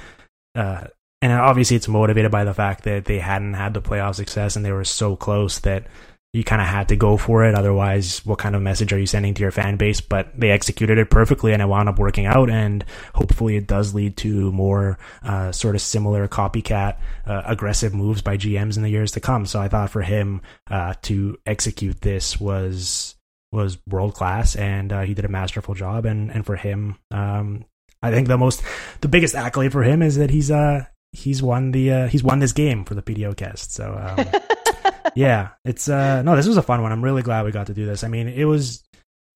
Uh, 0.56 0.86
and 1.22 1.31
obviously 1.31 1.77
it's 1.77 1.88
motivated 1.88 2.31
by 2.31 2.43
the 2.43 2.53
fact 2.53 2.84
that 2.85 3.06
they 3.06 3.19
hadn't 3.19 3.53
had 3.53 3.73
the 3.73 3.81
playoff 3.81 4.15
success 4.15 4.56
and 4.56 4.65
they 4.65 4.72
were 4.72 4.84
so 4.84 5.15
close 5.15 5.60
that 5.60 5.85
you 6.34 6.45
kind 6.45 6.61
of 6.61 6.68
had 6.68 6.88
to 6.88 6.95
go 6.95 7.18
for 7.18 7.43
it. 7.43 7.56
Otherwise, 7.56 8.26
what 8.26 8.39
kind 8.39 8.56
of 8.56 8.61
message 8.61 8.93
are 8.93 8.99
you 8.99 9.06
sending 9.06 9.34
to 9.34 9.41
your 9.41 9.52
fan 9.52 9.76
base? 9.76 9.99
But 9.99 10.39
they 10.39 10.49
executed 10.49 10.98
it 10.98 11.10
perfectly 11.10 11.52
and 11.52 11.61
it 11.61 11.65
wound 11.65 11.89
up 11.89 11.99
working 11.99 12.26
out. 12.26 12.49
And 12.49 12.85
hopefully 13.14 13.57
it 13.57 13.68
does 13.68 13.93
lead 13.93 14.15
to 14.18 14.52
more 14.53 14.98
uh, 15.23 15.52
sort 15.52 15.76
of 15.76 15.81
similar 15.81 16.30
copycat 16.30 16.98
uh, 17.26 17.41
aggressive 17.45 17.93
moves 17.93 18.22
by 18.22 18.38
GMs 18.38 18.77
in 18.77 18.84
the 18.84 18.89
years 18.89 19.11
to 19.11 19.19
come. 19.19 19.45
So 19.45 19.60
I 19.60 19.68
thought 19.68 19.89
for 19.89 20.03
him 20.03 20.41
uh, 20.69 20.93
to 21.03 21.38
execute 21.45 21.99
this 22.02 22.39
was 22.39 23.15
was 23.52 23.77
world 23.85 24.14
class 24.14 24.56
and 24.56 24.93
uh, 24.93 25.02
he 25.02 25.14
did 25.14 25.26
a 25.26 25.27
masterful 25.27 25.76
job. 25.76 26.06
And, 26.06 26.31
and 26.31 26.45
for 26.45 26.56
him, 26.56 26.95
um, 27.11 27.65
I 28.02 28.10
think 28.10 28.30
the 28.30 28.38
most, 28.38 28.64
the 29.02 29.10
biggest 29.10 29.35
accolade 29.35 29.73
for 29.73 29.84
him 29.84 30.02
is 30.02 30.15
that 30.15 30.30
he's, 30.30 30.49
uh, 30.49 30.85
he's 31.13 31.41
won 31.41 31.71
the, 31.71 31.91
uh, 31.91 32.07
he's 32.07 32.23
won 32.23 32.39
this 32.39 32.53
game 32.53 32.85
for 32.85 32.95
the 32.95 33.01
PDOcast. 33.01 33.71
So, 33.71 34.15
um, 34.17 34.41
yeah, 35.15 35.49
it's 35.65 35.89
uh 35.89 36.21
no, 36.21 36.35
this 36.35 36.47
was 36.47 36.57
a 36.57 36.61
fun 36.61 36.81
one. 36.81 36.91
I'm 36.91 37.03
really 37.03 37.21
glad 37.21 37.45
we 37.45 37.51
got 37.51 37.67
to 37.67 37.73
do 37.73 37.85
this. 37.85 38.03
I 38.03 38.07
mean, 38.07 38.27
it 38.27 38.45
was. 38.45 38.83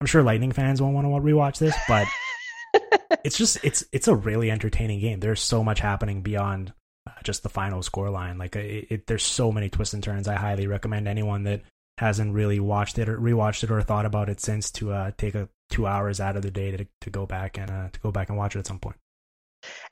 I'm 0.00 0.06
sure 0.06 0.22
Lightning 0.22 0.52
fans 0.52 0.82
won't 0.82 0.94
want 0.94 1.06
to 1.06 1.10
rewatch 1.10 1.58
this, 1.58 1.74
but 1.88 2.06
it's 3.24 3.38
just 3.38 3.58
it's 3.62 3.84
it's 3.92 4.08
a 4.08 4.14
really 4.14 4.50
entertaining 4.50 5.00
game. 5.00 5.20
There's 5.20 5.40
so 5.40 5.64
much 5.64 5.80
happening 5.80 6.22
beyond 6.22 6.72
uh, 7.06 7.12
just 7.24 7.42
the 7.42 7.48
final 7.48 7.82
score 7.82 8.10
line. 8.10 8.38
Like 8.38 8.56
it, 8.56 8.86
it, 8.90 9.06
there's 9.06 9.22
so 9.22 9.52
many 9.52 9.68
twists 9.68 9.94
and 9.94 10.02
turns. 10.02 10.28
I 10.28 10.34
highly 10.34 10.66
recommend 10.66 11.08
anyone 11.08 11.44
that 11.44 11.62
hasn't 11.98 12.34
really 12.34 12.60
watched 12.60 12.98
it 12.98 13.08
or 13.08 13.18
rewatched 13.18 13.64
it 13.64 13.70
or 13.70 13.80
thought 13.80 14.04
about 14.04 14.28
it 14.28 14.40
since 14.40 14.70
to 14.72 14.92
uh, 14.92 15.10
take 15.16 15.34
a 15.34 15.48
two 15.70 15.86
hours 15.86 16.20
out 16.20 16.36
of 16.36 16.42
the 16.42 16.50
day 16.50 16.76
to 16.76 16.86
to 17.00 17.10
go 17.10 17.26
back 17.26 17.58
and 17.58 17.70
uh, 17.70 17.88
to 17.90 18.00
go 18.00 18.10
back 18.10 18.28
and 18.28 18.36
watch 18.36 18.54
it 18.54 18.58
at 18.58 18.66
some 18.66 18.78
point 18.78 18.96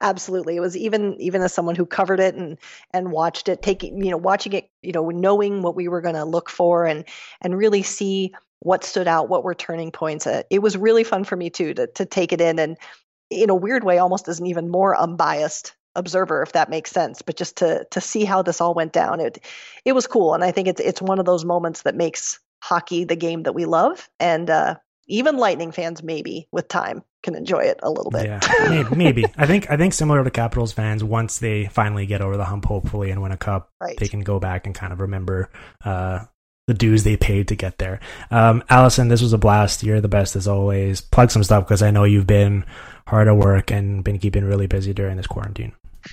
absolutely. 0.00 0.56
It 0.56 0.60
was 0.60 0.76
even 0.76 1.20
even 1.20 1.42
as 1.42 1.52
someone 1.52 1.74
who 1.74 1.86
covered 1.86 2.20
it 2.20 2.34
and 2.34 2.58
and 2.92 3.12
watched 3.12 3.48
it 3.48 3.62
taking 3.62 4.02
you 4.02 4.10
know 4.10 4.16
watching 4.16 4.52
it 4.52 4.70
you 4.82 4.92
know 4.92 5.08
knowing 5.10 5.62
what 5.62 5.76
we 5.76 5.88
were 5.88 6.00
going 6.00 6.14
to 6.14 6.24
look 6.24 6.50
for 6.50 6.86
and 6.86 7.04
and 7.40 7.56
really 7.56 7.82
see 7.82 8.34
what 8.60 8.84
stood 8.84 9.08
out 9.08 9.28
what 9.28 9.44
were 9.44 9.54
turning 9.54 9.90
points 9.90 10.26
uh, 10.26 10.42
it 10.50 10.60
was 10.60 10.76
really 10.76 11.04
fun 11.04 11.24
for 11.24 11.36
me 11.36 11.50
too 11.50 11.74
to 11.74 11.86
to 11.88 12.06
take 12.06 12.32
it 12.32 12.40
in 12.40 12.58
and 12.58 12.78
in 13.30 13.50
a 13.50 13.54
weird 13.54 13.84
way 13.84 13.98
almost 13.98 14.28
as 14.28 14.40
an 14.40 14.46
even 14.46 14.70
more 14.70 14.98
unbiased 14.98 15.74
observer 15.96 16.42
if 16.42 16.52
that 16.52 16.70
makes 16.70 16.90
sense 16.90 17.20
but 17.22 17.36
just 17.36 17.56
to 17.56 17.86
to 17.90 18.00
see 18.00 18.24
how 18.24 18.42
this 18.42 18.60
all 18.60 18.74
went 18.74 18.92
down 18.92 19.20
it 19.20 19.44
it 19.84 19.92
was 19.92 20.06
cool. 20.06 20.34
And 20.34 20.42
i 20.42 20.50
think 20.50 20.68
it's 20.68 20.80
it's 20.80 21.02
one 21.02 21.18
of 21.18 21.26
those 21.26 21.44
moments 21.44 21.82
that 21.82 21.94
makes 21.94 22.40
hockey 22.64 23.04
the 23.04 23.16
game 23.16 23.42
that 23.42 23.52
we 23.54 23.66
love. 23.66 24.08
And 24.18 24.48
uh, 24.48 24.76
even 25.06 25.36
lightning 25.36 25.72
fans 25.72 26.02
maybe 26.02 26.48
with 26.52 26.68
time 26.68 27.02
can 27.22 27.34
enjoy 27.34 27.60
it 27.60 27.80
a 27.82 27.90
little 27.90 28.10
bit. 28.10 28.26
Yeah, 28.26 28.40
maybe, 28.68 28.94
maybe. 28.96 29.24
I 29.36 29.46
think 29.46 29.70
I 29.70 29.76
think 29.76 29.94
similar 29.94 30.22
to 30.22 30.30
Capitals 30.30 30.72
fans, 30.72 31.02
once 31.02 31.38
they 31.38 31.66
finally 31.66 32.06
get 32.06 32.20
over 32.20 32.36
the 32.36 32.44
hump, 32.44 32.66
hopefully, 32.66 33.10
and 33.10 33.22
win 33.22 33.32
a 33.32 33.36
cup, 33.36 33.70
right. 33.80 33.96
they 33.98 34.08
can 34.08 34.20
go 34.20 34.38
back 34.38 34.66
and 34.66 34.74
kind 34.74 34.92
of 34.92 35.00
remember 35.00 35.50
uh, 35.84 36.20
the 36.66 36.74
dues 36.74 37.04
they 37.04 37.16
paid 37.16 37.48
to 37.48 37.56
get 37.56 37.78
there. 37.78 38.00
Um, 38.30 38.62
Alison, 38.70 39.08
this 39.08 39.22
was 39.22 39.32
a 39.32 39.38
blast. 39.38 39.82
You're 39.82 40.00
the 40.00 40.08
best 40.08 40.36
as 40.36 40.48
always. 40.48 41.00
Plug 41.00 41.30
some 41.30 41.44
stuff 41.44 41.64
because 41.64 41.82
I 41.82 41.90
know 41.90 42.04
you've 42.04 42.26
been 42.26 42.64
hard 43.06 43.28
at 43.28 43.36
work 43.36 43.70
and 43.70 44.04
been 44.04 44.18
keeping 44.18 44.44
really 44.44 44.66
busy 44.66 44.94
during 44.94 45.16
this 45.16 45.26
quarantine. 45.26 45.72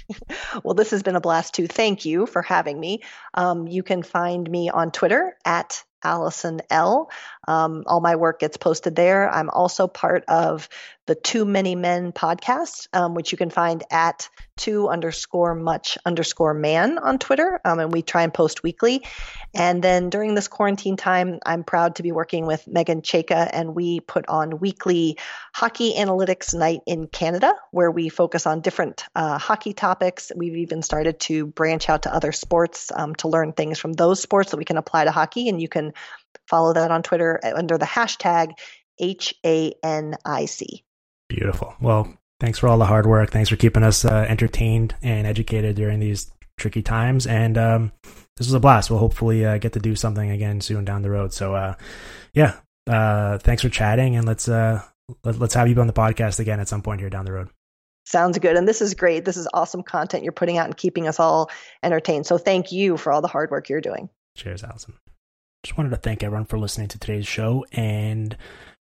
well, 0.64 0.74
this 0.74 0.92
has 0.92 1.04
been 1.04 1.16
a 1.16 1.22
blast 1.22 1.54
too. 1.54 1.68
Thank 1.68 2.06
you 2.06 2.26
for 2.26 2.42
having 2.42 2.80
me. 2.80 3.02
Um, 3.34 3.68
you 3.68 3.84
can 3.84 4.04
find 4.04 4.50
me 4.50 4.70
on 4.70 4.92
Twitter 4.92 5.36
at 5.46 5.84
Alison 6.04 6.62
L. 6.70 7.12
Um, 7.48 7.84
all 7.88 8.02
my 8.02 8.16
work 8.16 8.40
gets 8.40 8.58
posted 8.58 8.96
there. 8.96 9.30
I'm 9.30 9.50
also 9.50 9.88
part 9.88 10.24
of 10.28 10.70
the 11.12 11.16
Too 11.16 11.44
Many 11.44 11.76
Men 11.76 12.14
podcast, 12.14 12.88
um, 12.94 13.16
which 13.16 13.34
you 13.34 13.38
can 13.38 13.50
find 13.50 13.84
at 13.92 14.30
two 14.56 14.88
underscore 14.88 15.54
much 15.56 15.98
underscore 16.06 16.54
man 16.54 17.00
on 17.00 17.20
Twitter. 17.20 17.60
Um, 17.66 17.80
and 17.80 17.92
we 17.92 18.02
try 18.02 18.24
and 18.24 18.34
post 18.34 18.64
weekly. 18.64 19.04
And 19.54 19.84
then 19.84 20.10
during 20.10 20.36
this 20.36 20.48
quarantine 20.48 20.96
time, 20.96 21.40
I'm 21.46 21.66
proud 21.66 21.96
to 21.96 22.04
be 22.04 22.14
working 22.14 22.46
with 22.46 22.66
Meghan 22.66 23.02
Chayka, 23.02 23.50
and 23.52 23.76
we 23.76 24.00
put 24.00 24.30
on 24.30 24.60
weekly 24.60 25.18
hockey 25.54 25.96
analytics 25.98 26.54
night 26.54 26.80
in 26.88 27.08
Canada, 27.08 27.56
where 27.72 27.92
we 27.92 28.08
focus 28.08 28.48
on 28.48 28.62
different 28.62 29.04
uh, 29.14 29.38
hockey 29.38 29.74
topics. 29.74 30.32
We've 30.34 30.56
even 30.56 30.82
started 30.82 31.20
to 31.28 31.46
branch 31.46 31.90
out 31.90 32.04
to 32.04 32.16
other 32.16 32.32
sports 32.32 32.90
um, 32.96 33.16
to 33.16 33.28
learn 33.28 33.52
things 33.52 33.80
from 33.80 33.92
those 33.92 34.22
sports 34.22 34.52
that 34.52 34.58
we 34.58 34.64
can 34.64 34.78
apply 34.78 35.04
to 35.04 35.12
hockey. 35.12 35.50
And 35.50 35.62
you 35.62 35.68
can 35.68 35.92
follow 36.48 36.72
that 36.72 36.90
on 36.90 37.04
Twitter 37.04 37.38
under 37.44 37.78
the 37.78 37.86
hashtag 37.86 38.54
HANIC. 39.02 40.84
Beautiful. 41.32 41.74
Well, 41.80 42.14
thanks 42.42 42.60
for 42.60 42.68
all 42.68 42.78
the 42.78 42.86
hard 42.86 43.06
work. 43.06 43.30
Thanks 43.30 43.48
for 43.48 43.56
keeping 43.56 43.84
us 43.84 44.04
uh, 44.04 44.26
entertained 44.28 44.96
and 45.02 45.26
educated 45.26 45.78
during 45.78 46.02
these 46.02 46.30
tricky 46.58 46.82
times. 46.82 47.26
And 47.26 47.58
um, 47.58 47.94
this 48.36 48.48
was 48.48 48.54
a 48.54 48.60
blast. 48.60 48.90
We'll 48.90 49.00
hopefully 49.00 49.46
uh, 49.46 49.58
get 49.58 49.72
to 49.74 49.80
do 49.80 49.96
something 49.96 50.30
again 50.30 50.60
soon 50.60 50.84
down 50.84 51.04
the 51.04 51.10
road. 51.10 51.34
So, 51.34 51.56
uh, 51.56 51.76
yeah, 52.34 52.56
uh, 52.86 53.38
thanks 53.38 53.62
for 53.62 53.70
chatting, 53.70 54.18
and 54.18 54.28
let's 54.28 54.50
uh, 54.50 54.82
let, 55.24 55.40
let's 55.40 55.54
have 55.54 55.70
you 55.70 55.76
on 55.80 55.88
the 55.88 55.94
podcast 55.94 56.42
again 56.42 56.60
at 56.60 56.68
some 56.68 56.82
point 56.82 57.00
here 57.00 57.10
down 57.10 57.24
the 57.24 57.32
road. 57.32 57.48
Sounds 58.06 58.38
good. 58.38 58.58
And 58.58 58.68
this 58.68 58.82
is 58.82 58.94
great. 58.94 59.24
This 59.24 59.38
is 59.38 59.48
awesome 59.54 59.84
content 59.84 60.24
you're 60.24 60.34
putting 60.34 60.58
out 60.58 60.66
and 60.66 60.76
keeping 60.76 61.08
us 61.08 61.18
all 61.18 61.50
entertained. 61.82 62.26
So 62.26 62.38
thank 62.38 62.74
you 62.74 62.98
for 62.98 63.14
all 63.14 63.22
the 63.22 63.30
hard 63.30 63.52
work 63.52 63.70
you're 63.70 63.80
doing. 63.80 64.10
Cheers, 64.36 64.66
Alison. 64.66 64.96
Just 65.64 65.78
wanted 65.78 65.92
to 65.92 65.98
thank 65.98 66.24
everyone 66.24 66.46
for 66.46 66.60
listening 66.60 66.90
to 66.90 67.00
today's 67.00 67.28
show 67.28 67.64
and 67.72 68.36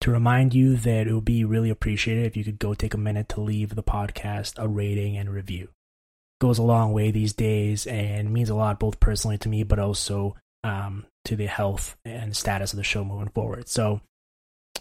to 0.01 0.11
remind 0.11 0.55
you 0.55 0.77
that 0.77 1.07
it 1.07 1.13
would 1.13 1.25
be 1.25 1.45
really 1.45 1.71
appreciated 1.71 2.25
if 2.25 2.37
you 2.37 2.45
could 2.45 2.59
go 2.59 2.75
take 2.75 2.95
a 2.95 2.99
minute 2.99 3.29
to 3.31 3.41
leave 3.41 3.75
the 3.75 3.83
podcast 3.83 4.55
a 4.57 4.69
rating 4.69 5.17
and 5.17 5.31
review. 5.31 5.65
It 5.65 6.45
goes 6.45 6.59
a 6.59 6.63
long 6.63 6.93
way 6.93 7.11
these 7.11 7.33
days 7.33 7.87
and 7.87 8.33
means 8.33 8.49
a 8.49 8.55
lot 8.55 8.79
both 8.79 9.01
personally 9.01 9.39
to 9.39 9.49
me, 9.49 9.65
but 9.65 9.79
also 9.79 10.37
um, 10.63 11.07
to 11.25 11.37
the 11.37 11.47
health 11.47 11.97
and 12.05 12.37
status 12.37 12.73
of 12.73 12.77
the 12.77 12.85
show 12.85 13.05
moving 13.05 13.31
forward. 13.31 13.69
So 13.69 14.01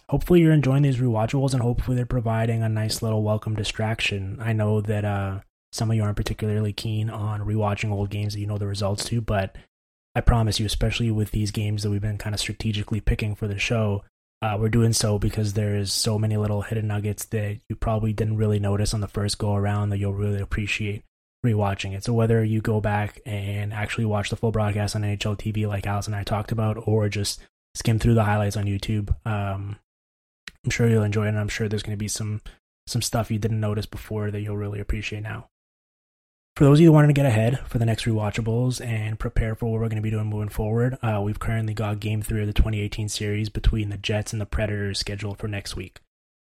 hopefully 0.10 0.42
you're 0.42 0.54
enjoying 0.54 0.84
these 0.84 0.98
rewatchables 0.98 1.54
and 1.54 1.62
hopefully 1.62 1.96
they're 1.96 2.06
providing 2.06 2.62
a 2.62 2.70
nice 2.70 3.02
little 3.02 3.24
welcome 3.24 3.56
distraction. 3.56 4.38
I 4.40 4.54
know 4.54 4.82
that 4.82 5.04
uh, 5.04 5.40
some 5.72 5.90
of 5.90 5.98
you 5.98 6.04
aren't 6.04 6.18
particularly 6.18 6.74
keen 6.74 7.10
on 7.10 7.42
rewatching 7.42 7.92
old 7.92 8.10
games 8.10 8.34
that 8.34 8.40
you 8.40 8.48
know 8.48 8.58
the 8.58 8.68
results 8.68 9.06
to, 9.06 9.22
but 9.22 9.56
I 10.16 10.22
promise 10.22 10.60
you, 10.60 10.66
especially 10.66 11.12
with 11.12 11.32
these 11.32 11.52
games 11.52 11.84
that 11.84 11.90
we've 11.90 12.02
been 12.02 12.18
kind 12.18 12.34
of 12.34 12.40
strategically 12.40 13.02
picking 13.02 13.36
for 13.36 13.48
the 13.48 13.60
show, 13.60 14.04
uh, 14.42 14.58
we're 14.60 14.70
doing 14.70 14.94
so 14.94 15.18
because 15.18 15.54
there's 15.54 15.92
so 15.92 16.20
many 16.20 16.38
little 16.38 16.62
hidden 16.62 16.88
nuggets 16.88 17.26
that 17.26 17.60
you 17.70 17.76
probably 17.76 18.14
didn't 18.14 18.38
really 18.38 18.60
notice 18.60 18.94
on 18.94 19.02
the 19.02 19.08
first 19.08 19.38
go 19.38 19.56
around 19.56 19.90
that 19.90 19.98
you'll 19.98 20.14
really 20.14 20.40
appreciate 20.40 21.04
rewatching 21.46 21.96
it. 21.96 22.04
So 22.04 22.14
whether 22.14 22.44
you 22.44 22.62
go 22.62 22.80
back 22.80 23.20
and 23.26 23.74
actually 23.74 24.06
watch 24.06 24.30
the 24.30 24.36
full 24.36 24.52
broadcast 24.52 24.96
on 24.96 25.02
NHL 25.02 25.38
TV, 25.38 25.68
like 25.68 25.88
Alice 25.88 26.08
and 26.08 26.16
I 26.16 26.24
talked 26.24 26.52
about, 26.52 26.88
or 26.88 27.10
just 27.10 27.42
skim 27.76 27.98
through 28.00 28.14
the 28.14 28.24
highlights 28.24 28.58
on 28.58 28.66
YouTube, 28.66 29.10
um, 29.26 29.78
I'm 30.64 30.72
sure 30.72 30.88
you'll 30.88 31.04
enjoy 31.04 31.26
it. 31.26 31.30
And 31.30 31.40
I'm 31.40 31.50
sure 31.50 31.68
there's 31.68 31.84
going 31.84 31.98
to 31.98 31.98
be 31.98 32.08
some 32.08 32.42
some 32.86 33.02
stuff 33.02 33.30
you 33.30 33.40
didn't 33.40 33.60
notice 33.60 33.86
before 33.86 34.32
that 34.32 34.40
you'll 34.42 34.56
really 34.56 34.80
appreciate 34.80 35.22
now. 35.22 35.50
For 36.58 36.64
those 36.64 36.80
of 36.80 36.82
you 36.82 36.88
who 36.88 36.94
wanting 36.94 37.10
to 37.10 37.14
get 37.14 37.28
ahead 37.28 37.60
for 37.68 37.78
the 37.78 37.86
next 37.86 38.06
rewatchables 38.06 38.84
and 38.84 39.20
prepare 39.20 39.54
for 39.54 39.68
what 39.68 39.80
we're 39.80 39.90
going 39.90 39.98
to 39.98 40.02
be 40.02 40.10
doing 40.10 40.26
moving 40.26 40.50
forward, 40.50 40.98
uh, 41.04 41.22
we've 41.24 41.38
currently 41.38 41.76
got 41.76 42.00
Game 42.00 42.24
Three 42.24 42.42
of 42.42 42.48
the 42.48 42.54
2018 42.54 43.10
series 43.10 43.48
between 43.48 43.90
the 43.90 43.98
Jets 43.98 44.34
and 44.34 44.42
the 44.42 44.48
Predators 44.48 44.98
scheduled 44.98 45.38
for 45.38 45.48
next 45.48 45.76
week. 45.76 46.00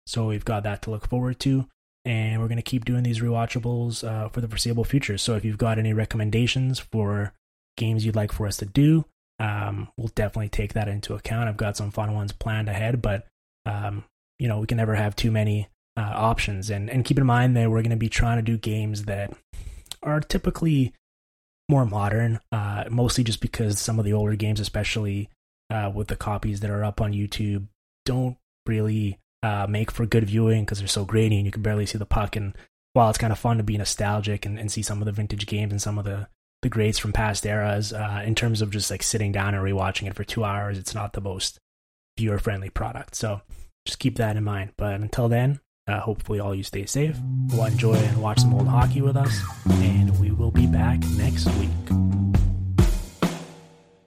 So 0.06 0.28
we've 0.28 0.46
got 0.46 0.62
that 0.62 0.80
to 0.80 0.90
look 0.90 1.06
forward 1.06 1.38
to 1.40 1.66
and 2.06 2.40
we're 2.40 2.48
going 2.48 2.56
to 2.56 2.62
keep 2.62 2.86
doing 2.86 3.02
these 3.02 3.20
rewatchables 3.20 4.02
uh, 4.02 4.30
for 4.30 4.40
the 4.40 4.48
foreseeable 4.48 4.84
future. 4.84 5.18
So 5.18 5.34
if 5.34 5.44
you've 5.44 5.58
got 5.58 5.78
any 5.78 5.92
recommendations 5.92 6.78
for 6.78 7.34
games 7.76 8.06
you'd 8.06 8.16
like 8.16 8.32
for 8.32 8.46
us 8.46 8.56
to 8.56 8.64
do, 8.64 9.04
um, 9.38 9.88
we'll 9.98 10.08
definitely 10.14 10.48
take 10.48 10.72
that 10.72 10.88
into 10.88 11.16
account. 11.16 11.50
I've 11.50 11.58
got 11.58 11.76
some 11.76 11.90
fun 11.90 12.14
ones 12.14 12.32
planned 12.32 12.70
ahead, 12.70 13.02
but 13.02 13.26
um, 13.66 14.04
you 14.38 14.48
know 14.48 14.58
we 14.58 14.66
can 14.66 14.78
never 14.78 14.94
have 14.94 15.16
too 15.16 15.30
many 15.30 15.68
uh, 15.98 16.12
options. 16.14 16.70
And 16.70 16.88
and 16.88 17.04
keep 17.04 17.18
in 17.18 17.26
mind 17.26 17.54
that 17.58 17.70
we're 17.70 17.82
going 17.82 17.90
to 17.90 17.96
be 17.96 18.08
trying 18.08 18.38
to 18.38 18.42
do 18.42 18.56
games 18.56 19.04
that 19.04 19.34
are 20.08 20.20
typically 20.20 20.92
more 21.68 21.84
modern, 21.84 22.40
uh, 22.50 22.84
mostly 22.90 23.24
just 23.24 23.40
because 23.40 23.78
some 23.78 23.98
of 23.98 24.04
the 24.04 24.12
older 24.12 24.36
games, 24.36 24.60
especially 24.60 25.28
uh, 25.70 25.90
with 25.94 26.08
the 26.08 26.16
copies 26.16 26.60
that 26.60 26.70
are 26.70 26.84
up 26.84 27.00
on 27.00 27.12
YouTube, 27.12 27.66
don't 28.04 28.36
really 28.66 29.18
uh, 29.42 29.66
make 29.68 29.90
for 29.90 30.06
good 30.06 30.24
viewing 30.24 30.64
because 30.64 30.78
they're 30.78 30.88
so 30.88 31.04
grainy 31.04 31.36
and 31.36 31.46
you 31.46 31.52
can 31.52 31.62
barely 31.62 31.86
see 31.86 31.98
the 31.98 32.06
puck. 32.06 32.36
And 32.36 32.54
while 32.94 33.08
it's 33.10 33.18
kind 33.18 33.32
of 33.32 33.38
fun 33.38 33.58
to 33.58 33.62
be 33.62 33.76
nostalgic 33.76 34.46
and, 34.46 34.58
and 34.58 34.72
see 34.72 34.82
some 34.82 35.00
of 35.00 35.06
the 35.06 35.12
vintage 35.12 35.46
games 35.46 35.72
and 35.72 35.82
some 35.82 35.98
of 35.98 36.04
the 36.04 36.28
the 36.62 36.68
greats 36.68 36.98
from 36.98 37.12
past 37.12 37.46
eras, 37.46 37.92
uh, 37.92 38.20
in 38.24 38.34
terms 38.34 38.60
of 38.60 38.72
just 38.72 38.90
like 38.90 39.04
sitting 39.04 39.30
down 39.30 39.54
and 39.54 39.62
rewatching 39.62 40.08
it 40.08 40.16
for 40.16 40.24
two 40.24 40.42
hours, 40.42 40.76
it's 40.76 40.94
not 40.94 41.12
the 41.12 41.20
most 41.20 41.60
viewer 42.18 42.38
friendly 42.38 42.68
product. 42.68 43.14
So 43.14 43.42
just 43.86 44.00
keep 44.00 44.16
that 44.16 44.36
in 44.36 44.42
mind. 44.42 44.72
But 44.76 45.00
until 45.00 45.28
then, 45.28 45.60
uh, 45.88 46.00
hopefully 46.00 46.38
all 46.40 46.54
you 46.54 46.62
stay 46.62 46.86
safe. 46.86 47.16
We'll 47.48 47.64
enjoy 47.64 47.94
and 47.94 48.22
watch 48.22 48.40
some 48.40 48.54
old 48.54 48.68
hockey 48.68 49.00
with 49.00 49.16
us, 49.16 49.40
and 49.70 50.18
we 50.20 50.30
will 50.30 50.50
be 50.50 50.66
back 50.66 51.00
next 51.16 51.46
week. 51.56 51.70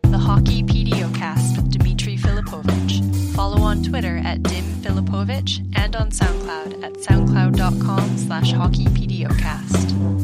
The 0.03 0.18
Hockey 0.18 0.62
PDOcast 0.64 1.56
with 1.56 1.72
Dimitri 1.72 2.18
Filipovic. 2.18 3.34
Follow 3.36 3.62
on 3.62 3.82
Twitter 3.82 4.18
at 4.18 4.44
Dim 4.44 4.66
Filipovich 4.82 5.60
and 5.76 5.95
on 5.95 6.12
SoundCloud 6.12 6.84
at 6.84 6.94
soundcloud.com 6.94 8.18
slash 8.18 8.53
hockeypdocast. 8.53 10.20